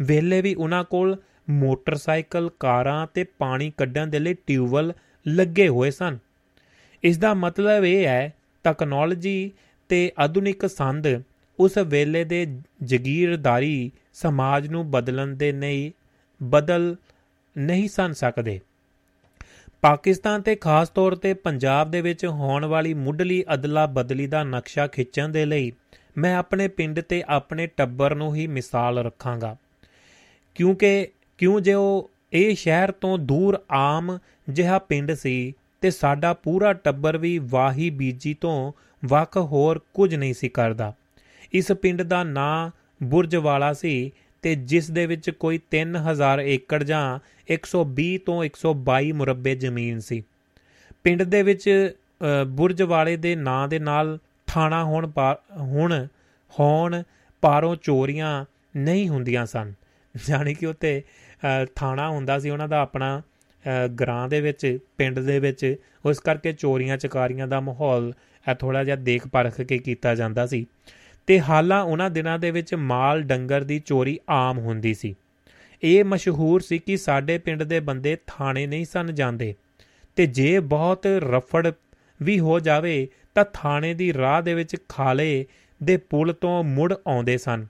[0.00, 1.16] ਵੇਲੇ ਵੀ ਉਹਨਾਂ ਕੋਲ
[1.50, 4.92] ਮੋਟਰਸਾਈਕਲ, ਕਾਰਾਂ ਤੇ ਪਾਣੀ ਕੱਢਣ ਦੇ ਲਈ ਟਿਊਬਵੈਲ
[5.28, 6.18] ਲੱਗੇ ਹੋਏ ਸਨ।
[7.02, 8.32] ਇਸ ਦਾ ਮਤਲਬ ਇਹ ਹੈ
[8.64, 9.52] ਟੈਕਨੋਲੋਜੀ
[9.88, 11.22] ਤੇ ਆਧੁਨਿਕ ਸੰਦ
[11.60, 15.92] ਉਸ ਵੇਲੇ ਦੇ ਜ਼ਗੀਰਦਾਰੀ ਸਮਾਜ ਨੂੰ ਬਦਲਣ ਦੇ ਨਹੀਂ
[16.42, 16.96] ਬਦਲ
[17.58, 18.60] ਨਹੀਂ ਸਨ ਸਕਦੇ।
[19.80, 24.86] ਪਾਕਿਸਤਾਨ ਤੇ ਖਾਸ ਤੌਰ ਤੇ ਪੰਜਾਬ ਦੇ ਵਿੱਚ ਹੋਣ ਵਾਲੀ ਮੁੱਢਲੀ ਅਦਲਾ ਬਦਲੀ ਦਾ ਨਕਸ਼ਾ
[24.86, 25.72] ਖਿੱਚਣ ਦੇ ਲਈ
[26.18, 29.56] ਮੈਂ ਆਪਣੇ ਪਿੰਡ ਤੇ ਆਪਣੇ ਟੱਬਰ ਨੂੰ ਹੀ ਮਿਸਾਲ ਰੱਖਾਂਗਾ।
[30.54, 31.08] ਕਿਉਂਕਿ,
[31.38, 34.18] ਕਿਉਂ ਜੇ ਉਹ ਇਹ ਸ਼ਹਿਰ ਤੋਂ ਦੂਰ ਆਮ
[34.48, 38.72] ਜਿਹਾ ਪਿੰਡ ਸੀ ਤੇ ਸਾਡਾ ਪੂਰਾ ਟੱਬਰ ਵੀ ਵਾਹੀ ਬੀਜੀ ਤੋਂ
[39.04, 40.92] ਵੱਖ ਹੋਰ ਕੁਝ ਨਹੀਂ ਸੀ ਕਰਦਾ।
[41.52, 42.70] ਇਸ ਪਿੰਡ ਦਾ ਨਾਂ
[43.02, 44.12] ਬੁਰਜ ਵਾਲਾ ਸੀ
[44.46, 47.18] ਤੇ ਜਿਸ ਦੇ ਵਿੱਚ ਕੋਈ 3000 ਏਕੜ ਜਾਂ
[47.52, 50.22] 120 ਤੋਂ 122 ਮੁਰੱਬੇ ਜ਼ਮੀਨ ਸੀ।
[51.04, 51.94] ਪਿੰਡ ਦੇ ਵਿੱਚ
[52.42, 55.10] ਅ, ਬੁਰਜ ਵਾਲੇ ਦੇ ਨਾਂ ਦੇ ਨਾਲ ਥਾਣਾ ਹੁਣ
[55.60, 56.06] ਹੁਣ
[56.60, 57.02] ਹੋਣ
[57.40, 58.44] ਪਾਰੋਂ ਚੋਰੀਆਂ
[58.76, 59.72] ਨਹੀਂ ਹੁੰਦੀਆਂ ਸਨ।
[60.26, 63.22] ਜਾਨੀ ਕਿ ਉੱਤੇ ਅ, ਥਾਣਾ ਹੁੰਦਾ ਸੀ ਉਹਨਾਂ ਦਾ ਆਪਣਾ
[63.84, 68.12] ਅ, ਗ੍ਰਾਂ ਦੇ ਵਿੱਚ ਪਿੰਡ ਦੇ ਵਿੱਚ। ਉਸ ਕਰਕੇ ਚੋਰੀਆਂ ਚਕਾਰੀਆਂ ਦਾ ਮਾਹੌਲ
[68.60, 70.66] ਥੋੜਾ ਜਿਹਾ ਦੇਖ ਪਰਖ ਕੇ ਕੀਤਾ ਜਾਂਦਾ ਸੀ।
[71.26, 75.14] ਤੇ ਹਾਲਾਂ ਉਹਨਾਂ ਦਿਨਾਂ ਦੇ ਵਿੱਚ ਮਾਲ ਡੰਗਰ ਦੀ ਚੋਰੀ ਆਮ ਹੁੰਦੀ ਸੀ।
[75.82, 79.54] ਇਹ ਮਸ਼ਹੂਰ ਸੀ ਕਿ ਸਾਡੇ ਪਿੰਡ ਦੇ ਬੰਦੇ ਥਾਣੇ ਨਹੀਂ ਸਨ ਜਾਂਦੇ
[80.16, 81.72] ਤੇ ਜੇ ਬਹੁਤ ਰਫੜ
[82.22, 85.46] ਵੀ ਹੋ ਜਾਵੇ ਤਾਂ ਥਾਣੇ ਦੀ ਰਾਹ ਦੇ ਵਿੱਚ ਖਾਲੇ
[85.82, 87.66] ਦੇ ਪੁਲ ਤੋਂ ਮੁੜ ਆਉਂਦੇ ਸਨ।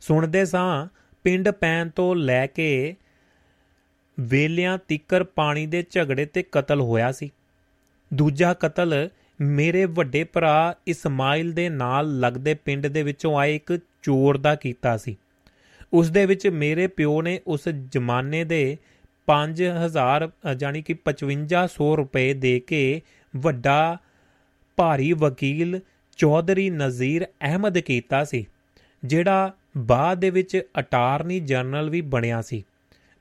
[0.00, 0.88] ਸੁਣਦੇ ਸਾਂ
[1.24, 2.96] ਪਿੰਡ ਪੈਣ ਤੋਂ ਲੈ ਕੇ
[4.20, 7.30] ਵੇਲਿਆਂ ਤਿੱਕਰ ਪਾਣੀ ਦੇ ਝਗੜੇ ਤੇ ਕਤਲ ਹੋਇਆ ਸੀ।
[8.14, 9.08] ਦੂਜਾ ਕਤਲ
[9.40, 14.96] ਮੇਰੇ ਵੱਡੇ ਭਰਾ ਇਸਮਾਇਲ ਦੇ ਨਾਲ ਲੱਗਦੇ ਪਿੰਡ ਦੇ ਵਿੱਚੋਂ ਆਏ ਇੱਕ ਚੋਰ ਦਾ ਕੀਤਾ
[14.96, 15.16] ਸੀ।
[15.92, 18.76] ਉਸ ਦੇ ਵਿੱਚ ਮੇਰੇ ਪਿਓ ਨੇ ਉਸ ਜ਼ਮਾਨੇ ਦੇ
[19.28, 22.80] 5000 ਜਾਨੀ ਕਿ 5500 ਰੁਪਏ ਦੇ ਕੇ
[23.34, 23.98] ਵੱਡਾ
[24.78, 25.80] ਭਾਰੀ ਵਕੀਲ
[26.18, 28.46] ਚੌਧਰੀ ਨਜ਼ੀਰ ਅਹਿਮਦ ਕੀਤਾ ਸੀ,
[29.04, 32.64] ਜਿਹੜਾ ਬਾਅਦ ਦੇ ਵਿੱਚ ਅਟਾਰਨੀ ਜਨਰਲ ਵੀ ਬਣਿਆ ਸੀ।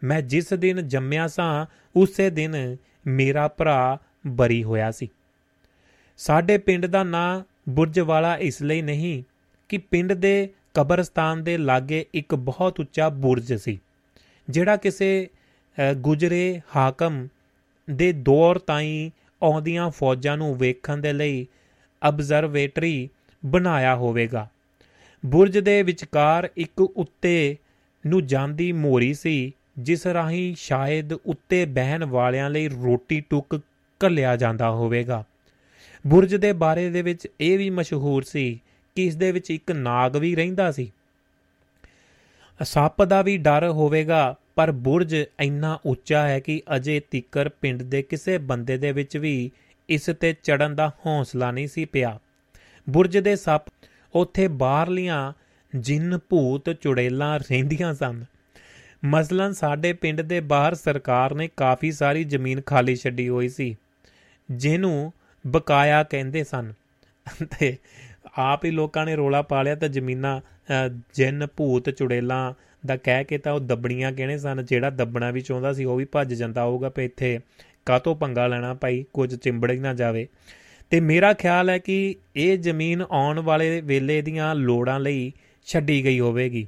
[0.02, 1.66] ਮੈਂ ਜਿਸ ਦਿਨ ਜੰਮਿਆ ਸਾਂ,
[1.96, 2.56] ਉਸੇ ਦਿਨ
[3.08, 5.10] ਮੇਰਾ ਭਰਾ ਬਰੀ ਹੋਇਆ ਸੀ।
[6.20, 9.24] ਸਾਡੇ ਪਿੰਡ ਦਾ ਨਾਂ ਬੁਰਜ ਵਾਲਾ ਇਸ ਲਈ ਨਹੀਂ
[9.70, 13.80] ਕਿ ਪਿੰਡ ਦੇ ਕਬਰਸਤਾਨ ਦੇ ਲਾਗੇ ਇੱਕ ਬਹੁਤ ਉੱਚਾ ਬੁਰਜ ਸੀ,
[14.48, 15.28] ਜਿਹੜਾ ਕਿਸੇ
[15.98, 17.28] ਗੁਜਰੇ ਹਾਕਮ
[17.88, 19.10] ਦੇ ਦੌਰ ਤਾਈਂ
[19.42, 21.46] ਆਉਂਦੀਆਂ ਫੌਜਾਂ ਨੂੰ ਵੇਖਣ ਦੇ ਲਈ
[22.02, 23.10] ਅਬਜ਼ਰਵੇਟਰੀ
[23.44, 24.48] ਬਣਾਇਆ ਹੋਵੇਗਾ।
[25.24, 27.56] ਬੁਰਜ ਦੇ ਵਿਚਕਾਰ ਇੱਕ ਉੱਤੇ
[28.04, 33.60] ਨੂੰ ਜਾਂਦੀ ਮੋਰੀ ਸੀ, ਜਿਸ ਰਾਹੀਂ ਸ਼ਾਇਦ ਉੱਤੇ ਬਹਿਣ ਵਾਲਿਆਂ ਲਈ ਰੋਟੀ ਟੁੱਕ
[34.02, 35.24] ਘੱਲਿਆ ਜਾਂਦਾ ਹੋਵੇਗਾ।
[36.08, 38.62] ਬੁਰਜ ਦੇ ਬਾਰੇ ਦੇ ਵਿੱਚ ਇਹ ਵੀ ਮਸ਼ਹੂਰ ਸੀ
[38.96, 40.92] ਕਿ ਇਸ ਦੇ ਵਿੱਚ ਇੱਕ ਨਾਗ ਵੀ ਰਹਿੰਦਾ ਸੀ।
[42.60, 48.02] ਸੱਪ ਦਾ ਵੀ ਡਰ ਹੋਵੇਗਾ, ਪਰ ਬੁਰਜ ਇੰਨਾ ਉੱਚਾ ਹੈ ਕਿ ਅਜੇ ਤੀਕਰ ਪਿੰਡ ਦੇ
[48.02, 49.52] ਕਿਸੇ ਬੰਦੇ ਦੇ ਵਿੱਚ ਵੀ
[49.90, 52.20] ਇਸ ਤੇ ਚੜਨ ਦਾ ਹੌਸਲਾ ਨਹੀਂ ਸੀ ਪਿਆ।
[52.88, 53.66] ਬੁਰਜ ਦੇ ਸੱਪ
[54.14, 55.34] ਉੱਥੇ ਬਾਹਰਲੀਆਂ
[55.74, 58.24] ਜਿੰਨ ਭੂਤ ਚੁੜੇਲਾਂ ਰਹਿੰਦੀਆਂ ਸਨ।
[59.06, 63.76] ਮਸਲਨ ਸਾਡੇ ਪਿੰਡ ਦੇ ਬਾਹਰ ਸਰਕਾਰ ਨੇ ਕਾਫੀ ਸਾਰੀ ਜ਼ਮੀਨ ਖਾਲੀ ਛੱਡੀ ਹੋਈ ਸੀ,
[64.52, 65.14] ਜਿਹਨੂੰ
[65.48, 66.74] ਬਕਾਇਆ ਕਹਿੰਦੇ ਸਨ।
[67.60, 67.76] ਤੇ
[68.38, 70.40] ਆਪ ਹੀ ਲੋਕਾਂ ਨੇ ਰੋਲਾ ਪਾ ਲਿਆ ਤਾਂ ਜ਼ਮੀਨਾਂ
[71.16, 72.54] ਜਿੰਨ ਭੂਤ ਚੁੜੇਲਾਂ
[72.86, 74.66] ਦਾ ਕਹਿ ਕੇ ਤਾਂ ਉਹ ਦੱਬਣੀਆਂ ਕਹਿੰਦੇ ਸਨ?
[74.66, 77.40] ਜਿਹੜਾ ਦੱਬਣਾ ਵੀ ਚਾਹੁੰਦਾ ਸੀ ਉਹ ਵੀ ਭੱਜ ਜਾਂਦਾ ਹੋਊਗਾ ਪੇ ਇੱਥੇ
[77.86, 79.06] ਕਾਤੋਂ ਪੰਗਾ ਲੈਣਾ ਭਾਈ?
[79.14, 80.28] ਕੁਝ ਚਿੰਬੜ ਹੀ ਨਾ ਜਾਵੇ।
[80.90, 85.32] ਤੇ ਮੇਰਾ ਖਿਆਲ ਹੈ ਕਿ ਇਹ ਜ਼ਮੀਨ ਆਉਣ ਵਾਲੇ ਵੇਲੇ ਦੀਆਂ ਲੋੜਾਂ ਲਈ
[85.66, 86.68] ਛੱਡੀ ਗਈ ਹੋਵੇਗੀ।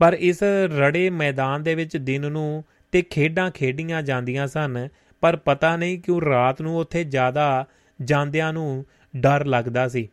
[0.00, 0.42] ਪਰ ਇਸ
[0.78, 4.88] ਰੜੇ ਮੈਦਾਨ ਦੇ ਵਿੱਚ ਦਿਨ ਨੂੰ ਤੇ ਖੇਡਾਂ ਖੇਡੀਆਂ ਜਾਂਦੀਆਂ ਸਨ।
[5.20, 7.66] ਪਰ ਪਤਾ ਨਹੀਂ ਕਿਉਂ ਰਾਤ ਨੂੰ ਉੱਥੇ ਜ਼ਿਆਦਾ
[8.04, 8.84] ਜਾਂਦਿਆਂ ਨੂੰ
[9.16, 10.08] ਡਰ ਲੱਗਦਾ ਸੀ।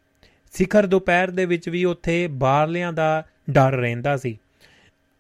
[0.52, 4.40] ਸਿਖਰ ਦੁਪਹਿਰ ਦੇ ਵਿੱਚ ਵੀ ਉੱਥੇ ਬਾਹਰਲਿਆਂ ਦਾ ਡਰ ਰਹਿੰਦਾ ਸੀ।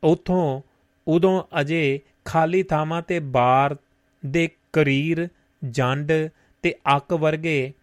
[0.03, 0.61] ਉਥੋਂ
[1.07, 3.76] ਉਦੋਂ ਅਜੇ ਖਾਲੀ ਥਾਵਾਂ ਤੇ ਬਾਰ
[4.26, 5.27] ਦੇ ਕਰੀਰ,
[5.69, 6.11] ਜੰਡ
[6.61, 7.73] ਤੇ ਅੱਕ ਵਰਗੇ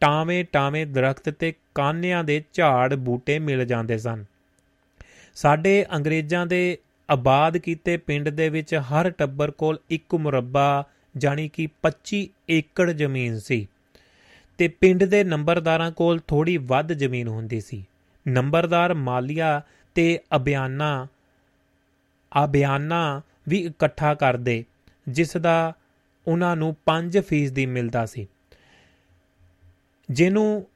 [0.00, 4.24] ਟਾਵੇਂ ਟਾਵੇਂ ਦਰਖਤ ਤੇ ਕਾਨਿਆਂ ਦੇ ਝਾੜ ਬੂਟੇ ਮਿਲ ਜਾਂਦੇ ਸਨ।
[5.34, 6.78] ਸਾਡੇ ਅੰਗਰੇਜ਼ਾਂ ਦੇ
[7.10, 10.84] ਆਬਾਦ ਕੀਤੇ ਪਿੰਡ ਦੇ ਵਿੱਚ ਹਰ ਟੱਬਰ ਕੋਲ ਇੱਕ ਮੁਰੱਬਾ
[11.16, 13.68] ਜਾਨੀ ਕਿ 25 ਏਕੜ ਜ਼ਮੀਨ ਸੀ।
[14.58, 17.84] ਤੇ ਪਿੰਡ ਦੇ ਨੰਬਰਦਾਰਾਂ ਕੋਲ ਥੋੜੀ ਵੱਧ ਜ਼ਮੀਨ ਹੁੰਦੀ ਸੀ।
[18.26, 19.60] ਨੰਬਰਦਾਰ ਮਾਲੀਆ
[19.96, 21.06] ਤੇ ਅਭਿਆਨਾ
[22.32, 24.64] ਅਭਿਆਨਾ ਵੀ ਇਕੱਠਾ ਕਰਦੇ,
[25.06, 25.72] ਜਿਸ ਦਾ
[26.26, 28.26] ਉਹਨਾਂ ਨੂੰ 5% ਦੀ ਮਿਲਦਾ ਸੀ।
[30.08, 30.66] ਜਿਹਨੂੰ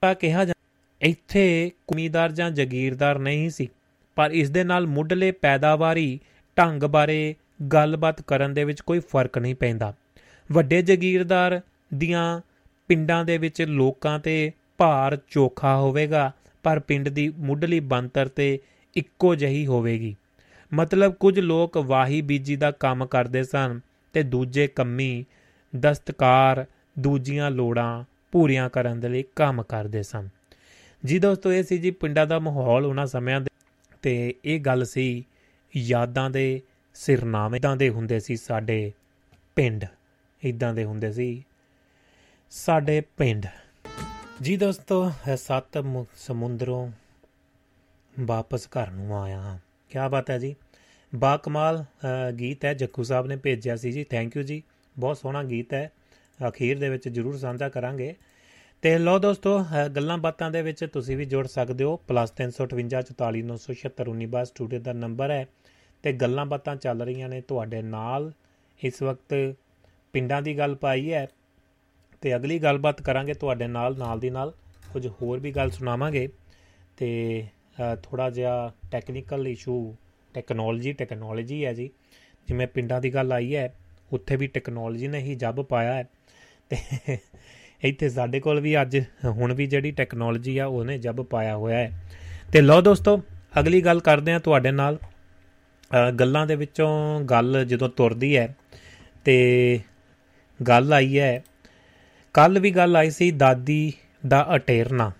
[0.00, 0.52] ਪਾ ਕਿਹਾ ਜਾ,
[1.00, 3.68] ਇੱਥੇ ਕੁਮੀਦਾਰ ਜਾਂ ਜ਼ਗੀਰਦਾਰ ਨਹੀਂ ਸੀ,
[4.16, 6.18] ਪਰ ਇਸ ਦੇ ਨਾਲ ਮੁੱਢਲੇ ਪੈਦਾਵਾਰੀ
[6.56, 7.34] ਢੰਗ ਬਾਰੇ
[7.72, 9.92] ਗੱਲਬਾਤ ਕਰਨ ਦੇ ਵਿੱਚ ਕੋਈ ਫ਼ਰਕ ਨਹੀਂ ਪੈਂਦਾ।
[10.50, 11.60] ਵੱਡੇ ਜ਼ਗੀਰਦਾਰ
[11.94, 12.40] ਦੀਆਂ
[12.88, 16.32] ਪਿੰਡਾਂ ਦੇ ਵਿੱਚ ਲੋਕਾਂ ਤੇ ਭਾਰ ਚੋਖਾ ਹੋਵੇਗਾ,
[16.62, 18.58] ਪਰ ਪਿੰਡ ਦੀ ਮੁੱਢਲੀ ਬੰਤਰ ਤੇ
[18.96, 20.16] ਇੱਕੋ ਜਹੀ ਹੋਵੇਗੀ।
[20.74, 23.80] ਮਤਲਬ ਕੁਝ ਲੋਕ ਵਾਹੀ ਬੀਜੀ ਦਾ ਕੰਮ ਕਰਦੇ ਸਨ
[24.12, 25.24] ਤੇ ਦੂਜੇ ਕੰਮੀ
[25.76, 26.64] ਦਸਤਕਾਰ
[26.98, 30.28] ਦੂਜੀਆਂ ਲੋੜਾਂ ਪੂਰੀਆਂ ਕਰਨ ਦੇ ਲਈ ਕੰਮ ਕਰਦੇ ਸਨ।
[31.04, 33.50] ਜੀ ਦੋਸਤੋ, ਇਹ ਸੀ ਜੀ ਪਿੰਡਾਂ ਦਾ ਮਾਹੌਲ ਉਹਨਾਂ ਸਮਿਆਂ ਦੇ
[34.02, 35.24] ਤੇ ਇਹ ਗੱਲ ਸੀ,
[35.76, 36.60] ਯਾਦਾਂ ਦੇ
[36.94, 38.92] ਸਿਰਨਾਵੇਂ ਇਦਾਂ ਦੇ ਹੁੰਦੇ ਸੀ ਸਾਡੇ
[39.56, 39.84] ਪਿੰਡ।
[40.42, 41.44] ਇਦਾਂ ਦੇ ਹੁੰਦੇ ਸੀ
[42.50, 43.46] ਸਾਡੇ ਪਿੰਡ।
[44.42, 45.84] ਜੀ ਦੋਸਤੋ ਸੱਤ
[46.16, 46.90] ਸਮੁੰਦਰੋਂ
[48.20, 49.58] ਵਾਪਸ ਘਰ ਨੂੰ ਆਇਆ ਹਾਂ।
[49.90, 50.54] ਕੀ ਬਾਤ ਹੈ ਜੀ।
[51.14, 51.84] ਬਾ ਕਮਾਲ
[52.38, 54.62] ਗੀਤ ਹੈ। ਜੱਕੂ ਸਾਹਿਬ ਨੇ ਭੇਜਿਆ ਸੀ ਜੀ। ਥੈਂਕ ਯੂ ਜੀ।
[54.98, 55.92] ਬਹੁਤ ਸੋਹਣਾ ਗੀਤ ਹੈ।
[56.48, 58.14] ਅਖੀਰ ਦੇ ਵਿੱਚ ਜਰੂਰ ਸਾਂਝਾ ਕਰਾਂਗੇ।
[58.82, 64.44] ਤੇ ਲੋ ਦੋਸਤੋ ਅ, ਗੱਲਾਂ ਬਾਤਾਂ ਦੇ ਵਿੱਚ ਤੁਸੀਂ ਵੀ ਜੁੜ ਸਕਦੇ ਹੋ। +358 44976
[64.44, 65.46] ਸਟੂਡੀਓ ਦਾ ਨੰਬਰ ਹੈ।
[66.02, 68.32] ਤੇ ਗੱਲਾਂ ਬਾਤਾਂ ਚੱਲ ਰਹੀਆਂ ਨੇ ਤੁਹਾਡੇ ਨਾਲ।
[68.82, 69.54] ਇਸ ਵਕਤ
[70.12, 71.28] ਪਿੰਡਾਂ ਦੀ ਗੱਲ ਪਾਈ ਹੈ।
[72.20, 74.54] ਤੇ ਅਗਲੀ ਗੱਲਬਾਤ ਕਰਾਂਗੇ ਤੁਹਾਡੇ ਨਾਲ ਨਾਲ ਦੀ ਨਾਲ।
[74.92, 76.28] ਕੁਝ ਹੋਰ ਵੀ ਗੱਲ ਸੁਣਾਵਾਂਗੇ
[76.96, 77.44] ਤੇ
[78.02, 79.96] ਥੋੜਾ ਜਿਹਾ ਟੈਕਨੀਕਲ ਇਸ਼ੂ
[80.34, 81.90] ਟੈਕਨੋਲੋਜੀ ਟੈਕਨੋਲੋਜੀ ਹੈ ਜੀ।
[82.48, 83.74] ਜਿਵੇਂ ਪਿੰਡਾਂ ਦੀ ਗੱਲ ਆਈ ਹੈ
[84.12, 86.04] ਉੱਥੇ ਵੀ ਟੈਕਨੋਲੋਜੀ ਨੇ ਹੀ ਜੱਬ ਪਾਇਆ ਹੈ।
[86.68, 86.76] ਤੇ
[87.82, 92.04] ਇੱਥੇ ਸਾਡੇ ਕੋਲ ਵੀ ਅੱਜ ਹੁਣ ਵੀ ਜਿਹੜੀ ਟੈਕਨੋਲੋਜੀ ਆ ਉਹਨੇ ਜੱਬ ਪਾਇਆ ਹੋਇਆ ਹੈ।
[92.52, 93.22] ਤੇ ਲਓ ਦੋਸਤੋ
[93.60, 98.56] ਅਗਲੀ ਗੱਲ ਕਰਦੇ ਹਾਂ ਤੁਹਾਡੇ ਨਾਲ। ਅ, ਗੱਲਾਂ ਦੇ ਵਿੱਚੋਂ ਗੱਲ ਜਦੋਂ ਤੁਰਦੀ ਹੈ
[99.24, 99.80] ਤੇ
[100.68, 101.44] ਗੱਲ ਆਈ ਹੈ
[102.36, 103.92] ਕੱਲ ਵੀ ਗੱਲ ਆਈ ਸੀ ਦਾਦੀ
[104.26, 105.12] ਦਾ ਅਟੇਰਨਾ।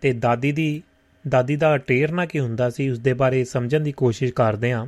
[0.00, 0.82] ਤੇ ਦਾਦੀ ਦੀ
[1.28, 4.86] ਦਾਦੀ ਦਾ ਅਟੇਰਨਾ ਕੀ ਹੁੰਦਾ ਸੀ ਉਸ ਦੇ ਬਾਰੇ ਸਮਝਣ ਦੀ ਕੋਸ਼ਿਸ਼ ਕਰਦੇ ਹਾਂ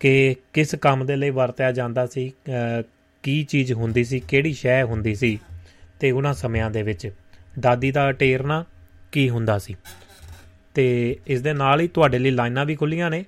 [0.00, 2.82] ਕਿ ਕਿਸ ਕੰਮ ਦੇ ਲਈ ਵਰਤਿਆ ਜਾਂਦਾ ਸੀ ਅ,
[3.22, 5.38] ਕੀ ਚੀਜ਼ ਹੁੰਦੀ ਸੀ ਕਿਹੜੀ ਸ਼ੈ ਹੁੰਦੀ ਸੀ
[6.00, 7.10] ਤੇ ਉਹਨਾਂ ਸਮਿਆਂ ਦੇ ਵਿੱਚ
[7.60, 8.64] ਦਾਦੀ ਦਾ ਅਟੇਰਨਾ
[9.12, 9.76] ਕੀ ਹੁੰਦਾ ਸੀ।
[10.74, 13.24] ਤੇ ਇਸ ਦੇ ਨਾਲ ਹੀ ਤੁਹਾਡੇ ਲਈ ਲਾਈਨਾਂ ਵੀ ਖੁੱਲੀਆਂ ਨੇ।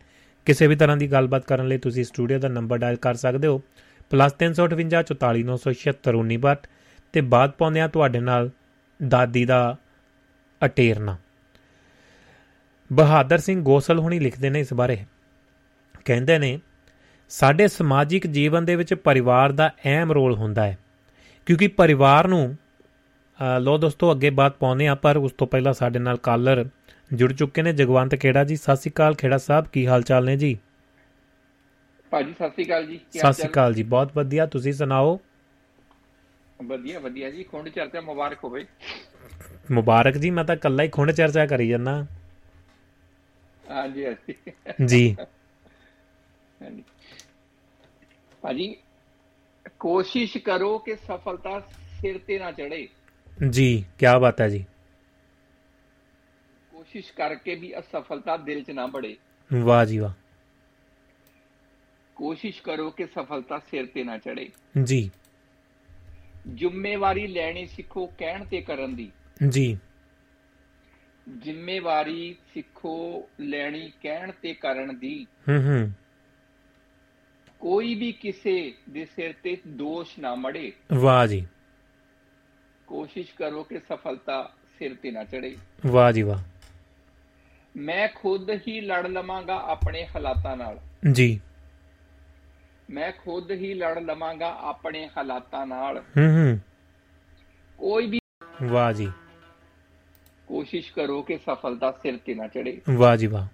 [0.47, 3.63] ਕਿਸੇ ਵੀ ਤਰ੍ਹਾਂ ਦੀ ਗੱਲਬਾਤ ਕਰਨ ਲਈ ਤੁਸੀਂ ਸਟੂਡੀਓ ਦਾ ਨੰਬਰ ਡਾਇਲ ਕਰ ਸਕਦੇ ਹੋ।
[4.11, 6.57] +358 44976
[7.15, 8.51] ਤੇ ਬਾਅਦ ਪਾਉਂਦੇ ਆ ਤੁਹਾਡੇ ਨਾਲ
[9.01, 9.77] ਦਾਦੀ ਦਾ
[10.61, 11.17] ਅਟੇਰਨਾ।
[12.91, 14.99] ਬਹਾਦਰ ਸਿੰਘ ਗੋਸਲ ਹੁਣੀ ਲਿਖਦੇ ਨੇ ਇਸ ਬਾਰੇ।
[16.05, 16.59] ਕਹਿੰਦੇ ਨੇ
[17.31, 20.79] ਸਾਡੇ ਸਮਾਜਿਕ ਜੀਵਨ ਦੇ ਵਿੱਚ ਪਰਿਵਾਰ ਦਾ ਅਹਿਮ ਰੋਲ ਹੁੰਦਾ ਹੈ
[21.47, 22.57] ਕਿਉਂਕਿ ਪਰਿਵਾਰ ਨੂੰ
[23.61, 26.65] ਲੋ ਦੋਸਤੋ ਅੱਗੇ ਬਾਤ ਪਾਉਂਦੇ ਆ ਪਰ ਉਸ ਤੋਂ ਪਹਿਲਾਂ ਸਾਡੇ ਨਾਲ ਕਾਲਰ
[27.11, 30.37] ਜੁੜ ਚੁੱਕੇ ਨੇ। ਜਗਵੰਤ ਖੇੜਾ ਜੀ ਸਤਿ ਸ਼੍ਰੀ ਅਕਾਲ ਖੇੜਾ ਸਾਹਿਬ ਕੀ ਹਾਲ ਚਾਲ ਨੇ
[30.37, 30.57] ਜੀ?
[32.13, 33.49] ਭਾਜੀ ਸਤਿ ਸ਼੍ਰੀ ਅਕਾਲ ਜੀ ਸਤਿ ਸ਼੍ਰੀ?
[33.49, 35.19] ਅਕਾਲ ਜੀ ਬਹੁਤ ਵਧੀਆ। ਤੁਸੀਂ ਸੁਣਾਓ?
[36.65, 38.67] ਵਧੀਆ ਵਧੀਆ ਜੀ ਖੁੰਡ ਚਰਚਾ ਮੁਬਾਰਕ ਹੋਵੇ।
[39.71, 42.07] ਮੁਬਾਰਕ ਜੀ ਮੈਂ ਤਾਂ ਕੱਲਾ ਹੀ ਖੁੰਡ ਚਰਚਾ ਕਰੀ ਜਾਂਦਾ।
[43.71, 44.35] ਹਾਂਜੀ ਹਾਂਜੀ।
[44.87, 45.17] ਜੀ।
[48.43, 48.77] ਭਾਜੀ
[49.79, 51.61] ਕੋਸ਼ਿਸ਼ ਕਰੋ ਕਿ ਸਫਲਤਾ
[52.01, 52.89] ਸਿਰ ਤੇ ਨਾ ਚੜੇ
[53.51, 54.65] ਜੀ ਕੀ ਬਾਤ ਹੈ ਜੀ।
[56.71, 59.17] ਕੋਸ਼ਿਸ਼ ਕਰਕੇ ਵੀ ਅਸਫਲਤਾ ਦਿਲ 'ਚ ਨਾ ਬੜੇ।
[59.51, 60.13] ਵਾਹ ਜੀ ਵਾਹ।
[62.17, 64.51] ਕੋਸ਼ਿਸ਼ ਕਰੋ ਕਿ ਸਫਲਤਾ ਸਿਰ ਤੇ ਨਾ ਚੜੇ
[64.83, 65.11] ਜੀ।
[66.55, 69.13] ਜ਼ਿੰਮੇਵਾਰੀ ਲੈਣੀ ਸਿੱਖੋ ਕਹਿਣ ਤੇ ਕਰਨ ਦੀ।
[69.49, 69.79] ਜੀ।
[71.39, 75.93] ਜ਼ਿੰਮੇਵਾਰੀ ਸਿੱਖੋ ਲੈਣੀ ਕਹਿਣ ਤੇ ਕਰਨ ਦੀ। ਹੂੰ ਹੂੰ।
[77.61, 81.47] ਕੋਈ ਵੀ ਕਿਸੇ ਦੇ ਸਿਰ ਤੇ ਦੋਸ਼ ਨਾ ਮੜੇ। ਵਾਹ ਜੀ।
[82.87, 85.57] ਕੋਸ਼ਿਸ਼ ਕਰੋ ਕਿ ਸਫਲਤਾ ਸਿਰ ਤੇ ਨਾ ਚੜੇ
[85.87, 86.43] ਵਾਹ ਜੀ ਵਾਹ।
[87.77, 90.81] ਮੈਂ ਖੁਦ ਹੀ ਲੜ ਲਵਾਂਗਾ ਆਪਣੇ ਹਾਲਾਤਾਂ ਨਾਲ।
[91.13, 91.41] ਜੀ।
[92.91, 96.59] ਮੈਂ ਖੁਦ ਹੀ ਲੜ ਲਵਾਂਗਾ ਆਪਣੇ ਹਾਲਾਤਾਂ ਨਾਲ। ਹੂੰ ਹੂੰ।
[97.79, 98.21] ਕੋਈ ਵੀ
[98.63, 99.13] ਵਾਹ ਜੀ।
[100.47, 103.47] ਕੋਸ਼ਿਸ਼ ਕਰੋ ਕਿ ਸਫਲਤਾ ਸਿਰ ਤੇ ਨਾ ਚੜੇ ਵਾਹ ਜੀ ਵਾਹ।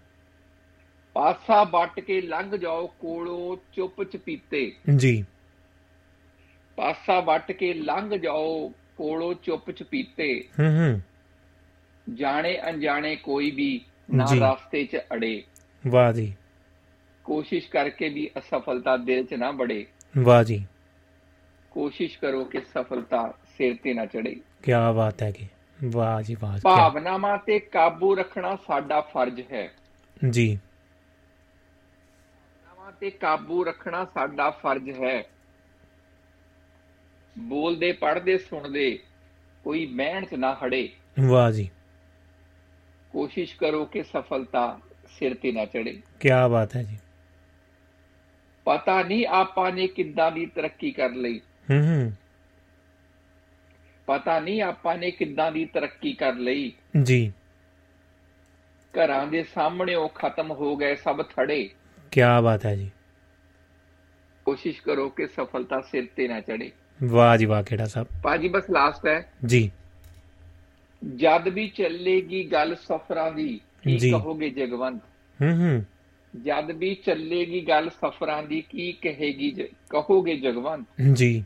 [1.13, 5.25] ਪਾਸਾ ਵੱਟ ਕੇ ਲੰਘ ਜਾਓ ਕੋਲੋਂ ਚੁੱਪ ਚਪੀਤੇ ਜੀ।
[6.77, 11.01] ਪਾਸਾ ਵੱਟ ਕੇ ਲੰਘ ਜਾਓ ਕੋਲੋਂ ਚੁੱਪ ਚਪੀਤੇ ਹੂੰ ਹੂੰ।
[12.15, 13.85] ਜਾਣੇ ਅਣਜਾਣੇ ਕੋਈ ਵੀ
[14.15, 15.43] ਨਾ। ਰਸਤੇ 'ਚ ਅੜੇ।
[15.87, 16.35] ਵਾਹ ਜੀ।
[17.25, 19.87] ਕੋਸ਼ਿਸ਼ ਕਰਕੇ ਵੀ ਅਸਫਲਤਾ ਦਿਲ 'ਚ ਨਾ ਬੜੇ
[20.19, 20.67] ਵਾਹ ਜੀ।
[21.71, 25.47] ਕੋਸ਼ਿਸ਼ ਕਰੋ ਕਿ ਸਫਲਤਾ ਸਿਰ ਤੇ ਨਾ ਚੜੇ ਕੀ ਬਾਤ ਹੈ ਕਿ
[25.85, 29.73] ਵਾਹ ਜੀ ਵਾਹ ਭਾਵਨਾਵਾਂ ਤੇ ਕਾਬੂ ਰੱਖਣਾ ਸਾਡਾ ਫਰਜ਼ ਹੈ।
[30.31, 30.59] ਜੀ।
[32.65, 35.23] ਭਾਵਨਾਵਾਂ ਤੇ ਕਾਬੂ ਰੱਖਣਾ ਸਾਡਾ ਫਰਜ਼ ਹੈ।
[37.39, 38.99] ਬੋਲਦੇ ਪੜ੍ਹਦੇ ਸੁਣਦੇ
[39.65, 40.89] ਕੋਈ ਮਿਹਨਤ ਨਾ ਹੜੇ
[41.29, 41.71] ਵਾਹ ਜੀ।
[43.13, 44.81] ਕੋਸ਼ਿਸ਼ ਕਰੋ ਕਿ ਸਫਲਤਾ
[45.19, 46.99] ਸਿਰ ਤੇ ਨਾ ਚੜੇ ਕੀ ਬਾਤ ਹੈ ਜੀ।
[48.65, 52.13] ਪਤਾ ਨਹੀਂ ਆਪਾਂ ਨੇ ਕਿੱਦਾਂ ਦੀ ਤਰੱਕੀ ਕਰ ਲਈ। ਹੂੰ ਹੂੰ।
[54.07, 56.73] ਪਤਾ ਨਹੀਂ ਆਪਾਂ ਨੇ ਕਿੱਦਾਂ ਦੀ ਤਰੱਕੀ ਕਰ ਲਈ।
[57.03, 57.33] ਜੀ।
[58.99, 61.71] ਘਰਾਂ ਦੇ ਸਾਹਮਣੇ ਉਹ ਖਤਮ ਹੋ ਗਏ ਸਭ ਥੜੇ।
[62.11, 62.91] ਕੀ ਬਾਤ ਹੈ ਜੀ।
[64.45, 66.73] ਕੋਸ਼ਿਸ਼ ਕਰੋ ਕਿ ਸਫਲਤਾ ਸਿਰ ਤੇ ਨਾ ਚੜੇ
[67.05, 69.71] ਵਾਹ ਜੀ ਵਾਹ ਖੇੜਾ ਸਾਹਿਬ ਪਾਜੀ ਬਸ ਲਾਸਟ ਹੈ। ਜੀ।
[71.17, 75.03] ਜਦ ਵੀ ਚੱਲੇਗੀ ਗੱਲ ਸਫਰਾਂ ਦੀ ਕੀ। ਕਹੋਗੇ ਜਗਵੰਤ।
[75.43, 75.85] ਹੂੰ ਹੂੰ।
[76.43, 79.51] ਜਦ ਵੀ ਚੱਲੇਗੀ ਗੱਲ ਸਫਰਾਂ ਦੀ ਕੀ ਕਹੇਗੀ
[79.91, 80.87] ਕਹੋਗੇ ਜਗਵੰਤ?
[81.13, 81.45] ਜੀ।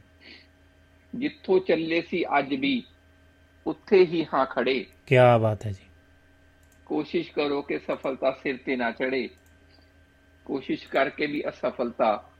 [1.15, 2.83] ਜਿੱਥੋਂ ਚੱਲੇ ਸੀ ਅੱਜ ਵੀ
[3.67, 5.85] ਉੱਥੇ ਹੀ ਹਾਂ ਖੜੇ। ਕੀ ਬਾਤ ਹੈ ਜੀ।
[6.87, 9.29] ਕੋਸ਼ਿਸ਼ ਕਰੋ ਕਿ ਸਫਲਤਾ ਸਿਰ ਤੇ ਨਾ ਚੜੇ
[10.45, 12.31] ਕੋਸ਼ਿਸ਼ ਕਰਕੇ ਵੀ ਅਸਫਲਤਾ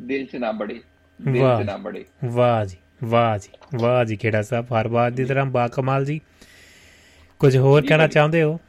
[0.00, 0.80] ਦਿਲ 'ਚ ਨਾ ਬੜੇ
[1.20, 3.48] ਦਿਲ। 'ਚ ਨਾ ਬੜੇ। ਵਾਹ ਜੀ ਵਾਹ ਜੀ
[3.80, 6.20] ਵਾਹ ਜੀ ਖੇੜਾ ਸਾਹਿਬ ਹਰ ਵਾਰ ਦੀ ਤਰ੍ਹਾਂ ਬਾ ਕਮਾਲ ਜੀ।
[7.38, 8.60] ਕੁਝ ਹੋਰ ਕਹਿਣਾ। ਚਾਹੁੰਦੇ ਹੋ?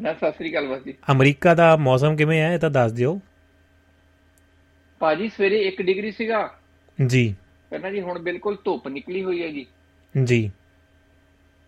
[0.00, 3.20] ਨਾ ਸਤਿ ਸ੍ਰੀ ਅਕਾਲ ਬਸ ਜੀ ਅਮਰੀਕਾ ਦਾ ਮੌਸਮ ਕਿਵੇਂ ਹੈ ਇਹ ਤਾਂ ਦੱਸ ਦਿਓ।
[5.00, 6.48] ਭਾਜੀ ਸਵੇਰੇ 1 ਡਿਗਰੀ ਸੀਗਾ।
[6.98, 7.34] ਜੀ।
[7.70, 9.66] ਕਹਿੰਦਾ ਜੀ ਹੁਣ ਬਿਲਕੁਲ ਧੁੱਪ ਨਿਕਲੀ ਹੋਈ ਹੈ ਜੀ।
[10.14, 10.50] ਜੀ।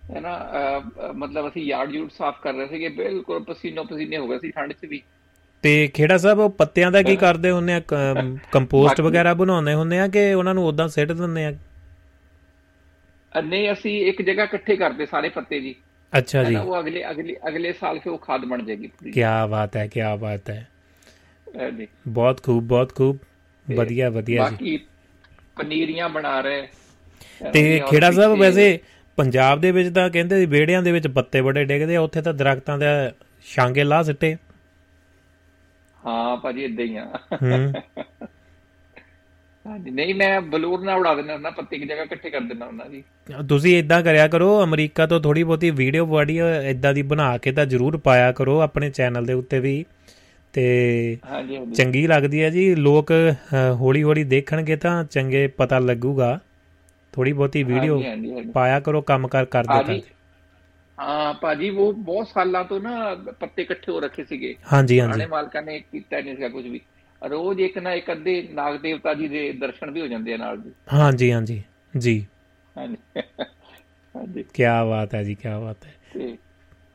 [0.02, 0.32] ਹੈ ਨਾ
[1.14, 4.72] ਮਤਲਬ ਅਸੀਂ ਯਾਰਡ ਯੂਡ ਸਾਫ਼ ਕਰ ਰਹੇ ਸੀਗੇ ਬਿਲਕੁਲ ਪਸੀਨੋ ਪਸੀਨੇ ਹੋ ਗਏ ਸੀ ਠੰਡ
[4.72, 5.02] 'ਚ ਵੀ।
[5.62, 7.80] ਤੇ ਖੇੜਾ ਸਾਹਿਬ ਪੱਤਿਆਂ ਦਾ ਕੀ ਕਰਦੇ ਹੁੰਦੇ ਆ
[8.52, 11.52] ਕੰਪੋਸਟ ਵਗੈਰਾ ਬਣਾਉਂਦੇ ਹੁੰਦੇ ਆ ਕਿ ਉਹਨਾਂ ਨੂੰ ਉਦਾਂ ਸਿੱਟ ਦਿੰਦੇ ਆ?
[13.32, 15.74] ਨਹੀਂ ਅਸੀਂ ਇੱਕ ਜਗ੍ਹਾ ਇਕੱਠੇ ਕਰਦੇ ਸਾਰੇ ਪੱਤੇ ਜੀ।
[16.14, 19.20] ਉਹ ਅਗਲੇ ਅਗਲੇ ਅਗਲੇ ਸਾਲ ਫਿਰ ਉਹ ਖਾਦ ਬਣ ਜਾਏਗੀ ਪੂਰੀ। ਕੀ
[19.50, 20.68] ਬਾਤ ਹੈ ਕੀ ਬਾਤ ਹੈ।
[21.56, 23.18] ਹੈ ਜੀ। ਬਹੁਤ ਖੂਬ ਬਹੁਤ ਖੂਬ।
[23.76, 24.76] ਵਧੀਆ ਵਧੀਆ ਜੀ। ਬਾਕੀ
[25.56, 26.68] ਪਨੀਰੀਆਂ ਬਣਾ ਰਹੇ।
[27.52, 28.80] ਤੇ ਖੇੜਾ ਸਾਹਿਬ ਵੈਸੇ
[29.16, 32.34] ਪੰਜਾਬ ਦੇ ਵਿੱਚ ਤਾਂ ਕਹਿੰਦੇ ਸੀ ਵਿਹੜਿਆਂ ਦੇ ਵਿੱਚ ਪੱਤੇ ਬੜੇ ਡਿੱਗਦੇ ਆ ਉੱਥੇ ਤਾਂ
[32.34, 32.84] ਦਰਖਤਾਂ ਦੇ
[33.54, 34.36] ਛਾਂਗੇ ਲਾ ਸਿੱਟੇ।
[36.06, 37.10] ਹਾਂ ਭਾਜੀ ਇਦਾਂ ਹੀ ਆ।
[39.68, 42.84] ਹਾਂਜੀ ਨਹੀਂ ਮੈਂ ਬਲੂਰ ਨਾਲ ਉਡਾ ਦਿੰਦਾ ਹੁੰਦਾ ਪੱਤੇ ਇੱਕ ਜਗ੍ਹਾ ਇਕੱਠੇ ਕਰ ਦਿੰਦਾ ਹੁੰਦਾ
[42.88, 43.02] ਜੀ।
[43.48, 47.66] ਤੁਸੀਂ ਇਦਾਂ ਕਰਿਆ ਕਰੋ ਅਮਰੀਕਾ ਤੋਂ ਥੋੜੀ ਬਹੁਤੀ ਵੀਡੀਓ ਵਾਡੀਓ ਇਦਾਂ ਦੀ ਬਣਾ ਕੇ ਤਾਂ
[47.66, 49.84] ਜ਼ਰੂਰ ਪਾਇਆ ਕਰੋ ਆਪਣੇ ਚੈਨਲ ਦੇ ਉੱਤੇ ਵੀ।
[50.54, 51.16] ਤੇ
[51.74, 53.12] ਚੰਗੀ ਲੱਗਦੀ ਹੈ ਜੀ ਲੋਕ
[53.80, 56.38] ਹੌਲੀ ਹੌਲੀ ਦੇਖਣਗੇ ਤਾਂ ਚੰਗੇ ਪਤਾ ਲੱਗੂਗਾ।
[57.12, 58.02] ਥੋੜੀ ਬਹੁਤੀ ਵੀਡੀਓ।
[58.54, 60.00] ਪਾਇਆ ਕਰੋ ਕੰਮ ਕਰ ਕਰਦੇ ਕਰਦੇ
[60.98, 65.62] ਹਾਂ ਭਾਜੀ ਉਹ ਬਹੁਤ ਸਾਲਾਂ ਤੋਂ ਨਾ ਪੱਤੇ ਇਕੱਠੇ ਹੋ ਰੱਖੇ ਸੀਗੇ। ਹਾਂਜੀ ਹਾਂਜੀ। ਮਾਲਕਾਂ
[65.62, 66.80] ਨੇ ਕੀਤਾ ਨਹੀਂ ਸੀਗਾ ਕੁਝ ਵੀ।
[67.22, 70.56] ਰੋਜ਼ ਇੱਕ ਨਾ ਇੱਕ ਅੱਧੇ ਨਾਗ ਦੇਵਤਾ ਜੀ ਦੇ ਦਰਸ਼ਨ ਵੀ ਹੋ ਜਾਂਦੇ ਆ ਨਾਲ
[70.56, 71.62] ਜੀ। ਹਾਂਜੀ ਹਾਂਜੀ।
[71.94, 72.24] ਜੀ।
[72.76, 76.36] ਹਾਂਜੀ। ਕੀ ਬਾਤ ਹੈ ਜੀ ਕੀ ਬਾਤ ਹੈ।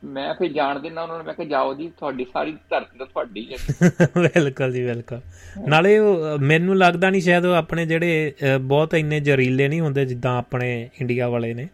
[0.04, 3.46] ਮੈਂ ਫਿਰ ਜਾਣ ਦਿੰਦਾ ਉਹਨਾਂ ਨੂੰ ਮੈਂ ਕਿਹਾ ਜਾਓ ਜੀ ਤੁਹਾਡੀ ਸਾਰੀ ਧਰਤੀ ਤਾਂ ਤੁਹਾਡੀ
[3.52, 5.20] ਹੈ ਬਿਲਕੁਲ ਜੀ ਬਿਲਕੁਲ।
[5.68, 5.98] ਨਾਲੇ
[6.40, 10.68] ਮੈਨੂੰ ਲੱਗਦਾ ਨਹੀਂ ਸ਼ਾਇਦ ਉਹ ਆਪਣੇ ਜਿਹੜੇ ਬਹੁਤ ਇੰਨੇ ਜ਼ਰੀਲੇ ਨਹੀਂ ਹੁੰਦੇ ਜਿੱਦਾਂ ਆਪਣੇ
[11.00, 11.68] ਇੰਡੀਆ ਵਾਲੇ ਨੇ।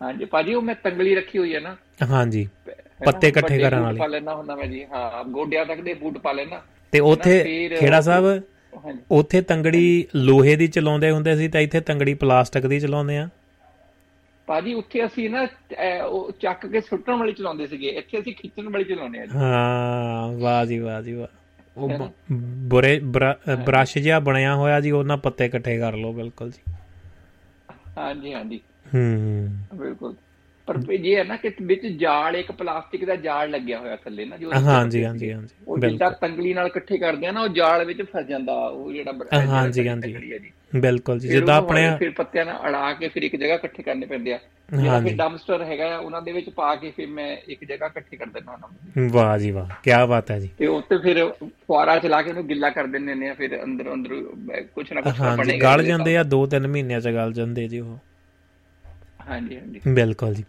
[0.00, 1.76] ਹਾਂਜੀ ਭਾਜੀ ਉਹ ਮੈਂ ਤੰਗਲੀ ਰੱਖੀ ਹੋਈ ਹੈ ਨਾ।
[2.10, 2.48] ਹਾਂਜੀ।
[3.04, 6.32] ਪੱਤੇ ਇਕੱਠੇ ਕਰਨ ਵਾਲੀ। ਪਾ ਲੈਣਾ ਹੁੰਦਾ ਮੈਂ ਜੀ ਹਾਂ। ਗੋਡਿਆਂ ਤੱਕ ਦੇ ਬੂਟ ਪਾ
[6.32, 6.60] ਲੈਣਾ
[6.92, 8.42] ਤੇ ਉੱਥੇ ਖੇੜਾ ਸਾਹਿਬ
[9.10, 13.28] ਉੱਥੇ ਤੰਗੜੀ ਲੋਹੇ ਦੀ ਚਲਾਉਂਦੇ ਹੁੰਦੇ ਸੀ ਤਾਂ ਇੱਥੇ ਤੰਗੜੀ ਪਲਾਸਟਿਕ ਦੀ ਚਲਾਉਂਦੇ ਆ?
[14.46, 15.48] ਭਾਜੀ ਉੱਥੇ ਅਸੀਂ ਨਾ
[16.04, 20.66] ਉਹ ਚੱਕ ਕੇ ਸੁੱਟਣ ਵਾਲੀ ਚਲਾਉਂਦੇ ਸੀਗੇ। ਇੱਥੇ ਅਸੀਂ ਖਿੱਚਣ ਵਾਲੀ ਚਲਾਉਂਦੇ ਆ ਹਾਂ ਵਾਹ
[20.66, 21.26] ਜੀ ਵਾਹ ਜੀ ਵਾਹ।
[21.76, 21.88] ਉਹ
[23.00, 26.72] ਬਰਾ- ਬਰਸ਼ ਜਿਹਾ ਬਣਿਆ ਹੋਇਆ ਜੀ ਉਹਨਾਂ ਪੱਤੇ ਇਕੱਠੇ ਕਰ ਲਓ ਬਿਲਕੁਲ ਜੀ।
[27.98, 28.60] ਹਾਂਜੀ ਹਾਂਜੀ।
[28.94, 30.14] ਹੂੰ। ਬਿਲਕੁਲ।
[30.70, 34.36] ਪਰ ਇਹ ਹੈ ਨਾ ਕਿ ਵਿੱਚ ਜਾਲ ਇੱਕ ਪਲਾਸਟਿਕ ਦਾ ਜਾਲ ਲੱਗਿਆ ਹੋਇਆ ਥੱਲੇ ਨਾ
[34.36, 38.02] ਜੋ ਹਾਂਜੀ ਹਾਂਜੀ ਹਾਂਜੀ ਉਹ ਜਿੱਦਾਂ ਤੰਗਲੀ ਨਾਲ ਇਕੱਠੇ ਕਰਦੇ ਆ ਨਾ ਉਹ ਜਾਲ ਵਿੱਚ
[38.02, 39.12] ਫਸ ਜਾਂਦਾ ਉਹ ਜਿਹੜਾ
[39.46, 43.54] ਹਾਂਜੀ, ਹਾਂਜੀ। ਜੀ। ਬਿਲਕੁਲ ਜੀ ਜਿੱਦਾਂ ਆਪਣੇ ਫਿਰ ਪੱਤਿਆਂ ਨਾਲ ਅੜਾ ਕੇ ਫਿਰ ਇੱਕ ਜਗ੍ਹਾ
[43.54, 44.38] ਇਕੱਠੇ ਕਰਨੇ ਪੈਂਦੇ ਆ।
[44.76, 48.16] ਜਿਹੜਾ। ਫਿਰ ਡੰਪਸਟਰ ਹੈਗਾ ਆ ਉਹਨਾਂ ਦੇ ਵਿੱਚ ਪਾ ਕੇ ਫਿਰ ਮੈਂ ਇੱਕ ਜਗ੍ਹਾ ਇਕੱਠੇ
[48.16, 51.32] ਕਰ ਦਿੰਦਾ ਉਹਨਾਂ ਨੂੰ। ਵਾਹ ਜੀ ਵਾਹ ਕੀ ਬਾਤ ਹੈ ਜੀ। ਤੇ ਉੱਤੇ ਫਿਰ
[51.66, 54.14] ਫੁਆਰਾ ਚਲਾ ਕੇ ਉਹਨੂੰ ਗਿੱਲਾ ਕਰ ਦਿੰਦੇ ਨੇ ਫਿਰ ਅੰਦਰ ਅੰਦਰ
[54.74, 57.98] ਕੁਛ ਨਾ ਹਾਂਜੀ ਬਣੇਗਾ ਗਲ ਜਾਂਦੇ ਆ 2-3 ਮਹੀਨਿਆਂ ਚ ਗਲ ਜਾਂਦੇ ਜੀ ਉਹ।
[59.28, 60.44] ਹਾਂਜੀ ਹਾਂਜੀ। ਬਿਲਕੁਲ ਜੀ।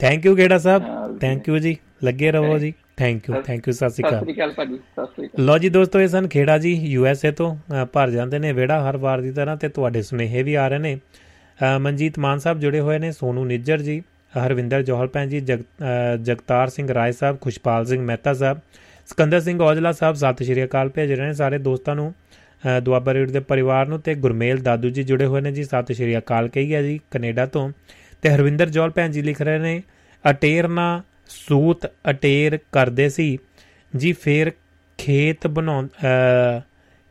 [0.00, 3.90] ਥੈਂਕ ਯੂ ਗੇੜਾ ਸਾਹਿਬ। ਥੈਂਕ ਯੂ ਜੀ। ਲੱਗੇ ਰਹੋ ਜੀ। ਥੈਂਕ ਯੂ ਥੈਂਕ ਯੂ ਸਤਿ
[3.90, 6.56] ਸ਼੍ਰੀ ਸਤਿ ਅਕਾਲ ਸ੍ਰੀ ਅਕਾਲ ਭਾਜੀ ਸਤਿ ਸ੍ਰੀ ਅਕਾਲ। ਲੋ ਜੀ ਦੋਸਤੋ ਇਹ ਸਨ ਖੇੜਾ
[6.58, 7.54] ਜੀ ਯੂ ਐਸ ਏ ਤੋਂ
[7.92, 10.98] ਭਰ ਜਾਂਦੇ ਨੇ ਵਿਹੜਾ ਹਰ ਵਾਰ ਦੀ ਤਰ੍ਹਾਂ ਤੇ ਤੁਹਾਡੇ ਸੁਨੇਹੇ ਵੀ ਆ ਰਹੇ ਨੇ।
[11.80, 14.02] ਮਨਜੀਤ ਮਾਨ ਸਾਹਿਬ ਜੁੜੇ ਹੋਏ ਨੇ ਸੋਨੂ ਨਿੱਜਰ ਜੀ
[14.34, 18.60] ਹਰਵਿੰਦਰ ਜੋਹਲ ਭੈਣ ਜੀ ਜਗਤਾਰ ਸਿੰਘ ਰਾਏ ਸਾਹਿਬ ਖੁਸ਼ਪਾਲ ਸਿੰਘ ਮਹਿਤਾ ਸਾਹਿਬ
[19.08, 22.12] ਸਿਕੰਦਰ ਸਿੰਘ ਔਜਲਾ ਸਾਹਿਬ ਸਤਿ ਸ਼੍ਰੀ ਅਕਾਲ ਭੇਜ ਰਹੇ ਨੇ ਸਾਰੇ ਦੋਸਤਾਂ ਨੂੰ।
[22.82, 26.16] ਦੁਆਬਾ ਰੇਡ ਦੇ ਪਰਿਵਾਰ ਨੂੰ ਤੇ ਗੁਰਮੇਲ ਦਾਦੂ ਜੀ ਜੁੜੇ ਹੋਏ ਨੇ ਜੀ ਸਤਿ ਸ਼੍ਰੀ
[26.18, 27.68] ਅਕਾਲ ਕਹੀ ਹੈ ਜੀ ਕੈਨੇਡਾ ਤੋਂ।
[28.24, 29.82] ਤੇ ਹਰਵਿੰਦਰ ਜੋਹਲ ਭੈਣ ਜੀ ਲਿਖ ਰਹੇ ਨੇ
[30.30, 33.38] ਅਟੇਰ ਨਾ ਸੂਤ ਅਟੇਰ ਕਰਦੇ ਸੀ
[33.96, 34.52] ਜੀ ਫੇਰ
[34.98, 36.60] ਖੇਤ ਬਣਾਉਣ ਅ,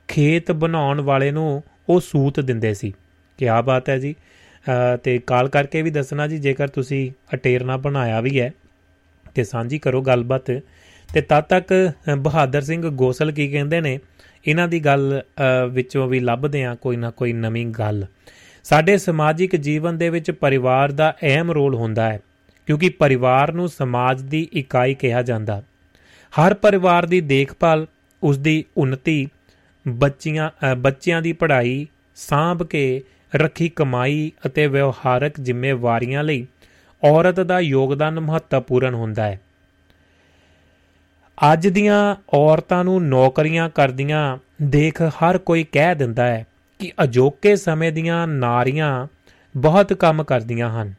[0.08, 2.94] ਖੇਤ ਬਣਾਉਣ ਵਾਲੇ ਨੂੰ ਉਹ ਸੂਤ ਦਿੰਦੇ ਸੀ।
[3.38, 8.22] ਕੀ ਬਾਤ ਹੈ ਜੀ। ਅ, ਤੇ ਕਾਲ ਕਰਕੇ ਵੀ ਦੱਸਣਾ ਜੀ ਜੇਕਰ ਤੁਸੀਂ ਅਟੇਰਨਾ ਬਣਾਇਆ
[8.22, 8.52] ਵੀ ਹੈ
[9.36, 10.52] ਤੇ ਸਾਂਝੀ ਕਰੋ ਗੱਲਬਾਤ।
[11.14, 11.74] ਤੇ ਤਦ ਤੱਕ
[12.10, 14.00] ਅ, ਬਹਾਦਰ ਸਿੰਘ ਗੋਸਲ ਕੀ ਕਹਿੰਦੇ ਨੇ
[14.48, 18.06] ਇਹਨਾਂ ਦੀ ਗੱਲ ਅ, ਵਿੱਚੋਂ ਵੀ ਲੱਭਦੇ ਆ ਕੋਈ ਨਾ ਕੋਈ ਨਵੀਂ ਗੱਲ।
[18.64, 22.20] ਸਾਡੇ ਸਮਾਜਿਕ ਜੀਵਨ ਦੇ ਵਿੱਚ ਪਰਿਵਾਰ ਦਾ ਅਹਿਮ ਰੋਲ ਹੁੰਦਾ ਹੈ
[22.66, 25.64] ਕਿਉਂਕਿ ਪਰਿਵਾਰ ਨੂੰ ਸਮਾਜ ਦੀ ਇਕਾਈ ਕਿਹਾ ਜਾਂਦਾ।
[26.34, 27.88] ਹਰ ਪਰਿਵਾਰ ਦੀ ਦੇਖਭਾਲ
[28.24, 29.28] ਉਸ ਦੀ ਉન્નਤੀ
[29.88, 33.02] ਬੱਚੀਆਂ ਅ, ਬੱਚਿਆਂ ਦੀ ਪੜ੍ਹਾਈ ਸਾਂਭ ਕੇ
[33.36, 36.48] ਰੱਖੀ ਕਮਾਈ ਅਤੇ ਵਿਵਹਾਰਕ ਜ਼ਿੰਮੇਵਾਰੀਆਂ ਲਈ
[37.04, 39.42] ਔਰਤ ਦਾ ਯੋਗਦਾਨ ਮਹੱਤਵਪੂਰਨ ਹੁੰਦਾ ਹੈ।
[41.54, 46.48] ਅੱਜ ਦੀਆਂ ਔਰਤਾਂ ਨੂੰ ਨੌਕਰੀਆਂ ਕਰਦੀਆਂ ਦੇਖ ਹਰ ਕੋਈ ਕਹਿ ਦਿੰਦਾ ਹੈ
[46.84, 49.08] ਕਿ ਅਜੋਕੇ ਸਮੇਂ ਦੀਆਂ ਨਾਰੀਆਂ
[49.58, 50.94] ਬਹੁਤ ਕੰਮ ਕਰਦੀਆਂ ਹਨ।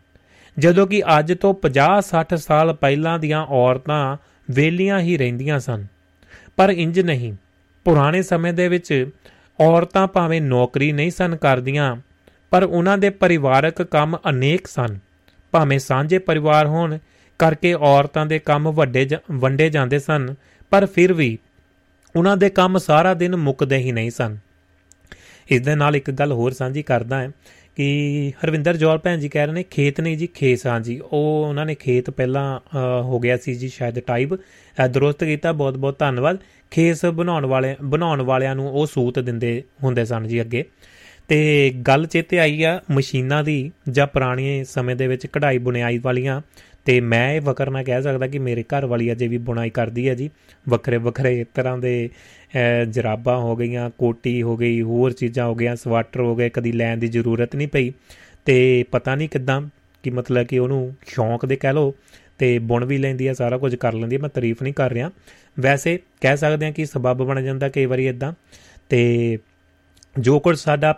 [0.58, 4.16] ਜਦੋਂ ਕਿ ਅੱਜ ਤੋਂ 50-60 ਸਾਲ ਪਹਿਲਾਂ ਦੀਆਂ ਔਰਤਾਂ
[4.50, 5.86] ਵੇਲੀਆਂ ਹੀ ਰਹਿੰਦੀਆਂ ਸਨ।
[6.56, 7.34] ਪਰ ਇੰਜ ਨਹੀਂ।
[7.84, 9.10] ਪੁਰਾਣੇ ਸਮੇਂ ਦੇ ਵਿੱਚ
[9.60, 11.96] ਔਰਤਾਂ ਭਾਵੇਂ ਨੌਕਰੀ ਨਹੀਂ ਸਨ ਕਰਦੀਆਂ,
[12.50, 14.98] ਪਰ ਉਹਨਾਂ ਦੇ ਪਰਿਵਾਰਕ ਕੰਮ ਅਨੇਕ ਸਨ।
[15.50, 16.98] ਭਾਵੇਂ ਸਾਂਝੇ ਪਰਿਵਾਰ ਹੋਣ
[17.38, 20.34] ਕਰਕੇ ਔਰਤਾਂ ਦੇ ਕੰਮ ਵੱਡੇ ਜ- ਵੰਡੇ ਜਾਂਦੇ ਸਨ,
[20.70, 21.38] ਪਰ ਫਿਰ ਵੀ
[22.16, 24.38] ਉਹਨਾਂ ਦੇ ਕੰਮ ਸਾਰਾ ਦਿਨ ਮੁੱਕਦੇ ਹੀ ਨਹੀਂ ਸਨ।
[25.48, 27.30] ਇਸ ਦੇ ਨਾਲ ਇੱਕ ਗੱਲ ਹੋਰ ਸਾਂਝੀ ਕਰਦਾ ਹੈ
[27.76, 31.44] ਕਿ ਹਰਵਿੰਦਰ ਜੋਲ ਭੈਣ ਜੀ ਕਹਿ ਰਹੇ ਨੇ ਖੇਤ ਨਹੀਂ ਜੀ ਖੇਸ ਹਾਂ ਜੀ ਉਹ
[31.48, 35.76] ਉਹਨਾਂ ਨੇ ਖੇਤ ਪਹਿਲਾਂ ਅ, ਹੋ ਗਿਆ ਸੀ ਜੀ ਸ਼ਾਇਦ ਟਾਈਪ ਅ, ਦਰੁਸਤ ਕੀਤਾ ਬਹੁਤ
[35.76, 36.38] ਬਹੁਤ ਧੰਨਵਾਦ।
[36.70, 40.64] ਖੇਸ ਬਣਾਉਣ ਵਾਲੇ ਬਣਾਉਣ ਵਾਲਿਆਂ ਨੂੰ ਉਹ ਸੂਤ ਦਿੰਦੇ ਹੁੰਦੇ ਸਨ ਜੀ ਅੱਗੇ।
[41.28, 46.40] ਤੇ ਗੱਲ ਚੇਤੇ ਆਈ ਆ ਮਸ਼ੀਨਾਂ ਦੀ ਜਾਂ ਪੁਰਾਣੇ ਸਮੇਂ ਦੇ ਵਿੱਚ ਕਢਾਈ ਬੁਣਾਈ ਵਾਲੀਆਂ
[46.84, 50.08] ਤੇ ਮੈਂ ਇਹ ਵਕਰ ਨਾ ਕਹਿ ਸਕਦਾ ਕਿ ਮੇਰੇ ਘਰ ਵਾਲੀ ਅਜੇ ਵੀ ਬੁਣਾਈ ਕਰਦੀ
[50.08, 50.30] ਹੈ ਜੀ।
[50.68, 52.08] ਵੱਖਰੇ ਵੱਖਰੇ ਤਰ੍ਹਾਂ ਦੇ
[52.54, 56.72] ਅਹ, ਜਰਾਬਾਂ ਹੋ ਗਈਆਂ ਕੋਟੀ ਹੋ ਗਈ ਹੋਰ ਚੀਜ਼ਾਂ ਹੋ ਗਈਆਂ ਸਵਾਟਰ ਹੋ ਗਏ ਕਦੀ
[56.72, 57.92] ਲੈਣ ਦੀ ਜ਼ਰੂਰਤ ਨਹੀਂ ਪਈ।
[58.44, 59.60] ਤੇ ਪਤਾ ਨਹੀਂ ਕਿਦਾਂ
[60.02, 61.94] ਕਿ ਮਤਲਬ ਕਿ ਉਹਨੂੰ ਸ਼ੌਂਕ ਦੇ ਕਹਿ ਲੋ
[62.38, 65.10] ਤੇ ਬੁਣ ਵੀ ਲੈਂਦੀ ਆ ਸਾਰਾ ਕੁਝ ਕਰ ਲੈਂਦੀ ਆ ਮੈਂ ਤਾਰੀਫ ਨਹੀਂ ਕਰ ਰਿਹਾ।
[65.60, 68.32] ਵੈਸੇ ਕਹਿ ਸਕਦੇ ਹਾਂ ਕਿ ਸਬਬ ਬਣ ਜਾਂਦਾ ਕਈ ਵਾਰੀ ਇਦਾਂ
[68.88, 69.38] ਤੇ
[70.18, 70.92] ਜੋ ਕੁਝ ਸਾਡਾ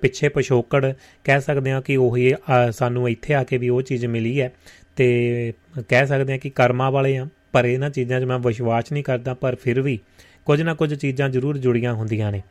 [0.00, 0.92] ਪਿੱਛੇ ਪਿਛੋਕੜ
[1.24, 2.34] ਕਹਿ ਸਕਦੇ ਹਾਂ ਕਿ ਉਹੀ
[2.70, 4.52] ਸਾਨੂੰ ਇੱਥੇ ਆ ਕੇ ਵੀ ਉਹ ਚੀਜ਼ ਮਿਲੀ ਹੈ।
[4.98, 5.52] ਤੇ
[5.88, 9.34] ਕਹਿ ਸਕਦੇ ਹਾਂ ਕਿ ਕਰਮਾਂ ਵਾਲੇ ਆ, ਪਰ ਇਹਨਾਂ ਚੀਜ਼ਾਂ 'ਚ ਮੈਂ ਵਿਸ਼ਵਾਸ ਨਹੀਂ ਕਰਦਾ,
[9.34, 9.98] ਪਰ ਫਿਰ ਵੀ
[10.46, 12.42] ਕੁਝ ਨਾ ਕੁਝ ਚੀਜ਼ਾਂ ਜ਼ਰੂਰ ਜੁੜੀਆਂ ਹੁੰਦੀਆਂ ਨੇ।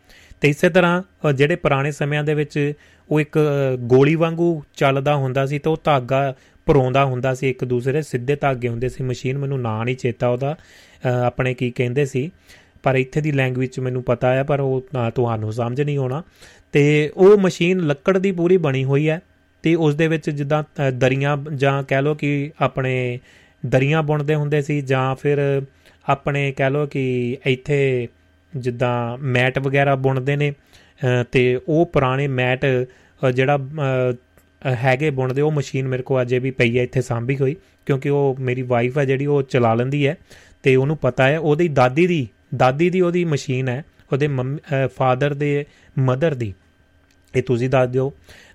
[0.42, 2.74] ਤੇ ਇਸੇ ਤਰ੍ਹਾਂ ਜਿਹੜੇ ਪੁਰਾਣੇ ਸਮਿਆਂ ਦੇ ਵਿੱਚ
[3.10, 3.38] ਉਹ ਇੱਕ
[3.86, 6.36] ਗੋਲੀ ਵਾਂਗੂ ਚੱਲਦਾ ਹੁੰਦਾ ਸੀ ਤੇ ਉਹ ਧਾਗਾ
[6.68, 10.56] ਪਰੋਂਦਾ ਹੁੰਦਾ ਸੀ, ਇੱਕ ਦੂਸਰੇ ਸਿੱਧੇ ਧਾਗੇ ਹੁੰਦੇ ਸੀ। ਮਸ਼ੀਨ ਮੈਨੂੰ ਨਾਂ ਨਹੀਂ ਚੇਤਾ ਉਹਦਾ
[11.26, 12.30] ਆਪਣੇ ਕੀ ਕਹਿੰਦੇ ਸੀ।
[12.84, 16.24] ਪਰ ਇੱਥੇ ਦੀ ਲੈਂਗੁਏਜ ਚ ਮੈਨੂੰ ਪਤਾ ਹੈ ਪਰ ਉਹ ਤੁਹਾਨੂੰ ਸਮਝ ਨਹੀਂ ਆਉਣਾ।
[16.72, 19.20] ਤੇ ਉਹ ਮਸ਼ੀਨ ਲੱਕੜ ਦੀ ਪੂਰੀ ਬਣੀ ਹੋਈ ਹੈ।
[19.68, 22.30] ਤੇ ਉਸ ਦੇ ਵਿੱਚ ਜਿੱਦਾਂ ਦਰੀਆਂ ਜਾਂ ਕਹਿ ਲਓ ਕਿ
[22.62, 23.20] ਆਪਣੇ
[23.64, 25.40] ਦਰੀਆਂ ਬੁਣਦੇ ਹੁੰਦੇ ਸੀ ਜਾਂ ਫਿਰ
[26.10, 27.04] ਆਪਣੇ ਕਹਿ ਲਓ ਕਿ
[27.46, 28.08] ਇੱਥੇ
[28.54, 30.52] ਜਿੱਦਾਂ ਮੈਟ ਵਗੈਰਾ ਬੁਣਦੇ ਨੇ
[31.32, 32.66] ਤੇ ਉਹ ਪੁਰਾਣੇ ਮੈਟ
[33.36, 33.58] ਜਿਹੜਾ
[34.76, 38.38] ਹੈਗੇ ਬੁਣਦੇ, ਉਹ ਮਸ਼ੀਨ ਮੇਰੇ ਕੋਲ ਅਜੇ ਵੀ ਪਈ ਹੈ, ਇੱਥੇ ਸਾਂਭੀ ਹੋਈ, ਕਿਉਂਕਿ ਉਹ
[38.40, 40.16] ਮੇਰੀ ਵਾਈਫ ਹੈ ਜਿਹੜੀ, ਉਹ ਚਲਾ ਲੈਂਦੀ ਹੈ,
[40.64, 44.30] ਤੇ ਉਹਨੂੰ ਪਤਾ ਹੈ, ਉਹਦੀ ਦਾਦੀ ਦੀ ਦਾਦੀ ਦੀ ਉਹਦੀ ਮਸ਼ੀਨ ਹੈ, ਉਹਦੇ
[44.98, 45.66] ਫਾਦਰ ਦੇ
[46.00, 46.54] ਮਦਰ ਦੀ,
[47.34, 48.12] ਇਹ ਤੁਸੀਂ ਦੱਸ ਦਿਓ।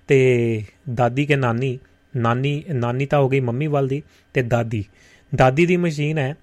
[0.07, 0.63] ਤੇ
[0.93, 1.79] ਦਾਦੀ ਕੇ ਨਾਨੀ
[2.17, 4.01] ਨਾਨੀ ਨਾਨੀ ਤਾਂ ਹੋ ਗਈ ਮੰਮੀ ਵੱਲ ਦੀ
[4.33, 4.83] ਤੇ ਦਾਦੀ।
[5.35, 6.35] ਦਾਦੀ ਦੀ ਮਸ਼ੀਨ ਹੈ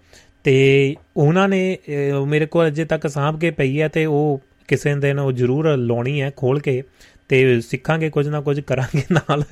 [0.45, 1.78] ਤੇ ਉਹਨਾਂ ਨੇ
[2.27, 6.20] ਮੇਰੇ ਕੋਲ ਅਜੇ ਤੱਕ ਸਾਂਭ ਕੇ ਪਈ ਹੈ ਤੇ ਉਹ ਕਿਸੇ ਦਿਨ ਉਹ ਜ਼ਰੂਰ ਲਾਉਣੀ
[6.23, 6.82] ਹੈ ਖੋਲ ਕੇ
[7.28, 9.45] ਤੇ ਸਿੱਖਾਂਗੇ ਕੁਝ ਨਾ ਕੁਝ ਕਰਾਂਗੇ ਨਾਲ।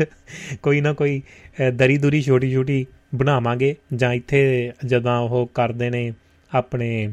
[0.63, 1.23] ਕੋਈ ਨਾ ਕੋਈ
[1.75, 6.13] ਦਰੀ ਦੁਰੀ ਛੋਟੀ ਛੋਟੀ ਬਣਾਵਾਂਗੇ ਜਾਂ ਇੱਥੇ ਜਦੋਂ ਉਹ ਕਰਦੇ ਨੇ
[6.55, 7.13] ਆਪਣੇ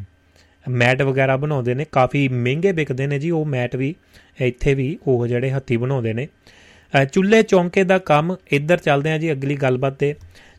[0.70, 3.96] ਮੈਟ ਵਗੈਰਾ ਬਣਾਉਂਦੇ ਨੇ, ਕਾਫੀ ਮਹਿੰਗੇ ਵਿਕਦੇ ਨੇ ਜੀ ਉਹ ਮੈਟ ਵੀ,
[4.42, 6.28] ਇੱਥੇ ਵੀ ਉਹ ਜਿਹੜੇ ਹੱਥੀ ਬਣਾਉਂਦੇ ਨੇ।
[7.04, 10.16] ਚੁੱਲ੍ਹੇ ਚੌਂਕੇ ਦਾ ਕੰਮ ਇੱਧਰ ਚੱਲਦੇ ਆ ਜੀ ਅਗਲੀ ਗੱਲਬਾਤ ਤੇ।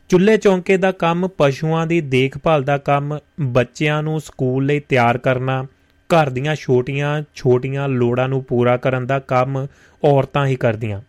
[0.09, 5.63] ਚੁੱਲ੍ਹੇ ਚੌਂਕੇ ਦਾ ਕੰਮ ਪਸ਼ੂਆਂ ਦੀ ਦੇਖਭਾਲ ਦਾ ਕੰਮ, ਬੱਚਿਆਂ ਨੂੰ ਸਕੂਲ ਲਈ ਤਿਆਰ ਕਰਨਾ,
[6.09, 9.67] ਘਰ ਦੀਆਂ ਛੋਟੀਆਂ ਛੋਟੀਆਂ ਲੋੜਾਂ ਨੂੰ ਪੂਰਾ ਕਰਨ ਦਾ ਕੰਮ
[10.03, 11.01] ਔਰਤਾਂ ਹੀ ਕਰਦੀਆਂ।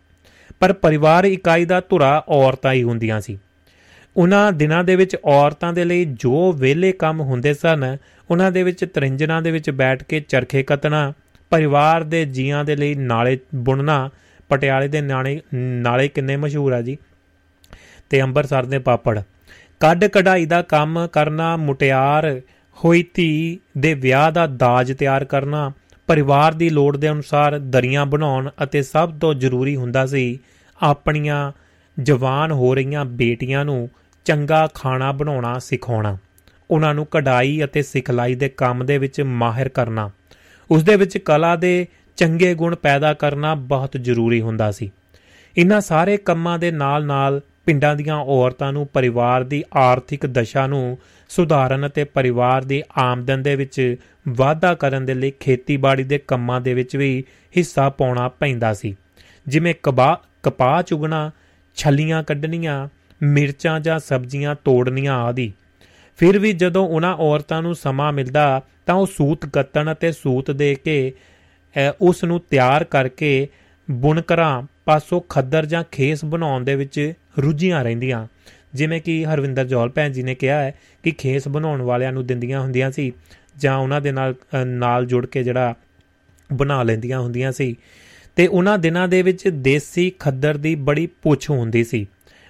[0.61, 3.39] ਪਰ ਪਰਿਵਾਰ ਇਕਾਈ ਦਾ ਧੁਰਾ ਔਰਤਾਂ ਹੀ ਹੁੰਦੀਆਂ ਸੀ।
[4.17, 7.97] ਉਹਨਾਂ ਦਿਨਾਂ ਦੇ ਵਿੱਚ ਔਰਤਾਂ ਦੇ ਲਈ ਜੋ ਵੇਲੇ ਕੰਮ ਹੁੰਦੇ ਸਨ,
[8.31, 11.13] ਉਹਨਾਂ ਦੇ ਵਿੱਚ ਤਰਿੰਜਨਾਂ ਦੇ ਵਿੱਚ ਬੈਠ ਕੇ ਚਰਖੇ ਕੱਤਣਾ,
[11.51, 14.11] ਪਰਿਵਾਰ ਦੇ ਜੀਆਂ ਦੇ ਲਈ ਨਾਲੇ ਬੁਣਨਾ
[14.49, 16.99] ਪਟਿਆਲੇ ਦੇ ਨਾਲੇ ਨਾਲੇ ਕਿੰਨੇ ਮਸ਼ਹੂਰ ਆ ਜੀ?
[18.11, 19.20] ਤੇ ਅੰਬਰਸਰ ਦੇ ਪਾਪੜ।
[19.81, 22.41] ਕੱਢ ਕਢਾਈ ਦਾ ਕੰਮ ਕਰਨਾ, ਮੁਟਿਆਰ
[22.85, 25.73] ਹੋਈ ਧੀ ਦੇ ਵਿਆਹ ਦਾ ਦਾਜ ਤਿਆਰ ਕਰਨਾ,
[26.07, 30.39] ਪਰਿਵਾਰ ਦੀ ਲੋੜ ਦੇ ਅਨੁਸਾਰ ਦਰੀਆਂ ਬਣਾਉਣ ਅਤੇ ਸਭ ਤੋਂ ਜ਼ਰੂਰੀ ਹੁੰਦਾ ਸੀ
[30.83, 31.53] ਆਪਣੀਆਂ
[32.03, 33.91] ਜਵਾਨ ਹੋ ਰਹੀਆਂ ਬੇਟੀਆਂ ਨੂੰ
[34.25, 36.19] ਚੰਗਾ ਖਾਣਾ ਬਣਾਉਣਾ, ਸਿਖਾਉਣਾ।
[36.70, 40.11] ਉਹਨਾਂ ਨੂੰ ਕਢਾਈ ਅਤੇ ਸਿਖਲਾਈ ਦੇ ਕੰਮ ਦੇ ਵਿੱਚ ਮਾਹਿਰ ਕਰਨਾ।
[40.70, 41.87] ਉਸ ਦੇ ਵਿੱਚ ਕਲਾ ਦੇ
[42.19, 44.90] ਚੰਗੇ ਗੁਣ ਪੈਦਾ ਕਰਨਾ ਬਹੁਤ ਜ਼ਰੂਰੀ ਹੁੰਦਾ ਸੀ।
[45.59, 51.86] ਇਹਨਾਂ ਸਾਰੇ ਕੰਮਾਂ ਦੇ ਨਾਲ-ਨਾਲ ਪਿੰਡਾਂ ਦੀਆਂ ਔਰਤਾਂ ਨੂੰ ਪਰਿਵਾਰ ਦੀ ਆਰਥਿਕ ਦਸ਼ਾ ਨੂੰ ਸੁਧਾਰਨ
[51.86, 53.97] ਅਤੇ ਪਰਿਵਾਰ ਦੀ ਆਮਦਨ ਦੇ ਵਿੱਚ
[54.28, 57.24] ਵਾਧਾ ਕਰਨ ਦੇ ਲਈ ਖੇਤੀਬਾੜੀ ਦੇ ਕੰਮਾਂ ਦੇ ਵਿੱਚ ਵੀ
[57.57, 58.97] ਹਿੱਸਾ ਪਾਉਣਾ ਪੈਂਦਾ ਸੀ।
[59.47, 61.31] ਜਿਵੇਂ ਕਬਾ, ਕਪਾਹ ਚੁਗਣਾ,
[61.77, 62.89] ਛੱਲੀਆਂ ਕੱਢਣੀਆਂ,
[63.23, 65.53] ਮਿਰਚਾਂ ਜਾਂ ਸਬਜ਼ੀਆਂ ਤੋੜਨੀਆਂ ਆਦਿ।
[66.16, 70.74] ਫਿਰ ਵੀ ਜਦੋਂ ਉਹਨਾਂ ਔਰਤਾਂ ਨੂੰ ਸਮਾਂ ਮਿਲਦਾ ਤਾਂ ਉਹ ਸੂਤ ਕੱਤਣ ਅਤੇ ਸੂਤ ਦੇ
[70.74, 71.12] ਕੇ
[72.01, 73.49] ਉਸ ਨੂੰ ਤਿਆਰ ਕਰਕੇ
[73.91, 78.27] ਬੁਣਕਰਾਂ ਪਾਸੋਂ ਖੱਦਰ ਜਾਂ ਖੇਸ ਬਣਾਉਣ ਦੇ ਵਿੱਚ ਰੁੱਝੀਆਂ ਰਹਿੰਦੀਆਂ।
[78.75, 82.61] ਜਿਵੇਂ ਕਿ ਹਰਵਿੰਦਰ ਜੋਲ ਭੈਣ ਜੀ ਨੇ ਕਿਹਾ ਹੈ ਕਿ ਖੇਸ ਬਣਾਉਣ ਵਾਲਿਆਂ ਨੂੰ ਦਿੰਦੀਆਂ
[82.61, 83.13] ਹੁੰਦੀਆਂ ਸੀ
[83.57, 84.35] ਜਾਂ ਉਹਨਾਂ ਦੇ ਨਾਲ
[84.67, 85.75] ਨਾਲ ਜੁੜ ਕੇ ਜਿਹੜਾ
[86.53, 87.77] ਬਣਾ ਲੈਂਦੀਆਂ ਹੁੰਦੀਆਂ ਸੀ।
[88.37, 92.07] ਤੇ ਉਹਨਾਂ ਦਿਨਾਂ ਦੇ ਵਿੱਚ ਦੇਸੀ ਖੱਦਰ ਦੀ ਬੜੀ ਪੁੱਛ ਹੁੰਦੀ ਸੀ।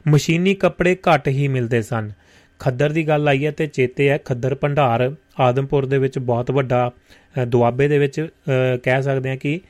[0.09, 2.11] ਮਸ਼ੀਨੀ ਕੱਪੜੇ ਘੱਟ ਹੀ ਮਿਲਦੇ ਸਨ।
[2.59, 6.91] ਖੱਦਰ ਦੀ ਗੱਲ ਆਈ ਹੈ ਤੇ ਚੇਤੇ ਹੈ, ਖੱਦਰ ਭੰਡਾਰ ਆਦਮਪੁਰ ਦੇ ਵਿੱਚ ਬਹੁਤ ਵੱਡਾ
[7.47, 8.21] ਦੁਆਬੇ ਦੇ ਵਿੱਚ
[8.83, 9.61] ਕਹਿ ਸਕਦੇ ਹਾਂ ਕਿ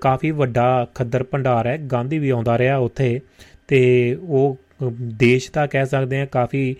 [0.00, 3.20] ਕਾਫੀ ਵੱਡਾ ਖੱਦਰ ਭੰਡਾਰ ਹੈ। ਗਾਂਧੀ ਵੀ ਆਉਂਦਾ ਰਿਹਾ ਉੱਥੇ
[3.68, 3.80] ਤੇ
[4.20, 4.58] ਉਹ
[4.92, 6.74] ਦੇਸ਼ ਦਾ ਕਹਿ ਸਕਦੇ ਹਾਂ ਕਾਫੀ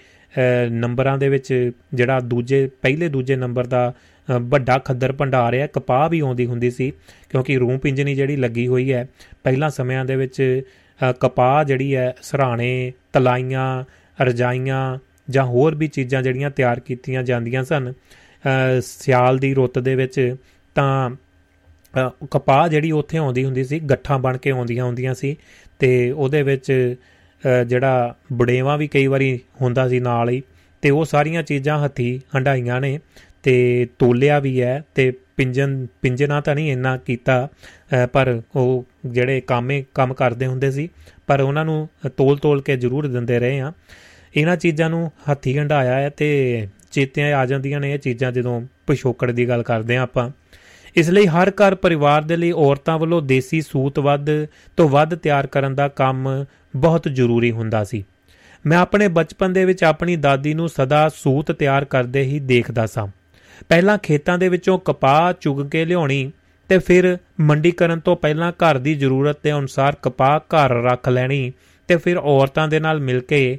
[0.71, 3.93] ਨੰਬਰਾਂ ਦੇ ਵਿੱਚ ਜਿਹੜਾ ਦੂਜੇ, ਪਹਿਲੇ ਦੂਜੇ ਨੰਬਰ ਦਾ
[4.29, 6.91] ਵੱਡਾ ਖੱਦਰ ਭੰਡਾਰ ਹੈ। ਕਪਾਹ ਵੀ ਆਉਂਦੀ ਹੁੰਦੀ ਸੀ
[7.31, 9.07] ਕਿਉਂਕਿ ਰੂਮ ਪਿੰਜਣੀ ਜਿਹੜੀ ਲੱਗੀ ਹੋਈ ਹੈ।
[9.45, 10.63] ਪਹਿਲਾਂ ਸਮਿਆਂ ਦੇ ਵਿੱਚ
[11.21, 13.85] ਕਪਾਹ ਜਿਹੜੀ ਹੈ, ਸਰਾਣੇ, ਤਲਾਈਆਂ,
[14.19, 14.99] ਰਜਾਈਆਂ
[15.31, 17.93] ਜਾਂ ਹੋਰ ਵੀ ਚੀਜ਼ਾਂ ਜਿਹੜੀਆਂ ਤਿਆਰ ਕੀਤੀਆਂ ਜਾਂਦੀਆਂ ਸਨ।
[18.81, 20.37] ਸਿਆਲ ਦੀ ਰੁੱਤ ਦੇ ਵਿੱਚ
[20.75, 21.11] ਤਾਂ
[22.31, 25.37] ਕਪਾਹ ਜਿਹੜੀ ਉੱਥੇ ਆਉਂਦੀ ਹੁੰਦੀ ਸੀ, ਗੱਠਾਂ ਬਣ ਕੇ ਆਉਂਦੀਆਂ ਹੁੰਦੀਆਂ ਸੀ
[25.79, 26.95] ਤੇ ਉਹਦੇ ਵਿੱਚ
[27.67, 30.43] ਜਿਹੜਾ ਬੜੇਵਾ ਵੀ ਕਈ ਵਾਰੀ ਹੁੰਦਾ ਸੀ ਨਾਲ ਹੀ
[30.83, 32.99] ਤੇ ਉਹ ਸਾਰੀਆਂ ਚੀਜ਼ਾਂ ਹੱਥੀ ਹੰਡਾਈਆਂ ਨੇ
[33.43, 37.49] ਤੇ ਤੋਲਿਆ ਵੀ ਹੈ ਤੇ ਪਿੰਜਨ ਪਿੰਜਨਾ ਤਾਂ ਨਹੀਂ ਇੰਨਾ ਕੀਤਾ
[38.13, 40.89] ਪਰ ਉਹ ਜਿਹੜੇ ਕਾਮੇ, ਕੰਮ ਕਰਦੇ ਹੁੰਦੇ ਸੀ,
[41.27, 43.73] ਪਰ ਉਹਨਾਂ ਨੂੰ ਤੋਲ ਤੋਲ ਕੇ ਜ਼ਰੂਰ ਦਿੰਦੇ ਰਹੇ ਆ।
[44.37, 49.31] ਇਹਨਾਂ ਚੀਜ਼ਾਂ ਨੂੰ ਹੱਥੀ ਹੰਡਾਇਆ ਹੈ ਤੇ ਚੇਤਿਆਂ ਆ ਜਾਂਦੀਆਂ ਨੇ ਇਹ ਚੀਜ਼ਾਂ ਜਦੋਂ ਪਿਛੋਕੜ
[49.31, 50.31] ਦੀ ਗੱਲ ਕਰਦੇ ਆ ਆਪਾਂ।
[50.97, 54.31] ਇਸ ਲਈ ਹਰ ਘਰ ਪਰਿਵਾਰ ਦੇ ਲਈ ਔਰਤਾਂ ਵੱਲੋਂ ਦੇਸੀ ਸੂਤ ਵੱਧ
[54.77, 56.29] ਤੋਂ ਵੱਧ ਤਿਆਰ ਕਰਨ ਦਾ ਕੰਮ
[56.77, 58.05] ਬਹੁਤ ਜ਼ਰੂਰੀ ਹੁੰਦਾ ਸੀ।
[58.67, 63.07] ਮੈਂ ਆਪਣੇ ਬਚਪਨ ਦੇ ਵਿੱਚ ਆਪਣੀ ਦਾਦੀ ਨੂੰ ਸਦਾ ਸੂਤ ਤਿਆਰ ਕਰਦੇ ਹੀ ਦੇਖਦਾ ਸਾਂ।
[63.69, 66.31] ਪਹਿਲਾਂ ਖੇਤਾਂ ਦੇ ਵਿੱਚੋਂ ਕਪਾਹ ਚੁਗ ਕੇ ਲਿਆਉਣੀ
[66.71, 71.53] ਤੇ ਫਿਰ ਮੰਡੀ ਕਰਨ ਤੋਂ ਪਹਿਲਾਂ ਘਰ ਦੀ ਜ਼ਰੂਰਤ ਦੇ ਅਨੁਸਾਰ ਕਪਾਹ ਘਰ ਰੱਖ ਲੈਣੀ
[71.89, 73.59] ਤੇ ਫਿਰ ਔਰਤਾਂ ਦੇ ਨਾਲ ਮਿਲ ਕੇ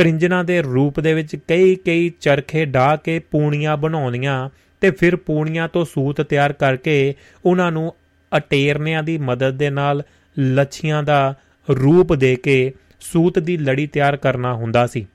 [0.00, 4.50] ਤ੍ਰਿੰਜਨਾ ਦੇ ਰੂਪ ਦੇ ਵਿੱਚ ਕਈ ਕਈ ਚਰਖੇ ਢਾ ਕੇ ਪੂਣੀਆਂ ਬਣਾਉਂਦੀਆਂ
[4.80, 7.14] ਤੇ ਫਿਰ ਪੂਣੀਆਂ ਤੋਂ ਸੂਤ ਤਿਆਰ ਕਰਕੇ
[7.44, 7.94] ਉਹਨਾਂ ਨੂੰ
[8.36, 10.02] ਅਟੇਰਨਿਆਂ ਦੀ ਮਦਦ ਦੇ ਨਾਲ
[10.38, 11.34] ਲੱਛੀਆਂ ਦਾ
[11.70, 15.06] ਰੂਪ ਦੇ ਕੇ ਸੂਤ ਦੀ ਲੜੀ ਤਿਆਰ ਕਰਨਾ ਹੁੰਦਾ ਸੀ।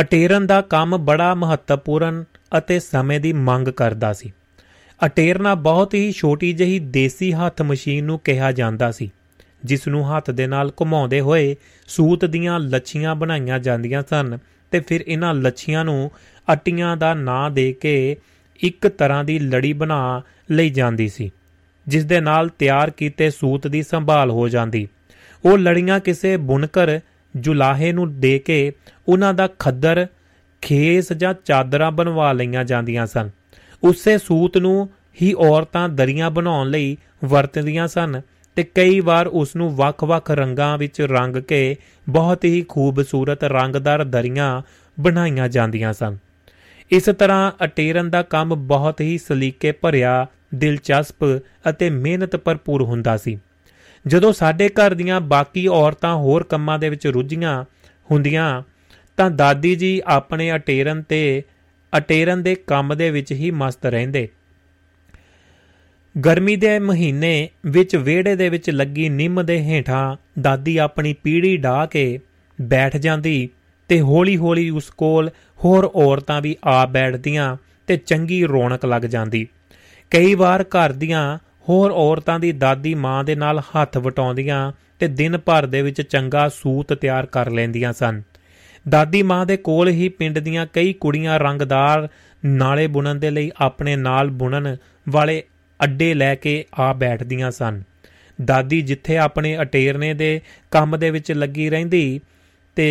[0.00, 2.24] ਅਟੇਰਨ ਦਾ ਕੰਮ ਬੜਾ ਮਹੱਤਵਪੂਰਨ
[2.58, 4.32] ਅਤੇ ਸਮੇਂ ਦੀ ਮੰਗ ਕਰਦਾ ਸੀ।
[5.06, 9.10] ਅਟੇਰਨਾ ਬਹੁਤ ਹੀ ਛੋਟੀ ਜਿਹੀ ਦੇਸੀ ਹੱਥ ਮਸ਼ੀਨ ਨੂੰ ਕਿਹਾ ਜਾਂਦਾ ਸੀ।
[9.64, 11.56] ਜਿਸ ਨੂੰ ਹੱਥ ਦੇ ਨਾਲ ਘੁਮਾਉਂਦੇ ਹੋਏ
[11.88, 14.38] ਸੂਤ ਦੀਆਂ ਲੱਛੀਆਂ ਬਣਾਈਆਂ ਜਾਂਦੀਆਂ ਸਨ
[14.72, 16.10] ਤੇ ਫਿਰ ਇਹਨਾਂ ਲੱਛੀਆਂ ਨੂੰ
[16.52, 18.16] ਅਟੀਆਂ ਦਾ ਨਾਂ ਦੇ ਕੇ
[18.60, 21.30] ਇੱਕ ਤਰ੍ਹਾਂ ਦੀ ਲੜੀ ਬਣਾ ਲਈ ਜਾਂਦੀ ਸੀ,
[21.86, 24.86] ਜਿਸ ਦੇ ਨਾਲ ਤਿਆਰ ਕੀਤੇ ਸੂਤ ਦੀ ਸੰਭਾਲ ਹੋ ਜਾਂਦੀ।
[25.44, 27.00] ਉਹ ਲੜੀਆਂ ਕਿਸੇ ਬੁਣਕਰ
[27.36, 28.72] ਜੁਲਾਹੇ ਨੂੰ ਦੇ ਕੇ
[29.08, 30.06] ਉਹਨਾਂ ਦਾ ਖੱਦਰ,
[30.62, 33.30] ਖੇਸ ਜਾਂ ਚਾਦਰਾਂ ਬਣਵਾ ਲਈਆਂ ਜਾਂਦੀਆਂ ਸਨ।
[33.82, 34.88] ਉਸੇ ਸੂਤ ਨੂੰ
[35.22, 38.20] ਹੀ ਔਰਤਾਂ ਦਰੀਆਂ ਬਣਾਉਣ ਲਈ ਵਰਤਦੀਆਂ ਸਨ।
[38.58, 41.76] ਤੇ ਕਈ ਵਾਰ ਉਸ ਨੂੰ ਵੱਖ-ਵੱਖ ਰੰਗਾਂ ਵਿੱਚ ਰੰਗ ਕੇ
[42.08, 44.62] ਬਹੁਤ ਹੀ ਖੂਬਸੂਰਤ ਰੰਗਦਾਰ ਦਰੀਆਂ
[45.00, 46.16] ਬਣਾਈਆਂ ਜਾਂਦੀਆਂ ਸਨ।
[46.90, 51.24] ਇਸ ਤਰ੍ਹਾਂ ਅਟੇਰਨ ਦਾ ਕੰਮ ਬਹੁਤ ਹੀ ਸਲੀਕੇ ਭਰਿਆ, ਦਿਲਚਸਪ
[51.68, 53.38] ਅਤੇ ਮਿਹਨਤ ਭਰਪੂਰ ਹੁੰਦਾ ਸੀ।
[54.06, 57.64] ਜਦੋਂ ਸਾਡੇ ਘਰ ਦੀਆਂ ਬਾਕੀ ਔਰਤਾਂ ਹੋਰ ਕੰਮਾਂ ਦੇ ਵਿੱਚ ਰੁੱਝੀਆਂ
[58.10, 58.62] ਹੁੰਦੀਆਂ,
[59.16, 61.42] ਤਾਂ ਦਾਦੀ ਜੀ ਆਪਣੇ ਅਟੇਰਨ ਤੇ,
[61.98, 64.28] ਅਟੇਰਨ ਦੇ ਕੰਮ ਦੇ ਵਿੱਚ ਹੀ ਮਸਤ ਰਹਿੰਦੇ।
[66.24, 71.86] ਗਰਮੀ ਦੇ ਮਹੀਨੇ ਵਿੱਚ ਵਿਹੜੇ ਦੇ ਵਿੱਚ ਲੱਗੀ ਨਿੰਮ ਦੇ ਹੇਠਾਂ ਦਾਦੀ ਆਪਣੀ ਪੀੜੀ ਢਾ
[71.86, 72.18] ਕੇ
[72.60, 73.48] ਬੈਠ ਜਾਂਦੀ
[73.88, 75.30] ਤੇ ਹੌਲੀ-ਹੌਲੀ ਉਸ ਕੋਲ
[75.64, 79.46] ਹੋਰ ਔਰਤਾਂ ਵੀ ਆ ਬੈਠਦੀਆਂ ਤੇ ਚੰਗੀ ਰੌਣਕ ਲੱਗ ਜਾਂਦੀ।
[80.10, 81.38] ਕਈ ਵਾਰ ਘਰ ਦੀਆਂ
[81.68, 86.48] ਹੋਰ ਔਰਤਾਂ ਦੀ ਦਾਦੀ ਮਾਂ ਦੇ ਨਾਲ ਹੱਥ ਵਟਾਉਂਦੀਆਂ ਤੇ ਦਿਨ ਭਰ ਦੇ ਵਿੱਚ ਚੰਗਾ
[86.48, 88.22] ਸੂਤ ਤਿਆਰ ਕਰ ਲੈਂਦੀਆਂ ਸਨ।
[88.88, 92.08] ਦਾਦੀ ਮਾਂ ਦੇ ਕੋਲ ਹੀ ਪਿੰਡ ਦੀਆਂ ਕਈ ਕੁੜੀਆਂ ਰੰਗਦਾਰ
[92.44, 94.76] ਨਾਲੇ ਬੁਣਨ ਦੇ ਲਈ ਆਪਣੇ ਨਾਲ ਬੁਣਨ
[95.08, 95.42] ਵਾਲੇ
[95.80, 97.82] ਅੱਡੇ ਲੈ ਕੇ ਆ ਬੈਠਦੀਆਂ ਸਨ।
[98.38, 100.40] ਦਾਦੀ ਜਿੱਥੇ ਆਪਣੇ ਅਟੇਰਨੇ ਦੇ
[100.70, 102.20] ਕੰਮ ਦੇ ਵਿੱਚ ਲੱਗੀ ਰਹਿੰਦੀ
[102.76, 102.88] ਤੇ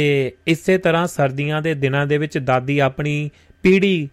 [0.48, 3.30] ਇਸੇ ਤਰ੍ਹਾਂ ਸਰਦੀਆਂ ਦੇ ਦਿਨਾਂ ਦੇ ਵਿੱਚ ਦਾਦੀ ਆਪਣੀ
[3.64, 4.10] ਪੀੜੀ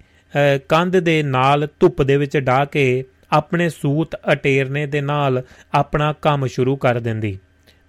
[0.68, 5.42] ਕੰਧ ਦੇ ਨਾਲ ਧੁੱਪ ਦੇ ਵਿੱਚ ਢਾ ਕੇ ਆਪਣੇ ਸੂਤ ਅਟੇਰਨੇ ਦੇ ਨਾਲ
[5.74, 7.38] ਆਪਣਾ ਕੰਮ ਸ਼ੁਰੂ ਕਰ ਦਿੰਦੀ।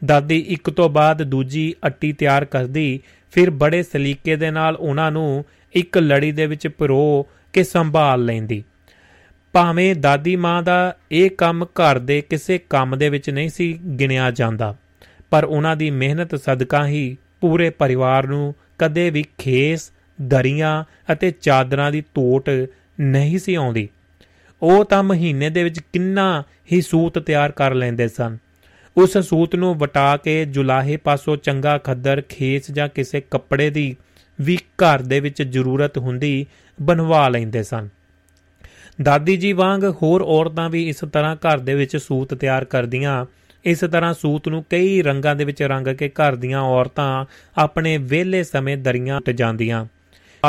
[0.01, 2.99] ਦਾਦੀ ਇੱਕ ਤੋਂ ਬਾਅਦ ਦੂਜੀ ਅੱਟੀ ਤਿਆਰ ਕਰਦੀ,
[3.33, 8.63] ਫਿਰ ਬੜੇ ਸਲੀਕੇ ਦੇ ਨਾਲ ਉਹਨਾਂ ਨੂੰ ਇੱਕ ਲੜੀ ਦੇ ਵਿੱਚ ਪਰੋ ਕੇ ਸੰਭਾਲ ਲੈਂਦੀ।
[9.55, 14.29] ਭਾਵੇਂ ਦਾਦੀ ਮਾਂ ਦਾ ਇਹ ਕੰਮ ਘਰ ਦੇ ਕਿਸੇ ਕੰਮ ਦੇ ਵਿੱਚ ਨਹੀਂ ਸੀ ਗਿਣਿਆ
[14.31, 14.75] ਜਾਂਦਾ,
[15.29, 20.83] ਪਰ ਉਹਨਾਂ ਦੀ ਮਿਹਨਤ ਸਦਕਾ ਹੀ ਪੂਰੇ ਪਰਿਵਾਰ ਨੂੰ ਕਦੇ ਵੀ ਖੇਸ, ਦਰੀਆਂ
[21.13, 22.49] ਅਤੇ ਚਾਦਰਾਂ ਦੀ ਤੋਟ
[22.99, 23.87] ਨਹੀਂ ਸੀ ਆਉਂਦੀ।
[24.61, 28.37] ਉਹ ਤਾਂ ਮਹੀਨੇ ਦੇ ਵਿੱਚ ਕਿੰਨਾ ਹੀ ਸੂਤ ਤਿਆਰ ਕਰ ਲੈਂਦੇ ਸਨ।
[28.97, 33.95] ਉਸ ਸੂਤ ਨੂੰ ਵਟਾ ਕੇ ਜੁਲਾਹੇ ਪਾਸੋਂ ਚੰਗਾ ਖੱਦਰ, ਖੇਸ ਜਾਂ ਕਿਸੇ ਕੱਪੜੇ ਦੀ
[34.39, 36.45] ਵੀ ਘਰ ਦੇ ਵਿੱਚ ਜ਼ਰੂਰਤ ਹੁੰਦੀ
[36.79, 37.89] ਬਣਵਾ ਲੈਂਦੇ ਸਨ।
[39.01, 43.25] ਦਾਦੀ ਜੀ ਵਾਂਗ ਹੋਰ ਔਰਤਾਂ ਵੀ ਇਸ ਤਰ੍ਹਾਂ ਘਰ ਦੇ ਵਿੱਚ ਸੂਤ ਤਿਆਰ ਕਰਦੀਆਂ।
[43.65, 47.25] ਇਸ ਤਰ੍ਹਾਂ ਸੂਤ ਨੂੰ ਕਈ ਰੰਗਾਂ ਦੇ ਵਿੱਚ ਰੰਗ ਕੇ ਘਰ ਦੀਆਂ ਔਰਤਾਂ
[47.57, 49.85] ਆਪਣੇ ਵਿਹਲੇ ਸਮੇਂ ਦਰੀਆਂ ਤੇ ਜਾਂਦੀਆਂ।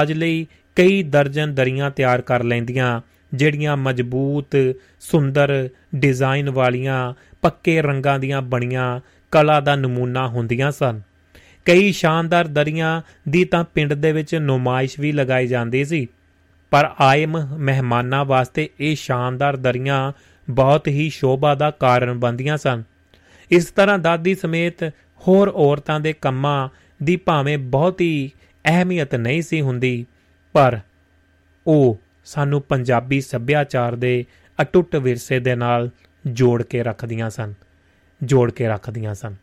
[0.02, 0.46] ਅੱਜ ਲਈ
[0.76, 3.00] ਕਈ ਦਰਜਨ ਦਰੀਆਂ ਤਿਆਰ ਕਰ ਲੈਂਦੀਆਂ,
[3.34, 4.56] ਜਿਹੜੀਆਂ ਮਜ਼ਬੂਤ,
[5.00, 9.00] ਸੁੰਦਰ ਡਿਜ਼ਾਈਨ ਵਾਲੀਆਂ, ਪੱਕੇ ਰੰਗਾਂ ਦੀਆਂ ਬਣੀਆਂ
[9.32, 11.00] ਕਲਾ ਦਾ ਨਮੂਨਾ ਹੁੰਦੀਆਂ ਸਨ।
[11.64, 16.06] ਕਈ ਸ਼ਾਨਦਾਰ ਦਰੀਆਂ ਦੀ ਤਾਂ ਪਿੰਡ ਦੇ ਵਿੱਚ ਨੁਮਾਇਸ਼ ਵੀ ਲਗਾਈ ਜਾਂਦੀ ਸੀ।
[16.72, 20.12] ਪਰ ਆਏ ਮਹਿਮਾਨਾਂ ਵਾਸਤੇ ਇਹ ਸ਼ਾਨਦਾਰ ਦਰੀਆਂ
[20.48, 22.82] ਬਹੁਤ ਹੀ ਸ਼ੋਭਾ ਦਾ ਕਾਰਨ ਬਣਦੀਆਂ ਸਨ।
[23.50, 24.84] ਇਸ ਤਰ੍ਹਾਂ ਦਾਦੀ ਸਮੇਤ
[25.22, 26.68] ਹੋਰ ਔਰਤਾਂ ਦੇ ਕੰਮਾਂ
[27.00, 28.30] ਦੀ ਭਾਵੇਂ ਬਹੁਤੀ
[28.64, 30.06] ਅਹਿਮੀਅਤ ਨਹੀਂ ਸੀ ਹੁੰਦੀ,
[30.54, 30.78] ਪਰ
[31.66, 34.24] ਉਹ ਸਾਨੂੰ ਪੰਜਾਬੀ ਸੱਭਿਆਚਾਰ ਦੇ
[34.58, 35.90] ਅਟੁੱਟ ਵਿਰਸੇ ਦੇ ਨਾਲ
[36.26, 37.54] ਜੋੜ ਕੇ ਰੱਖਦੀਆਂ ਸਨ,
[38.20, 39.34] ਜੋੜ ਕੇ ਰੱਖਦੀਆਂ ਸਨ।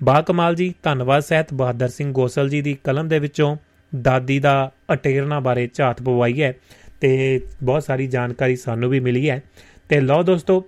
[0.00, 3.56] ਬਾ ਕਮਾਲ ਜੀ, ਧੰਨਵਾਦ ਸਹਿਤ ਬਹਾਦਰ ਸਿੰਘ ਗੋਸਲ ਜੀ ਦੀ ਕਲਮ ਦੇ ਵਿੱਚੋਂ
[4.02, 6.54] ਦਾਦੀ ਦਾ ਅਟੇਰਨਾ ਬਾਰੇ ਝਾਤ ਪਵਾਈ ਹੈ
[7.00, 9.42] ਤੇ ਬਹੁਤ ਸਾਰੀ ਜਾਣਕਾਰੀ ਸਾਨੂੰ ਵੀ ਮਿਲੀ ਹੈ।
[9.88, 10.64] ਤੇ ਲਓ ਦੋਸਤੋ,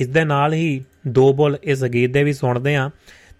[0.00, 2.90] ਇਸ ਦੇ ਨਾਲ ਹੀ ਦੋ ਬੋਲ ਇਸ ਗੀਤ ਦੇ ਵੀ ਸੁਣਦੇ ਆ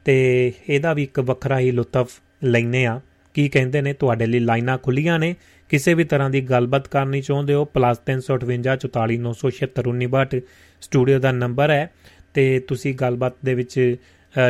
[0.05, 2.10] ਤੇ ਇਹਦਾ ਵੀ ਇੱਕ ਵੱਖਰਾ ਹੀ ਲੁਤਫ
[2.44, 3.01] ਲੈਨੇ ਆ
[3.34, 3.93] ਕੀ ਕਹਿੰਦੇ ਨੇ?
[3.93, 5.36] ਤੁਹਾਡੇ ਲਈ ਲਾਈਨਾਂ ਖੁੱਲੀਆਂ ਨੇ।
[5.68, 10.40] ਕਿਸੇ ਵੀ ਤਰ੍ਹਾਂ ਦੀ ਗੱਲਬਾਤ ਕਰਨੀ ਚਾਹੁੰਦੇ ਹੋ +358
[10.80, 11.90] ਸਟੂਡੀਓ ਦਾ ਨੰਬਰ ਹੈ
[12.34, 13.97] ਤੇ ਤੁਸੀਂ ਗੱਲਬਾਤ ਦੇ ਵਿੱਚ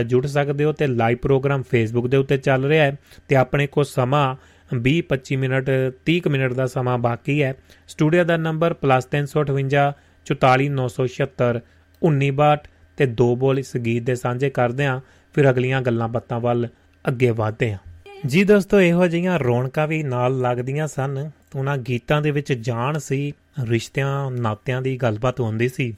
[0.07, 2.97] ਜੁੜ ਸਕਦੇ ਹੋ ਤੇ ਲਾਈਵ ਪ੍ਰੋਗਰਾਮ ਫੇਸਬੁੱਕ ਦੇ ਉੱਤੇ ਚੱਲ ਰਿਹਾ ਹੈ
[3.29, 4.37] ਤੇ ਆਪਣੇ ਕੋਲ ਸਮਾਂ
[4.75, 5.71] 20-25 ਮਿੰਟ
[6.07, 7.55] 30 ਮਿੰਟ ਦਾ ਸਮਾਂ ਬਾਕੀ ਹੈ।
[7.89, 9.87] ਸਟੂਡੀਓ ਦਾ ਨੰਬਰ +358
[10.27, 11.61] 44976
[12.03, 12.67] 1962
[12.99, 15.01] ਤੇ ਦੋ ਬੋਲ ਇਸ ਗੀਤ ਦੇ ਸਾਂਝੇ ਕਰਦੇ ਆਂ
[15.35, 16.69] ਫਿਰ ਅਗਲੀਆਂ ਗੱਲਾਂ ਬਾਤਾਂ ਵੱਲ
[17.05, 17.79] ਅੱਗੇ ਵਧਦੇ ਆਂ
[18.27, 23.33] ਜੀ ਦੋਸਤੋ, ਇਹੋ ਜਿਹੀਆਂ ਰੌਣਕਾਂ ਵੀ ਨਾਲ ਲੱਗਦੀਆਂ ਸਨ। ਉਹਨਾਂ ਗੀਤਾਂ ਦੇ ਵਿੱਚ ਜਾਣ ਸੀ,
[23.69, 25.95] ਰਿਸ਼ਤਿਆਂ, ਨਾਤਿਆਂ ਦੀ ਗੱਲਬਾਤ ਹੁੰਦੀ ਸੀ।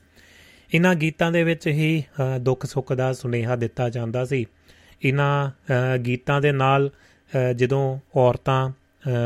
[0.74, 2.04] ਇਹਨਾਂ ਗੀਤਾਂ ਦੇ ਵਿੱਚ ਹੀ
[2.40, 4.44] ਦੁੱਖ ਸੁੱਖ ਦਾ ਸੁਨੇਹਾ ਦਿੱਤਾ ਜਾਂਦਾ ਸੀ।
[5.02, 6.90] ਇਹਨਾਂ ਗੀਤਾਂ ਦੇ ਨਾਲ
[7.56, 8.70] ਜਦੋਂ ਔਰਤਾਂ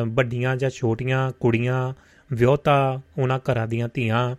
[0.07, 1.95] ਵੱਡੀਆਂ ਜਾਂ ਛੋਟੀਆਂ ਕੁੜੀਆਂ
[2.33, 4.37] ਵਿਆਹਤਾ ਉਹਨਾਂ ਘਰਾਂ ਦੀਆਂ ਧੀਆਂ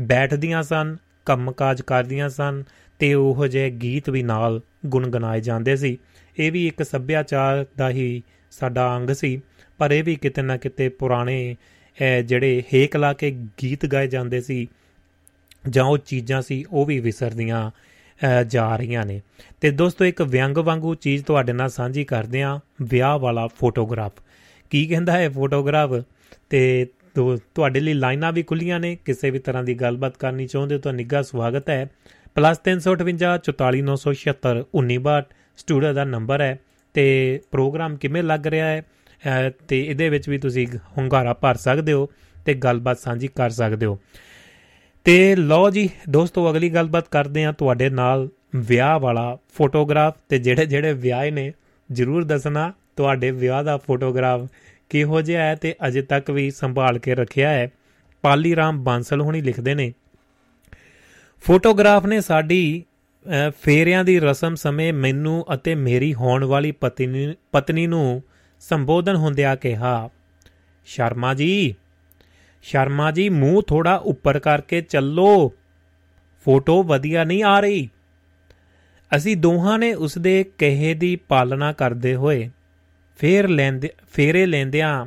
[0.00, 0.96] ਬੈਠਦੀਆਂ ਸਨ
[1.26, 2.64] ਕੰਮਕਾਜ ਕਰਦੀਆਂ ਸਨ
[2.98, 5.98] ਤੇ ਉਹ ਜਿਹੇ ਗੀਤ ਵੀ ਨਾਲ ਗੁੰਗਣਾਏ ਜਾਂਦੇ ਸੀ।
[6.38, 9.40] ਇਹ ਵੀ ਇੱਕ ਸੱਭਿਆਚਾਰ ਦਾ ਹੀ ਸਾਡਾ ਅੰਗ ਸੀ
[9.78, 11.56] ਪਰ ਇਹ ਵੀ ਕਿਤੇ ਨਾ ਕਿਤੇ ਪੁਰਾਣੇ
[11.98, 13.30] ਅਹ, ਜਿਹੜੇ ਹੇਕ ਲਾ ਕੇ
[13.62, 14.68] ਗੀਤ ਗਾਏ ਜਾਂਦੇ ਸੀ
[15.68, 17.72] ਜਾਂ ਉਹ ਚੀਜ਼ਾਂ ਸੀ ਉਹ ਵੀ ਵਿਸਰਦੀਆਂ ਅਹ,
[18.46, 19.22] ਜਾ ਰਹੀਆਂ ਨੇ।
[19.60, 24.12] ਤੇ ਦੋਸਤੋ ਇੱਕ ਵਿਅੰਗ ਵਾਂਗੂ ਚੀਜ਼ ਤੁਹਾਡੇ ਨਾਲ ਸਾਂਝੀ ਕਰਦੇ ਆ ਵਿਆਹ ਵਾਲਾ ਫੋਟੋਗ੍ਰਾਫ।
[24.70, 25.90] ਕੀ ਕਹਿੰਦਾ ਹੈ ਫੋਟੋਗ੍ਰਾਫ?
[26.50, 30.74] ਤੇ ਤੋ- ਤੁਹਾਡੇ ਲਈ ਲਾਈਨਾਂ ਵੀ ਖੁੱਲੀਆਂ ਨੇ ਕਿਸੇ ਵੀ ਤਰ੍ਹਾਂ ਦੀ ਗੱਲਬਾਤ ਕਰਨੀ ਚਾਹੁੰਦੇ
[30.74, 31.90] ਹੋ ਤਾਂ ਨਿੱਘਾ ਸਵਾਗਤ ਹੈ।
[32.34, 36.58] +358 44976 1962 ਸਟੂਡੀਓ ਦਾ ਨੰਬਰ ਹੈ
[36.94, 38.80] ਤੇ ਪ੍ਰੋਗਰਾਮ ਕਿਵੇਂ ਲੱਗ ਰਿਹਾ ਹੈ?
[38.80, 40.66] ਅਹ, ਤੇ ਇਹਦੇ ਵਿੱਚ ਵੀ ਤੁਸੀਂ
[40.98, 42.08] ਹੁੰਗਾਰਾ ਭਰ ਸਕਦੇ ਹੋ
[42.44, 43.98] ਤੇ ਗੱਲਬਾਤ ਸਾਂਝੀ ਕਰ ਸਕਦੇ ਹੋ।
[45.04, 50.66] ਤੇ ਲਓ ਜੀ ਦੋਸਤੋ ਅਗਲੀ ਗੱਲਬਾਤ ਕਰਦੇ ਆ ਤੁਹਾਡੇ ਨਾਲ ਵਿਆਹ ਵਾਲਾ ਫੋਟੋਗ੍ਰਾਫ ਤੇ ਜਿਹੜੇ
[50.66, 51.52] ਜਿਹੜੇ ਵਿਆਹ ਨੇ
[51.90, 54.46] ਜਰੂਰ ਦੱਸਣਾ ਤੁਹਾਡੇ ਵਿਆਹ ਦਾ ਫੋਟੋਗ੍ਰਾਫ
[54.90, 57.70] ਕਿਹੋ ਜਿਹਾ ਹੈ ਤੇ ਅਜੇ ਤੱਕ ਵੀ ਸੰਭਾਲ ਕੇ ਰੱਖਿਆ ਹੈ।
[58.24, 59.92] ਪਾਲੀ ਰਾਮ ਬਾਂਸਲ ਹੁਣੀ ਲਿਖਦੇ ਨੇ
[61.44, 62.84] ਫੋਟੋਗ੍ਰਾਫ ਨੇ ਸਾਡੀ
[63.26, 68.22] ਅਹ, ਫੇਰਿਆਂ ਦੀ ਰਸਮ ਸਮੇਂ ਮੈਨੂੰ ਅਤੇ ਮੇਰੀ ਹੋਣ ਵਾਲੀ ਪਤਨੀ ਪਤਨੀ ਨੂੰ
[68.60, 70.08] ਸੰਬੋਧਨ ਹੁੰਦਿਆਂ ਕਿਹਾ
[70.84, 71.74] ਸ਼ਰਮਾ ਜੀ
[72.62, 75.52] ਸ਼ਰਮਾ ਜੀ, ਮੂੰਹ ਥੋੜਾ ਉੱਪਰ ਕਰਕੇ ਚੱਲੋ।
[76.44, 77.88] ਫੋਟੋ ਵਧੀਆ ਨਹੀਂ ਆ ਰਹੀ।
[79.16, 82.50] ਅਸੀਂ ਦੋਹਾਂ ਨੇ ਉਸ ਦੇ ਕਹੇ ਦੀ ਪਾਲਣਾ ਕਰਦੇ ਹੋਏ
[83.18, 85.06] ਫੇਰ ਲੈਂਦੇ, ਫੇਰੇ ਲੈਂਦਿਆਂ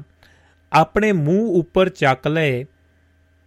[0.74, 2.66] ਆਪਣੇ ਮੂੰਹ ਉੱਪਰ ਚੱਕ ਲਏ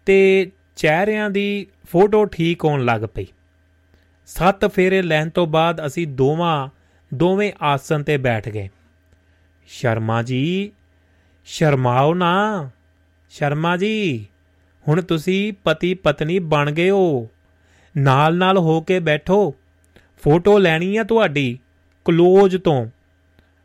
[0.06, 3.26] ਤੇ ਚਿਹਰਿਆਂ ਦੀ ਫੋਟੋ ਠੀਕ ਹੋਣ ਲੱਗ ਪਈ।
[4.26, 6.68] ਸੱਤ ਫੇਰੇ ਲੈਣ ਤੋਂ ਬਾਅਦ ਅਸੀਂ ਦੋਵਾਂ,
[7.14, 8.68] ਦੋਵੇਂ ਆਸਨ ਤੇ ਬੈਠ ਗਏ।
[9.66, 10.72] ਸ਼ਰਮਾ ਜੀ,
[11.47, 12.70] ਸ਼ਰਮਾਓ ਨਾ।
[13.30, 14.26] ਸ਼ਰਮਾ ਜੀ,
[14.88, 17.28] ਹੁਣ ਤੁਸੀਂ ਪਤੀ ਪਤਨੀ ਬਣ ਗਏ ਹੋ।
[17.96, 19.55] ਨਾਲ ਨਾਲ ਹੋ ਕੇ ਬੈਠੋ।
[20.22, 21.59] ਫੋਟੋ ਲੈਣੀ ਆ ਤੁਹਾਡੀ,
[22.05, 22.86] ਕਲੋਜ਼ ਤੋਂ।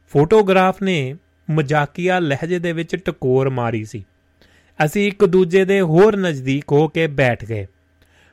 [0.08, 1.16] ਫੋਟੋਗ੍ਰਾਫ ਨੇ
[1.50, 4.06] ਮਜ਼ਾਕੀਆ ਲਹਿਜੇ ਦੇ ਵਿੱਚ ਟਕੋਰ ਮਾਰੀ ਸੀ।
[4.86, 7.68] ਅਸੀਂ ਇੱਕ ਦੂਜੇ ਦੇ ਹੋਰ ਨਜ਼ਦੀਕ ਹੋ ਕੇ ਬੈਠ ਗਏ।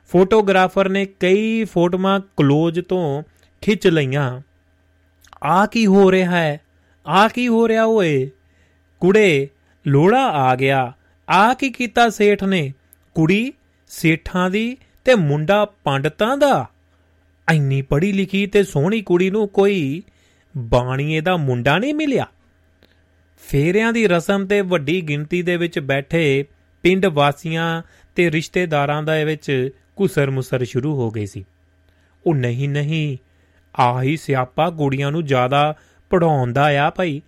[0.07, 3.23] ਫੋਟੋਗ੍ਰਾਫਰ ਨੇ ਕਈ ਫੋਟੋਆਂ ਕਲੋਜ਼ ਤੋਂ
[3.61, 4.41] ਖਿੱਚ ਲਈਆਂ।
[5.43, 6.59] ਆ ਕੀ ਹੋ ਰਿਹਾ ਹੈ?
[7.07, 8.29] ਆ ਕੀ ਹੋ ਰਿਹਾ ਓਏ?
[8.99, 9.49] ਕੁੜੇ,
[9.87, 10.93] ਲੋੜਾ ਆ ਗਿਆ।
[11.31, 12.73] ਆ ਕੀ ਕੀਤਾ ਸੇਠ ਨੇ?
[13.15, 13.53] ਕੁੜੀ
[13.87, 16.67] ਸੇਠਾਂ ਦੀ ਤੇ ਮੁੰਡਾ ਪੰਡਤਾਂ ਦਾ।
[17.49, 20.03] ਐਨੀ ਪੜ੍ਹੀ ਲਿਖੀ ਤੇ ਸੋਹਣੀ ਕੁੜੀ ਨੂੰ ਕੋਈ
[20.57, 22.27] ਬਾਣੀਏ ਦਾ ਮੁੰਡਾ ਨਹੀਂ ਮਿਲਿਆ।
[23.37, 26.45] ਫੇਰਿਆਂ ਦੀ ਰਸਮ ਤੇ ਵੱਡੀ ਗਿਣਤੀ ਦੇ ਵਿੱਚ ਬੈਠੇ
[26.83, 27.83] ਪਿੰਡ ਵਾਸੀਆਂ
[28.15, 31.45] ਤੇ ਰਿਸ਼ਤੇਦਾਰਾਂ ਦਾ ਵਿੱਚ ਕੁਸਰ ਮੁਸਰ ਸ਼ੁਰੂ ਹੋ ਗਈ ਸੀ।
[32.27, 33.17] ਉਹ ਨਹੀਂ ਨਹੀਂ
[33.79, 35.75] ਆਹੀ ਸਿਆਪਾ ਕੁੜੀਆਂ ਨੂੰ ਜ਼ਿਆਦਾ
[36.09, 37.21] ਪੜਾਉਂਦਾ ਆ ਭਾਈ।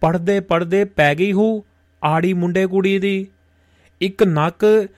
[0.00, 1.64] ਪੜਦੇ ਪੜਦੇ ਪੈ ਗਈ ਹੂ।
[2.04, 3.26] ਆੜੀ ਮੁੰਡੇ ਕੁੜੀ ਦੀ
[4.00, 4.88] ਇੱਕ ਨੱਕ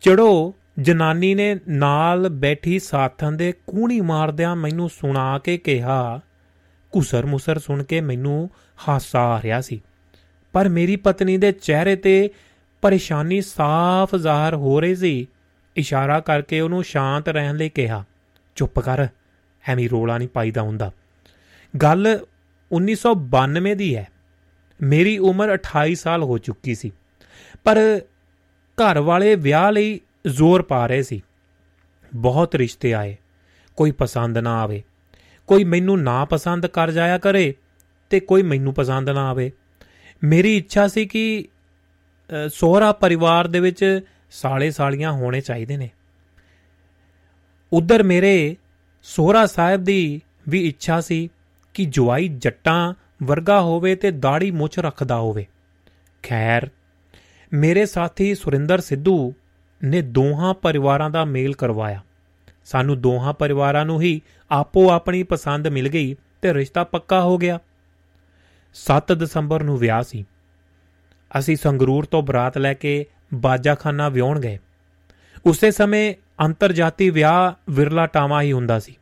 [0.00, 6.20] ਚੜੋ ਜਨਾਨੀ ਨੇ ਨਾਲ ਬੈਠੀ ਸਾਥਣ ਦੇ ਕੂਣੀ ਮਾਰਦਿਆਂ ਮੈਨੂੰ ਸੁਣਾ ਕੇ ਕਿਹਾ
[6.92, 8.50] ਕੁਸਰ ਮੁਸਰ ਸੁਣ ਕੇ ਮੈਨੂੰ
[8.88, 9.82] ਹਾਸਾ ਆ ਰਿਹਾ ਸੀ।
[10.52, 12.30] ਪਰ ਮੇਰੀ ਪਤਨੀ ਦੇ ਚਿਹਰੇ ਤੇ
[12.82, 15.26] ਪਰੇਸ਼ਾਨੀ ਸਾਫ਼ ਜ਼ਾਹਰ ਹੋ ਰਹੀ ਸੀ।
[15.76, 18.04] ਇਸ਼ਾਰਾ ਕਰਕੇ ਉਹਨੂੰ ਸ਼ਾਂਤ ਰਹਿਣ ਲਈ ਕਿਹਾ,
[18.56, 19.06] ਚੁੱਪ ਕਰ,
[19.68, 20.92] ਐਵੇਂ ਰੋਲਾ ਨਹੀਂ ਪਾਈਦਾ ਹੁੰਦਾ।
[21.82, 22.18] ਗੱਲ
[22.72, 24.08] 1992 ਦੀ ਹੈ।
[24.80, 26.92] ਮੇਰੀ ਉਮਰ 28 ਸਾਲ ਹੋ ਚੁੱਕੀ ਸੀ
[27.64, 28.00] ਪਰ
[28.78, 31.22] ਘਰ ਵਾਲੇ ਵਿਆਹ ਲਈ ਜ਼ੋਰ ਪਾ ਰਹੇ ਸੀ।
[32.14, 33.16] ਬਹੁਤ ਰਿਸ਼ਤੇ ਆਏ
[33.76, 34.82] ਕੋਈ ਪਸੰਦ ਨਾ ਆਵੇ
[35.46, 37.54] ਕੋਈ ਮੈਨੂੰ ਨਾ ਪਸੰਦ ਕਰ ਜਾਇਆ ਕਰੇ
[38.10, 39.52] ਤੇ ਕੋਈ ਮੈਨੂੰ ਪਸੰਦ ਨਾ ਆਵੇ।
[40.24, 41.44] ਮੇਰੀ ਇੱਛਾ ਸੀ ਕਿ
[42.30, 44.00] ਅ, ਸਹੁਰਾ ਪਰਿਵਾਰ ਦੇ ਵਿੱਚ
[44.30, 45.90] ਸਾਲੇ ਸਾਲੀਆਂ ਹੋਣੇ ਚਾਹੀਦੇ ਨੇ।
[47.72, 48.56] ਉਧਰ ਮੇਰੇ
[49.02, 51.28] ਸੋਹਰਾ ਸਾਹਿਬ ਦੀ ਵੀ ਇੱਛਾ ਸੀ
[51.74, 55.46] ਕਿ ਜਵਾਈ ਜੱਟਾਂ ਵਰਗਾ ਹੋਵੇ ਤੇ ਦਾੜੀ ਮੁੱਛ ਰੱਖਦਾ ਹੋਵੇ।
[56.22, 56.70] ਖੈਰ,
[57.52, 59.34] ਮੇਰੇ ਸਾਥੀ ਸੁਰਿੰਦਰ ਸਿੱਧੂ
[59.84, 62.02] ਨੇ ਦੋਹਾਂ ਪਰਿਵਾਰਾਂ ਦਾ ਮੇਲ ਕਰਵਾਇਆ।
[62.64, 67.58] ਸਾਨੂੰ ਦੋਹਾਂ ਪਰਿਵਾਰਾਂ ਨੂੰ ਹੀ ਆਪੋ ਆਪਣੀ ਪਸੰਦ ਮਿਲ ਗਈ ਤੇ ਰਿਸ਼ਤਾ ਪੱਕਾ ਹੋ ਗਿਆ।
[68.74, 70.24] 7 ਦਸੰਬਰ ਨੂੰ ਵਿਆਹ ਸੀ।
[71.38, 74.58] ਅਸੀਂ ਸੰਗਰੂਰ ਤੋਂ ਬਰਾਤ ਲੈ ਕੇ ਬਾਜਾਖਾਨਾ ਵਿਆਹਣ ਗਏ।
[75.46, 76.14] ਉਸੇ ਸਮੇਂ
[76.44, 78.96] ਅੰਤਰਜਾਤੀ ਵਿਆਹ ਵਿਰਲਾ ਟਾਵਾ ਹੀ ਹੁੰਦਾ ਸੀ।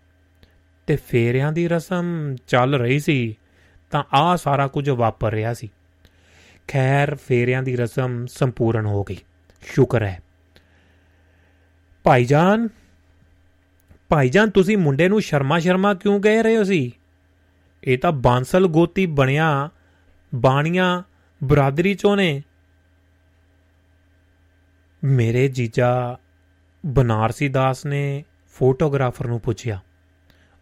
[0.87, 3.37] ਤੇ ਫੇਰਿਆਂ ਦੀ ਰਸਮ ਚੱਲ ਰਹੀ ਸੀ।
[3.95, 5.69] ਤਾਂ ਆ ਸਾਰਾ ਕੁਝ ਵਾਪਰ ਰਿਹਾ ਸੀ।
[6.69, 9.17] ਖੈਰ, ਫੇਰਿਆਂ ਦੀ ਰਸਮ ਸੰਪੂਰਨ ਹੋ ਗਈ।
[9.63, 10.23] ਸ਼ੁਕਰ ਹੈ।
[12.05, 12.69] ਭਾਈਜਾਨ
[14.09, 16.93] ਭਾਈਜਾਨ, ਤੁਸੀਂ ਮੁੰਡੇ ਨੂੰ ਸ਼ਰਮਾ ਸ਼ਰਮਾ ਕਿਉਂ ਕਹਿ ਰਹੇ ਹੋ ਸੀ?
[17.85, 19.71] ਇਹ ਤਾਂ ਬਾਂਸਲ ਗੋਤੀ ਬਣਿਆ,
[20.35, 21.03] ਬਾਣੀਆਂ
[21.45, 22.43] ਬਰਾਦਰੀ ਚੋਂ ਨੇ।
[25.05, 26.17] ਮੇਰੇ ਜੀਜਾ
[26.87, 29.81] ਬਨਾਰਸੀ ਦਾਸ ਨੇ ਫੋਟੋਗ੍ਰਾਫਰ ਨੂੰ ਪੁੱਛਿਆ।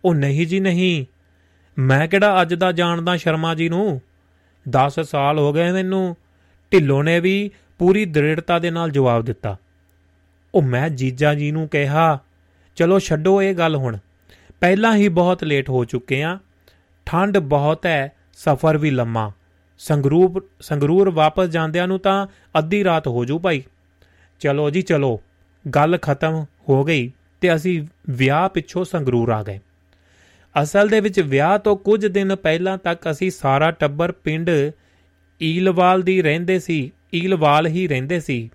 [0.05, 1.07] ਉਹ ਨਹੀਂ ਜੀ ਨਹੀਂ
[1.79, 4.01] ਮੈਂ ਕਿਹੜਾ ਅੱਜ ਦਾ ਜਾਣਦਾ ਸ਼ਰਮਾ ਜੀ ਨੂੰ?
[4.69, 6.17] 10 ਸਾਲ ਹੋ ਗਏ ਮੈਨੂੰ
[6.73, 9.57] ਢਿੱਲੋਂ ਨੇ ਵੀ ਪੂਰੀ ਦ੍ਰਿੜਤਾ ਦੇ ਨਾਲ ਜਵਾਬ ਦਿੱਤਾ।
[10.55, 12.19] ਉਹ ਮੈਂ ਜੀਜਾ ਜੀ ਨੂੰ ਕਿਹਾ,
[12.77, 13.97] ਚਲੋ ਛੱਡੋ ਇਹ ਗੱਲ ਹੁਣ।
[14.61, 16.39] ਪਹਿਲਾਂ ਹੀ ਬਹੁਤ ਲੇਟ ਹੋ ਚੁੱਕੇ ਆ।
[17.07, 19.33] ਠੰਡ ਬਹੁਤ ਹੈ ਸਫ਼ਰ ਵੀ ਲੰਮਾ।
[19.79, 22.27] ਸੰਗਰੂਰ ਸੰਗਰੂਰ ਵਾਪਸ ਜਾਂਦਿਆਂ ਨੂੰ ਤਾਂ
[22.59, 23.63] ਅੱਧੀ ਰਾਤ ਹੋ ਜੂ ਭਾਈ।
[24.41, 25.21] ਚਲੋ ਜੀ ਚਲੋ,
[25.75, 29.61] ਗੱਲ ਖਤਮ ਹੋ ਗਈ ਤੇ ਅਸੀਂ ਵਿਆਹ ਪਿੱਛੋਂ ਸੰਗਰੂਰ ਆ ਗਏ।
[30.55, 34.51] ਅਸਲ ਦੇ ਵਿੱਚ ਵਿਆਹ ਤੋਂ ਕੁਝ ਦਿਨ ਪਹਿਲਾਂ ਤੱਕ ਅਸੀਂ ਸਾਰਾ ਟੱਬਰ ਪਿੰਡ
[35.41, 38.51] ਈਲਵਾਲ ਦੀ ਰਹਿੰਦੇ ਸੀ, ਈਲਵਾਲ ਹੀ ਰਹਿੰਦੇ ਸੀ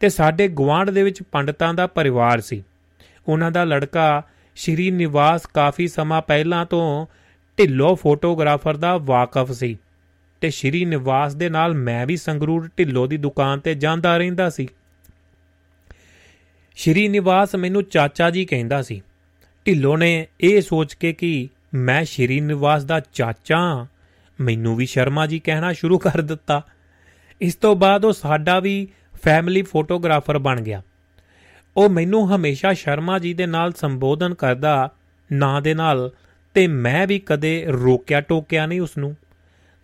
[0.00, 2.62] ਤੇ ਸਾਡੇ ਗੁਆਂਢ ਦੇ ਵਿੱਚ ਪੰਡਤਾਂ ਦਾ ਪਰਿਵਾਰ ਸੀ।
[3.28, 4.22] ਉਹਨਾਂ ਦਾ ਲੜਕਾ
[4.56, 7.06] ਸ਼੍ਰੀ ਨਿਵਾਸ ਕਾਫੀ ਸਮਾਂ ਪਹਿਲਾਂ ਤੋਂ
[7.58, 9.78] ਢਿੱਲੋ ਫੋਟੋਗ੍ਰਾਫਰ ਦਾ ਵਾਕਫ ਸੀ
[10.40, 14.68] ਤੇ ਸ਼੍ਰੀ ਨਿਵਾਸ ਦੇ ਨਾਲ ਮੈਂ ਵੀ ਸੰਗਰੂਰ ਢਿੱਲੋ ਦੀ ਦੁਕਾਨ ਤੇ ਜਾਂਦਾ ਰਹਿੰਦਾ ਸੀ।
[16.76, 19.02] ਸ਼੍ਰੀ ਨਿਵਾਸ ਮੈਨੂੰ ਚਾਚਾ ਜੀ ਕਹਿੰਦਾ ਸੀ
[19.66, 23.86] ਢਿੱਲੋ ਨੇ ਇਹ ਸੋਚ ਕੇ ਕਿ ਮੈਂ ਸ਼੍ਰੀ ਨਿਵਾਸ ਦਾ ਚਾਚਾ ਹਾਂ,
[24.40, 26.62] ਮੈਨੂੰ ਵੀ ਸ਼ਰਮਾ ਜੀ ਕਹਿਣਾ ਸ਼ੁਰੂ ਕਰ ਦਿੱਤਾ।
[27.40, 28.88] ਇਸ ਤੋਂ ਬਾਅਦ ਉਹ ਸਾਡਾ ਵੀ
[29.22, 30.82] ਫੈਮਿਲੀ ਫੋਟੋਗ੍ਰਾਫਰ ਬਣ ਗਿਆ।
[31.76, 34.90] ਉਹ ਮੈਨੂੰ ਹਮੇਸ਼ਾ ਸ਼ਰਮਾ ਜੀ ਦੇ ਨਾਲ ਸੰਬੋਧਨ ਕਰਦਾ
[35.32, 36.10] ਨਾਂ ਦੇ ਨਾਲ
[36.54, 39.16] ਤੇ ਮੈਂ ਵੀ ਕਦੇ ਰੋਕਿਆ ਟੋਕਿਆ ਨਹੀਂ ਉਸ ਨੂੰ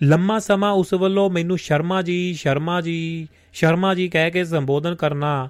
[0.03, 5.49] ਲੰਮਾ ਸਮਾਂ ਉਸ ਵੱਲੋਂ ਮੈਨੂੰ ਸ਼ਰਮਾ ਜੀ ਸ਼ਰਮਾ ਜੀ ਸ਼ਰਮਾ ਜੀ ਕਹਿ ਕੇ ਸੰਬੋਧਨ ਕਰਨਾ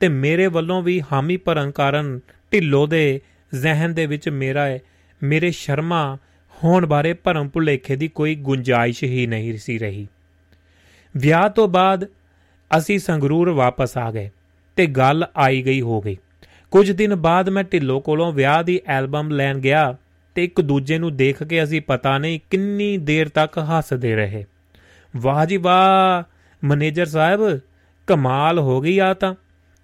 [0.00, 2.20] ਤੇ ਮੇਰੇ ਵੱਲੋਂ ਵੀ ਹਾਮੀ ਭਰਨ ਕਾਰਨ
[2.52, 3.20] ਢਿੱਲੋ ਦੇ
[3.54, 4.78] ਜ਼ਿਹਨ ਦੇ ਵਿੱਚ ਮੇਰਾ
[5.22, 6.18] ਮੇਰੇ ਸ਼ਰਮਾ
[6.64, 10.08] ਹੋਣ ਬਾਰੇ ਭਰਮ ਭੁਲੇਖੇ ਦੀ ਕੋਈ ਗੁੰਜਾਇਸ਼ ਹੀ ਨਹੀਂ ਸੀ ਰਹੀ।
[11.16, 12.04] ਵਿਆਹ ਤੋਂ ਬਾਅਦ
[12.78, 14.30] ਅਸੀਂ ਸੰਗਰੂਰ ਵਾਪਸ ਆ ਗਏ
[14.76, 16.16] ਤੇ ਗੱਲ ਆਈ ਗਈ ਹੋ ਗਈ।
[16.70, 19.96] ਕੁਝ ਦਿਨ ਬਾਅਦ ਮੈਂ ਢਿੱਲੋ ਕੋਲੋਂ ਵਿਆਹ ਦੀ ਐਲਬਮ ਲੈਣ ਗਿਆ
[20.34, 24.44] ਤੇ ਇੱਕ ਦੂਜੇ ਨੂੰ ਦੇਖ ਕੇ ਅਸੀਂ ਪਤਾ ਨਹੀਂ ਕਿੰਨੀ ਦੇਰ ਤੱਕ ਹੱਸਦੇ ਰਹੇ।
[25.16, 26.22] ਵਾਹ ਜੀ ਵਾਹ,
[26.66, 27.60] ਮੈਨੇਜਰ ਸਾਹਿਬ,
[28.06, 29.34] ਕਮਾਲ ਹੋ ਗਈ ਆ ਤਾਂ।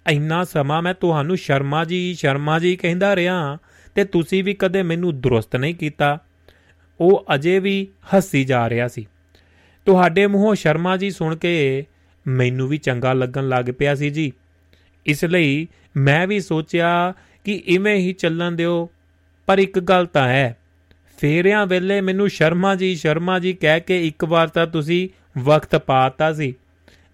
[0.09, 3.57] ਇੰਨਾ ਸਮਾਂ ਮੈਂ ਤੁਹਾਨੂੰ ਸ਼ਰਮਾ ਜੀ ਸ਼ਰਮਾ ਜੀ ਕਹਿੰਦਾ ਰਿਹਾ
[3.95, 6.19] ਤੇ ਤੁਸੀਂ ਵੀ ਕਦੇ ਮੈਨੂੰ ਦਰੁਸਤ ਨਹੀਂ ਕੀਤਾ।
[6.99, 9.07] ਉਹ ਅਜੇ ਵੀ ਹੱਸੀ ਜਾ ਰਿਹਾ ਸੀ।
[9.85, 11.85] ਤੁਹਾਡੇ ਮੂੰਹੋਂ ਸ਼ਰਮਾ ਜੀ ਸੁਣ ਕੇ
[12.27, 14.31] ਮੈਨੂੰ ਵੀ ਚੰਗਾ ਲੱਗਣ ਲੱਗ ਪਿਆ ਸੀ ਜੀ।
[15.05, 15.67] ਇਸ ਲਈ
[15.97, 17.13] ਮੈਂ ਵੀ ਸੋਚਿਆ
[17.43, 18.89] ਕਿ ਇਵੇਂ ਹੀ ਚੱਲਣ ਦਿਓ।
[19.45, 20.57] ਪਰ ਇੱਕ ਗੱਲ ਤਾਂ ਹੈ,
[21.17, 25.09] ਫੇਰਿਆਂ ਵੇਲੇ ਮੈਨੂੰ ਸ਼ਰਮਾ ਜੀ ਸ਼ਰਮਾ ਜੀ ਕਹਿ ਕੇ ਇੱਕ ਵਾਰ ਤਾਂ ਤੁਸੀਂ
[25.39, 26.53] ਵਕਤ ਪਾਤਾ ਸੀ।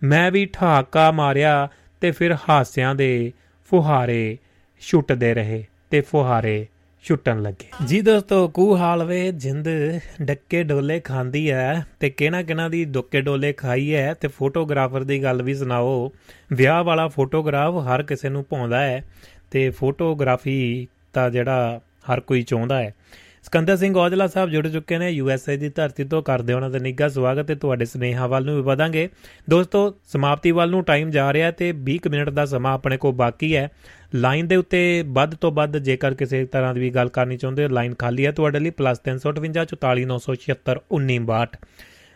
[0.03, 1.69] ਮੈਂ ਵੀ ਠਾਕਾ ਮਾਰਿਆ
[2.01, 3.31] ਤੇ ਫਿਰ ਹਾਸਿਆਂ ਦੇ
[3.69, 4.37] ਫੁਹਾਰੇ
[4.79, 6.67] ਛੁੱਟਦੇ ਰਹੇ ਤੇ ਫੁਹਾਰੇ
[7.03, 9.67] ਛੁੱਟਣ ਲੱਗੇ। ਜੀ ਦੋਸਤੋ ਕੂ ਹਾਲ ਵੇ, ਜਿੰਦ
[10.21, 15.23] ਡੱਕੇ ਡੋਲੇ ਖਾਂਦੀ ਐ ਤੇ ਕਿਹਨਾਂ ਕਿਹਨਾਂ ਦੀ ਡੁੱਕੇ ਡੋਲੇ ਖਾਈ ਐ ਤੇ ਫੋਟੋਗ੍ਰਾਫਰ ਦੀ
[15.23, 16.11] ਗੱਲ ਵੀ ਸੁਣਾਓ।
[16.53, 19.03] ਵਿਆਹ ਵਾਲਾ ਫੋਟੋਗ੍ਰਾਫ ਹਰ ਕਿਸੇ ਨੂੰ ਪਾਉਂਦਾ ਹੈ
[19.51, 21.81] ਤੇ ਫੋਟੋਗ੍ਰਾਫੀ ਤਾਂ ਜਿਹੜਾ
[22.13, 22.93] ਹਰ ਕੋਈ ਚਾਹੁੰਦਾ ਹੈ
[23.43, 26.69] ਸਿਕੰਦਰ ਸਿੰਘ ਔਜਲਾ ਸਾਹਿਬ ਜੁੜ ਚੁੱਕੇ ਨੇ ਯੂ ਐਸ ਏ ਦੀ ਧਰਤੀ ਤੋਂ ਕਰਦੇ ਉਹਨਾਂ
[26.69, 29.07] ਦਾ ਨਿੱਘਾ ਸਵਾਗਤ ਤੇ ਤੁਹਾਡੇ ਸਨੇਹਾ ਵੱਲ ਨੂੰ ਵੀ ਵਧਾਂਗੇ।
[29.49, 33.55] ਦੋਸਤੋ ਸਮਾਪਤੀ ਵੱਲ ਨੂੰ ਟਾਈਮ ਜਾ ਰਿਹਾ ਤੇ 20 ਮਿੰਟ ਦਾ ਸਮਾਂ ਆਪਣੇ ਕੋਲ ਬਾਕੀ
[33.55, 33.69] ਹੈ।
[34.15, 37.69] ਲਾਈਨ ਦੇ ਉੱਤੇ ਵੱਧ ਤੋਂ ਵੱਧ ਜੇਕਰ ਕਿਸੇ ਤਰ੍ਹਾਂ ਦੀ ਵੀ ਗੱਲ ਕਰਨੀ ਚਾਹੁੰਦੇ ਹੋ
[37.69, 41.57] ਲਾਈਨ ਖਾਲੀ ਹੈ ਤੁਹਾਡੇ ਲਈ +358 44976 1962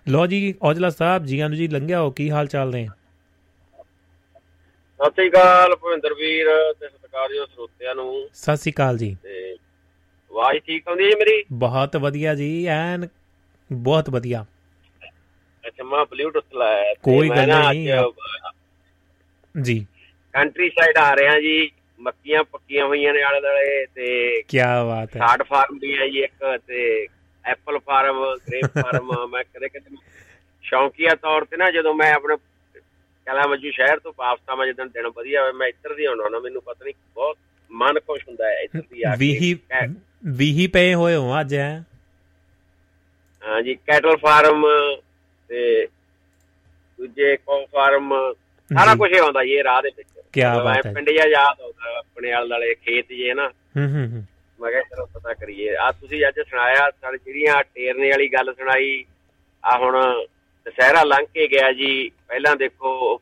[0.07, 2.87] ਲੋ ਜੀ ਔਜਲਾ ਸਾਹਿਬ ਜੀ ਆਨੂ ਜੀ ਲੰਘਿਆ ਹੋ ਕੀ ਹਾਲ ਚਾਲ ਨੇ?
[4.99, 6.47] ਸਤਿ ਸ਼੍ਰੀ ਅਕਾਲ ਭਵਿੰਦਰ ਵੀਰ
[6.79, 9.55] ਤੇ ਸਤਿਕਾਰਯੋਗ ਸਰੋਤਿਆਂ ਨੂੰ। ਸਤਿ ਸ੍ਰੀ ਅਕਾਲ ਜੀ। ਤੇ
[10.33, 11.43] ਆਵਾਜ਼ ਠੀਕ ਆਉਂਦੀ ਹੈ ਮੇਰੀ?
[11.53, 13.07] ਬਹੁਤ ਵਧੀਆ ਜੀ ਐਨ
[13.69, 14.45] ਬਹੁਤ ਵਧੀਆ।
[15.63, 17.87] ਅੱਛਾ ਮੈਂ ਬਲੂਟੁੱਥ ਲਾਇਆ ਕੋਈ ਗੱਲ ਨਹੀਂ।
[19.55, 19.85] ਜੀ।
[20.33, 21.69] ਕੰਟਰੀ ਸਾਈਡ ਆ ਰਿਹਾ ਜੀ
[21.99, 24.57] ਮੱਕੀਆਂ ਪੱਕੀਆਂ ਹੋਈਆਂ ਨੇ ਆਲੇ ਦੁਆਲੇ ਤੇ ਕੀ
[24.87, 27.07] ਬਾਤ ਹੈ। ਸਾਡ ਫਾਰਮ ਵੀ ਹੈ ਜੀ ਇੱਕ ਤੇ
[27.45, 29.95] ਐਪਲ ਫਾਰਮ ਗ੍ਰੇਪ ਫਾਰਮ ਮੈਂ ਕਦੇ ਕਦੇ
[30.63, 32.35] ਸ਼ੌਂਕੀਆ ਤੌਰ ਤੇ ਨਾ ਜਦੋਂ ਮੈਂ ਆਪਣੇ
[33.27, 36.39] ਕਲਾ ਮੱਜੂ ਸ਼ਹਿਰ ਤੋਂ ਵਾਪਸ ਆਵਾਂ ਜਦੋਂ ਦਿਨ ਵਧੀਆ ਹੋਵੇ ਮੈਂ ਇੱਧਰ ਦੀ ਆਉਣਾ ਨਾ
[36.39, 37.37] ਮੈਨੂੰ ਪਤਾ ਨਹੀਂ ਬਹੁਤ
[37.71, 39.87] ਮਨ ਖੁਸ਼ ਹੁੰਦਾ ਹੈ ਇੱਧਰ ਦੀ ਆ ਕੇ।
[40.23, 41.79] ਵੀਹੀ ਕੈ- ਵੀਹੀ ਪਏ ਹੋਏ ਹੋ ਅੱਜ ਐ
[43.43, 44.65] ਹਾਂਜੀ ਕੈਟਲ ਫਾਰਮ
[45.49, 45.87] ਤੇ
[46.97, 48.33] ਦੂਜੇ ਕੋ ਫਾਰਮ
[48.71, 51.61] ਸਾਰਾ ਜੀ। ਕੁਝ ਆਉਂਦਾ ਜੀ ਇਹ ਰਾਹ ਦੇ ਵਿੱਚ। ਮਤਲਬ ਬਾਤ ਹੈ। ਪਿੰਡ ਜਿਹਾ ਯਾਦ
[51.61, 54.23] ਆਉਂਦਾ ਆਪਣੇ ਆਲੇ ਦੁਆਲੇ ਖੇਤ ਜੇ ਨਾ। ਹੂੰ ਹੂੰ ਹੂੰ।
[54.59, 59.05] ਮੈਂ ਕਿਹਾ ਚਲੋ ਪਤਾ ਕਰੀਏ। ਆ ਤੁਸੀਂ ਅੱਜ ਸੁਣਾਇਆ ਸਾਡੇ ਜਿਹੜੀਆਂ ਟੇਰਨੇ ਵਾਲੀ ਗੱਲ ਸੁਣਾਈ
[59.65, 60.23] ਆ ਹੁਣ
[60.65, 63.21] ਦਸਹਿਰਾ ਲੰਘ ਕੇ ਗਿਆ ਜੀ। ਪਹਿਲਾਂ ਦੇਖੋ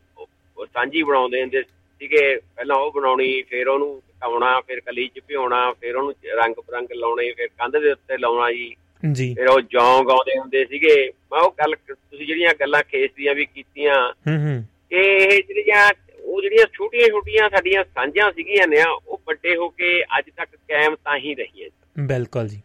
[0.74, 5.96] ਸਾਂਝੀ ਬਣਾਉਂਦੇ ਹੁੰਦੇ ਸੀਗੇ ਪਹਿਲਾਂ ਉਹ ਬਣਾਉਣੀ ਫਿਰ ਉਹਨੂੰ ਟਕਾਉਣਾ ਫਿਰ ਕਲੀ ਚ ਭਿਉਣਾ ਫਿਰ
[5.96, 8.76] ਉਹਨੂੰ ਰੰਗ ਬਰੰਗ ਲਾਉਣੇ ਫਿਰ ਕੰਧ ਦੇ ਉੱਤੇ ਲਾਉਣਾ ਜੀ।
[9.12, 13.36] ਜੀ। ਫਿਰ ਉਹ ਜੌਂ ਗਾਉਂਦੇ ਹੁੰਦੇ ਸੀਗੇ। ਮੈਂ ਉਹ ਗੱਲ ਤੁਸੀਂ ਜਿਹੜੀਆਂ ਗੱਲਾਂ ਖੇਸ ਦੀਆਂ
[13.36, 19.22] ਵੀ ਕੀਤੀਆਂ ਹੂੰ ਹੂੰ। ਇਹ ਜਿਹੜੀਆਂ ਉਹ ਜਿਹੜੀਆਂ ਛੋਟੀਆਂ ਛੋਟੀਆਂ ਸਾਡੀਆਂ ਸਾਂਝਾਂ ਸੀਗੀਆਂ ਨੇ ਉਹ
[19.28, 21.70] ਵੱਡੇ ਹੋ ਕੇ ਅੱਜ ਤੱਕ ਕਾਇਮ ਤਾਂ ਹੀ ਰਹੀਆਂ
[22.00, 22.58] ਬਿਲਕੁਲ ਜੀ।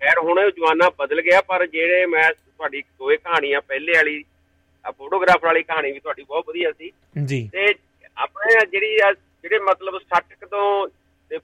[0.00, 4.24] ਖੈਰ ਹੁਣ ਇਹ ਜ਼ਮਾਨਾ ਬਦਲ ਗਿਆ ਪਰ ਜਿਹੜੇ ਮੈਂ ਤੁਹਾਡੀ ਦੋਏ ਕਹਾਣੀਆਂ ਪਹਿਲੇ ਵਾਲੀ
[4.86, 6.90] ਆ ਫੋਟੋਗ੍ਰਾਫਰ ਵਾਲੀ ਕਹਾਣੀ ਵੀ ਤੁਹਾਡੀ ਬਹੁਤ ਵਧੀਆ ਸੀ।
[7.24, 7.74] ਜੀ। ਤੇ
[8.16, 8.98] ਆਪਣੇ ਜਿਹੜੀ
[9.42, 10.88] ਜਿਹੜੇ ਮਤਲਬ 60 ਕੁ ਤੋਂ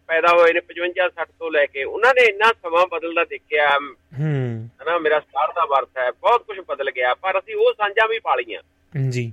[0.07, 3.79] ਪੈਦਾ ਹੋਏ ਨੇ 55 60 ਤੋਂ ਲੈ ਕੇ ਉਹਨਾਂ ਨੇ ਇੰਨਾ ਸਮਾਂ ਬਦਲਦਾ ਦੇਖਿਆ।
[4.21, 8.09] ਹੂੰ। ਹਨਾ ਮੇਰਾ 60 ਦਾ ਵਰਤ ਹੈ ਬਹੁਤ ਕੁਝ ਬਦਲ ਗਿਆ ਪਰ ਅਸੀਂ ਉਹ ਸਾਂਝਾਂ
[8.09, 8.63] ਵੀ ਪਾਲੀਆਂ।
[9.11, 9.33] ਜੀ।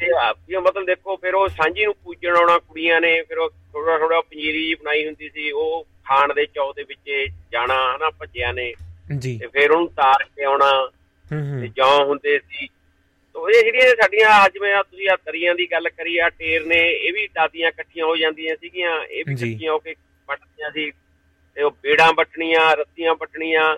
[0.00, 0.06] ਤੇ
[0.54, 4.20] ਇਹ ਮਤਲਬ ਦੇਖੋ ਫਿਰ ਉਹ ਸਾਂਝੀ ਨੂੰ ਪੂਜਣ ਆਉਣਾ ਕੁੜੀਆਂ ਨੇ ਫਿਰ ਉਹ ਥੋੜਾ ਥੋੜਾ
[4.20, 8.74] ਪੰਜੀਰੀ ਜਿਹੀ ਬਣਾਈ ਹੁੰਦੀ ਸੀ ਉਹ ਖਾਣ ਦੇ ਚੌ ਦੇ ਵਿੱਚ ਜਾਣਾ ਹਨਾ ਭੱਜਿਆ ਨੇ।
[9.18, 10.90] ਜੀ। ਤੇ ਫਿਰ ਉਹਨੂੰ ਤਾਰ ਕੇ ਆਉਣਾ
[11.32, 12.68] ਹੂੰ। ਤੇ ਜੌਂ ਹੁੰਦੇ ਸੀ
[13.36, 17.12] ਇਹ ਜਿਹੜੀਆਂ ਸਾਡੀਆਂ ਅੱਜ ਮੈਂ ਤੁਸੀਂ ਆ ਦਰੀਆਂ ਦੀ ਗੱਲ ਕਰੀ ਆ ਟੇਰ ਨੇ ਇਹ
[17.12, 19.94] ਵੀ ਦਾਦੀਆਂ ਇਕੱਠੀਆਂ ਹੋ ਜਾਂਦੀਆਂ ਸੀਗੀਆਂ ਇਹ ਵੀ। ਇਕੱਠੀਆਂ ਹੋ ਕੇ
[20.28, 20.90] ਵੱਟਦੀਆਂ ਸੀ
[21.54, 23.76] ਤੇ ਉਹ ਬੇੜਾਂ ਵੱਟਣੀਆਂ ਰੱਸੀਆਂ ਵੱਟਣੀਆਂ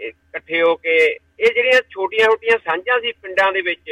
[0.00, 0.96] ਇਹ ਇਕੱਠੇ ਹੋ ਕੇ
[1.40, 3.88] ਇਹ ਜਿਹੜੀਆਂ ਛੋਟੀਆਂ ਛੋਟੀਆਂ ਸਾਂਝਾਂ ਸੀ ਪਿੰਡਾਂ ਦੇ ਵਿੱਚ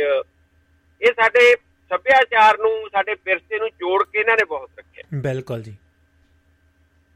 [1.02, 1.56] ਇਹ ਸਾਡੇ
[1.88, 5.78] ਸੱਭਿਆਚਾਰ ਨੂੰ ਸਾਡੇ ਵਿਰਸੇ ਨੂੰ ਜੋੜ ਕੇ ਇਹਨਾਂ ਨੇ ਬਹੁਤ ਰੱਖਿਆ। ਬਿਲਕੁਲ ਜੀ। ਤੇ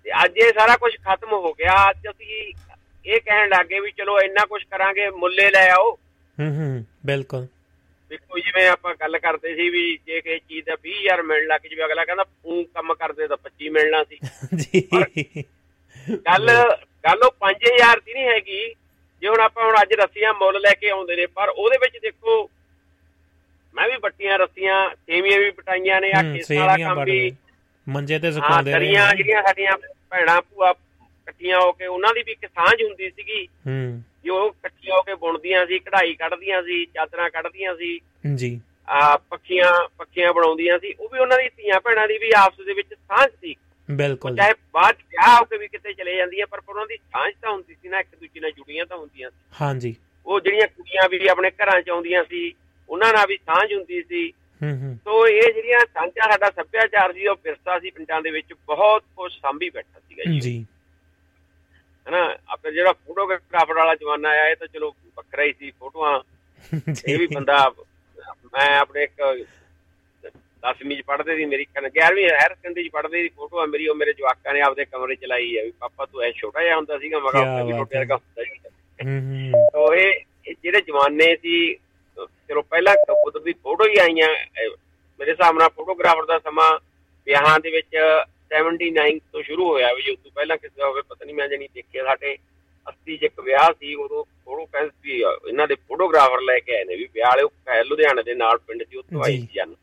[0.05, 2.53] ਤੇ ਅੱਜ ਇਹ ਸਾਰਾ ਕੁਝ ਖਤਮ ਹੋ ਗਿਆ ਅੱਜ ਅਸੀਂ
[3.07, 5.99] ਇਹ ਕਹਿਣ ਲੱਗੇ ਵੀ ਚਲੋ ਇੰਨਾ ਕੁਝ ਕਰਾਂਗੇ ਮੁੱਲੇ ਲੈ ਆਓ।
[6.41, 7.47] ਹੂੰ ਹੂੰ ਬਿਲਕੁਲ।
[8.13, 11.85] ਦੇਖੋ ਜਿਵੇਂ ਆਪਾਂ ਗੱਲ ਕਰਦੇ ਸੀ ਵੀ ਜੇ ਕਿਸੇ ਚੀਜ਼ ਦਾ 20000 ਮਿਲਣ ਲੱਗ ਜਵੇ
[11.85, 14.19] ਅਗਲਾ ਕਹਿੰਦਾ ਤੂੰ ਕੰਮ ਕਰਦੇ ਤਾਂ 25 ਮਿਲਣਾ ਸੀ।
[14.57, 14.81] ਜੀ।
[16.17, 16.47] ਗੱਲ
[17.05, 18.75] ਗੱਲ ਉਹ 5000 ਦੀ ਨਹੀਂ ਹੈਗੀ।
[19.21, 22.51] ਜੇ ਹੁਣ ਆਪਾਂ ਹੁਣ ਅੱਜ ਰੱਸੀਆਂ ਮੁੱਲ ਲੈ ਕੇ ਆਉਂਦੇ ਨੇ ਪਰ ਉਹਦੇ ਵਿੱਚ ਦੇਖੋ
[23.75, 27.37] ਮੈਂ ਵੀ ਬੱਟੀਆਂ ਰੱਸੀਆਂ ਸੇਵੀਆਂ ਵੀ ਪਟਾਈਆਂ ਨੇ ਆ ਕੇਸਾਂ ਵਾਲਾ ਕੰਮ ਵੀ।
[27.89, 29.77] ਮੰਜੇ ਤੇ ਸੁਕਾਉਂਦੇ ਦਰੀਆਂ ਰਹੇ ਜਿਹੜੀਆਂ ਸਾਡੀਆਂ
[30.11, 34.97] ਭੈਣਾਂ ਭੂਆ ਇਕੱਠੀਆਂ ਹੋ ਕੇ ਉਹਨਾਂ ਦੀ ਵੀ ਇੱਕ ਸਾਂਝ ਹੁੰਦੀ ਸੀਗੀ। ਹੂੰ। ਜੋ ਇਕੱਠੀਆਂ
[34.97, 38.01] ਹੋ ਕੇ ਬੁਣਦੀਆਂ ਸੀ ਕਢਾਈ ਕੱਢਦੀਆਂ ਸੀ ਚਾਦਰਾਂ ਕੱਢਦੀਆਂ ਸੀ।
[38.35, 42.65] ਜੀ। ਆ ਪੱਖੀਆਂ ਪੱਖੀਆਂ ਬਣਾਉਂਦੀਆਂ ਸੀ। ਉਹ ਵੀ ਉਹਨਾਂ ਦੀ ਧੀਆਂ ਭੈਣਾਂ ਦੀ ਵੀ ਆਪਸ
[42.67, 43.55] ਦੇ ਵਿੱਚ ਸਾਂਝ ਸੀ।
[43.91, 47.53] ਬਿਲਕੁਲ। ਚਾਹੇ ਬਾਅਦ ਵਿਆਹ ਹੋ ਕੇ ਵੀ ਕਿਤੇ ਚਲੇ ਜਾਂਦੀਆਂ ਪਰ ਉਹਨਾਂ ਦੀ ਸਾਂਝ ਤਾਂ
[47.53, 49.97] ਹੁੰਦੀ ਸੀ ਨਾ ਇੱਕ ਦੂਜੇ ਨਾਲ ਜੁੜੀਆਂ ਤਾਂ ਹੁੰਦੀਆਂ ਸੀ। ਹਾਂਜੀ।
[50.27, 52.53] ਉਹ ਜਿਹੜੀਆਂ ਕੁੜੀਆਂ ਵੀ ਆਪਣੇ ਘਰਾਂ 'ਚ ਆਉਂਦੀਆਂ ਸੀ
[52.89, 54.33] ਉਹਨਾਂ ਨਾਲ ਵੀ ਸਾਂਝ ਹੁੰਦੀ ਸੀ।
[54.63, 58.53] ਹੂੰ ਹੂੰ। ਸੋ ਇਹ ਜਿਹੜੀਆਂ ਸਾਂਝਾਂ ਸਾਡਾ ਸੱਭਿਆਚਾਰ ਸੀ ਉਹ ਵਿਰਸਾ ਸੀ ਪਿੰਡਾਂ ਦੇ ਵਿੱਚ
[58.67, 60.67] ਬਹੁਤ ਕੁਝ ਸਾਂਭੀ ਬੈਠਾ ਸੀਗਾ ਜੀ। ਜੀ।
[62.07, 62.23] ਹਨਾ?
[62.49, 66.21] ਆਪਣੇ ਜਿਹੜਾ ਫੋਟੋਗ੍ਰਾਫਰ ਵਾਲਾ ਜ਼ਮਾਨਾ ਆਇਆ ਇਹ ਤਾਂ ਚਲੋ ਵੱਖਰਾ ਹੀ ਸੀ ਫੋਟੋਆਂ।
[67.07, 67.59] ਇਹ ਵੀ ਬੰਦਾ
[68.53, 69.23] ਮੈਂ ਆਪਣੇ ਇੱਕ
[70.63, 73.95] 10ਵੀਂ ਚ ਪੜ੍ਹਦੇ ਸੀ ਮੇਰੀ 11ਵੀਂ ਹਾਇਰ ਸੈਕੰਡਰੀ ਚ ਪੜ੍ਹਦੇ ਸੀ ਫੋਟੋ ਆ ਮੇਰੀ ਉਹ
[73.95, 76.99] ਮੇਰੇ ਜਵਾਕਾਂ ਨੇ ਆਪਦੇ ਕਮਰੇ ਚ ਲਾਈ ਆ ਵੀ ਪਾਪਾ ਤੂੰ ਐ ਛੋਟਾ ਜਿਹਾ ਹੁੰਦਾ
[76.99, 78.59] ਸੀਗਾ ਮੈਂ ਕਿਆ ਕਿਹਾ ਵੀ ਛੋਟੇ ਵਰਗਾ ਹੁੰਦਾ ਸੀ
[78.99, 79.19] ਹੂੰ
[79.53, 81.75] ਹੂੰ। ਤੋ ਇਹ ਜਿਹੜੇ ਜਮਾਨੇ ਸੀ
[82.49, 84.29] ਚਲੋ ਪਹਿਲਾਂ ਕਬੂਤਰ ਦੀ ਫੋਟੋ ਹੀ ਆਈਆਂ
[85.21, 86.71] ਮੇਰੇ ਹਿਸਾਬ ਨਾਲ ਫੋਟੋਗ੍ਰਾਫਰ ਦਾ ਸਮਾਂ
[87.27, 87.97] ਵਿਆਹਾਂ ਦੇ ਵਿੱਚ
[88.61, 92.05] 79 ਤੋਂ ਸ਼ੁਰੂ ਹੋਇਆ ਵੀ ਉਸ ਤੋਂ ਪਹਿਲਾਂ ਕਿਸੇ ਹੋਵੇ ਪਤਾ ਨਹੀਂ ਮੈਂ ਜਣੀ ਦੇਖਿਆ
[92.05, 92.39] ਸਾਡੇ
[92.87, 96.85] 80 ਚ ਇੱਕ ਵਿਆਹ ਸੀ ਉਦੋਂ ਫੋਟੋ ਕਹਿੰਦੇ ਵੀ ਇਹਨਾਂ ਦੇ ਫੋਟੋਗ੍ਰਾਫਰ ਲੈ ਕੇ ਆਏ
[96.85, 99.75] ਨੇ ਵੀ ਵਿਆਹ ਵਾਲੇ ਲੁਧਿਆਣੇ ਦੇ ਨਾਲ ਪਿੰਡ ਸੀ ਉੱਥੋਂ ਆਈ। ਸੀ ਜਨ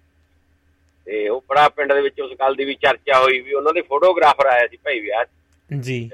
[1.05, 3.81] ਤੇ ਉਹ ਬੜਾ ਪਿੰਡ ਦੇ ਵਿੱਚ ਉਸ ਗੱਲ ਦੀ ਵੀ ਚਰਚਾ ਹੋਈ ਵੀ ਉਹਨਾਂ ਦੇ
[3.81, 5.25] ਫੋਟੋਗ੍ਰਾਫਰ ਆਇਆ ਸੀ ਭਾਈ ਵਿਆਹ
[5.79, 6.09] ਜੀ।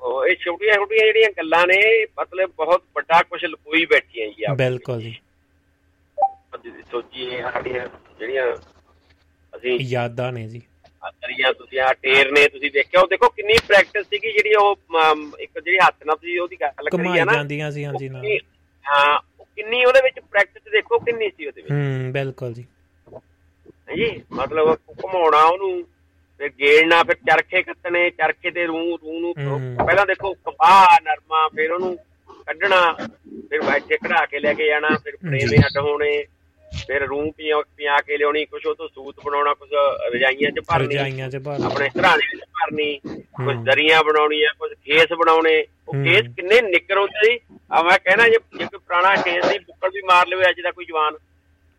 [0.00, 4.54] ਉਹ ਇਹ ਛੋਟੀਆਂ ਛੋਟੀਆਂ ਜਿਹੜੀਆਂ ਗੱਲਾਂ ਨੇ ਮਤਲਬ ਬਹੁਤ ਵੱਡਾ ਕੁਝ ਲੁਕੋਈ ਬੈਠੀਆਂ ਜੀ ਵਿੱਚ।
[4.54, 5.16] ਬਿਲਕੁਲ ਜੀ
[6.90, 7.86] ਸੋਚੀਏ ਸਾਡੀਆਂ
[8.18, 8.56] ਜਿਹੜੀਆਂ
[9.56, 10.62] ਅਸੀਂ ਯਾਦਾਂ ਨੇ ਜੀ
[11.08, 14.76] ਅਤਰੀਆਂ ਤੁਸੀਂ ਆ ਟੇਰ ਨੇ ਤੁਸੀਂ ਦੇਖਿਆ ਉਹ ਦੇਖੋ ਕਿੰਨੀ ਪ੍ਰੈਕਟਿਸ ਸੀਗੀ ਜਿਹੜੀ ਉਹ
[15.38, 18.38] ਇੱਕ ਜਿਹੜੀ ਹੱਥ ਨਾਲ ਤੁਸੀਂ ਉਹਦੀ ਗੱਲ ਕਰੀ ਆ ਨਾ। ਜਾਂਦੀਆਂ ਸੀ ਹਾਂਜੀ ਨਾਲ। ਕਿ,
[18.84, 22.64] ਹਾਂ ਉਹ ਕਿੰਨੀ ਉਹਦੇ ਵਿੱਚ ਪ੍ਰੈਕਟਿਸ ਦੇਖੋ ਕਿੰਨੀ ਸੀ ਉਹਦੇ ਵਿੱਚ। ਹੂੰ ਬਿਲਕੁਲ ਜੀ।
[23.96, 25.84] ਜੀ ਮਤਲਬ ਘੁਮਾਉਣਾ ਉਹਨੂੰ
[26.38, 29.34] ਫਿਰ ਗੇੜਨਾ ਫਿਰ ਚਰਖੇ ਕੱਤਣੇ ਚਰਖੇ ਤੇ ਰੂ ਰੂ ਨੂੰ।
[29.86, 31.96] ਪਹਿਲਾਂ ਦੇਖੋ ਕਪਾਹ ਨਰਮਾ ਫਿਰ ਉਹਨੂੰ
[32.46, 32.92] ਕੱਢਣਾ
[33.50, 36.24] ਫਿਰ ਬੈਠੇ ਕਢਾ ਕੇ ਲੈ ਕੇ ਜਾਣਾ ਫਿਰ ਫਰੇਮੇ ਅੱਡ ਹੋਣੇ
[36.86, 39.68] ਫਿਰ ਰੂ ਪਿਆ ਪਿਆ ਕੇ ਲਿਆਉਣੀ ਕੁਛ ਉਹ ਤੋਂ ਸੂਤ ਬਣਾਉਣਾ ਕੁਛ
[40.14, 42.98] ਰਜਾਈਆਂ 'ਚ ਭਰਨੀ ਰਜਾਈਆਂ ਚ ਭਰ ਆਪਣੇ ਘਰਾਣੇ ਵਿੱਚ ਭਰਨੀ
[43.36, 45.54] ਕੁਝ ਹੂੰ। ਦਰੀਆਂ ਬਣਾਉਣੀਆਂ ਕੁਝ ਖੇਸ ਬਣਾਉਣੇ
[45.88, 47.38] ਉਹ। ਖੇਸ ਕਿੰਨੇ ਨਿੱਕਰ ਹੁੰਦੇ ਸੀ
[47.70, 50.70] ਆ ਮੈਂ ਕਹਿਣਾ ਜੇ ਜੇ ਕੋਈ ਪੁਰਾਣਾ ਖੇਸ ਸੀ ਬੁੱਕਲ ਵੀ ਮਾਰ ਲਵੇ ਅੱਜ ਦਾ
[50.70, 51.14] ਕੋਈ ਜਵਾਨ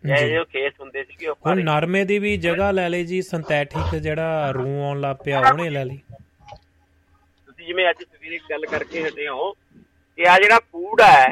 [0.03, 3.21] ਇਹ ਜੀ। ਜਿਹੇ ਖੇਸ ਹੁੰਦੇ ਸੀਗੇ ਉਹ ਹੁਣ। ਨਰਮੇ ਦੀ ਵੀ ਜਗ੍ਹਾ ਲੈ ਲਈ ਜੀ
[3.23, 8.65] ਸਿੰਥੈਟਿਕ ਜਿਹੜਾ ਰੂ ਆਉਣ ਲੱਗ ਪਿਆ ਉਹਨੇ ਲੈ ਲਈ ਤੁਸੀਂ ਜਿਵੇਂ ਅੱਜ ਸਵੇਰੇ ਇੱਕ ਗੱਲ
[8.67, 11.25] ਕਰਕੇ ਹਟੇ ਹੋ ਕਿ ਆ ਜਿਹੜਾ ਫੂਡ ਹੈ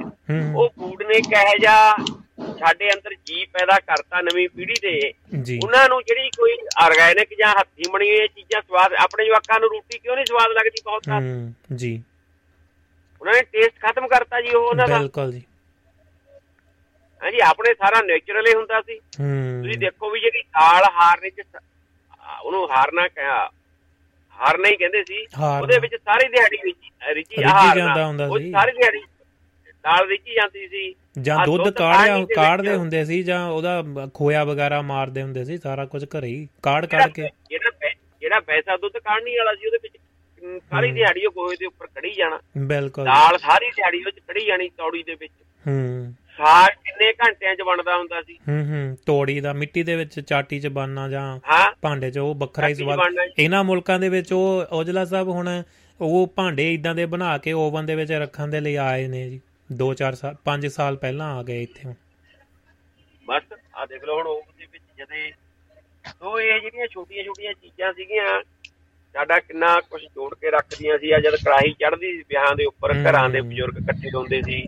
[0.56, 1.96] ਉਹ ਫੂਡ ਨੇ ਕਿਹੋ ਜਿਹਾ
[2.38, 5.12] ਸਾਡੇ ਅੰਦਰ ਜੀ ਪੈਦਾ ਕਰਤਾ ਨਵੀਂ ਪੀੜ੍ਹੀ ਦੇ।
[5.66, 9.98] ਉਹਨਾਂ ਨੂੰ ਜਿਹੜੀ ਕੋਈ ਆਰਗੈਨਿਕ ਜਾਂ ਹੱਥੀਂ ਬਣੀ ਹੋਈ ਚੀਜ਼ਾਂ ਸਵਾਦ ਆਪਣੇ ਜਵਾਕਾਂ ਨੂੰ ਰੋਟੀ
[10.00, 12.02] ਕਿਉਂ ਨਹੀਂ ਸਵਾਦ ਲੱਗਦੀ ਬਹੁਤ ਹੂੰ ਜੀ।
[13.22, 15.42] ਉਹਨਾਂ ਨੇ ਟੇਸਟ ਖਤਮ ਕਰਤਾ ਜੀ ਉਹ ਉਹਨਾਂ ਦਾ। ਬਿਲਕੁਲ ਜੀ।
[17.22, 21.44] ਹਾਂਜੀ ਆਪਣੇ ਸਾਰਾ ਨੇਚਰਲ ਹੀ ਹੁੰਦਾ ਸੀ। ਤੁਸੀਂ ਦੇਖੋ ਵੀ ਜਿਹੜੀ ਦਾਲ ਹਾਰਨੇ ਚ
[22.44, 23.50] ਉਹਨੂੰ ਹਾਰਨਾ ਕਿਹਾ
[24.38, 25.26] ਹਾਰਨਾ ਹੀ ਕਹਿੰਦੇ ਸੀ।
[25.62, 26.78] ਉਹਦੇ ਵਿੱਚ ਸਾਰੀ ਦਿਹਾੜੀ ਵਿੱਚ
[27.14, 27.94] ਰਿਚੀ ਹਾਰਨਾ।
[28.26, 29.02] ਉਹ। ਸਾਰੀ ਦਿਹਾੜੀ
[29.86, 33.84] ਦਾਲ ਰਿੱਝੀ ਜਾਂਦੀ ਸੀ। ਜਾਂ ਦੁੱਧ ਕਾੜਿਆ ਕਾੜਦੇ ਵਿੱਚ- ਹੁੰਦੇ ਸੀ ਜਾਂ ਉਹਦਾ
[34.14, 37.90] ਖੋਇਆ ਵਗੈਰਾ ਮਾਰਦੇ ਹੁੰਦੇ ਸੀ ਸਾਰਾ ਕੁਝ ਘਰੇ ਹੀ ਕਾੜ ਕਾੜ ਕੇ। ਜਿਹੜਾ
[38.22, 39.98] ਜਿਹੜਾ ਪੈਸਾ ਦੁੱਧ ਕਾੜਨੀ ਵਾਲਾ ਸੀ ਉਹਦੇ ਵਿੱਚ
[40.70, 44.46] ਸਾਰੀ। ਦਿਹਾੜੀ ਉਹ ਗੋਹੇ ਦੇ ਉੱਪਰ ਕੜੀ ਜਾਣਾ। ਬਿਲਕੁਲ। ਦਾਲ ਸਾਰੀ ਦਿਹਾੜੀ ਉਹ ਚ ਕੜੀ
[44.46, 45.34] ਜਾਣੀ ਤੌੜੀ ਦੇ ਵਿੱਚ।
[45.68, 50.20] ਹੂੰ। ਸਾਗ ਕਿੰਨੇ ਘੰਟਿਆਂ ਚ ਬਣਦਾ ਹੁੰਦਾ ਸੀ। ਹੂੰ ਹੂੰ। ਤੋੜੀ ਦਾ ਮਿੱਟੀ ਦੇ ਵਿੱਚ
[50.20, 51.40] ਚਾਟੀ ਚ ਬਣਨਾ ਜਾਂ
[51.82, 53.00] ਭਾਂਡੇ 'ਚ ਉਹ ਵੱਖਰਾ ਹੀ ਸਵਾਦ।
[53.40, 55.64] ਇਹਨਾਂ ਮੁਲਕਾਂ ਦੇ ਵਿੱਚ ਉਹ ਔਜਲਾ ਸਾਹਿਬ ਹੁਣ
[56.02, 59.42] ਉਹ ਭਾਂਡੇ ਇਦਾਂ ਦੇ ਬਣਾ ਕੇ ਓਵਨ ਦੇ ਵਿੱਚ ਰੱਖਣ ਦੇ ਲਈ ਆਏ ਨੇ ਜੀ।
[59.70, 61.94] 2-4 ਸਾਲ 5 ਸਾਲ ਪਹਿਲਾਂ ਆ ਗਏ ਇੱਥੇ
[63.28, 65.32] ਬਸ ਆ ਦੇਖ ਲਓ ਹੁਣ ਉਹ ਦੇ ਵਿੱਚ ਜਦੇ
[66.10, 68.42] ਸੋ ਇਹ ਜਿਹੜੀਆਂ ਛੋਟੀਆਂ ਛੋਟੀਆਂ ਚੀਜ਼ਾਂ ਸੀਗੀਆਂ
[69.16, 72.94] ਸਾਡਾ ਕਿੰਨਾ ਕੁਝ ਜੋੜ ਕੇ ਰੱਖਦੀਆਂ ਸੀ। ਆ ਜਦ ਕੜਾਹੀ ਚੜ੍ਹਦੀ ਸੀ ਵਿਆਹਾਂ ਦੇ ਉੱਪਰ।
[73.04, 74.62] ਘਰਾਂ ਦੇ ਬਜ਼ੁਰਗ ਇਕੱਠੇ ਹੁੰਦੇ ਸੀ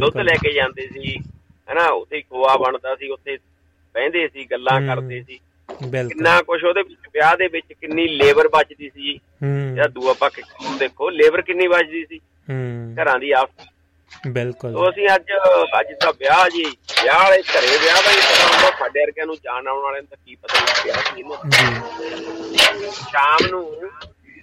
[0.00, 1.16] ਦੁੱਧ ਲੈ ਕੇ ਜਾਂਦੇ ਸੀ
[1.68, 1.86] ਹਨਾ?
[1.92, 3.36] ਉੱਥੇ ਖੋਆ ਬਣਦਾ ਸੀ ਉੱਥੇ
[3.94, 8.48] ਬਹਿੰਦੇ ਸੀ ਗੱਲਾਂ। ਕਰਦੇ ਸੀ। ਬਿਲਕੁਲ। ਕਿੰਨਾ ਕੁਝ ਉਹਦੇ ਵਿੱਚ ਵਿਆਹ ਦੇ ਵਿੱਚ ਕਿੰਨੀ ਲੇਬਰ
[8.48, 9.12] ਬਚਦੀ ਸੀ।
[9.42, 10.40] ਜਿਹੜਾ ਦੂਆ ਪੱਖ
[10.78, 12.20] ਦੇਖੋ ਲੇਬਰ ਕਿੰਨੀ ਬਚਦੀ ਸੀ।
[12.96, 13.50] ਘਰਾਂ ਦੀ ਆਪ
[14.28, 15.32] ਬਿਲਕੁਲ ਸੋ ਅਸੀਂ ਅੱਜ
[15.80, 16.64] ਅੱਜ ਦਾ ਵਿਆਹ ਜੀ
[17.04, 20.08] ਵਿਆਹ ਵਾਲੇ ਘਰੇ ਵਿਆਹ ਦਾ ਹੀ ਪਤਾ ਹੁੰਦਾ ਸਾਡੇ ਵਰਗਿਆਂ ਨੂੰ ਜਾਣ ਆਉਣ ਵਾਲਿਆਂ ਨੂੰ
[20.08, 23.62] ਤਾਂ ਕੀ ਪਤਾ ਲੱਗ ਵਿਆਹ ਇਹਨੂੰ ਜੀ। ਸ਼ਾਮ ਨੂੰ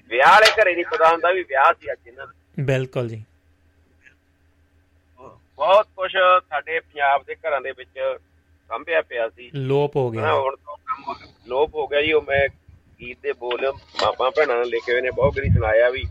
[0.09, 3.23] ਵਿਆਹ ਵਾਲੇ ਘਰੇ ਨਹੀਂ ਪਤਾ ਹੁੰਦਾ ਵੀ ਵਿਆਹ ਸੀ ਅੱਜ ਇਹਨਾਂ ਦਾ। ਬਿਲਕੁਲ ਜੀ।
[5.57, 6.11] ਬਹੁਤ ਕੁਝ
[6.49, 7.89] ਸਾਡੇ ਪੰਜਾਬ ਦੇ ਘਰਾਂ ਦੇ ਵਿੱਚ
[8.69, 10.55] ਸੰਭਿਆ ਪਿਆ ਸੀ। ਲੋਪ ਹੋ ਗਿਆ। ਹੁਣ
[11.47, 12.47] ਲੋਪ ਹੋ ਗਿਆ ਜੀ ਉਹ ਮੈਂ
[13.01, 13.71] ਗੀਤ ਦੇ ਬੋਲ
[14.03, 16.03] ਮਾਪਾ ਭੈਣਾਂ ਨੇ ਲਿਖੇ ਹੋਏ ਨੇ ਬਹੁਤ ਗਰੀ ਸੁਣਾਇਆ ਵੀ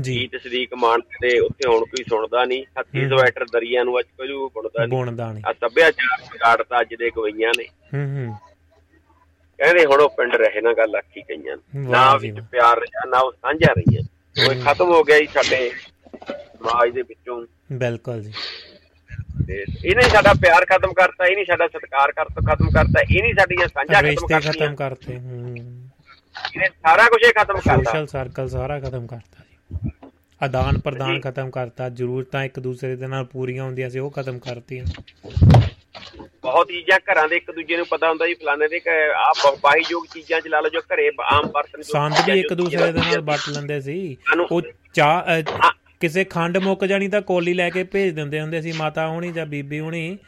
[0.00, 4.06] ਜੀ। ਗੀਤ ਸਦੀਕ ਮਾਨ ਦੇ ਉੱਥੇ ਹੁਣ ਕੋਈ ਸੁਣਦਾ ਨਹੀਂ ਹੱਥੀ। ਸਵੈਟਰ ਦਰੀਆਂ ਨੂੰ ਅੱਜ
[4.16, 8.36] ਕੋਈ ਬੁਣਦਾ ਨਹੀਂ। ਬੁਣਦਾ ਨਹੀਂ। ਆ ਸੱਭਿਆਚਾਰ ਵਿਗਾੜਤਾ ਅੱਜ ਦੇ ਗਵਈਆਂ ਨੇ। ਹੂੰ ਹੂੰ।
[9.58, 13.32] ਕਹਿੰਦੇ ਹੁਣ ਉਹ ਪਿੰਡ ਰਹੇ ਨਾ ਗੱਲ ਆਖੀ ਗਈਆਂ ਨਾ। ਵਿੱਚ। ਪਿਆਰ ਰਿਹਾ ਨਾ ਉਹ
[13.32, 14.02] ਸਾਂਝਾ ਰਹੀਆਂ।
[14.48, 15.70] ਉਹ ਖਤਮ ਹੋ ਗਿਆ ਜੀ ਸਾਡੇ
[16.28, 18.32] ਸਮਾਜ ਦੇ ਵਿੱਚੋਂ। ਬਿਲਕੁਲ ਜੀ।
[19.46, 23.34] ਤੇ ਇਹਨੇ ਸਾਡਾ ਪਿਆਰ ਖਤਮ ਕਰਤਾ ਇਹ ਨਹੀਂ ਸਾਡਾ ਸਤਿਕਾਰ ਕਰ ਖਤਮ ਕਰਤਾ ਇਹ ਨਹੀਂ
[23.34, 25.56] ਸਾਡੀਆਂ ਸਾਂਝਾ ਖਤਮ ਕਰਤੀਆਂ ਖਤਮ ਕਰਤੇ ਹੂੰ।
[26.54, 29.43] ਇਹਨੇ ਸਾਰਾ ਕੁਝ ਖਤਮ ਕਰਤਾ। ਸੋਸ਼ਲ ਸਰਕਲ ਸਾਰਾ ਖਤਮ ਕਰਤਾ।
[30.44, 34.84] ਆਦਾਨ ਪ੍ਰਦਾਨ ਖਤਮ ਕਰਤਾ ਜ਼ਰੂਰਤਾਂ ਇੱਕ ਦੂਸਰੇ ਦੇ ਨਾਲ ਪੂਰੀਆਂ ਹੁੰਦੀਆਂ ਸੀ ਉਹ ਖਤਮ ਕਰਤੀਆਂ।
[36.42, 38.80] ਬਹੁਤ ਚੀਜ਼ਾਂ ਘਰਾਂ ਦੇ ਇੱਕ ਦੂਜੇ ਨੂੰ ਪਤਾ ਹੁੰਦਾ ਜੀ ਫਲਾਣੇ ਦੇ
[39.16, 42.98] ਆ ਬਾਹੀਯੋਗ ਚੀਜ਼ਾਂ ਚ ਲਾ ਲਓ ਜੋ ਘਰੇ ਆਮ ਪਰਸਨ ਸੰਦ ਵੀ ਇੱਕ ਦੂਸਰੇ ਦੇ
[42.98, 44.16] ਨਾਲ ਵੱਟ ਲੈਂਦੇ ਸੀ।
[44.50, 44.62] ਉਹ
[44.94, 45.42] ਚਾਹ
[46.00, 49.46] ਕਿਸੇ ਖੰਡ ਮੁੱਕ ਜਾਣੀ ਤਾਂ ਕੋਲੀ ਲੈ ਕੇ ਭੇਜ ਦਿੰਦੇ ਹੁੰਦੇ ਸੀ ਮਾਤਾ ਹੋਣੀ ਜਾਂ
[49.46, 50.18] ਬੀਬੀ ਹੋਣੀ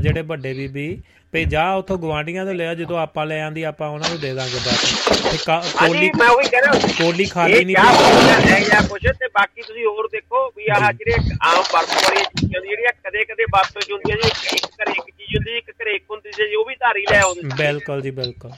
[0.00, 1.02] ਜਿਹੜੇ ਵੱਡੇ ਬੀਬੀ
[1.32, 4.58] ਭਈ ਜਾ ਉਥੋਂ ਗਵਾਂਡੀਆਂ ਤੋਂ ਲਿਆ ਜਦੋਂ ਆਪਾਂ ਲੈ ਆਂਦੀ ਆਪਾਂ ਉਹਨਾਂ ਨੂੰ ਦੇ ਦਾਂਗੇ
[4.58, 4.80] ਬਸ।
[5.22, 5.36] ਤੇ
[5.78, 9.84] ਕੋਲੀ ਮੈਂ ਉਹੀ ਕਹਿ ਰਿਹਾ ਕੋਲੀ ਖਾਲੀ ਨਹੀਂ ਪਈ। ਹੈ ਜਾਂ ਕੁਛ ਤੇ ਬਾਕੀ ਤੁਸੀਂ
[9.86, 11.12] ਹੋਰ ਦੇਖੋ ਵੀ ਆਹ ਜਿਹੜੇ
[11.42, 15.36] ਆਮ ਵਰਤੋਂ ਵਾਲੀਆਂ ਚੀਜ਼ਾਂ ਜਿਹੜੀਆਂ ਕਦੇ ਕਦੇ ਵਰਤੋਂ ਚ ਹੁੰਦੀਆਂ ਜੀ ਇੱਕ ਘਰੇ ਇੱਕ ਚੀਜ਼
[15.36, 18.52] ਹੁੰਦੀ ਇੱਕ ਘਰੇ ਇੱਕ ਹੁੰਦੀ ਜੀ ਉਹ ਵੀ ਧਾਰੀ ਲੈ ਆਉਂਦੇ। ਬਿਲਕੁਲ ਜੀ ਬਿਲਕੁਲ।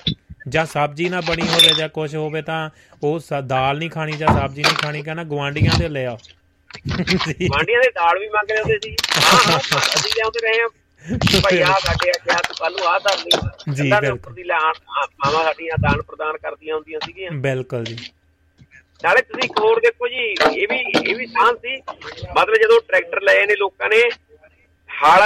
[0.48, 2.68] ਜਾਂ ਸਬਜ਼ੀ ਨਾ ਬਣੀ ਹੋਵੇ ਜਾਂ ਕੁਝ ਹੋਵੇ ਤਾਂ
[3.02, 6.16] ਉਹ ਦਾਲ ਨਹੀਂ ਖਾਣੀ ਜਾਂ ਸਬਜ਼ੀ ਨਹੀਂ ਖਾਣੀ ਕਹਿੰਦਾ ਗਵਾਂਡੀਆਂ ਦੇ ਲੈ ਆਓ।
[6.88, 10.68] ਗੁਆਂਢੀਆਂ ਦੇ ਦਾਲ ਵੀ ਮੰਗ ਲੈਂਦੇ ਸੀ। ਹਾਂ ਹਾਂ ਅਸੀਂ ਲਿਆਉਂਦੇ ਰਹੇ ਹਾਂ
[11.42, 14.72] ਭਾਈ ਆ ਸਾਡੇ ਅੱਜ ਆ ਤੂੰ ਕੱਲ ਆ ਧਰ ਲਈ ਜੀ, ਦੇ। ਉੱਪਰ ਦੀ ਲਾਣ
[14.88, 17.96] ਮਾਵਾਂ ਸਾਡੀਆਂ ਦਾਨ ਪ੍ਰਦਾਨ ਕਰਦੀਆਂ ਹੁੰਦੀਆਂ ਸੀਗੀਆਂ। ਬਿਲਕੁਲ ਜੀ।
[19.04, 21.76] ਨਾਲੇ ਤੁਸੀਂ ਇੱਕ ਹੋਰ ਦੇਖੋ ਜੀ ਇਹ ਵੀ ਇਹ ਵੀ ਸਾਂਝ ਸੀ।
[22.36, 24.02] ਮਤਲਬ ਜਦੋਂ ਟਰੈਕਟਰ ਲਏ ਨੇ ਲੋਕਾਂ ਨੇ
[24.90, 25.22] ਹਲ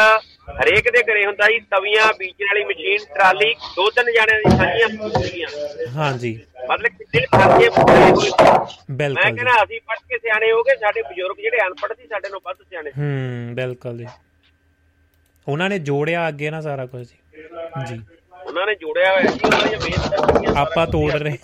[0.61, 4.89] ਹਰੇਕ ਦੇ ਘਰੇ ਹੁੰਦਾ ਜੀ ਤਵੀਆਂ ਬੀਜਣ ਵਾਲੀ ਮਸ਼ੀਨ ਟਰਾਲੀ ਦੋ ਤਿੰਨ ਜਣਿਆਂ ਦੀ ਸਾਂਝੀਆਂ
[4.89, 5.49] ਹੁੰਦੀਆਂ
[5.97, 6.39] ਹਾਂਜੀ
[6.71, 10.63] ਮਤਲਬ ਕਿੰਨੇ ਖਰਚੇ ਪੂਰੇ ਹੋਏ ਸੀ। ਮੈਂ ਬਿਲਕੁਲ ਜੀ। ਕਹਿੰਦਾ ਅਸੀਂ ਪੜ੍ਹ ਕੇ ਸਿਆਣੇ ਹੋ
[10.63, 14.07] ਗਏ ਸਾਡੇ ਬਜ਼ੁਰਗ ਜਿਹੜੇ ਅਨਪੜ੍ਹ ਸੀ ਸਾਡੇ ਨਾਲੋਂ ਵੱਧ ਸਿਆਣੇ। ਹੂੰ ਬਿਲਕੁਲ ਜੀ।
[15.49, 17.17] ਉਹਨਾਂ ਨੇ ਜੋੜਿਆ ਅੱਗੇ ਨਾ ਸਾਰਾ ਕੁਝ ਜੀ।
[17.87, 18.03] ਜੀ।
[18.47, 21.39] ਉਹਨਾਂ ਨੇ ਜੋੜਿਆ ਹੋਇਆ ਸੀ ਉਹਨਾਂ ਦੀਆਂ ਮਿਹਨਤਾਂ ਆਪਾਂ ਤੋੜ। ਰਹੇ।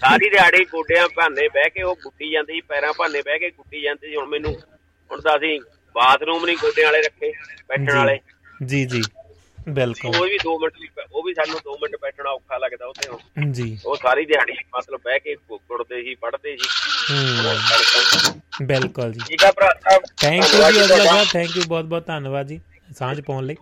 [0.00, 3.82] ਸਾਰੀ ਦਿਹਾੜੀ ਗੋਡਿਆਂ ਭਾਨੇ ਬਹਿ ਕੇ ਉਹ ਗੁੱਟੀ ਜਾਂਦੀ ਸੀ ਪੈਰਾਂ ਭਾਨੇ ਬਹਿ ਕੇ ਗੁੱਟੀ
[3.82, 4.54] ਜਾਂਦੀ ਸੀ। ਹੁਣ ਮੈਨੂੰ
[5.10, 5.60] ਹੁਣ ਤਾਂ ਅਸੀਂ
[5.94, 7.32] ਬਾਥਰੂਮ ਨਹੀਂ ਗੋਡਿਆਂ ਵਾਲੇ ਰੱਖੇ
[7.68, 8.18] ਬੈਠਣ ਵਾਲੇ।
[8.66, 9.02] ਜੀ ਜੀ।
[9.68, 13.08] ਬਿਲਕੁਲ। ਉਹ ਵੀ 2 ਮਿੰਟ ਲਈ ਉਹ ਵੀ ਸਾਨੂੰ 2 ਮਿੰਟ ਬੈਠਣਾ ਔਖਾ ਲੱਗਦਾ ਉੱਥੇ।
[13.50, 16.68] ਜੀ। ਉਹ ਸਾਰੀ ਦਿਹਾੜੀ ਮਤਲਬ ਬਹਿ ਕੇ ਸੀ ਪੜ੍ਹਦੇ ਸੀ।
[17.10, 22.06] ਹੂੰ। ਬਿਲਕੁਲ ਜੀ। ਠੀਕ ਆ ਭਰਾ ਸਾਹਿਬ ਥੈਂਕ ਯੂ ਜੀ ਅਗਲਾ ਥੈਂਕ ਯੂ ਬਹੁਤ ਬਹੁਤ
[22.06, 22.60] ਧੰਨਵਾਦ ਜੀ
[22.98, 23.56] ਸਾਂਝ ਪਾਉਣ ਲਈ।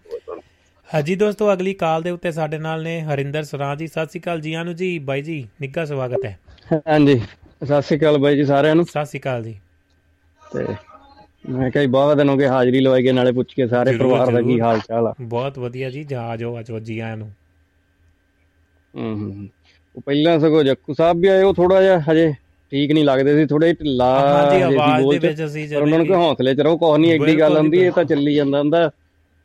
[0.94, 4.40] ਹਾਂਜੀ ਦੋਸਤੋ ਅਗਲੀ ਕਾਲ ਦੇ ਉੱਤੇ ਸਾਡੇ ਨਾਲ ਨੇ ਹਰਿੰਦਰ ਸਰਾਂ ਜੀ। ਸਤਿ ਸ਼੍ਰੀ ਅਕਾਲ
[4.40, 6.38] ਜੀ ਆਨੂੰ ਜੀ ਬਾਈ ਜੀ ਨਿੱਘਾ ਸਵਾਗਤ ਹੈ।
[6.72, 9.58] ਹਾਂਜੀ ਸਤਿ ਸ਼੍ਰੀ ਅਕਾਲ ਬਾਈ ਜੀ ਸਾਰਿਆਂ ਨੂੰ। ਸਤਿ ਸ਼੍ਰੀ ਅਕਾਲ ਜੀ।
[10.42, 10.64] ਤੇ
[11.50, 14.30] ਮੈਂ ਕਿਹਾ ਜੀ ਬਹੁਤ ਦਿਨ ਹੋ ਗਏ ਹਾਜ਼ਰੀ ਲਵਾਈ ਗਏ ਨਾਲੇ ਪੁੱਛ ਕੇ ਸਾਰੇ ਪਰਿਵਾਰ
[14.32, 17.30] ਦਾ ਕੀ। ਹਾਲ ਚਾਲ ਆ। ਬਹੁਤ ਵਧੀਆ ਜੀ ਜਹਾਜ਼ ਹੋ ਅੱਜ ਜੀ ਆਇਆਂ ਨੂੰ
[18.94, 19.48] ਹੂੰ
[19.96, 22.32] ਉਹ ਪਹਿਲਾਂ ਸਗੋਂ ਜੱਕੂ ਸਾਹਿਬ ਵੀ ਆਏ ਉਹ ਥੋੜਾ ਜਿਹਾ ਹਜੇ
[22.72, 26.16] ਠੀਕ ਨਹੀਂ ਲੱਗਦੇ ਸੀ ਥੋੜੇ ਢਿੱਲਾ ਹਾਂਜੀ ਆਵਾਜ਼ ਦੇ। ਵਿੱਚ ਅਸੀਂ ਪਰ ਉਹਨਾਂ ਨੂੰ ਜਦੋਂ
[26.16, 28.88] ਕਿ ਹੌਸਲੇ ਚ ਰਹੋ ਕੁਛ ਨਹੀਂ ਐਡੀ ਗੱਲ ਜੀ, ਹੁੰਦੀ ਇਹ ਤਾਂ ਚੱਲੀ ਜਾਂਦਾ ਹੁੰਦਾ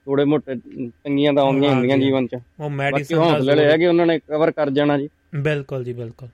[0.08, 0.56] ਥੋੜੇ ਮੋਟੇ
[1.04, 4.70] ਤੰਗੀਆਂ ਤਾਂ ਆਉਂਦੀਆਂ ਹੁੰਦੀਆਂ। ਜੀਵਨ ਚ। ਉਹ ਮੈਡੀਸਨ ਹੌਸਲੇ ਲੈ ਕਿ ਉਹਨਾਂ ਨੇ ਕਵਰ ਕਰ
[4.70, 6.30] ਜਾਣਾ ਜੀ। ਬਿਲਕੁਲ ਜੀ ਬਿਲਕੁਲ।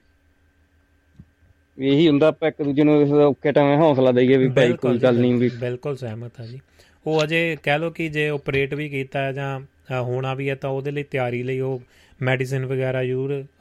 [1.78, 5.34] ਇਹੀ ਹੁੰਦਾ ਆਪਾਂ ਇੱਕ ਦੂਜੇ ਨੂੰ ਔਖੇ ਟਾਈਮ ਹੌਸਲਾ ਦਈਏ ਵੀ ਭਾਈ ਕੋਈ ਗੱਲ ਨਹੀਂ
[5.36, 6.60] ਵੀ ਬਿਲਕੁਲ ਸਹਿਮਤ ਹਾਂ ਜੀ।
[7.06, 9.60] ਉਹ ਅਜੇ ਕਹਿ ਲਓ ਕਿ ਜੇ ਆਪਰੇਟ ਵੀ ਕੀਤਾ ਹੈ ਜਾਂ
[10.02, 11.82] ਹੋਣਾ ਵੀ ਹੈ ਤਾਂ ਉਹਦੇ ਲਈ ਤਿਆਰੀ ਲਈ ਉਹ
[12.20, 13.02] ਮੈਡੀਸਿਨ ਵਗੈਰਾ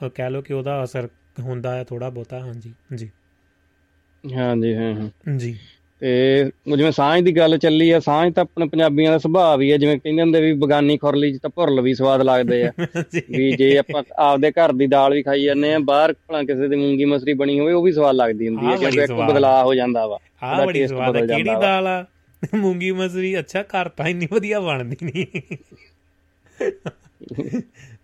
[0.02, 1.08] ਅ, ਕਹਿ ਲਓ ਕਿ ਉਹਦਾ ਅਸਰ
[1.40, 3.10] ਹੁੰਦਾ ਹੈ ਥੋੜਾ ਬਹੁਤਾ ਹਾਂਜੀ ਜੀ।
[4.24, 5.56] ਹਾਂਜੀ ਹਾਂ ਹਾਂ। ਜੀ।
[6.02, 6.08] ਤੇ
[6.68, 9.98] ਜਿਵੇਂ ਸਾਂਝ ਦੀ ਗੱਲ ਚੱਲੀ ਆ ਸਾਂਝ ਤਾਂ ਆਪਣੇ ਪੰਜਾਬੀਆਂ ਦਾ ਸੁਭਾਅ ਵੀ ਆ ਜਿਵੇਂ
[9.98, 12.72] ਕਹਿੰਦੇ ਹੁੰਦੇ ਵੀ ਬਗਾਨੀ ਖੁਰਲੀ 'ਚ ਤਾਂ ਭੁਰਲ ਵੀ ਸਵਾਦ ਲੱਗਦੇ ਆ।
[13.30, 16.76] ਵੀ ਜੇ ਆਪਾਂ ਆਪਦੇ ਘਰ ਦੀ ਦਾਲ ਵੀ ਖਾਈ ਜਾਂਦੇ ਆ ਬਾਹਰ ਭਲਾ ਕਿਸੇ ਦੀ
[16.76, 20.06] ਮੂੰਗੀ ਮਸਰੀ ਬਣੀ ਹੋਵੇ ਉਹ ਵੀ ਸਵਾਦ ਲੱਗਦੀ ਹੁੰਦੀ ਹੈ ਕਿਉਂਕਿ ਇੱਕ। ਬਦਲਾਅ ਹੋ ਜਾਂਦਾ
[20.06, 22.04] ਵਾ ਉਹਦਾ ਬੜੀ ਸਵਾਦ ਹੈ ਬਦਲ ਕਿਹੜੀ। ਦਾਲ ਆ?
[22.56, 25.26] ਮੂੰਗੀ ਮਸਰੀ ਅੱਛਾ ਘਰ ਤਾਂ ਇੰਨੀ ਵਧੀਆ ਬਣਦੀ ਨਹੀਂ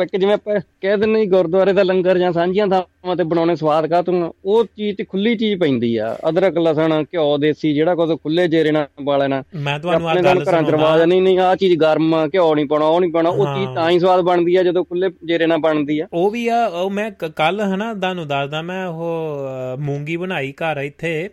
[0.00, 4.00] ਇੱਕ ਜਿਵੇਂ ਆਪਾਂ ਕਹਿ ਜੀ ਗੁਰਦੁਆਰੇ ਦਾ ਲੰਗਰ ਜਾਂ ਸਾਂਝੀਆਂ ਥਾਵਾਂ ਤੇ ਬਣਾਉਣੇ ਸਵਾਦ ਕਾ
[4.02, 8.46] ਤੂੰ ਉਹ ਚੀਜ਼ ਤੇ ਖੁੱਲੀ ਚੀਜ਼ ਪੈਂਦੀ ਆ ਅਦਰਕ ਲਸਣ ਘਿਓ ਦੇਸੀ ਜਿਹੜਾ ਕੁਝ ਖੁੱਲੇ
[8.48, 11.38] ਜੇਰੇ ਨਾਲ ਵਾਲੇ ਨਾਲ ਮੈਂ ਤੁਹਾਨੂੰ ਆ ਗੱਲ ਨਾਲ ਘਰਾਂ ਚ ਰਵਾਜ ਸੁਣਾਉਂਦਾ ਨਹੀਂ ਨਹੀਂ
[11.38, 14.56] ਆ ਚੀਜ਼ ਗਰਮ ਘਿਓ ਨਹੀਂ ਪਾਉਣਾ ਉਹ ਨਹੀਂ ਪਾਉਣਾ ਉਹ। ਚੀਜ਼ ਤਾਂ ਹੀ ਸਵਾਦ ਬਣਦੀ
[14.56, 18.26] ਆ ਜਦੋਂ ਖੁੱਲੇ ਜੇਰੇ ਨਾਲ ਬਣਦੀ ਆ ਉਹ ਵੀ ਆ ਉਹ ਮੈਂ ਕੱਲ ਹਨਾ ਤੁਹਾਨੂੰ
[18.28, 21.28] ਦੱਸਦਾ ਮੈਂ ਉਹ ਮੂੰਗੀ ਬਣਾਈ ਘਰ ਇੱਥੇ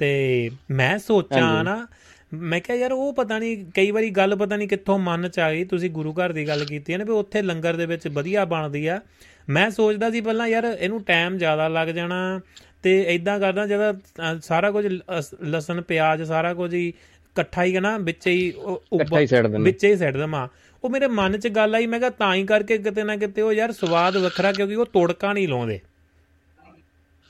[0.00, 1.86] ਤੇ ਮੈਂ ਸੋਚਾਂ। ਨਾ
[2.34, 5.50] ਮੈਂ ਕਿਹਾ ਯਾਰ ਉਹ ਪਤਾ ਨਹੀਂ ਕਈ ਵਾਰੀ ਗੱਲ ਪਤਾ ਨਹੀਂ ਕਿੱਥੋਂ ਮਨ ਚ ਆ
[5.52, 8.44] ਗਈ ਤੁਸੀਂ ਗੁਰੂ ਘਰ ਦੀ ਗੱਲ ਕੀਤੀ ਹੈ ਨਾ ਵੀ ਉੱਥੇ ਲੰਗਰ ਦੇ ਵਿੱਚ ਵਧੀਆ
[8.44, 9.00] ਬਣਦੀ ਆ।
[9.48, 12.40] ਮੈਂ ਸੋਚਦਾ ਸੀ ਪਹਿਲਾਂ ਯਾਰ ਇਹਨੂੰ ਟਾਈਮ ਜ਼ਿਆਦਾ ਲੱਗ ਜਾਣਾ
[12.82, 14.86] ਤੇ ਇਦਾਂ ਕਰਦਾ ਜਦੋਂ ਅ, ਸਾਰਾ ਕੁਝ
[15.44, 19.84] ਲਸਣ ਪਿਆਜ਼ ਸਾਰਾ ਕੁਝ ਹੀ ਇਕੱਠਾ ਹੀ ਨਾ ਵਿੱਚ ਹੀ ਇਕੱਠਾ ਹੀ ਸਿੱਟ ਦਿੰਦੇ। ਵਿੱਚ
[19.84, 20.48] ਹੀ ਸਿੱਟ ਦਮਾ
[20.84, 23.52] ਉਹ ਮੇਰੇ ਮਨ 'ਚ ਗੱਲ ਆਈ ਮੈਂ ਕਿਹਾ ਤਾਂ ਹੀ ਕਰਕੇ ਕਿਤੇ ਨਾ ਕਿਤੇ ਉਹ
[23.52, 25.80] ਯਾਰ ਸਵਾਦ ਵੱਖਰਾ ਕਿਉਂਕਿ ਉਹ ਤੋੜਕਾ ਨਹੀਂ ਲਾਉਂਦੇ।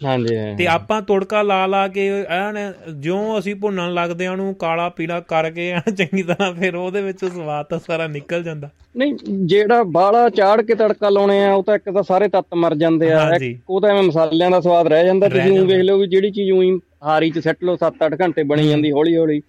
[0.02, 2.56] ਹਾਂਜੀ। ਤੇ ਆਪਾਂ ਤੋੜਕਾ ਲਾ ਲਾ ਕੇ ਐਨ
[3.00, 7.24] ਜਿਉਂ ਅਸੀਂ ਭੁੰਨਣ ਲੱਗਦੇ ਆ ਉਹਨੂੰ ਕਾਲਾ ਪੀਲਾ ਕਰਕੇ ਐਨ ਚੰਗੀ ਤਰ੍ਹਾਂ ਫਿਰ ਉਹਦੇ ਵਿੱਚ
[7.24, 9.14] ਸਵਾਦ ਤਾਂ ਸਾਰਾ ਨਿਕਲ ਜਾਂਦਾ ਨਹੀਂ
[9.46, 13.12] ਜਿਹੜਾ ਬਾਹਲਾ ਚਾੜ ਕੇ ਤੜਕਾ ਲਾਉਣੇ ਆ ਉਹ ਤਾਂ ਇੱਕ ਤਾਂ ਸਾਰੇ ਤੱਤ ਮਰ ਜਾਂਦੇ
[13.12, 13.28] ਆ
[13.68, 16.78] ਉਹ ਤਾਂ ਐਵੇਂ ਮਸਾਲਿਆਂ ਦਾ ਸਵਾਦ ਰਹਿ ਜਾਂਦਾ ਤੁਸੀਂ। ਵੇਖ ਲਓ ਵੀ ਜਿਹੜੀ ਚੀਜ਼ ਉਹੀ
[17.04, 19.40] ਹਾਰੀ 'ਚ ਸੱਟ ਲਓ 7-8 ਘੰਟੇ ਬਣੀ ਜਾਂਦੀ ਹੌਲੀ ਹੌਲੀ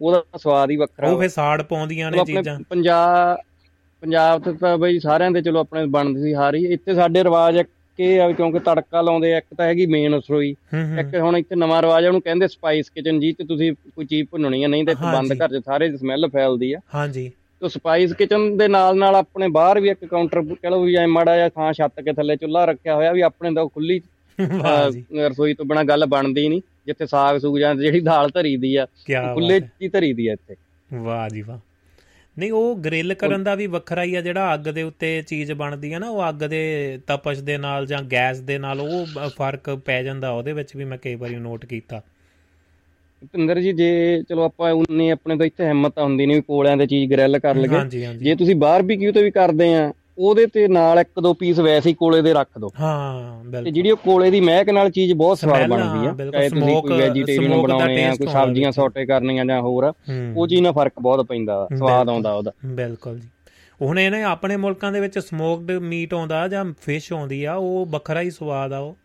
[0.00, 3.36] ਉਹਦਾ ਸਵਾਦ ਹੀ ਵੱਖਰਾ ਉਹ। ਫਿਰ ਸਾੜ ਪਾਉਂਦੀਆਂ ਨੇ ਚੀਜ਼ਾਂ ਪੰਜਾਬ
[4.02, 7.68] ਪੰਜਾਬ ਤੇ ਤਾਂ ਬਈ ਸਾਰਿਆਂ ਦੇ ਚਲੋ ਆਪਣੇ ਬਣਦੀ ਸੀ ਹਾਰੀ ਇੱਥੇ ਸਾਡੇ ਰਿਵਾਜ ਇੱਕ
[8.00, 10.50] ਇਹ ਆ ਵੀ ਕਿਉਂਕਿ ਤੜਕਾ ਲਾਉਂਦੇ ਆ ਇੱਕ ਤਾਂ ਹੈਗੀ ਮੇਨ ਰਸੋਈ
[11.00, 14.28] ਇੱਕ ਹੁਣ ਇੱਥੇ ਨਵਾਂ ਰਿਵਾਜ ਆ ਉਹਨੂੰ ਕਹਿੰਦੇ ਸਪਾਈਸ ਕਿਚਨ ਜੀ ਤੇ ਤੁਸੀਂ ਕੋਈ ਚੀਜ਼
[14.30, 17.30] ਭੁੰਨਣੀ ਆ ਨਹੀਂ ਤਾਂ ਬੰਦ। ਘਰ 'ਚ ਸਾਰੇ ਸਮੈਲ ਫੈਲਦੀ ਆ। ਹਾਂਜੀ।
[17.62, 21.06] ਤੇ ਸਪਾਈਸ ਕਿਚਨ ਦੇ ਨਾਲ ਨਾਲ ਆਪਣੇ ਬਾਹਰ ਵੀ ਇੱਕ ਕਾਊਂਟਰ ਕਹ ਲਓ ਵੀ ਐ
[21.06, 24.00] ਮਾੜਾ ਜਿਹਾ ਥਾਂ ਛੱਤ ਕੇ ਥੱਲੇ ਚੁੱਲ੍ਹਾ ਰੱਖਿਆ ਹੋਇਆ ਵੀ ਆਪਣੇ ਤਾਂ ਖੁੱਲੀ
[25.28, 28.86] ਰਸੋਈ ਤੋਂ ਬਿਨਾ ਗੱਲ ਬਣਦੀ ਨਹੀਂ ਜਿੱਥੇ ਸਾਗ ਸੂਗ ਜਾਂ ਜਿਹੜੀ ਦਾਲ ਧਰੀ ਦੀ ਆ
[29.34, 30.54] ਖੁੱਲੇ ਚ ਧਰੀ ਦੀ ਆ ਇੱਥੇ।
[30.90, 31.58] ਵਾਹ ਜੀ ਵਾਹ।
[32.38, 35.92] ਨਹੀਂ ਉਹ ਗ੍ਰਿਲ ਕਰਨ ਦਾ ਵੀ ਵੱਖਰਾ ਹੀ ਆ ਜਿਹੜਾ ਅੱਗ ਦੇ ਉੱਤੇ ਚੀਜ਼ ਬਣਦੀ
[35.92, 40.02] ਆ ਨਾ ਉਹ ਅੱਗ ਦੇ ਤਪਸ਼ ਦੇ ਨਾਲ ਜਾਂ ਗੈਸ ਦੇ ਨਾਲ ਉਹ ਫ਼ਰਕ ਪੈ
[40.02, 42.00] ਜਾਂਦਾ ਉਹਦੇ ਵਿੱਚ ਵੀ ਮੈਂ ਕਈ ਵਾਰੀ ਨੋਟ ਕੀਤਾ।
[43.32, 47.10] ਭਿੰਦਰ ਜੀ ਜੇ ਚਲੋ ਆਪਾਂ ਉਨੇ ਆਪਣੇ ਤੋਂ ਇੱਥੇ ਹਿੰਮਤ ਹੁੰਦੀ ਨਹੀਂ ਕੋਲਿਆਂ ਤੇ ਚੀਜ਼
[47.12, 51.32] ਗ੍ਰਿਲ ਕਰ ਹਾਂਜੀ ਜੇ ਤੁਸੀਂ ਬਾਰਬੀਕਿਊ ਤੇ ਵੀ ਕਰਦੇ ਆ ਉਹਦੇ ਤੇ ਨਾਲ ਇੱਕ ਦੋ
[51.34, 54.70] ਪੀਸ ਵੈਸੇ ਹੀ ਕੋਲੇ ਦੇ ਰੱਖ ਦਿਓ ਹਾਂ ਤੇ ਬਿਲਕੁਲ। ਜਿਹੜੀ ਉਹ ਕੋਲੇ ਦੀ ਮਹਿਕ
[54.70, 59.06] ਨਾਲ ਚੀਜ਼ ਬਹੁਤ ਸਵਾਦ ਬਣਦੀ ਆ। ਚਾਹੇ ਤੁਸੀਂ ਕੋਈ ਵੈਜੀਟੇਰੀਅਨ ਬਣਾਉਣੇ ਆ ਕੋਈ ਸਬਜ਼ੀਆਂ। ਸੌਟੇ
[59.06, 59.92] ਕਰਨੀਆਂ ਜਾਂ ਹੋਰ
[60.36, 63.28] ਉਹ ਚੀਜ਼ ਨਾਲ ਫ਼ਰਕ ਬਹੁਤ ਪੈਂਦਾ ਸਵਾਦ। ਆਉਂਦਾ ਉਹਦਾ। ਬਿਲਕੁਲ ਜੀ।
[63.82, 68.20] ਹੁਣ ਇਹਨੇ ਆਪਣੇ ਮੁਲਕਾਂ ਦੇ ਵਿੱਚ ਸਮੋਕਡ ਮੀਟ ਆਉਂਦਾ ਜਾਂ ਫਿਸ਼ ਆਉਂਦੀ ਆ ਉਹ ਵੱਖਰਾ
[68.20, 68.96] ਹੀ ਸਵਾਦ ਆ ਉਹ।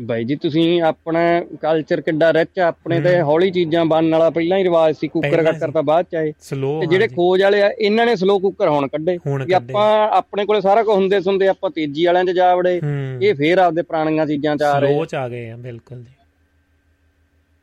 [0.00, 1.20] ਬਾਈ ਜੀ ਤੁਸੀਂ ਆਪਣਾ
[1.62, 5.70] ਕਲਚਰ ਕਿੱਡਾ ਰਿਚ ਆਪਣੇ ਤੇ। ਹੌਲੀ ਚੀਜ਼ਾਂ ਬਣਨ ਵਾਲਾ ਪਹਿਲਾਂ ਹੀ ਰਿਵਾਜ ਸੀ ਕੁੱਕਰ ਕੱਕਰ।
[5.70, 6.32] ਤਾਂ ਬਾਅਦ ਚ ਆਏ।
[6.80, 10.60] ਤੇ ਜਿਹੜੇ ਖੋਜ ਵਾਲੇ ਆ ਇਹਨਾਂ ਨੇ ਸਲੋ ਕੁੱਕਰ ਹੁਣ ਕੱਢੇ। ਕੱਢੇ। ਆਪਾਂ ਆਪਣੇ ਕੋਲੇ
[10.60, 12.80] ਸਾਰਾ ਕੁਝ ਹੁੰਦੇ ਸੁਣਦੇ ਆਪਾਂ ਤੇਜ਼ੀ ਵਾਲਿਆਂ 'ਚ ਜਾ ਵੜੇ।
[13.22, 16.10] ਇਹ ਫੇਰ ਆਪਦੇ ਪੁਰਾਣੀਆਂ ਚੀਜ਼ਾਂ 'ਚ ਆ ਰਹੇ ਸਲੋ ਚ ਆ ਗਏ ਆ ਬਿਲਕੁਲ ਜੀ।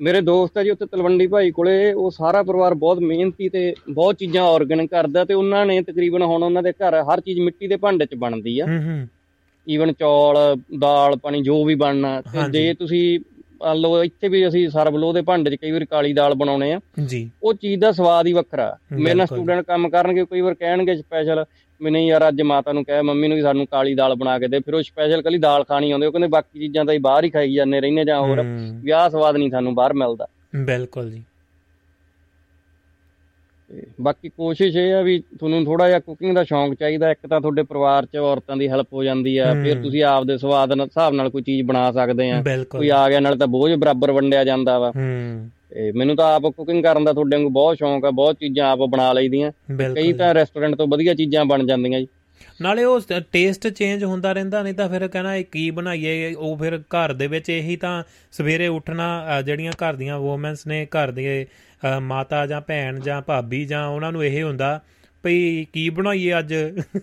[0.02, 4.16] ਮੇਰੇ ਦੋਸਤ ਆ ਜੀ ਉੱਥੇ ਤਲਵੰਡੀ ਭਾਈ ਕੋਲੇ ਉਹ ਸਾਰਾ ਪਰਿਵਾਰ ਬਹੁਤ ਮਿਹਨਤੀ ਤੇ ਬਹੁਤ
[4.16, 7.78] ਚੀਜ਼ਾਂ ਆਰਗੈਨਿਕ ਕਰਦਾ ਤੇ ਉਹਨਾਂ ਨੇ ਤਕਰੀਬਨ ਹੁਣ ਉਹਨਾਂ ਦੇ ਘਰ ਹਰ ਚੀਜ਼ ਮਿੱਟੀ ਦੇ
[7.78, 9.08] ਭਾਂਡੇ 'ਚ ਬਣਦੀ ਆ। ਹੂੰ ਹੂੰ।
[9.70, 13.20] ਈਵਨ ਚੌਲ ਦਾਲ ਪਾਣੀ ਜੋ ਵੀ ਬਣਨਾ ਤੇ। ਜੇ ਤੁਸੀਂ
[13.76, 16.80] ਲਓ ਇੱਥੇ ਵੀ ਅਸੀਂ ਸਰਬ ਲੋ ਦੇ ਭਾਂਡੇ 'ਚ ਕਈ ਵਾਰ ਕਾਲੀ ਦਾਲ ਬਣਾਉਣੇ ਆ।
[17.06, 20.96] ਜੀ। ਉਹ ਚੀਜ਼ ਦਾ ਸਵਾਦ ਹੀ ਵੱਖਰਾ। ਮੇਰੇ ਨਾਲ। ਸਟੂਡੈਂਟ ਕੰਮ ਕਰਨਗੇ ਕਈ ਵਾਰ ਕਹਿਣਗੇ
[20.96, 21.46] ਸਪੈਸ਼ਲ
[21.84, 24.48] ਵੀ ਨਹੀਂ ਯਾਰ ਅੱਜ ਮਾਤਾ ਨੂੰ ਕਹਿ ਮੰਮੀ ਨੂੰ ਵੀ ਸਾਨੂੰ ਕਾਲੀ ਦਾਲ ਬਣਾ ਕੇ
[24.48, 27.24] ਦੇ। ਫਿਰ ਉਹ ਸਪੈਸ਼ਲ ਕੱਲੀ ਦਾਲ ਖਾਣੀ ਆਉਂਦੇ ਉਹ ਕਹਿੰਦੇ ਬਾਕੀ ਚੀਜ਼ਾਂ ਤਾਂ ਹੀ ਬਾਹਰ
[27.24, 31.12] ਹੀ ਖਾਈ ਜਾਂਦੇ ਰਹਿੰਦੇ ਜਾਂ ਹੋਰ। ਹੂੰ, ਵੀ ਆਹ ਸਵਾਦ ਨਹੀਂ ਸਾਨੂੰ ਬਾਹਰ ਮਿਲਦਾ। ਬਿਲਕੁਲ
[31.12, 31.24] ਜੀ।
[33.74, 37.42] ਤੇ ਬਾਕੀ ਕੋਸ਼ਿਸ਼ ਇਹ ਆ ਵੀ ਤੁਹਾਨੂੰ ਥੋੜਾ ਜਿਹਾ ਕੁਕਿੰਗ ਦਾ ਸ਼ੌਂਕ ਚਾਹੀਦਾ ਇੱਕ ਤਾਂ
[37.42, 41.14] ਤੁਹਾਡੇ ਪਰਿਵਾਰ 'ਚ ਔਰਤਾਂ ਦੀ ਹੈਲਪ ਹੋ ਜਾਂਦੀ ਆ ਫਿਰ। ਤੁਸੀਂ ਆਪਦੇ ਸਵਾਦ ਨਾਲ ਹਿਸਾਬ
[41.14, 44.80] ਨਾਲ ਕੋਈ ਚੀਜ਼ ਬਣਾ ਸਕਦੇ ਆ। ਕੋਈ ਆ ਗਿਆ ਨਾਲ ਤਾਂ ਬੋਝ ਬਰਾਬਰ ਵੰਡਿਆ ਜਾਂਦਾ
[44.80, 48.36] ਵਾ। ਹੂੰ। ਤੇ ਮੈਨੂੰ ਤਾਂ ਆਪ ਕੁਕਿੰਗ ਕਰਨ ਦਾ ਤੁਹਾਡੇ ਵਾਂਗੂ ਬਹੁਤ ਸ਼ੌਂਕ ਆ ਬਹੁਤ
[48.36, 49.52] ਚੀਜ਼ਾਂ ਆਪ ਬਣਾ ਲਈਦੀਆਂ।
[49.96, 52.08] ਕਈ ਤਾਂ ਰੈਸਟੋਰੈਂਟ ਤੋਂ ਵਧੀਆ ਚੀਜ਼ਾਂ ਬਣ ਜਾਂਦੀਆਂ ਜੀ।
[52.62, 53.00] ਨਾਲੇ ਉਹ
[53.32, 57.28] ਟੇਸਟ ਚੇਂਜ ਹੁੰਦਾ ਰਹਿੰਦਾ ਨਹੀਂ ਤਾਂ ਫਿਰ ਕਹਿਣਾ ਇਹ ਕੀ ਬਣਾਈਏ ਉਹ ਫਿਰ ਘਰ ਦੇ
[57.28, 59.08] ਵਿੱਚ ਇਹੀ ਤਾਂ ਸਵੇਰੇ ਉੱਠਣਾ
[59.40, 61.46] ਅ, ਜਿਹੜੀਆਂ ਘਰ ਦੀਆਂ ਵੂਮਨਸ ਨੇ ਘਰ ਦੇ
[61.88, 64.80] ਅ, ਮਾਤਾ ਜਾਂ ਭੈਣ ਜਾਂ ਭਾਬੀ ਜਾਂ ਉਹਨਾਂ ਨੂੰ ਇਹ ਹੁੰਦਾ
[65.24, 66.54] ਭਈ ਕੀ ਬਣਾਈਏ ਅੱਜ?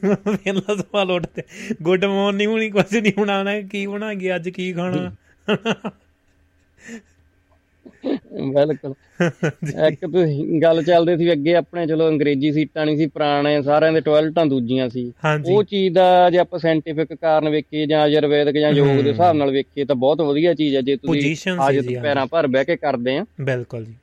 [0.05, 1.43] ਪਹਿਲਾ ਸਵਾਲ ਉੱਠਦੇ।
[1.83, 5.11] ਗੁੱਡ ਮਾਰਨਿੰਗ ਹੁਣੀ ਕੁਝ ਨਹੀਂ ਬਣਾਉਣਾ ਕੀ ਬਣਾਈਏ ਅੱਜ ਕੀ ਖਾਣਾ?
[8.55, 8.93] ਬਿਲਕੁਲ।
[9.87, 14.01] ਇੱਕ ਤੁਸੀਂ ਗੱਲ ਚੱਲਦੇ ਸੀ ਅੱਗੇ ਆਪਣੇ ਚਲੋ ਅੰਗਰੇਜ਼ੀ ਸੀਟਾਂ ਨਹੀਂ ਸੀ ਪੁਰਾਣੇ ਸਾਰਿਆਂ ਦੇ
[14.01, 15.11] ਟਾਇਲਟਾਂ ਦੂਜੀਆਂ ਸੀ।
[15.47, 19.51] ਉਹ ਚੀਜ਼ ਦਾ ਜੇ ਆਪਾਂ ਸਾਇੰਟੀਫਿਕ ਕਾਰਨ ਵੇਖੀਏ ਜਾਂ ਆਯੁਰਵੈਦਿਕ ਜਾਂ ਯੋਗ। ਦੇ ਹਿਸਾਬ ਨਾਲ
[19.51, 21.35] ਵੇਖੀਏ ਤਾਂ ਬਹੁਤ ਵਧੀਆ ਚੀਜ਼ ਹੈ ਜੇ ਤੁਸੀਂ
[21.69, 23.95] ਅੱਜ ਪੈਰਾਂ ਭਰ ਬਹਿ ਕੇ ਕਰਦੇ ਆ। ਬਿਲਕੁਲ ਜੀ।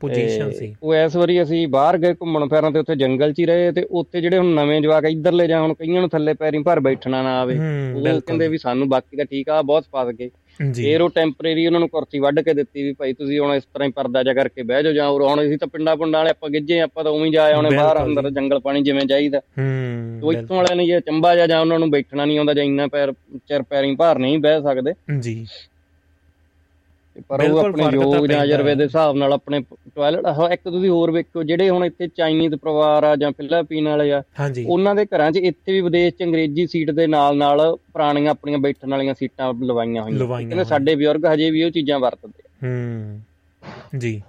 [0.00, 3.44] ਪੋਜੀਸ਼ਨ ਸੀ। ਉਹ ਇਸ ਵਾਰੀ ਅਸੀਂ ਬਾਹਰ ਗਏ ਘੁੰਮਣ ਫਿਰਨ ਤੇ ਉੱਥੇ ਜੰਗਲ 'ਚ ਹੀ
[3.46, 6.80] ਰਹੇ ਤੇ ਉੱਥੇ ਜਿਹੜੇ ਹੁਣ ਨਵੇਂ ਜਵਾਕ ਇੱਧਰਲੇ ਜਾਂ ਹੁਣ ਕਈਆਂ ਨੂੰ ਥੱਲੇ ਪੈਰੀਂ ਭਰ
[6.80, 7.58] ਬੈਠਣਾ ਨਾ ਆਵੇ
[7.94, 10.28] ਉਹ ਕਹਿੰਦੇ ਵੀ ਸਾਨੂੰ ਬਾਕੀ ਤਾਂ ਠੀਕ ਆ ਬਹੁਤ ਫਸ ਗਏ
[10.76, 13.88] ਫੇਰ ਉਹ ਟੈਂਪਰੇਰੀ ਉਹਨਾਂ ਨੂੰ ਕੁਰਸੀ ਵੱਢ ਕੇ ਦਿੱਤੀ ਵੀ ਭਾਈ ਤੁਸੀਂ ਹੁਣ ਇਸ ਤਰ੍ਹਾਂ
[13.88, 16.50] ਹੀ ਪਰਦਾ ਜਾ ਕਰਕੇ ਬਹਿ ਜਾਓ ਜਾਂ ਹੋਰ ਹੁਣ ਅਸੀਂ ਤਾਂ ਪਿੰਡਾਂ ਪੁੰਡਾਂ ਵਾਲੇ ਆਪਾਂ
[16.50, 20.32] ਗਿੱਜੇ ਆਪਾਂ ਤਾਂ ਉਵੇਂ ਹੀ ਜਾ ਆਉਣੇ ਬਾਹਰ ਅੰਦਰ ਜੰਗਲ ਪਾਣੀ ਜਿਵੇਂ ਚਾਹੀਦਾ। ਹੂੰ ਉਹ
[20.32, 23.12] ਇੱਥੋਂ ਵਾਲਿਆਂ ਨੇ ਜੇ ਚੰਬਾ ਜਾ ਜਾਂ ਉਹਨਾਂ ਨੂੰ ਬੈਠਣਾ ਨਹੀਂ ਆਉਂਦਾ ਜਾਂ ਇੰਨਾ ਪੈਰ
[23.48, 25.46] ਚਿਰ ਪੈਰੀਂ ਭਾਰ ਨਹੀਂ ਬਹਿ ਸਕਦੇ। ਜੀ।
[27.28, 29.60] ਪਰ ਉਹ ਆਪਣੇ ਯੋਗ ਜਾਂ। ਅਜਰਵੇ ਦੇ ਹਿਸਾਬ ਨਾਲ ਆਪਣੇ
[29.96, 34.22] ਟਾਇਲਟ ਇੱਕ ਤੁਸੀਂ ਹੋਰ ਵੇਖੋ ਜਿਹੜੇ ਹੁਣ ਇੱਥੇ ਚਾਈਨੀਜ਼ ਪਰਿਵਾਰ ਆ ਜਾਂ ਫਿਲੀਪੀਨ ਵਾਲੇ ਆ
[34.66, 38.58] ਉਹਨਾਂ ਦੇ ਘਰਾਂ 'ਚ ਇੱਥੇ ਵੀ ਵਿਦੇਸ਼ 'ਚ ਅੰਗਰੇਜ਼ੀ ਸੀਟ ਦੇ ਨਾਲ ਨਾਲ ਪੁਰਾਣੀਆਂ ਆਪਣੀਆਂ
[38.58, 40.18] ਬੈਠਣ ਵਾਲੀਆਂ ਸੀਟਾਂ ਲਵਾਈਆਂ ਹੋਈਆਂ।
[40.48, 43.20] ਕਹਿੰਦੇ। ਸਾਡੇ ਬਜ਼ੁਰਗ ਹਜੇ ਵੀ ਉਹ ਚੀਜ਼ਾਂ ਵਰਤਦੇ ਆ। ਹੂੰ।
[43.98, 44.22] ਜੀ।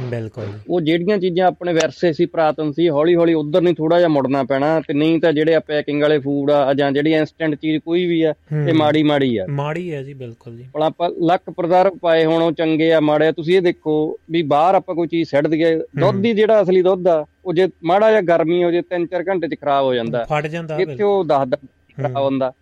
[0.00, 4.08] ਬਿਲਕੁਲ। ਉਹ ਜਿਹੜੀਆਂ ਚੀਜ਼ਾਂ ਆਪਣੇ ਵਿਰਸੇ ਸੀ ਪ੍ਰਾਤਨ ਸੀ ਹੌਲੀ ਹੌਲੀ ਉਧਰ ਨਹੀਂ ਥੋੜਾ ਜਿਹਾ
[4.08, 7.82] ਮੁੜਨਾ ਪੈਣਾ ਤੇ ਨਹੀਂ ਤਾਂ ਜਿਹੜੇ ਆ ਪੈਕਿੰਗ ਵਾਲੇ ਫੂਡ ਆ ਜਾਂ ਜਿਹੜੀ ਇਨਸਟੈਂਟ ਚੀਜ਼
[7.84, 8.32] ਕੋਈ ਵੀ ਆ
[8.68, 12.42] ਇਹ। ਮਾੜੀ ਮਾੜੀ ਆ। ਮਾੜੀ ਹੈ ਜੀ ਬਿਲਕੁਲ ਜੀ। ਪਰ ਆਪਾਂ ਲੱਖ ਪ੍ਰਜ਼ਰਵ ਪਾਏ ਹੁਣ
[12.42, 13.94] ਉਹ ਚੰਗੇ ਆ ਮਾੜੇ ਆ ਤੁਸੀਂ ਇਹ ਦੇਖੋ
[14.30, 17.68] ਵੀ ਬਾਹਰ ਆਪਾਂ ਕੋਈ ਚੀਜ਼ ਛੱਡ ਦਈਏ ਦੁੱਧ ਹੀ ਜਿਹੜਾ ਅਸਲੀ ਦੁੱਧ ਆ ਉਹ ਜੇ
[17.84, 21.24] ਮਾੜਾ ਜਿਹਾ ਗਰਮੀ ਹੋ ਜੇ 3-4 ਘੰਟੇ 'ਚ ਖਰਾਬ ਹੋ ਜਾਂਦਾ। ਫਟ ਜਾਂਦਾ ਇੱਥੇ ਉਹ
[21.24, 21.56] 10
[21.96, 22.52] ਖਰਾਬ। ਹੁੰਦਾ।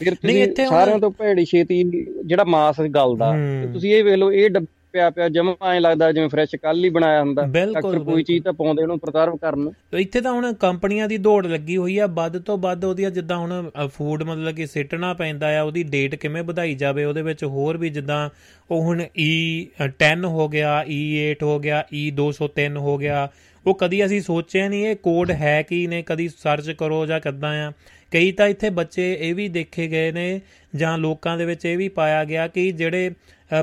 [0.00, 1.82] ਫਿਰ ਨਹੀਂ, ਤੁਸੀਂ ਇੱਥੇ ਹੁਣ- ਸਾਰਿਆਂ ਤੋਂ ਭੈੜੀ ਛੇਤੀ
[2.26, 3.32] ਜਿਹੜਾ ਮਾਸ ਗਲਦਾ
[3.72, 4.50] ਤੁਸੀਂ ਇਹ ਵੇਖ ਲਓ ਇਹ
[4.90, 8.52] ਡੱਬਿਆ ਪਿਆ ਜਮਾ ਐ ਲੱਗਦਾ ਜਿਵੇਂ ਫਰੈਸ਼ ਕੱਲ ਹੀ ਬਣਾਇਆ ਹੁੰਦਾ। ਡਾਕਟਰ ਕੋਈ। ਚੀਜ਼ ਤਾਂ
[8.52, 12.38] ਪਾਉਂਦੇ ਉਹਨੂੰ ਪ੍ਰਜ਼ਰਵ ਕਰਨ। ਤੇ ਇੱਥੇ ਤਾਂ ਹੁਣ ਕੰਪਨੀਆਂ ਦੀ ਦੌੜ ਲੱਗੀ ਹੋਈ ਆ। ਵੱਧ
[12.38, 16.74] ਤੋਂ ਵੱਧ ਉਹਦੀਆਂ ਜਿੱਦਾਂ ਹੁਣ ਫੂਡ ਮਤਲਬ ਕਿ ਸਿੱਟਣਾ ਪੈਂਦਾ ਆ ਉਹਦੀ ਡੇਟ ਕਿਵੇਂ ਵਧਾਈ
[16.74, 18.30] ਜਾਵੇ ਉਹਦੇ ਵਿੱਚ ਹੋਰ ਵੀ ਜਿੱਦਾਂ
[18.70, 23.28] ਉਹ ਹੁਣ E10 ਹੋ ਗਿਆ E8 ਹੋ ਗਿਆ E203 ਹੋ ਗਿਆ।
[23.66, 27.68] ਉਹ ਕਦੀ ਅਸੀਂ ਸੋਚਿਆ ਨਹੀਂ ਇਹ ਕੋਡ ਹੈ ਕੀ ਨੇ ਕਦੀ ਸਰਚ ਕਰੋ ਜਾਂ ਕਿੱਦਾਂ
[27.68, 27.72] ਆ।
[28.10, 30.40] ਕਈ ਤਾਂ ਇੱਥੇ ਬੱਚੇ ਇਹ ਵੀ ਦੇਖੇ ਗਏ ਨੇ
[30.76, 33.10] ਜਾਂ ਲੋਕਾਂ ਦੇ ਵਿੱਚ ਇਹ ਵੀ ਪਾਇਆ ਗਿਆ ਕਿ ਜਿਹੜੇ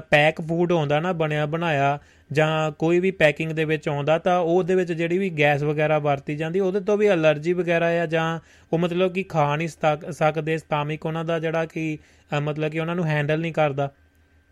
[0.10, 2.00] ਪੈਕ ਫੂਡ ਆਉਂਦਾ ਨਾ ਬਣਿਆ ਬਣਾਇਆ
[2.32, 6.36] ਜਾਂ ਕੋਈ ਵੀ ਪੈਕਿੰਗ ਦੇ ਵਿੱਚ ਆਉਂਦਾ ਤਾਂ ਉਹਦੇ ਵਿੱਚ ਜਿਹੜੀ ਵੀ ਗੈਸ ਵਗੈਰਾ ਵਰਤੀ
[6.36, 8.40] ਜਾਂਦੀ ਉਹਦੇ ਤੋਂ ਵੀ ਅਲਰਜੀ ਵਗੈਰਾ ਆ ਜਾਂ
[8.74, 11.98] ਉਹ ਮਤਲਬ ਕਿ ਖਾ ਨਹੀਂ ਸਤਕ- ਸਕਦੇ ਸਟਾਮਿਕ ਉਹਨਾਂ ਦਾ ਜਿਹੜਾ ਕਿ
[12.38, 13.92] ਅ, ਮਤਲਬ ਕਿ ਉਹਨਾਂ ਨੂੰ ਹੈਂਡਲ ਨਹੀਂ ਕਰਦਾ।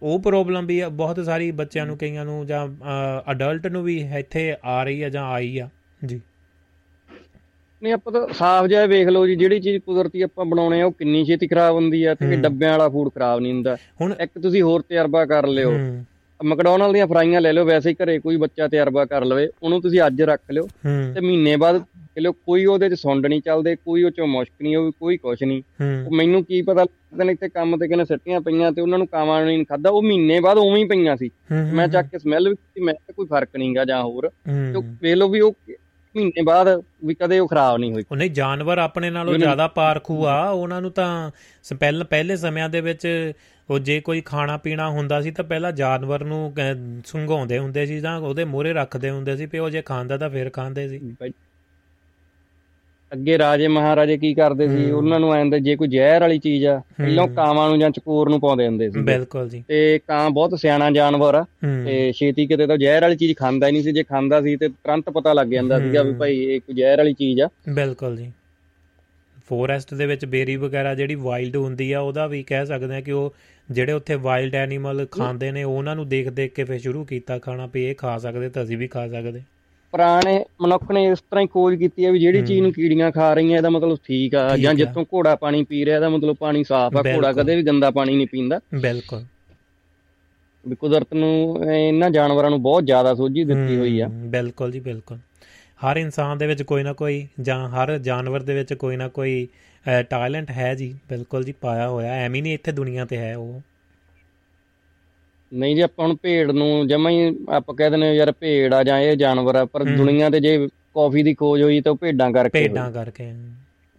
[0.02, 2.68] ਉਹ ਪ੍ਰੋਬਲਮ ਵੀ ਆ, ਬਹੁਤ ਸਾਰੀ ਬੱਚਿਆਂ ਨੂੰ ਕਈਆਂ ਨੂੰ ਜਾਂ
[3.32, 5.70] ਅਡਲਟ ਨੂੰ ਵੀ ਇੱਥੇ ਆ ਰਹੀ ਆ ਜਾਂ ਆਈ ਆ।
[6.06, 6.22] ਜੀ।
[7.86, 10.92] ਨਹੀਂ ਆਪਾਂ ਤਾਂ ਸਾਫ਼ ਜਿਹਾ ਵੇਖ ਲਓ ਜੀ ਜਿਹੜੀ ਚੀਜ਼ ਕੁਦਰਤੀ ਆਪਾਂ ਬਣਾਉਣੇ ਆ ਉਹ
[10.92, 14.62] ਕਿੰਨੀ ਛੇਤੀ ਖਰਾਬ ਹੁੰਦੀ ਆ ਤੇ। ਡੱਬਿਆਂ ਵਾਲਾ ਫੂਡ ਖਰਾਬ ਨਹੀਂ ਹੁੰਦਾ। ਹੁਣ ਇੱਕ ਤੁਸੀਂ
[14.62, 16.06] ਹੋਰ ਤਜਰਬਾ ਕਰ ਲਿਓ। ਹੂੰ,
[16.40, 20.02] ਮੈਕਡੋਨਲਡ ਦੀਆਂ ਫਰਾਈਆਂ ਲੈ ਲਓ ਵੈਸੇ ਹੀ ਘਰੇ ਕੋਈ ਬੱਚਾ ਤਜਰਬਾ ਕਰ ਲਵੇ ਉਹਨੂੰ ਤੁਸੀਂ
[20.08, 20.68] ਅੱਜ ਰੱਖ ਲਿਓ
[21.16, 21.84] ਤੇ ਮਹੀਨੇ ਬਾਅਦ
[22.20, 25.44] ਲਿਓ ਕੋਈ ਉਹਦੇ ਚ ਸੁੰਡ ਨਹੀਂ ਚੱਲਦੇ ਕੋਈ ਉਹ ਚੋਂ ਮੁਸ਼ਕ ਨਹੀਂ ਹੋਵੇ ਕੋਈ ਕੁਛ
[25.44, 25.62] ਨਹੀਂ।
[26.12, 29.46] ਮੈਨੂੰ ਕੀ ਪਤਾ ਲੱਗਦਾ ਨੇ ਇੱਥੇ ਕੰਮ ਤੇ ਕਿਨੇ ਸੱਟੀਆਂ ਪਈਆਂ ਤੇ ਉਹਨਾਂ ਨੂੰ ਕਾਵਾਂ
[29.46, 31.30] ਨਹੀਂ ਖਾਦਾ ਉਹ ਮਹੀਨੇ ਬਾਅਦ ਉਵੇਂ ਹੀ ਪਈਆਂ ਸੀ।
[31.74, 34.30] ਮੈਂ ਚੱਕ ਕੇ ਸਮੈਲ ਵੀ ਕੀਤੀ ਮੈਂ ਕੋਈ ਫ਼ਰਕ ਨਹੀਂਗਾ ਜਾਂ ਹੋਰ।
[34.74, 35.52] ਤੇ ਵੇਖ ਲਓ ਵੀ ਉਹ
[36.18, 36.68] ਮਹੀਨੇ ਬਾਅਦ
[37.06, 40.82] ਵੀ ਕਦੇ ਉਹ ਖਰਾਬ ਨਹੀਂ ਹੋਈ। ਉਹ ਨਹੀਂ ਜਾਨਵਰ ਆਪਣੇ ਨਾਲੋਂ ਜ਼ਿਆਦਾ ਪਾਰਖੂ ਆ ਉਹਨਾਂ
[40.82, 41.32] ਨੂੰ ਤਾਂ
[41.80, 43.32] ਪਹਿਲ ਪਹਿਲੇ ਸਮਿਆਂ ਦੇ ਵਿੱਚ
[43.70, 46.54] ਉਹ ਜੇ ਕੋਈ ਖਾਣਾ ਪੀਣਾ ਹੁੰਦਾ ਸੀ ਤਾਂ ਪਹਿਲਾਂ ਜਾਨਵਰ ਨੂੰ
[47.06, 50.88] ਸੁੰਘਾਉਂਦੇ ਹੁੰਦੇ ਸੀ ਜਾਂ ਉਹਦੇ ਮੂਹਰੇ ਰੱਖਦੇ ਹੁੰਦੇ ਸੀ ਉਹ ਜੇ ਖਾਂਦਾ ਤਾਂ ਫਿਰ ਖਾਂਦੇ
[50.90, 51.16] ਸੀ।
[53.14, 56.80] ਅੱਗੇ ਰਾਜੇ ਮਹਾਰਾਜੇ ਕੀ ਕਰਦੇ ਸੀ। ਉਹਨਾਂ ਨੂੰ ਐਂਦੇ ਜੇ ਕੋਈ ਜ਼ਹਿਰ ਵਾਲੀ ਚੀਜ਼ ਆ
[56.80, 60.92] ਪਹਿਲਾਂ ਕਾਵਾਂ ਨੂੰ ਜਾਂ ਚਕੋਰ ਨੂੰ ਪਾਉਂਦੇ ਹੁੰਦੇ ਸੀ। ਬਿਲਕੁਲ ਜੀ। ਤੇ ਕਾਂ ਬਹੁਤ ਸਿਆਣਾ
[60.92, 61.46] ਜਾਨਵਰ ਆ।
[61.86, 64.70] ਤੇ ਛੇਤੀ ਕਿਤੇ ਤਾਂ ਜ਼ਹਿਰ ਵਾਲੀ ਚੀਜ਼ ਖਾਂਦਾ ਹੀ ਨਹੀਂ ਸੀ। ਜੇ ਖਾਂਦਾ ਸੀ ਤੇ
[64.70, 68.32] ਤੁਰੰਤ ਪਤਾ ਲੱਗ ਜਾਂਦਾ ਸੀਗਾ ਵੀ। ਭਾਈ ਇਹ ਕੋਈ ਜ਼ਹਿਰ ਵਾਲੀ ਚੀਜ਼ ਆ। ਬਿਲਕੁਲ ਜੀ।
[69.48, 73.12] ਫੋਰੈਸਟ ਦੇ ਵਿੱਚ ਬੇਰੀ ਵਗੈਰਾ ਜਿਹੜੀ ਵਾਈਲਡ ਹੁੰਦੀ ਆ ਉਹਦਾ ਵੀ ਕਹਿ ਸਕਦੇ ਆ ਕਿ
[73.12, 73.34] ਉਹ
[73.72, 77.70] ਜਿਹੜੇ ਉੱਥੇ ਵਾਈਲਡ ਐਨੀਮਲ ਖਾਂਦੇ ਨੇ ਉਹਨਾਂ ਨੂੰ ਦੇਖ ਦੇਖ ਕੇ ਫਿਰ ਸ਼ੁਰੂ ਕੀਤਾ ਖਾਣਾ
[77.74, 79.42] ਵੀ ਇਹ ਖਾ ਸਕਦੇ ਤਾਂ ਅਸੀਂ ਵੀ ਖਾ ਸਕਦੇ।
[79.96, 83.34] ਪੁਰਾਣੇ ਮਨੁੱਖ ਨੇ ਇਸ ਤਰ੍ਹਾਂ ਹੀ ਖੋਜ ਕੀਤੀ ਹੈ ਵੀ ਜਿਹੜੀ। ਚੀਜ਼ ਨੂੰ ਕੀੜੀਆਂ ਖਾ
[83.34, 86.96] ਰਹੀਆਂ ਇਹਦਾ ਮਤਲਬ ਠੀਕ ਆ। ਜਾਂ। ਜਿੱਥੋਂ ਘੋੜਾ ਪਾਣੀ ਪੀ ਰਿਹਾ ਇਹਦਾ ਮਤਲਬ ਪਾਣੀ ਸਾਫ਼
[86.98, 89.24] ਆ। ਘੋੜਾ। ਕਦੇ ਵੀ ਗੰਦਾ ਪਾਣੀ ਨਹੀਂ ਪੀਂਦਾ। ਬਿਲਕੁਲ।
[90.66, 91.32] ਵੀ ਕੁਦਰਤ ਨੂੰ
[91.74, 95.18] ਇਹਨਾਂ ਜਾਨਵਰਾਂ ਨੂੰ ਬਹੁਤ ਜ਼ਿਆਦਾ ਸੋਝੀ ਦਿੱਤੀ ਹੋਈ ਆ। ਬਿਲਕੁਲ ਜੀ ਬਿਲਕੁਲ।
[95.86, 99.48] ਹਰ ਇਨਸਾਨ ਦੇ ਵਿੱਚ ਕੋਈ ਨਾ ਕੋਈ ਜਾਂ ਹਰ ਜਾਨਵਰ ਦੇ ਵਿੱਚ ਕੋਈ ਨਾ ਕੋਈ
[100.10, 103.62] ਟੈਲੈਂਟ ਹੈ ਜੀ। ਬਿਲਕੁਲ ਜੀ ਪਾਇਆ ਹੋਇਆ। ਐਵੇਂ ਨਹੀਂ ਇੱਥੇ ਦੁਨੀਆ ਤੇ ਹੈ ਉਹ।
[105.52, 109.00] ਨਹੀਂ ਜੇ ਆਪਾਂ ਹੁਣ ਭੇਡ ਨੂੰ ਜਮਾਂ ਹੀ ਆਪਾਂ ਕਹਿ ਦਿੰਦੇ ਯਾਰ ਭੇਡ ਆ ਜਾਂ
[109.00, 110.58] ਇਹ ਜਾਨਵਰ ਆ ਪਰ। ਦੁਨੀਆ ਤੇ ਜੇ
[110.96, 113.32] ਕਾਫੀ ਦੀ ਖੋਜ ਹੋਈ ਤਾਂ ਉਹ ਭੇਡਾਂ ਕਰਕੇ। ਭੇਡਾਂ ਕਰਕੇ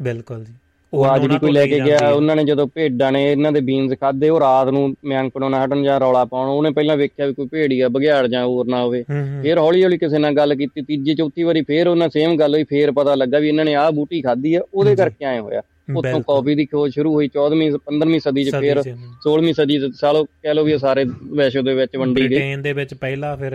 [0.00, 0.52] ਬਿਲਕੁਲ ਜੀ
[0.92, 3.92] ਉਹ ਜਿਹੜੀ ਉਹਨਾਂ ਕੋਈ ਲੈ ਕੇ ਗਿਆ। ਉਹਨਾਂ ਨੇ ਜਦੋਂ ਭੇਡਾਂ ਨੇ ਇਹਨਾਂ ਦੇ ਬੀਨਸ
[4.00, 7.46] ਖਾਦੇ ਉਹ ਰਾਤ ਨੂੰ ਮਿਆਂਕ ਪਣਾਉਣਾ ਹਟਣ ਜਾਂ ਰੌਲਾ ਪਾਉਣ ਉਹਨੇ ਪਹਿਲਾਂ ਵੇਖਿਆ ਵੀ ਕੋਈ
[7.46, 9.02] ਭੇੜੀ ਆ ਬਘਿਆੜ ਜਾਂ ਹੋਰ ਨਾ ਹੋਵੇ
[9.42, 12.64] ਫੇਰ ਹੌਲੀ ਹੌਲੀ ਕਿਸੇ ਨਾਲ ਗੱਲ ਕੀਤੀ ਤੀਜੀ ਚੌਥੀ ਵਾਰੀ ਫੇਰ ਉਹਨਾਂ ਸੇਮ ਗੱਲ ਹੋਈ
[12.64, 16.20] ਫੇਰ ਪਤਾ ਲੱਗਾ ਵੀ ਇਹਨਾਂ ਨੇ ਆਹ ਬੂਟੀ ਖਾਧੀ ਆ ਉਹਦੇ। ਕਰਕੇ ਆਏ ਹੋਇਆ ਉੱਥੋਂ।
[16.22, 20.24] ਕਾਫੀ ਦੀ ਖੋਜ ਸ਼ੁਰੂ ਹੋਈ 14ਵੀਂ 15ਵੀਂ ਸਦੀ ਚ ਫੇਰ ਚ। 16ਵੀਂ ਸਦੀ ਚ ਸਾਲੋ
[20.24, 23.52] ਕਹਿ ਲਓ ਵੀ ਇਹ ਸਾਰੇ ਵਿਸ਼ਵ ਦੇ ਵਿੱਚ ਵੰਡੀ ਗਈ। ਬ੍ਰਿਟੇਨ ਦੇ ਵਿੱਚ ਪਹਿਲਾ ਫਿਰ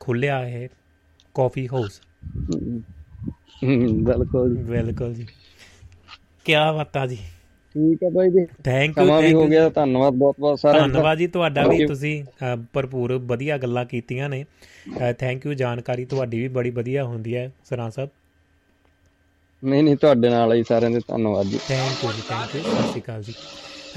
[0.00, 0.68] ਖੁੱਲਿਆ ਇਹ
[1.34, 2.00] ਕਾਫੀ ਹਾਊਸ।
[3.64, 5.26] ਬਿਲਕੁਲ ਜੀ। ਬਿਲਕੁਲ ਜੀ।
[6.44, 7.18] ਕੀ ਬਾਤਾਂ ਜੀ।
[7.74, 11.18] ਠੀਕ ਹੈ ਭਾਈ ਜੀ। ਥੈਂਕ ਯੂ ਵੀ ਹੋ ਗਿਆ ਧੰਨਵਾਦ ਬਹੁਤ ਬਹੁਤ ਸਾਰਿਆਂ ਦਾ। ਧੰਨਵਾਦ
[11.18, 11.86] ਜੀ ਤੁਹਾਡਾ ਵੀ.
[11.86, 12.24] ਤੁਸੀਂ
[12.72, 14.44] ਭਰਪੂਰ ਵਧੀਆ ਗੱਲਾਂ ਕੀਤੀਆਂ ਨੇ।
[15.18, 18.10] ਥੈਂਕ ਯੂ ਜਾਣਕਾਰੀ ਤੁਹਾਡੀ ਵੀ ਬੜੀ ਵਧੀਆ ਹੁੰਦੀ ਹੈ ਸਰਾਂ ਸਾਹਿਬ।
[19.64, 22.88] ਨਹੀਂ ਨਹੀਂ ਤੁਹਾਡੇ ਨਾਲ ਹੀ ਸਾਰਿਆਂ ਦੇ ਧੰਨਵਾਦ ਜੀ। ਥੈਂਕ ਯੂ ਜੀ ਥੈਂਕ ਯੂ ਸਤਿ
[22.88, 23.34] ਸ਼੍ਰੀ ਅਕਾਲ ਜੀ।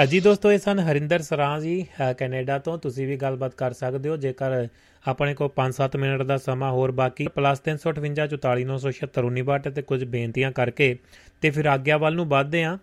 [0.03, 3.73] ਅ, ਜੀ ਦੋਸਤੋ ਇਹ ਸਨ ਹਰਿੰਦਰ ਸਰਾਂ ਜੀ ਅ, ਕੈਨੇਡਾ ਤੋਂ। ਤੁਸੀਂ ਵੀ ਗੱਲਬਾਤ ਕਰ
[3.73, 4.67] ਸਕਦੇ ਹੋ ਜੇਕਰ
[5.07, 10.97] ਆਪਣੇ ਕੋਲ 5-7 ਮਿੰਟ ਦਾ ਸਮਾਂ ਹੋਰ ਬਾਕੀ +358 44976 ਤੇ ਕੁਝ ਬੇਨਤੀਆਂ ਕਰਕੇ
[11.41, 12.77] ਤੇ ਫਿਰ ਆਗਿਆ ਵੱਲ ਨੂੰ ਵੱਧਦੇ ਆ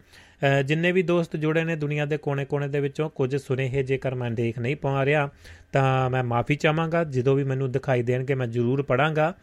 [0.64, 4.58] ਜਿੰਨੇ ਵੀ ਦੋਸਤ ਜੁੜੇ ਨੇ ਦੁਨੀਆ ਦੇ ਕੋਨੇ-ਕੋਨੇ ਦੇ ਵਿੱਚੋਂ ਕੁਝ ਸੁਨੇਹੇ ਜੇਕਰ ਮੈਂ ਦੇਖ
[4.58, 5.28] ਨਹੀਂ ਪਾ ਰਿਹਾ
[5.72, 9.34] ਤਾਂ ਮੈਂ ਮਾਫੀ ਚਾਹਾਂਗਾ। ਜਦੋਂ ਵੀ ਮੈਨੂੰ ਦਿਖਾਈ ਦੇਣਗੇ ਮੈਂ ਜ਼ਰੂਰ ਪੜਾਂਗਾ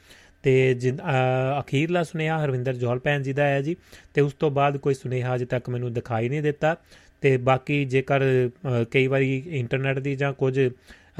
[0.45, 3.75] ਤੇ ਜਿਨ- ਅ, ਅਖੀਰਲਾ ਸੁਨੇਹਾ ਹਰਵਿੰਦਰ ਜੋਹਲ ਭੈਣ ਜੀ ਦਾ ਹੈ ਜੀ
[4.13, 6.77] ਤੇ ਉਸ ਤੋਂ ਬਾਅਦ ਕੋਈ ਸੁਨੇਹਾ ਅਜੇ ਤੱਕ ਮੈਨੂੰ ਦਿਖਾਈ ਨਹੀਂ ਦਿੱਤਾ।
[7.21, 10.69] ਤੇ ਬਾਕੀ ਜੇਕਰ ਅ, ਕਈ ਵਾਰੀ ਇੰਟਰਨੈਟ ਦੀ ਜਾਂ ਕੁਝ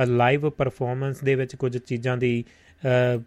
[0.05, 2.43] ਲਾਈਵ ਪਰਫਾਰਮੈਂਸ ਦੇ ਵਿੱਚ ਕੁਝ ਚੀਜ਼ਾਂ ਦੀ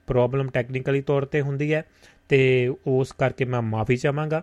[0.06, 1.84] ਪ੍ਰੋਬਲਮ ਟੈਕਨੀਕਲੀ ਤੌਰ ਤੇ ਹੁੰਦੀ ਹੈ
[2.28, 4.42] ਤੇ ਉਸ ਕਰਕੇ ਮੈਂ ਮਾਫੀ ਚਾਹਾਂਗਾ।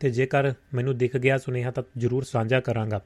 [0.00, 3.00] ਤੇ ਜੇਕਰ ਮੈਨੂੰ ਦਿਖ ਗਿਆ ਸੁਨੇਹਾ ਤਾਂ ਜਰੂਰ ਸਾਂਝਾ ਕਰਾਂਗਾ।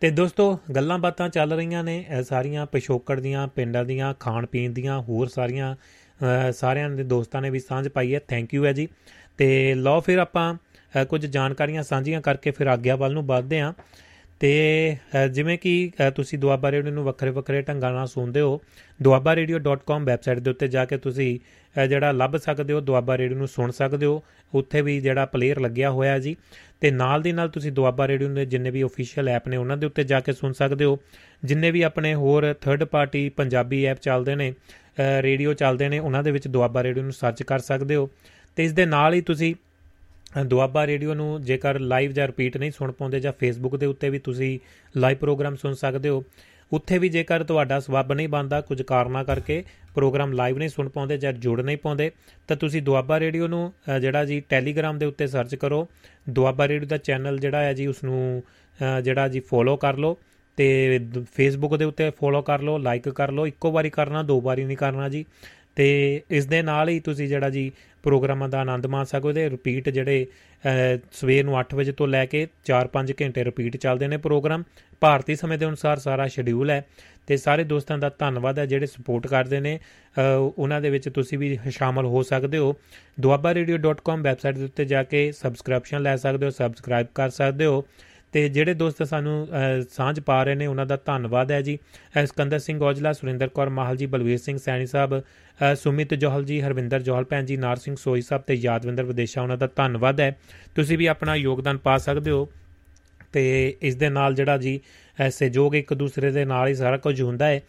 [0.00, 4.72] ਤੇ ਦੋਸਤੋ ਗੱਲਾਂ ਬਾਤਾਂ ਚੱਲ ਰਹੀਆਂ ਨੇ ਇਹ ਸਾਰੀਆਂ ਪਿਛੋਕੜ ਦੀਆਂ ਪਿੰਡਾਂ ਦੀਆਂ ਖਾਣ ਪੀਣ
[4.72, 5.78] ਦੀਆਂ ਹੋਰ ਸਾਰੀਆਂ ਅ,
[6.52, 8.88] ਸਾਰਿਆਂ ਦੇ ਦੋਸਤਾਂ ਨੇ ਵੀ ਸਾਂਝ ਪਾਈ ਹੈ। ਥੈਂਕ ਯੂ ਹੈ ਜੀ।
[9.36, 13.72] ਤੇ ਲਓ ਫਿਰ ਆਪਾਂ ਅ, ਕੁਝ ਜਾਣਕਾਰੀਆਂ ਸਾਂਝੀਆਂ ਕਰਕੇ ਫਿਰ ਆਗਿਆ ਵੱਲ ਨੂੰ ਵੱਧਦੇ ਹਾਂ।
[14.40, 18.60] ਤੇ ਅ, ਜਿਵੇਂ ਕਿ ਅ, ਤੁਸੀਂ ਦੁਆਬਾ ਰੇਡੀਓ ਨੂੰ ਵੱਖਰੇ ਵੱਖਰੇ ਢੰਗਾਂ ਨਾਲ ਸੁਣਦੇ ਹੋ
[19.06, 21.38] duabarradio.com ਵੈਬਸਾਈਟ ਦੇ ਉੱਤੇ ਜਾ ਕੇ ਤੁਸੀਂ
[21.82, 24.22] ਅ, ਜਿਹੜਾ ਲੱਭ ਸਕਦੇ ਹੋ ਦੁਆਬਾ ਰੇਡੀਓ ਨੂੰ ਸੁਣ ਸਕਦੇ ਹੋ
[24.54, 26.36] ਉੱਥੇ ਵੀ ਜਿਹੜਾ ਪਲੇਅਰ ਲੱਗਿਆ ਹੋਇਆ ਜੀ।
[26.80, 29.86] ਤੇ ਨਾਲ ਦੀ ਨਾਲ ਤੁਸੀਂ ਦੁਆਬਾ ਰੇਡੀਓ ਦੇ ਜਿੰਨੇ ਵੀ ਅਫੀਸ਼ੀਅਲ ਐਪ ਨੇ ਉਹਨਾਂ ਦੇ
[29.86, 30.98] ਉੱਤੇ ਜਾ ਕੇ ਸੁਣ ਸਕਦੇ ਹੋ।
[31.44, 34.83] ਜਿੰਨੇ ਵੀ ਆਪਣੇ ਹੋਰ ਥਰਡ ਪਾਰਟੀ ਪੰਜਾਬੀ ਐਪ ਚੱਲਦੇ ਨੇ ਅ,
[35.20, 38.10] ਰੇਡੀਓ ਚੱਲਦੇ ਨੇ ਉਹਨਾਂ ਦੇ ਵਿੱਚ ਦੁਆਬਾ ਰੇਡੀਓ ਨੂੰ ਸਰਚ ਕਰ ਸਕਦੇ ਹੋ।
[38.56, 39.54] ਤੇ ਇਸ ਦੇ ਨਾਲ ਹੀ ਤੁਸੀਂ
[40.46, 44.18] ਦੁਆਬਾ ਰੇਡੀਓ ਨੂੰ ਜੇਕਰ ਲਾਈਵ ਜਾਂ ਰਿਪੀਟ ਨਹੀਂ ਸੁਣ ਪਾਉਂਦੇ ਜਾਂ ਫੇਸਬੁੱਕ ਦੇ ਉੱਤੇ ਵੀ
[44.18, 44.58] ਤੁਸੀਂ
[44.98, 46.24] ਲਾਈਵ ਪ੍ਰੋਗਰਾਮ ਸੁਣ ਸਕਦੇ ਹੋ।
[46.72, 49.64] ਉੱਥੇ ਵੀ ਜੇਕਰ ਤੁਹਾਡਾ ਸਬਬ ਨਹੀਂ ਬਣਦਾ ਕੁਝ ਕਾਰਨਾਂ ਕਰਕੇ
[49.94, 52.10] ਪ੍ਰੋਗਰਾਮ ਲਾਈਵ ਨਹੀਂ ਸੁਣ ਪਾਉਂਦੇ ਜਾਂ ਜੁੜ ਨਹੀਂ ਪਾਉਂਦੇ
[52.48, 55.88] ਤਾਂ ਤੁਸੀਂ ਦੁਆਬਾ ਰੇਡੀਓ ਨੂੰ ਅ, ਜਿਹੜਾ ਜੀ ਟੈਲੀਗ੍ਰਾਮ ਦੇ ਉੱਤੇ ਸਰਚ ਕਰੋ।
[56.30, 58.42] ਦੁਆਬਾ ਰੇਡੀਓ ਦਾ ਚੈਨਲ ਜਿਹੜਾ ਹੈ ਜੀ ਉਸ ਨੂੰ
[58.78, 60.18] ਅ, ਜਿਹੜਾ ਜੀ ਫੋਲੋ ਕਰ ਲਓ।
[60.56, 61.00] ਤੇ
[61.34, 64.76] ਫੇਸਬੁੱਕ ਦੇ ਉੱਤੇ ਫੋਲੋ ਕਰ ਲਓ ਲਾਈਕ ਕਰ ਲਓ ਇੱਕੋ ਵਾਰੀ ਕਰਨਾ ਦੋ ਵਾਰੀ ਨਹੀਂ
[64.76, 65.24] ਕਰਨਾ ਜੀ।
[65.76, 67.72] ਤੇ ਇਸ ਦੇ ਨਾਲ ਹੀ ਤੁਸੀਂ ਜਿਹੜਾ ਜੀ
[68.02, 70.26] ਪ੍ਰੋਗਰਾਮਾਂ ਦਾ ਆਨੰਦ ਮਾਣ ਸਕਦੇ ਰਿਪੀਟ ਜਿਹੜੇ
[70.64, 74.62] ਅ, ਸਵੇਰ ਨੂੰ 8 ਵਜੇ ਤੋਂ ਲੈ ਕੇ 4-5 ਘੰਟੇ ਰਿਪੀਟ ਚੱਲਦੇ ਨੇ ਪ੍ਰੋਗਰਾਮ।
[75.00, 76.84] ਭਾਰਤੀ ਸਮੇਂ ਦੇ ਅਨੁਸਾਰ ਸਾਰਾ ਸ਼ਡਿਊਲ ਹੈ
[77.26, 80.20] ਤੇ ਸਾਰੇ ਦੋਸਤਾਂ ਦਾ ਧੰਨਵਾਦ ਹੈ ਜਿਹੜੇ ਸਪੋਰਟ ਕਰਦੇ ਨੇ। ਅ,
[80.58, 82.76] ਉਹਨਾਂ ਦੇ ਵਿੱਚ ਤੁਸੀਂ ਵੀ ਸ਼ਾਮਲ ਹੋ ਸਕਦੇ ਹੋ।
[83.26, 87.84] duabarradio.com ਵੈਬਸਾਈਟ ਦੇ ਉੱਤੇ ਜਾ ਕੇ ਸਬਸਕ੍ਰਿਪਸ਼ਨ ਲੈ ਸਕਦੇ ਹੋ ਸਬਸਕ੍ਰਾਈਬ ਕਰ ਸਕਦੇ ਹੋ।
[88.34, 91.78] ਤੇ ਜਿਹੜੇ ਦੋਸਤ ਸਾਨੂੰ ਅ, ਸਾਂਝ ਪਾ ਰਹੇ ਨੇ ਉਹਨਾਂ ਦਾ ਧੰਨਵਾਦ ਹੈ ਜੀ।
[92.22, 96.44] ਅ, ਸਿਕੰਦਰ ਸਿੰਘ ਔਜਲਾ ਸੁਰਿੰਦਰ ਕੌਰ ਮਾਹਲ ਜੀ ਬਲਵੀਰ ਸਿੰਘ ਸੈਣੀ ਸਾਹਿਬ ਅ, ਸੁਮਿਤ ਜੋਹਲ
[96.44, 100.20] ਜੀ ਹਰਵਿੰਦਰ ਜੋਹਲ ਭੈਣ ਜੀ ਨਾਰ ਸਿੰਘ ਸੋਈ ਸਾਹਿਬ ਤੇ ਯਾਦਵਿੰਦਰ ਵਿਦੇਸ਼ਾ ਉਹਨਾਂ ਦਾ ਧੰਨਵਾਦ
[100.20, 100.36] ਹੈ।
[100.74, 102.48] ਤੁਸੀਂ ਵੀ ਆਪਣਾ ਯੋਗਦਾਨ ਪਾ ਸਕਦੇ ਹੋ
[103.32, 104.80] ਤੇ ਇਸ ਦੇ ਨਾਲ ਜਿਹੜਾ ਜੀ
[105.26, 107.62] ਅ, ਸਹਿਯੋਗ ਇੱਕ ਦੂਸਰੇ ਦੇ ਨਾਲ ਹੀ ਸਾਰਾ ਕੁਝ ਹੁੰਦਾ ਹੈ।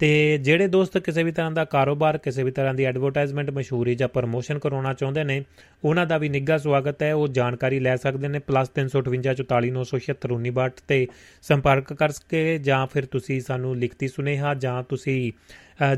[0.00, 4.08] ਤੇ ਜਿਹੜੇ ਦੋਸਤ ਕਿਸੇ ਵੀ ਤਰ੍ਹਾਂ ਦਾ ਕਾਰੋਬਾਰ, ਕਿਸੇ ਵੀ ਤਰ੍ਹਾਂ ਦੀ ਐਡਵਰਟਾਈਜ਼ਮੈਂਟ ਮਸ਼ਹੂਰੀ ਜਾਂ
[4.08, 5.44] ਪ੍ਰਮੋਸ਼ਨ ਕਰਾਉਣਾ ਚਾਹੁੰਦੇ ਨੇ,
[5.84, 11.06] ਉਹਨਾਂ ਦਾ ਵੀ ਨਿੱਘਾ ਸਵਾਗਤ ਹੈ। ਉਹ ਜਾਣਕਾਰੀ ਲੈ ਸਕਦੇ ਨੇ +358 ਤੇ
[11.42, 15.32] ਸੰਪਰਕ ਕਰਕੇ ਜਾਂ ਫਿਰ ਤੁਸੀਂ ਸਾਨੂੰ ਲਿਖਤੀ ਸੁਨੇਹਾ ਜਾਂ ਤੁਸੀਂ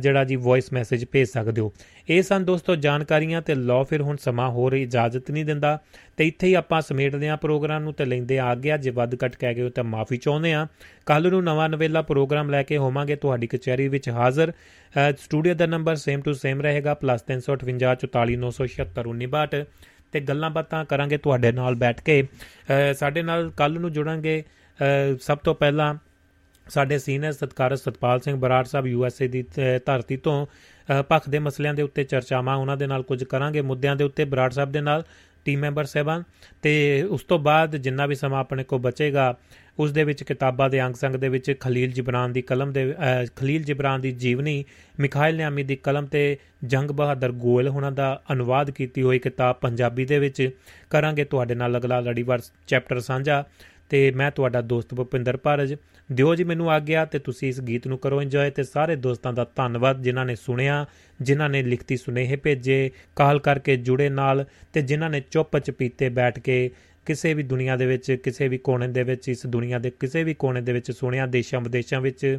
[0.01, 1.73] ਜਿਹੜਾ ਜੀ ਵੌਇਸ ਮੈਸੇਜ ਭੇਜ ਸਕਦੇ ਹੋ।
[2.09, 5.81] ਇਹ ਸਨ ਦੋਸਤੋ ਜਾਣਕਾਰੀਆਂ ਤੇ ਲੋ ਫਿਰ ਹੁਣ ਸਮਾਂ ਹੋਰ ਇਜਾਜ਼ਤ ਨਹੀਂ ਦਿੰਦਾ।
[6.17, 9.37] ਤੇ ਇੱਥੇ ਹੀ ਆਪਾਂ ਸਮੇਟਦੇ ਆ ਪ੍ਰੋਗਰਾਮ ਨੂੰ ਤੇ ਲੈਂਦੇ ਆ ਗਿਆ ਜੇ ਵੱਧ ਘਟ
[9.37, 10.67] ਕਹਿ ਗਏ ਤਾਂ ਮਾਫੀ ਚਾਹੁੰਦੇ ਆ
[11.07, 14.53] ਕੱਲ ਨੂੰ ਨਵਾਂ ਨਵੇਲਾ ਪ੍ਰੋਗਰਾਮ ਲੈ ਕੇ ਹੋਵਾਂਗੇ। ਤੁਹਾਡੀ ਕਚਹਿਰੀ ਵਿੱਚ ਹਾਜ਼ਰ।
[15.19, 19.65] ਸਟੂਡੀਓ ਦਾ ਨੰਬਰ ਸੇਮ ਟੂ ਸੇਮ ਰਹੇਗਾ। +358
[20.13, 22.27] ਤੇ ਗੱਲਾਂ ਬਾਤਾਂ ਕਰਾਂਗੇ ਤੁਹਾਡੇ ਨਾਲ ਬੈਠ ਕੇ।
[22.95, 24.45] ਸਾਡੇ ਨਾਲ ਕੱਲ ਨੂੰ ਜੁੜਾਂਗੇ।
[25.21, 25.95] ਸਭ ਤੋਂ ਪਹਿਲਾਂ
[26.69, 29.45] ਸਾਡੇ ਸੀਨੀਅਰ ਸਤਕਾਰਤ ਸਤਪਾਲ ਸਿੰਘ ਬਰਾੜ ਸਾਹਿਬ ਯੂਐਸਏ ਦੀ
[29.87, 30.47] ਧਰਤੀ ਤੋਂ
[31.09, 34.51] ਪੱਖ ਦੇ ਮਸਲਿਆਂ ਦੇ ਉੱਤੇ ਚਰਚਾਵਾਂ ਉਹਨਾਂ ਦੇ ਨਾਲ ਕੁਝ ਕਰਾਂਗੇ। ਮੁੱਦਿਆਂ ਦੇ ਉੱਤੇ ਬਰਾੜ
[34.53, 35.05] ਸਾਹਿਬ ਦੇ ਨਾਲ
[35.45, 36.23] ਟੀਮ ਮੈਂਬਰ ਸਹਿਬਾਨ
[36.63, 39.35] ਤੇ ਉਸ ਤੋਂ ਬਾਅਦ ਜਿੰਨਾ ਵੀ ਸਮਾਂ ਆਪਣੇ ਕੋ ਬਚੇਗਾ,
[39.79, 42.95] ਉਸ ਦੇ ਵਿੱਚ ਕਿਤਾਬਾਂ ਦੇ ਅੰਗ ਸੰਗ ਦੇ ਵਿੱਚ ਖਲੀਲ ਜਿਬਰਾਨ ਦੀ ਕਲਮ ਦੇ
[43.37, 44.65] ਖਲੀਲ ਜਿਬਰਾਨ ਦੀ ਜੀਵਨੀ,
[45.01, 50.05] ਮਿਖਾਇਲ ਨਿਆਮੀ ਦੀ ਕਲਮ ਤੇ ਜੰਗ ਬਹਾਦਰ ਗੋਇਲ ਹੁਣਾਂ ਦਾ ਅਨੁਵਾਦ ਕੀਤੀ ਹੋਈ ਕਿਤਾਬ ਪੰਜਾਬੀ
[50.05, 50.51] ਦੇ ਵਿੱਚ
[50.91, 53.45] ਕਰਾਂਗੇ। ਤੁਹਾਡੇ ਨਾਲ ਅਗਲਾ ਲੜੀਵਾਰ ਚੈਪਟਰ ਸਾਂਝਾ।
[53.93, 55.75] ਤੇ ਮੈਂ ਤੁਹਾਡਾ ਦੋਸਤ ਭੁਪਿੰਦਰ ਭਾਰਜ।
[56.13, 59.45] ਦਿਓ ਜੀ ਮੈਨੂੰ ਆਗਿਆ ਤੇ ਤੁਸੀਂ ਇਸ ਗੀਤ ਨੂੰ ਕਰੋ ਇੰਜੋਏ ਤੇ ਸਾਰੇ ਦੋਸਤਾਂ ਦਾ
[59.57, 60.85] ਧੰਨਵਾਦ ਜਿਨ੍ਹਾਂ ਨੇ ਸੁਣਿਆ,
[61.21, 66.39] ਜਿਨ੍ਹਾਂ ਨੇ ਲਿਖਤੀ ਸੁਨੇਹੇ ਭੇਜੇ, ਕਾਲ ਕਰਕੇ ਜੁੜੇ ਨਾਲ ਤੇ ਜਿਨ੍ਹਾਂ ਨੇ ਚੁੱਪ ਚਪੀਤੇ ਬੈਠ
[66.39, 66.71] ਕੇ
[67.07, 70.35] ਕਿਸੇ ਵੀ ਦੁਨੀਆ ਦੇ ਵਿੱਚ, ਕਿਸੇ ਵੀ ਕੋਨੇ ਦੇ ਵਿੱਚ, ਇਸ ਦੁਨੀਆ ਦੇ ਕਿਸੇ ਵੀ
[70.35, 72.39] ਕੋਨੇ ਦੇ ਵਿੱਚ ਸੁਣਿਆ ਦੇਸ਼ਾਂ ਵਿਦੇਸ਼ਾਂ ਵਿੱਚ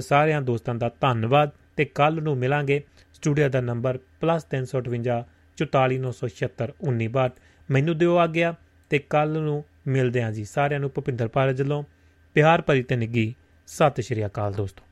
[0.00, 2.80] ਸਾਰਿਆਂ ਦੋਸਤਾਂ ਦਾ ਧੰਨਵਾਦ ਤੇ ਕੱਲ ਨੂੰ ਮਿਲਾਂਗੇ।
[3.14, 5.16] ਸਟੂਡੀਓ ਦਾ ਨੰਬਰ +358
[5.58, 8.54] 44976 19 ਮੈਨੂੰ ਦਿਓ ਆ ਗਿਆ
[8.90, 9.56] ਤੇ ਕੱਲ ਨੂੰ
[9.88, 11.82] ਮਿਲਦੇ ਆਂ ਜੀ। ਸਾਰਿਆਂ ਨੂੰ ਭੁਪਿੰਦਰ ਪਾਰਜ ਵੱਲੋਂ
[12.34, 13.34] ਪਿਆਰ ਭਰੀ ਤੇ ਨਿੱਗੀ
[13.66, 14.82] ਸਤਿ ਸ਼੍ਰੀ ਅਕਾਲ ਦੋਸਤੋ।